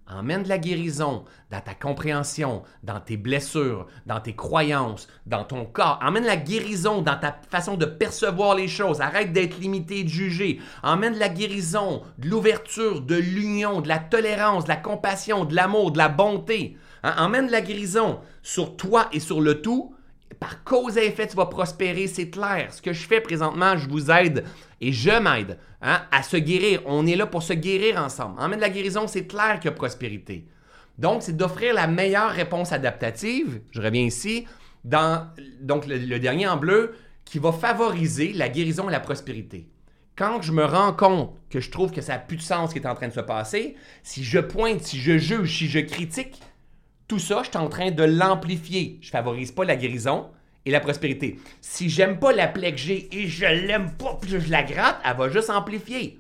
Emmène 0.06 0.44
de 0.44 0.50
la 0.50 0.60
guérison 0.60 1.26
dans 1.50 1.60
ta 1.60 1.74
compréhension, 1.74 2.62
dans 2.84 3.00
tes 3.00 3.18
blessures, 3.18 3.88
dans 4.06 4.20
tes 4.20 4.36
croyances, 4.36 5.08
dans 5.26 5.46
ton 5.46 5.66
corps. 5.66 5.98
Emmène 6.04 6.26
la 6.26 6.38
guérison 6.38 7.02
dans 7.02 7.18
ta 7.18 7.36
façon 7.50 7.76
de 7.76 7.86
percevoir 7.86 8.54
les 8.54 8.68
choses. 8.68 9.02
Arrête 9.02 9.34
d'être 9.34 9.58
limité 9.58 10.02
et 10.02 10.04
de 10.04 10.10
juger. 10.10 10.62
Emmène 10.84 11.16
de 11.16 11.20
la 11.20 11.30
guérison, 11.30 12.04
de 12.20 12.30
l'ouverture, 12.30 13.02
de 13.02 13.16
l'union, 13.16 13.82
de 13.82 13.88
la 13.88 13.98
tolérance, 13.98 14.66
de 14.66 14.70
la 14.70 14.76
compassion, 14.76 15.44
de 15.44 15.56
l'amour, 15.56 15.92
de 15.92 15.98
la 15.98 16.10
bonté. 16.10 16.78
Hein? 17.02 17.16
Emmène 17.18 17.48
de 17.48 17.52
la 17.52 17.62
guérison 17.62 18.20
sur 18.44 18.78
toi 18.78 19.10
et 19.12 19.20
sur 19.20 19.42
le 19.42 19.60
tout 19.64 19.96
par 20.40 20.64
cause 20.64 20.98
et 20.98 21.08
effet, 21.08 21.28
tu 21.28 21.36
vas 21.36 21.46
prospérer, 21.46 22.08
c'est 22.08 22.30
clair. 22.30 22.74
Ce 22.74 22.82
que 22.82 22.94
je 22.94 23.08
fais 23.08 23.22
présentement, 23.22 23.78
je 23.78 23.90
vous 23.90 24.12
aide 24.12 24.44
et 24.82 24.92
je 24.92 25.10
m'aide 25.10 25.58
hein, 25.82 26.02
à 26.12 26.24
se 26.24 26.38
guérir. 26.38 26.82
On 26.86 27.06
est 27.08 27.16
là 27.16 27.26
pour 27.26 27.44
se 27.44 27.54
guérir 27.54 27.98
ensemble. 27.98 28.40
En 28.40 28.50
de 28.50 28.56
la 28.56 28.70
guérison, 28.70 29.08
c'est 29.08 29.26
clair 29.26 29.60
qu'il 29.60 29.72
y 29.72 29.74
a 29.74 29.76
prospérité. 29.76 30.46
Donc, 30.98 31.24
c'est 31.24 31.36
d'offrir 31.36 31.74
la 31.74 31.88
meilleure 31.88 32.32
réponse 32.32 32.72
adaptative. 32.72 33.62
Je 33.72 33.82
reviens 33.82 34.04
ici. 34.04 34.46
Dans 34.84 35.28
donc 35.60 35.86
le, 35.88 36.20
dernier 36.20 36.48
en 36.48 36.58
bleu, 36.58 36.96
qui 37.26 37.40
va 37.40 37.52
favoriser 37.52 38.32
la 38.34 38.48
guérison 38.48 38.88
et 38.88 38.92
la 38.92 39.00
prospérité. 39.00 39.68
Quand 40.16 40.42
je 40.42 40.52
me 40.52 40.64
rends 40.64 40.94
compte 40.94 41.36
que 41.50 41.60
je 41.60 41.70
trouve 41.70 41.92
que 41.92 42.02
ça 42.02 42.14
n'a 42.14 42.20
plus 42.20 42.38
de 42.38 42.42
sens 42.42 42.70
ce 42.70 42.74
qui 42.74 42.80
est 42.80 42.88
en 42.88 42.96
train 42.96 43.08
de 43.08 43.14
se 43.14 43.20
passer, 43.20 43.76
si 44.02 44.24
je 44.24 44.40
pointe, 44.40 44.82
si 44.82 44.98
je 44.98 45.18
juge, 45.18 45.58
si 45.58 45.68
je 45.68 45.80
critique, 45.80 46.42
tout 47.08 47.20
ça, 47.20 47.42
je 47.44 47.50
suis 47.50 47.58
en 47.58 47.70
train 47.70 47.92
de 47.92 48.04
l'amplifier. 48.04 49.00
Je 49.02 49.10
favorise 49.10 49.52
pas 49.52 49.64
la 49.64 49.76
guérison 49.76 50.30
et 50.66 50.72
la 50.72 50.82
prospérité. 50.82 51.40
Si 51.62 51.90
j'aime 51.90 52.20
pas 52.20 52.34
la 52.34 52.48
plaie 52.48 52.74
que 52.74 52.78
j'ai 52.78 53.08
et 53.16 53.28
je 53.28 53.46
l'aime 53.46 53.92
pas, 53.94 54.18
puis 54.22 54.30
je 54.30 54.52
la 54.52 54.64
gratte, 54.64 55.00
elle 55.06 55.16
va 55.16 55.30
juste 55.30 55.50
amplifier. 55.50 56.20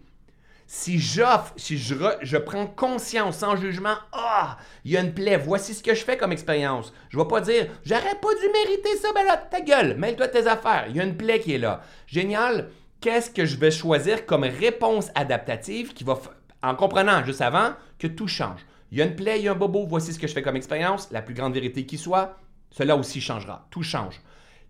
Si 0.65 0.99
j'offre, 0.99 1.53
si 1.55 1.77
je, 1.77 1.95
je, 2.21 2.37
prends 2.37 2.67
conscience 2.67 3.37
sans 3.37 3.55
jugement, 3.55 3.95
ah, 4.11 4.57
il 4.83 4.91
y 4.91 4.97
a 4.97 5.01
une 5.01 5.13
plaie, 5.13 5.37
voici 5.37 5.73
ce 5.73 5.81
que 5.81 5.93
je 5.93 6.03
fais 6.03 6.17
comme 6.17 6.33
expérience. 6.33 6.93
Je 7.09 7.17
vais 7.17 7.27
pas 7.27 7.39
dire, 7.39 7.67
j'aurais 7.85 8.19
pas 8.21 8.35
dû 8.35 8.49
mériter 8.51 8.97
ça, 8.97 9.09
ben 9.13 9.23
là, 9.23 9.37
ta 9.37 9.61
gueule, 9.61 9.95
mêle-toi 9.97 10.27
tes 10.27 10.45
affaires. 10.47 10.85
Il 10.89 10.97
y 10.97 10.99
a 10.99 11.03
une 11.03 11.15
plaie 11.15 11.39
qui 11.39 11.53
est 11.53 11.57
là. 11.57 11.81
Génial. 12.05 12.69
Qu'est-ce 12.99 13.29
que 13.29 13.45
je 13.45 13.57
vais 13.57 13.71
choisir 13.71 14.25
comme 14.25 14.43
réponse 14.43 15.09
adaptative 15.15 15.93
qui 15.93 16.03
va, 16.03 16.19
en 16.63 16.75
comprenant 16.75 17.23
juste 17.23 17.41
avant 17.41 17.73
que 17.99 18.07
tout 18.07 18.27
change. 18.27 18.65
Il 18.91 18.97
y 18.97 19.01
a 19.01 19.05
une 19.05 19.15
plaie, 19.15 19.39
il 19.39 19.45
y 19.45 19.47
a 19.47 19.51
un 19.51 19.55
bobo, 19.55 19.85
voici 19.85 20.13
ce 20.13 20.19
que 20.19 20.27
je 20.27 20.33
fais 20.33 20.41
comme 20.41 20.55
expérience, 20.55 21.09
la 21.11 21.21
plus 21.21 21.33
grande 21.33 21.53
vérité 21.53 21.85
qui 21.85 21.97
soit, 21.97 22.37
cela 22.71 22.95
aussi 22.95 23.19
changera. 23.19 23.67
Tout 23.69 23.83
change. 23.83 24.21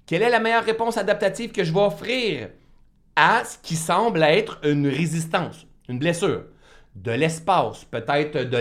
Quelle 0.05 0.23
est 0.23 0.29
la 0.29 0.39
meilleure 0.39 0.63
réponse 0.63 0.97
adaptative 0.97 1.51
que 1.51 1.63
je 1.63 1.73
vais 1.73 1.81
offrir 1.81 2.49
à 3.15 3.43
ce 3.43 3.57
qui 3.61 3.75
semble 3.75 4.23
être 4.23 4.59
une 4.63 4.87
résistance, 4.87 5.67
une 5.89 5.99
blessure? 5.99 6.45
De 6.95 7.11
l'espace, 7.11 7.85
peut-être 7.85 8.49
de 8.49 8.57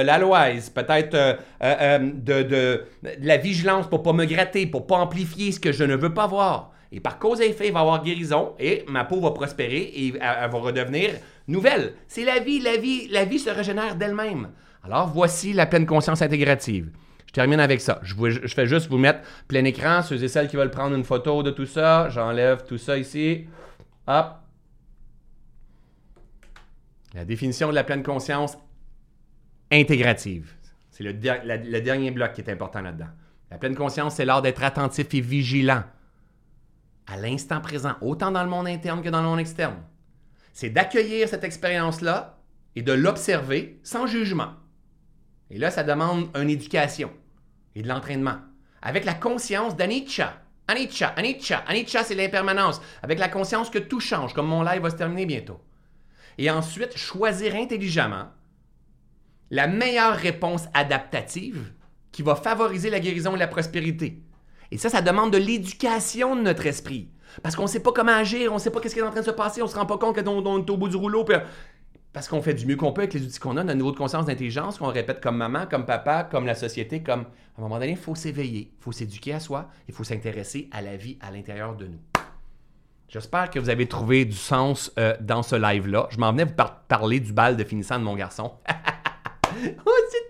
l'aloise, 0.00 0.70
peut-être 0.70 1.14
euh, 1.14 1.34
euh, 1.62 1.74
euh, 1.80 1.98
de, 1.98 2.42
de, 2.42 2.84
la 3.20 3.36
vigilance 3.36 3.88
pour 3.88 3.98
ne 3.98 4.04
pas 4.04 4.12
me 4.14 4.24
gratter, 4.24 4.66
pour 4.66 4.86
pas 4.86 4.96
amplifier 4.96 5.52
ce 5.52 5.60
que 5.60 5.70
je 5.70 5.84
ne 5.84 5.94
veux 5.94 6.14
pas 6.14 6.26
voir. 6.26 6.72
Et 6.92 7.00
par 7.00 7.18
cause 7.18 7.42
et 7.42 7.50
effet, 7.50 7.66
il 7.66 7.72
va 7.74 7.80
y 7.80 7.82
avoir 7.82 8.02
guérison 8.02 8.54
et 8.58 8.84
ma 8.88 9.04
peau 9.04 9.20
va 9.20 9.32
prospérer 9.32 9.82
et 9.82 10.08
elle, 10.08 10.36
elle 10.44 10.50
va 10.50 10.58
redevenir 10.58 11.10
nouvelle. 11.46 11.92
C'est 12.08 12.24
la 12.24 12.38
vie, 12.38 12.60
la 12.60 12.78
vie, 12.78 13.08
la 13.08 13.26
vie 13.26 13.38
se 13.38 13.50
régénère 13.50 13.96
d'elle-même. 13.96 14.48
Alors 14.84 15.08
voici 15.08 15.54
la 15.54 15.64
pleine 15.64 15.86
conscience 15.86 16.20
intégrative. 16.20 16.90
Je 17.26 17.32
termine 17.32 17.58
avec 17.58 17.80
ça. 17.80 18.00
Je, 18.02 18.14
fais 18.46 18.66
juste 18.66 18.88
vous 18.90 18.98
mettre 18.98 19.20
plein 19.48 19.64
écran, 19.64 20.02
ceux 20.02 20.22
et 20.22 20.28
celles 20.28 20.46
qui 20.46 20.56
veulent 20.56 20.70
prendre 20.70 20.94
une 20.94 21.04
photo 21.04 21.42
de 21.42 21.50
tout 21.50 21.66
ça. 21.66 22.10
J'enlève 22.10 22.64
tout 22.64 22.78
ça 22.78 22.98
ici. 22.98 23.46
Hop. 24.06 24.36
La 27.14 27.24
définition 27.24 27.70
de 27.70 27.74
la 27.74 27.82
pleine 27.82 28.02
conscience 28.02 28.58
intégrative. 29.72 30.52
C'est 30.90 31.02
le, 31.02 31.12
le, 31.12 31.80
dernier 31.80 32.10
bloc 32.10 32.34
qui 32.34 32.42
est 32.42 32.50
important 32.50 32.82
là-dedans. 32.82 33.08
La 33.50 33.58
pleine 33.58 33.74
conscience, 33.74 34.16
c'est 34.16 34.24
l'art 34.24 34.42
d'être 34.42 34.62
attentif 34.62 35.12
et 35.14 35.20
vigilant 35.20 35.82
à 37.06 37.16
l'instant 37.16 37.60
présent, 37.60 37.94
autant 38.00 38.30
dans 38.30 38.42
le 38.42 38.50
monde 38.50 38.68
interne 38.68 39.02
que 39.02 39.08
dans 39.08 39.22
le 39.22 39.28
monde 39.28 39.40
externe. 39.40 39.76
C'est 40.52 40.70
d'accueillir 40.70 41.28
cette 41.28 41.44
expérience-là 41.44 42.38
et 42.76 42.82
de 42.82 42.92
l'observer 42.92 43.80
sans 43.82 44.06
jugement. 44.06 44.52
Et 45.54 45.58
là, 45.58 45.70
ça 45.70 45.84
demande 45.84 46.26
une 46.34 46.50
éducation 46.50 47.12
et 47.76 47.82
de 47.82 47.88
l'entraînement. 47.88 48.38
Avec 48.82 49.04
la 49.04 49.14
conscience 49.14 49.76
d'anicca. 49.76 50.40
Anicca, 50.66 51.08
anicca, 51.16 51.58
anicca, 51.68 52.02
c'est 52.02 52.16
l'impermanence. 52.16 52.82
Avec 53.02 53.20
la 53.20 53.28
conscience 53.28 53.70
que 53.70 53.78
tout 53.78 54.00
change, 54.00 54.34
comme 54.34 54.48
mon 54.48 54.64
live 54.64 54.82
va 54.82 54.90
se 54.90 54.96
terminer 54.96 55.26
bientôt. 55.26 55.60
Et 56.38 56.50
ensuite, 56.50 56.96
choisir 56.96 57.54
intelligemment 57.54 58.30
la 59.52 59.68
meilleure 59.68 60.16
réponse 60.16 60.64
adaptative 60.74 61.72
qui 62.10 62.22
va 62.22 62.34
favoriser 62.34 62.90
la 62.90 62.98
guérison 62.98 63.36
et 63.36 63.38
la 63.38 63.46
prospérité. 63.46 64.24
Et 64.72 64.78
ça, 64.78 64.88
ça 64.88 65.02
demande 65.02 65.32
de 65.32 65.38
l'éducation 65.38 66.34
de 66.34 66.40
notre 66.40 66.66
esprit. 66.66 67.10
Parce 67.42 67.54
qu'on 67.54 67.62
ne 67.62 67.68
sait 67.68 67.80
pas 67.80 67.92
comment 67.92 68.12
agir, 68.12 68.50
on 68.50 68.56
ne 68.56 68.60
sait 68.60 68.70
pas 68.70 68.80
ce 68.82 68.92
qui 68.92 68.98
est 68.98 69.02
en 69.02 69.10
train 69.10 69.20
de 69.20 69.26
se 69.26 69.30
passer, 69.30 69.62
on 69.62 69.66
ne 69.66 69.70
se 69.70 69.76
rend 69.76 69.86
pas 69.86 69.98
compte 69.98 70.16
qu'on 70.20 70.64
est 70.64 70.70
au 70.70 70.76
bout 70.76 70.88
du 70.88 70.96
rouleau. 70.96 71.24
Parce 72.14 72.28
qu'on 72.28 72.40
fait 72.40 72.54
du 72.54 72.64
mieux 72.64 72.76
qu'on 72.76 72.92
peut 72.92 73.02
avec 73.02 73.12
les 73.12 73.24
outils 73.24 73.40
qu'on 73.40 73.56
a, 73.56 73.64
notre 73.64 73.76
niveau 73.76 73.90
de 73.90 73.96
conscience, 73.96 74.24
d'intelligence, 74.24 74.78
qu'on 74.78 74.86
répète 74.86 75.20
comme 75.20 75.36
maman, 75.36 75.66
comme 75.68 75.84
papa, 75.84 76.22
comme 76.22 76.46
la 76.46 76.54
société, 76.54 77.02
comme... 77.02 77.22
À 77.56 77.60
un 77.60 77.62
moment 77.62 77.74
donné, 77.74 77.90
il 77.90 77.96
faut 77.96 78.14
s'éveiller, 78.14 78.70
il 78.72 78.82
faut 78.82 78.92
s'éduquer 78.92 79.34
à 79.34 79.40
soi, 79.40 79.68
il 79.88 79.94
faut 79.94 80.04
s'intéresser 80.04 80.68
à 80.72 80.80
la 80.80 80.96
vie 80.96 81.18
à 81.20 81.32
l'intérieur 81.32 81.74
de 81.74 81.86
nous. 81.86 81.98
J'espère 83.08 83.50
que 83.50 83.58
vous 83.58 83.68
avez 83.68 83.86
trouvé 83.86 84.24
du 84.24 84.36
sens 84.36 84.92
euh, 84.98 85.16
dans 85.20 85.42
ce 85.42 85.56
live-là. 85.56 86.06
Je 86.10 86.18
m'en 86.18 86.30
venais 86.30 86.44
vous 86.44 86.54
parler 86.88 87.18
du 87.18 87.32
bal 87.32 87.56
de 87.56 87.64
finissant 87.64 87.98
de 87.98 88.04
mon 88.04 88.14
garçon. 88.14 88.52
oh, 89.86 89.92
c'est 90.10 90.24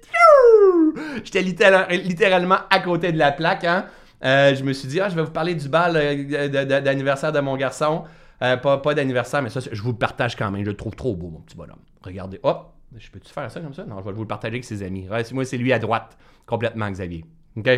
J'étais 1.23 1.43
littéralement 1.43 2.59
à 2.71 2.81
côté 2.81 3.13
de 3.13 3.19
la 3.19 3.31
plaque. 3.31 3.65
Hein? 3.65 3.87
Euh, 4.25 4.55
je 4.55 4.65
me 4.65 4.73
suis 4.73 4.89
dit, 4.89 5.01
ah, 5.01 5.11
je 5.11 5.17
vais 5.17 5.23
vous 5.23 5.31
parler 5.31 5.55
du 5.55 5.69
bal 5.69 5.97
euh, 5.97 6.81
d'anniversaire 6.81 7.33
de 7.33 7.41
mon 7.41 7.57
garçon. 7.57 8.05
Euh, 8.43 8.57
pas, 8.57 8.95
d'anniversaire, 8.95 9.43
mais 9.43 9.51
ça, 9.51 9.61
je 9.61 9.83
vous 9.83 9.93
le 9.93 9.99
partage 9.99 10.37
quand 10.37 10.51
même. 10.51 10.65
Je 10.65 10.71
le 10.71 10.77
trouve 10.77 10.95
trop 10.95 11.15
beau, 11.15 11.29
mon 11.29 11.41
petit 11.41 11.57
bonhomme. 11.57 11.79
Regardez. 12.03 12.41
Hop! 12.43 12.73
Je 12.97 13.11
peux-tu 13.11 13.33
faire 13.33 13.51
ça 13.51 13.61
comme 13.61 13.75
ça? 13.75 13.85
Non, 13.85 13.99
je 14.01 14.05
vais 14.05 14.13
vous 14.13 14.23
le 14.23 14.29
partager 14.29 14.55
avec 14.55 14.65
ses 14.65 14.83
amis. 14.83 15.09
Moi, 15.33 15.45
c'est 15.45 15.59
lui 15.59 15.73
à 15.73 15.79
droite. 15.79 16.17
Complètement, 16.47 16.91
Xavier. 16.91 17.25
OK? 17.57 17.69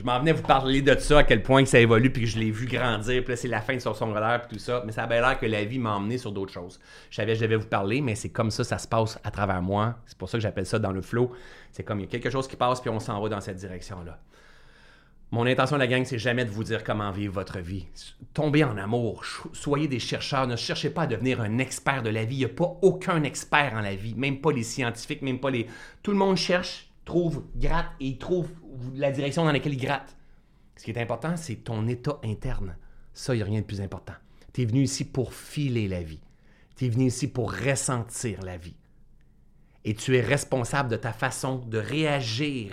Je 0.00 0.02
m'en 0.02 0.18
venais 0.18 0.32
vous 0.32 0.42
parler 0.42 0.80
de 0.80 0.98
ça, 0.98 1.18
à 1.18 1.24
quel 1.24 1.42
point 1.42 1.62
que 1.62 1.68
ça 1.68 1.78
évolue, 1.78 2.10
puis 2.10 2.22
que 2.22 2.28
je 2.28 2.38
l'ai 2.38 2.50
vu 2.50 2.66
grandir, 2.66 3.22
puis 3.22 3.32
là, 3.32 3.36
c'est 3.36 3.48
la 3.48 3.60
fin 3.60 3.74
de 3.74 3.80
son 3.80 3.92
secondaire, 3.92 4.40
puis 4.46 4.56
tout 4.56 4.62
ça. 4.62 4.82
Mais 4.86 4.92
ça 4.92 5.02
avait 5.02 5.20
l'air 5.20 5.38
que 5.38 5.44
la 5.44 5.64
vie 5.64 5.78
m'a 5.78 5.94
emmené 5.94 6.16
sur 6.16 6.32
d'autres 6.32 6.52
choses. 6.52 6.80
Je 7.10 7.16
savais 7.16 7.32
que 7.32 7.38
je 7.38 7.44
devais 7.44 7.56
vous 7.56 7.66
parler, 7.66 8.00
mais 8.00 8.14
c'est 8.14 8.30
comme 8.30 8.50
ça, 8.50 8.64
ça 8.64 8.78
se 8.78 8.88
passe 8.88 9.18
à 9.24 9.30
travers 9.30 9.60
moi. 9.60 9.96
C'est 10.06 10.16
pour 10.16 10.30
ça 10.30 10.38
que 10.38 10.42
j'appelle 10.42 10.64
ça 10.64 10.78
dans 10.78 10.92
le 10.92 11.02
flow. 11.02 11.32
C'est 11.70 11.82
comme 11.82 11.98
il 11.98 12.04
y 12.04 12.06
a 12.06 12.08
quelque 12.08 12.30
chose 12.30 12.48
qui 12.48 12.56
passe, 12.56 12.80
puis 12.80 12.88
on 12.88 12.98
s'en 12.98 13.20
va 13.20 13.28
dans 13.28 13.42
cette 13.42 13.58
direction-là. 13.58 14.18
Mon 15.32 15.46
intention, 15.46 15.76
la 15.76 15.86
gang, 15.86 16.04
c'est 16.04 16.18
jamais 16.18 16.44
de 16.44 16.50
vous 16.50 16.64
dire 16.64 16.82
comment 16.82 17.12
vivre 17.12 17.34
votre 17.34 17.60
vie. 17.60 17.86
Tombez 18.34 18.64
en 18.64 18.76
amour, 18.76 19.24
soyez 19.52 19.86
des 19.86 20.00
chercheurs, 20.00 20.48
ne 20.48 20.56
cherchez 20.56 20.90
pas 20.90 21.02
à 21.02 21.06
devenir 21.06 21.40
un 21.40 21.58
expert 21.58 22.02
de 22.02 22.10
la 22.10 22.24
vie. 22.24 22.36
Il 22.36 22.38
n'y 22.38 22.44
a 22.46 22.48
pas 22.48 22.76
aucun 22.82 23.22
expert 23.22 23.74
en 23.74 23.80
la 23.80 23.94
vie, 23.94 24.14
même 24.16 24.40
pas 24.40 24.50
les 24.50 24.64
scientifiques, 24.64 25.22
même 25.22 25.38
pas 25.38 25.50
les... 25.50 25.68
Tout 26.02 26.10
le 26.10 26.16
monde 26.16 26.36
cherche, 26.36 26.90
trouve, 27.04 27.44
gratte 27.54 27.92
et 28.00 28.06
il 28.06 28.18
trouve 28.18 28.48
la 28.94 29.12
direction 29.12 29.44
dans 29.44 29.52
laquelle 29.52 29.74
il 29.74 29.80
gratte. 29.80 30.16
Ce 30.76 30.84
qui 30.84 30.90
est 30.90 30.98
important, 30.98 31.36
c'est 31.36 31.56
ton 31.56 31.86
état 31.86 32.18
interne. 32.24 32.76
Ça, 33.12 33.34
il 33.34 33.36
n'y 33.36 33.42
a 33.42 33.46
rien 33.46 33.60
de 33.60 33.66
plus 33.66 33.80
important. 33.80 34.14
Tu 34.52 34.62
es 34.62 34.64
venu 34.64 34.82
ici 34.82 35.04
pour 35.04 35.32
filer 35.32 35.86
la 35.86 36.02
vie. 36.02 36.20
Tu 36.74 36.86
es 36.86 36.88
venu 36.88 37.06
ici 37.06 37.28
pour 37.28 37.52
ressentir 37.52 38.42
la 38.42 38.56
vie. 38.56 38.76
Et 39.84 39.94
tu 39.94 40.16
es 40.16 40.22
responsable 40.22 40.88
de 40.88 40.96
ta 40.96 41.12
façon 41.12 41.58
de 41.58 41.78
réagir 41.78 42.72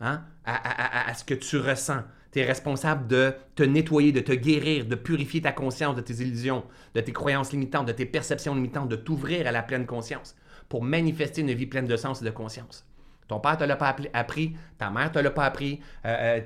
hein, 0.00 0.24
à, 0.50 1.14
ce 1.14 1.24
que 1.24 1.34
tu 1.34 1.58
ressens. 1.58 2.02
Tu 2.32 2.40
es 2.40 2.44
responsable 2.44 3.06
de 3.08 3.34
te 3.56 3.62
nettoyer, 3.62 4.12
de 4.12 4.20
te 4.20 4.32
guérir, 4.32 4.86
de 4.86 4.94
purifier 4.94 5.42
ta 5.42 5.52
conscience 5.52 5.96
de 5.96 6.00
tes 6.00 6.22
illusions, 6.22 6.64
de 6.94 7.00
tes 7.00 7.12
croyances 7.12 7.52
limitantes, 7.52 7.86
de 7.86 7.92
tes 7.92 8.06
perceptions 8.06 8.54
limitantes, 8.54 8.88
de 8.88 8.96
t'ouvrir 8.96 9.46
à 9.46 9.52
la 9.52 9.62
pleine 9.62 9.86
conscience 9.86 10.36
pour 10.68 10.84
manifester 10.84 11.40
une 11.40 11.52
vie 11.52 11.66
pleine 11.66 11.86
de 11.86 11.96
sens 11.96 12.22
et 12.22 12.24
de 12.24 12.30
conscience. 12.30 12.86
Ton 13.26 13.40
père 13.40 13.52
ne 13.52 13.56
te 13.58 13.64
l'a 13.64 13.76
pas 13.76 13.94
appris, 14.12 14.56
ta 14.76 14.90
mère 14.90 15.08
ne 15.08 15.14
te 15.14 15.18
l'a 15.18 15.30
pas 15.30 15.44
appris, 15.44 15.80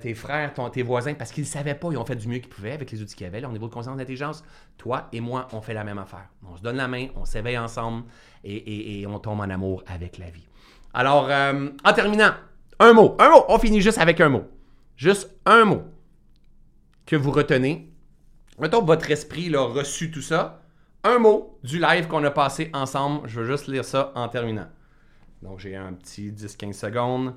tes 0.00 0.14
frères, 0.14 0.52
tes 0.72 0.82
voisins, 0.82 1.14
parce 1.14 1.32
qu'ils 1.32 1.44
ne 1.44 1.48
savaient 1.48 1.74
pas, 1.74 1.88
ils 1.90 1.96
ont 1.96 2.04
fait 2.04 2.16
du 2.16 2.28
mieux 2.28 2.38
qu'ils 2.38 2.50
pouvaient 2.50 2.72
avec 2.72 2.90
les 2.90 3.00
outils 3.00 3.16
qu'ils 3.16 3.26
avaient, 3.26 3.40
leur 3.40 3.52
niveau 3.52 3.68
de 3.68 3.72
conscience 3.72 3.96
d'intelligence. 3.96 4.44
Toi 4.76 5.08
et 5.12 5.20
moi, 5.20 5.48
on 5.52 5.62
fait 5.62 5.74
la 5.74 5.84
même 5.84 5.98
affaire. 5.98 6.28
On 6.46 6.56
se 6.56 6.62
donne 6.62 6.76
la 6.76 6.88
main, 6.88 7.08
on 7.16 7.24
s'éveille 7.24 7.58
ensemble 7.58 8.04
et 8.44 9.06
on 9.08 9.18
tombe 9.18 9.40
en 9.40 9.48
amour 9.48 9.82
avec 9.86 10.18
la 10.18 10.28
vie. 10.28 10.46
Alors, 10.94 11.26
euh, 11.28 11.70
en 11.84 11.92
terminant, 11.92 12.30
un 12.84 12.92
mot, 12.92 13.16
un 13.18 13.30
mot, 13.30 13.44
on 13.48 13.58
finit 13.58 13.80
juste 13.80 13.98
avec 13.98 14.20
un 14.20 14.28
mot. 14.28 14.44
Juste 14.96 15.30
un 15.46 15.64
mot 15.64 15.84
que 17.06 17.16
vous 17.16 17.30
retenez. 17.30 17.90
Mettons 18.58 18.82
votre 18.82 19.10
esprit 19.10 19.54
a 19.54 19.62
reçu 19.62 20.10
tout 20.10 20.20
ça. 20.20 20.60
Un 21.02 21.18
mot 21.18 21.58
du 21.62 21.78
live 21.78 22.06
qu'on 22.08 22.22
a 22.24 22.30
passé 22.30 22.70
ensemble. 22.74 23.26
Je 23.26 23.40
veux 23.40 23.46
juste 23.46 23.68
lire 23.68 23.84
ça 23.84 24.12
en 24.14 24.28
terminant. 24.28 24.68
Donc, 25.42 25.60
j'ai 25.60 25.76
un 25.76 25.92
petit 25.94 26.30
10-15 26.30 26.72
secondes. 26.74 27.34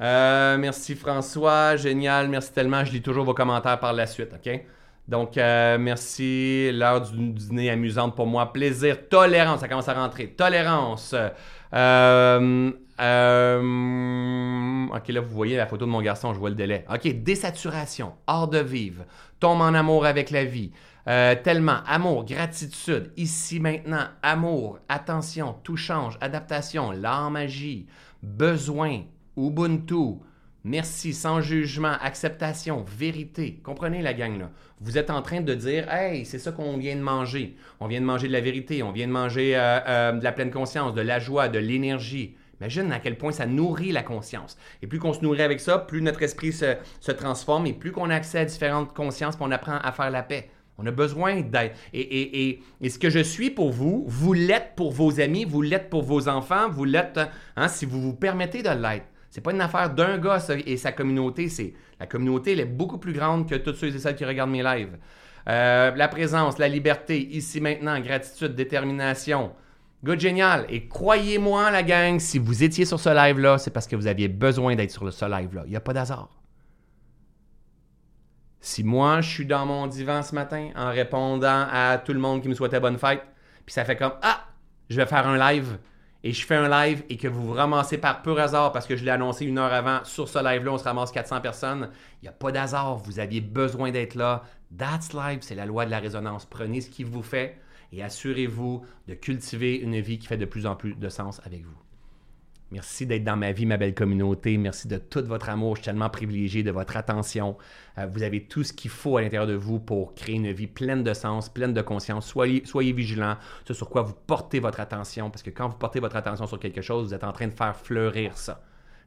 Euh, 0.00 0.56
merci 0.58 0.94
François, 0.94 1.76
génial, 1.76 2.28
merci 2.28 2.52
tellement. 2.52 2.84
Je 2.84 2.92
lis 2.92 3.02
toujours 3.02 3.24
vos 3.24 3.34
commentaires 3.34 3.80
par 3.80 3.92
la 3.92 4.06
suite, 4.06 4.32
OK? 4.32 4.64
Donc, 5.08 5.38
euh, 5.38 5.78
merci. 5.78 6.70
L'heure 6.72 7.00
du 7.00 7.30
dîner 7.30 7.70
amusante 7.70 8.14
pour 8.14 8.26
moi. 8.26 8.52
Plaisir. 8.52 9.08
Tolérance, 9.08 9.60
ça 9.60 9.68
commence 9.68 9.88
à 9.88 9.94
rentrer. 9.94 10.28
Tolérance. 10.28 11.14
Euh, 11.72 12.72
ok, 12.98 15.08
là, 15.08 15.20
vous 15.20 15.34
voyez 15.34 15.56
la 15.56 15.66
photo 15.66 15.86
de 15.86 15.90
mon 15.90 16.02
garçon, 16.02 16.34
je 16.34 16.38
vois 16.38 16.50
le 16.50 16.56
délai. 16.56 16.84
Ok, 16.92 17.08
désaturation, 17.22 18.14
hors 18.26 18.48
de 18.48 18.58
vivre, 18.58 19.04
tombe 19.40 19.60
en 19.60 19.74
amour 19.74 20.06
avec 20.06 20.30
la 20.30 20.44
vie. 20.44 20.72
tellement, 21.04 21.78
amour, 21.86 22.24
gratitude, 22.24 23.12
ici 23.16 23.60
maintenant, 23.60 24.06
amour, 24.22 24.78
attention, 24.88 25.56
tout 25.62 25.76
change, 25.76 26.18
adaptation, 26.20 26.90
l'art 26.90 27.30
magie, 27.30 27.86
besoin, 28.22 29.02
Ubuntu, 29.38 30.18
merci, 30.64 31.14
sans 31.14 31.40
jugement, 31.40 31.92
acceptation, 32.02 32.84
vérité. 32.84 33.60
Comprenez 33.62 34.02
la 34.02 34.12
gang 34.12 34.36
là. 34.36 34.50
Vous 34.80 34.98
êtes 34.98 35.10
en 35.10 35.22
train 35.22 35.40
de 35.40 35.54
dire, 35.54 35.90
hey, 35.92 36.24
c'est 36.24 36.38
ça 36.38 36.50
qu'on 36.50 36.76
vient 36.76 36.96
de 36.96 37.00
manger. 37.00 37.56
On 37.78 37.86
vient 37.86 38.00
de 38.00 38.06
manger 38.06 38.26
de 38.26 38.32
la 38.32 38.40
vérité, 38.40 38.82
on 38.82 38.90
vient 38.90 39.06
de 39.06 39.12
manger 39.12 39.56
euh, 39.56 39.78
euh, 39.86 40.12
de 40.12 40.24
la 40.24 40.32
pleine 40.32 40.50
conscience, 40.50 40.94
de 40.94 41.00
la 41.00 41.20
joie, 41.20 41.48
de 41.48 41.58
l'énergie. 41.58 42.36
Imagine 42.60 42.92
à 42.92 42.98
quel 42.98 43.16
point 43.16 43.32
ça 43.32 43.46
nourrit 43.46 43.92
la 43.92 44.02
conscience. 44.02 44.56
Et 44.82 44.86
plus 44.86 44.98
qu'on 44.98 45.12
se 45.12 45.20
nourrit 45.20 45.42
avec 45.42 45.60
ça, 45.60 45.78
plus 45.78 46.02
notre 46.02 46.22
esprit 46.22 46.52
se, 46.52 47.12
transforme 47.12 47.66
et 47.66 47.72
plus 47.72 47.92
qu'on 47.92 48.10
a 48.10 48.14
accès 48.14 48.38
à 48.38 48.44
différentes 48.44 48.94
consciences, 48.94 49.36
puis 49.36 49.44
on 49.46 49.52
apprend 49.52 49.78
à 49.78 49.92
faire 49.92 50.10
la 50.10 50.22
paix. 50.22 50.50
On 50.76 50.86
a 50.86 50.90
besoin 50.90 51.40
d'aide. 51.40 51.72
Et, 51.92 52.60
ce 52.82 52.98
que 52.98 53.10
je 53.10 53.18
suis 53.18 53.50
pour 53.50 53.70
vous, 53.70 54.04
vous 54.06 54.32
l'êtes 54.32 54.72
pour 54.76 54.92
vos 54.92 55.20
amis, 55.20 55.44
vous 55.44 55.62
l'êtes 55.62 55.90
pour 55.90 56.02
vos 56.02 56.28
enfants, 56.28 56.68
vous 56.70 56.84
l'êtes 56.84 57.20
hein, 57.56 57.68
si 57.68 57.84
vous 57.84 58.00
vous 58.00 58.14
permettez 58.14 58.62
de 58.62 58.70
l'être. 58.70 59.06
C'est 59.30 59.40
pas 59.40 59.52
une 59.52 59.60
affaire 59.60 59.90
d'un 59.90 60.18
gars 60.18 60.38
et 60.66 60.76
sa 60.76 60.92
communauté. 60.92 61.48
C'est 61.48 61.74
la 62.00 62.06
communauté, 62.06 62.52
elle 62.52 62.60
est 62.60 62.64
beaucoup 62.64 62.98
plus 62.98 63.12
grande 63.12 63.48
que 63.48 63.56
tous 63.56 63.74
ceux 63.74 63.94
et 63.94 63.98
celles 63.98 64.16
qui 64.16 64.24
regardent 64.24 64.50
mes 64.50 64.62
lives. 64.62 64.96
Euh, 65.48 65.94
la 65.94 66.08
présence, 66.08 66.58
la 66.58 66.68
liberté, 66.68 67.18
ici 67.18 67.60
maintenant, 67.60 67.98
gratitude, 68.00 68.54
détermination. 68.54 69.52
Good 70.04 70.20
génial. 70.20 70.66
Et 70.68 70.86
croyez-moi, 70.86 71.70
la 71.70 71.82
gang, 71.82 72.20
si 72.20 72.38
vous 72.38 72.62
étiez 72.62 72.84
sur 72.84 73.00
ce 73.00 73.08
live-là, 73.08 73.58
c'est 73.58 73.70
parce 73.70 73.88
que 73.88 73.96
vous 73.96 74.06
aviez 74.06 74.28
besoin 74.28 74.76
d'être 74.76 74.92
sur 74.92 75.12
ce 75.12 75.24
live-là. 75.24 75.62
Il 75.66 75.70
n'y 75.70 75.76
a 75.76 75.80
pas 75.80 75.92
d'hasard. 75.92 76.30
Si 78.60 78.84
moi, 78.84 79.20
je 79.20 79.28
suis 79.28 79.46
dans 79.46 79.66
mon 79.66 79.86
divan 79.86 80.22
ce 80.22 80.34
matin 80.34 80.70
en 80.76 80.90
répondant 80.90 81.66
à 81.72 81.98
tout 81.98 82.12
le 82.12 82.20
monde 82.20 82.42
qui 82.42 82.48
me 82.48 82.54
souhaitait 82.54 82.80
bonne 82.80 82.98
fête, 82.98 83.22
puis 83.66 83.72
ça 83.72 83.84
fait 83.84 83.96
comme 83.96 84.12
Ah, 84.22 84.46
je 84.88 84.96
vais 84.96 85.06
faire 85.06 85.26
un 85.26 85.36
live 85.36 85.78
et 86.22 86.32
je 86.32 86.44
fais 86.44 86.56
un 86.56 86.68
live 86.68 87.04
et 87.08 87.16
que 87.16 87.28
vous 87.28 87.42
vous 87.42 87.52
ramassez 87.52 87.98
par 87.98 88.22
pur 88.22 88.38
hasard 88.38 88.72
parce 88.72 88.86
que 88.86 88.96
je 88.96 89.04
l'ai 89.04 89.10
annoncé 89.10 89.46
une 89.46 89.58
heure 89.58 89.72
avant, 89.72 90.00
sur 90.04 90.28
ce 90.28 90.38
live-là, 90.42 90.72
on 90.72 90.78
se 90.78 90.84
ramasse 90.84 91.12
400 91.12 91.40
personnes. 91.40 91.90
Il 92.20 92.24
n'y 92.24 92.28
a 92.28 92.32
pas 92.32 92.52
d'hasard, 92.52 92.96
vous 92.96 93.18
aviez 93.20 93.40
besoin 93.40 93.90
d'être 93.90 94.14
là. 94.14 94.42
That's 94.76 95.12
live, 95.12 95.38
c'est 95.42 95.54
la 95.54 95.66
loi 95.66 95.86
de 95.86 95.90
la 95.90 95.98
résonance. 95.98 96.44
Prenez 96.44 96.80
ce 96.80 96.90
qui 96.90 97.04
vous 97.04 97.22
fait 97.22 97.58
et 97.92 98.02
assurez-vous 98.02 98.84
de 99.06 99.14
cultiver 99.14 99.76
une 99.76 100.00
vie 100.00 100.18
qui 100.18 100.26
fait 100.26 100.36
de 100.36 100.44
plus 100.44 100.66
en 100.66 100.76
plus 100.76 100.94
de 100.94 101.08
sens 101.08 101.40
avec 101.44 101.64
vous. 101.64 101.78
Merci 102.70 103.06
d'être 103.06 103.24
dans 103.24 103.36
ma 103.36 103.52
vie, 103.52 103.64
ma 103.64 103.78
belle 103.78 103.94
communauté. 103.94 104.58
Merci 104.58 104.88
de 104.88 104.98
tout 104.98 105.24
votre 105.24 105.48
amour. 105.48 105.76
Je 105.76 105.80
suis 105.80 105.86
tellement 105.86 106.10
privilégié 106.10 106.62
de 106.62 106.70
votre 106.70 106.98
attention. 106.98 107.56
Euh, 107.96 108.06
vous 108.06 108.22
avez 108.22 108.44
tout 108.44 108.62
ce 108.62 108.74
qu'il 108.74 108.90
faut 108.90 109.16
à 109.16 109.22
l'intérieur 109.22 109.46
de 109.46 109.54
vous 109.54 109.80
pour 109.80 110.14
créer 110.14 110.34
une 110.34 110.52
vie 110.52 110.66
pleine 110.66 111.02
de 111.02 111.14
sens, 111.14 111.48
pleine 111.48 111.72
de 111.72 111.80
conscience. 111.80 112.26
Soyez, 112.26 112.62
soyez 112.66 112.92
vigilants 112.92 113.36
sur 113.70 113.88
quoi 113.88 114.02
vous 114.02 114.14
portez 114.26 114.60
votre 114.60 114.80
attention, 114.80 115.30
parce 115.30 115.42
que 115.42 115.50
quand 115.50 115.68
vous 115.68 115.78
portez 115.78 116.00
votre 116.00 116.16
attention 116.16 116.46
sur 116.46 116.60
quelque 116.60 116.82
chose, 116.82 117.08
vous 117.08 117.14
êtes 117.14 117.24
en 117.24 117.32
train 117.32 117.46
de 117.46 117.54
faire 117.54 117.74
fleurir 117.74 118.36
ça. 118.36 118.62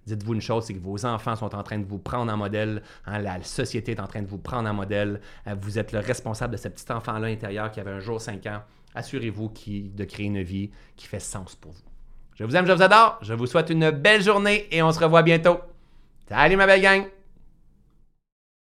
Dites-vous 0.08 0.34
une 0.34 0.41
chose, 0.41 0.66
c'est 0.66 0.74
que 0.74 0.80
vos 0.80 1.06
enfants 1.06 1.36
sont 1.36 1.54
en 1.56 1.64
train 1.64 1.78
de 1.78 1.86
vous 1.86 1.99
prendre 1.99 2.32
en 2.32 2.38
modèle, 2.38 2.82
hein, 3.06 3.20
la 3.20 3.41
société 3.43 3.91
est 3.91 3.99
en 3.99 4.08
train 4.08 4.22
de 4.22 4.28
vous 4.28 4.39
prendre 4.39 4.70
en 4.70 4.74
modèle, 4.74 5.22
euh, 5.47 5.56
vous 5.62 5.78
êtes 5.78 5.91
le 5.91 5.99
responsable 5.99 6.54
de 6.54 6.58
ce 6.58 6.68
petit 6.68 6.91
enfant-là 6.91 7.28
intérieur 7.28 7.72
qui 7.72 7.80
avait 7.80 7.91
un 7.91 7.99
jour 7.99 8.20
5 8.20 8.45
ans. 8.47 8.62
Assurez-vous 8.95 9.54
de 9.95 10.04
créer 10.04 10.26
une 10.26 10.41
vie 10.41 10.72
qui 10.97 11.08
fait 11.08 11.20
sens 11.20 11.56
pour 11.56 11.72
vous. 11.72 11.82
Je 12.36 12.43
vous 12.43 12.56
aime, 12.56 12.66
je 12.66 12.74
vous 12.74 12.82
adore. 12.82 13.20
Je 13.22 13.34
vous 13.34 13.45
souhaite 13.45 13.70
une 13.70 13.91
belle 13.91 14.22
journée 14.22 14.68
et 14.72 14.82
on 14.82 14.91
se 14.91 14.99
revoit 14.99 15.22
bientôt. 15.22 15.60
Salut 16.28 16.56
ma 16.56 16.66
belle 16.66 16.82
gang! 16.82 17.20